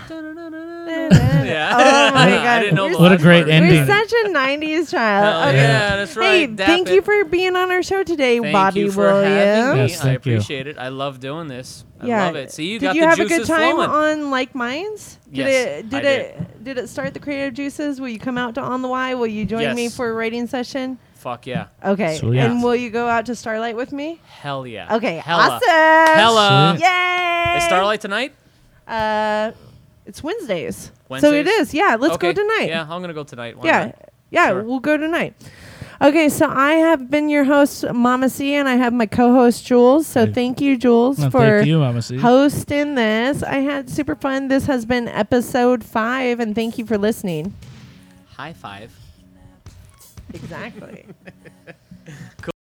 Yeah. 1.12 1.74
Oh 1.78 2.12
my 2.14 2.26
I 2.40 2.44
god. 2.44 2.60
didn't 2.60 2.76
know 2.76 2.90
the 2.90 2.98
What 2.98 3.12
a 3.12 3.16
last 3.16 3.22
great 3.24 3.40
part. 3.44 3.50
ending. 3.52 3.76
You're 3.76 3.86
such 3.86 4.12
a 4.12 4.30
90s 4.30 4.92
child. 4.92 5.24
Hell 5.26 5.50
Okay. 5.50 5.58
yeah, 5.58 5.96
that's 5.98 6.16
right. 6.16 6.26
Hey, 6.26 6.48
Dap 6.48 6.68
thank 6.68 6.90
it. 6.90 6.94
you 6.96 7.02
for 7.02 7.24
being 7.26 7.56
on 7.56 7.72
our 7.72 7.82
show 7.84 8.04
today, 8.04 8.40
Thank 8.40 8.54
Bobby 8.54 8.80
you 8.82 8.92
for 8.92 9.08
having 9.08 9.24
me. 9.30 9.36
Williams. 9.36 9.92
Yes, 9.92 10.02
I 10.02 10.04
thank 10.04 10.26
you. 10.26 10.34
appreciate 10.34 10.68
it. 10.68 10.78
I 10.78 10.90
love 10.90 11.20
doing 11.20 11.48
this. 11.48 11.86
I 12.02 12.08
Yeah. 12.08 12.26
love 12.26 12.36
it. 12.36 12.52
See, 12.52 12.66
you 12.68 12.80
did 12.80 12.86
got 12.88 12.96
you 12.96 13.02
the 13.04 13.08
have 13.08 13.20
a 13.20 13.24
juices 13.24 13.38
good 13.40 13.48
time 13.48 13.76
flowing. 13.76 13.90
on 14.24 14.30
Like 14.32 14.54
Minds? 14.56 15.18
Did 15.32 15.38
Yes, 15.38 15.68
it 15.80 15.90
did 15.90 16.06
I 16.06 16.10
it 16.10 16.64
did 16.64 16.78
it 16.78 16.90
start 16.90 17.14
the 17.14 17.20
creative 17.20 17.54
juices? 17.54 18.02
Will 18.02 18.10
you 18.10 18.20
come 18.20 18.38
out 18.38 18.56
to 18.56 18.62
On 18.62 18.82
the 18.82 18.88
Y? 18.90 19.14
Will 19.14 19.28
you 19.28 19.46
join 19.46 19.74
me 19.76 19.84
Yes. 19.84 19.96
for 19.96 20.10
a 20.10 20.14
writing 20.14 20.48
session? 20.48 20.98
Fuck 21.16 21.48
yeah. 21.48 21.68
Okay. 21.84 22.18
Sweet. 22.18 22.40
And 22.40 22.62
will 22.62 22.76
you 22.76 22.90
go 22.90 23.08
out 23.08 23.26
to 23.28 23.36
Starlight 23.36 23.76
with 23.76 23.92
me? 23.92 24.22
Hell 24.26 24.68
yeah. 24.68 24.96
Okay. 24.96 25.18
Hella. 25.18 25.60
Awesome. 25.62 26.18
Hella. 26.20 26.76
Sweet. 26.78 26.86
Yay! 26.86 27.58
Is 27.58 27.64
Starlight 27.64 28.02
tonight? 28.02 28.34
Uh 28.88 29.52
it's 30.08 30.24
Wednesdays. 30.24 30.92
So 31.20 31.34
it 31.34 31.48
is. 31.48 31.74
Yeah, 31.74 31.98
let's 32.00 32.16
okay. 32.16 32.34
go 32.34 32.42
tonight. 32.42 32.70
Yeah, 32.70 32.82
I'm 32.90 33.02
gonna 33.02 33.14
go 33.14 33.24
tonight. 33.24 33.58
Why 33.58 33.66
yeah. 33.66 33.86
not? 33.86 34.10
Yeah, 34.30 34.48
Sure. 34.50 34.64
we'll 34.64 34.80
go 34.80 34.98
tonight. 34.98 35.36
Okay, 36.00 36.30
so 36.30 36.48
I 36.48 36.74
have 36.74 37.10
been 37.10 37.28
your 37.28 37.44
host, 37.44 37.84
Momma 37.92 38.30
C, 38.30 38.54
and 38.54 38.70
I 38.70 38.76
have 38.76 38.94
my 38.94 39.08
co-host 39.08 39.66
Julz. 39.66 40.06
So 40.06 40.26
Hey. 40.28 40.32
thank 40.34 40.62
you, 40.62 40.78
Julz, 40.78 41.18
No, 41.18 41.32
for 41.32 41.40
thank 41.40 41.68
you, 41.68 41.80
Momma 41.80 42.02
C. 42.04 42.18
hosting 42.18 42.94
this. 42.96 43.42
I 43.42 43.56
had 43.56 43.90
super 43.90 44.16
fun. 44.16 44.48
This 44.48 44.68
has 44.68 44.86
been 44.86 45.08
episode 45.08 45.84
five, 45.84 46.40
and 46.40 46.54
thank 46.54 46.78
you 46.78 46.86
for 46.86 46.98
listening. 46.98 47.54
High 48.36 48.54
five. 48.54 48.92
Exactly. 50.34 51.06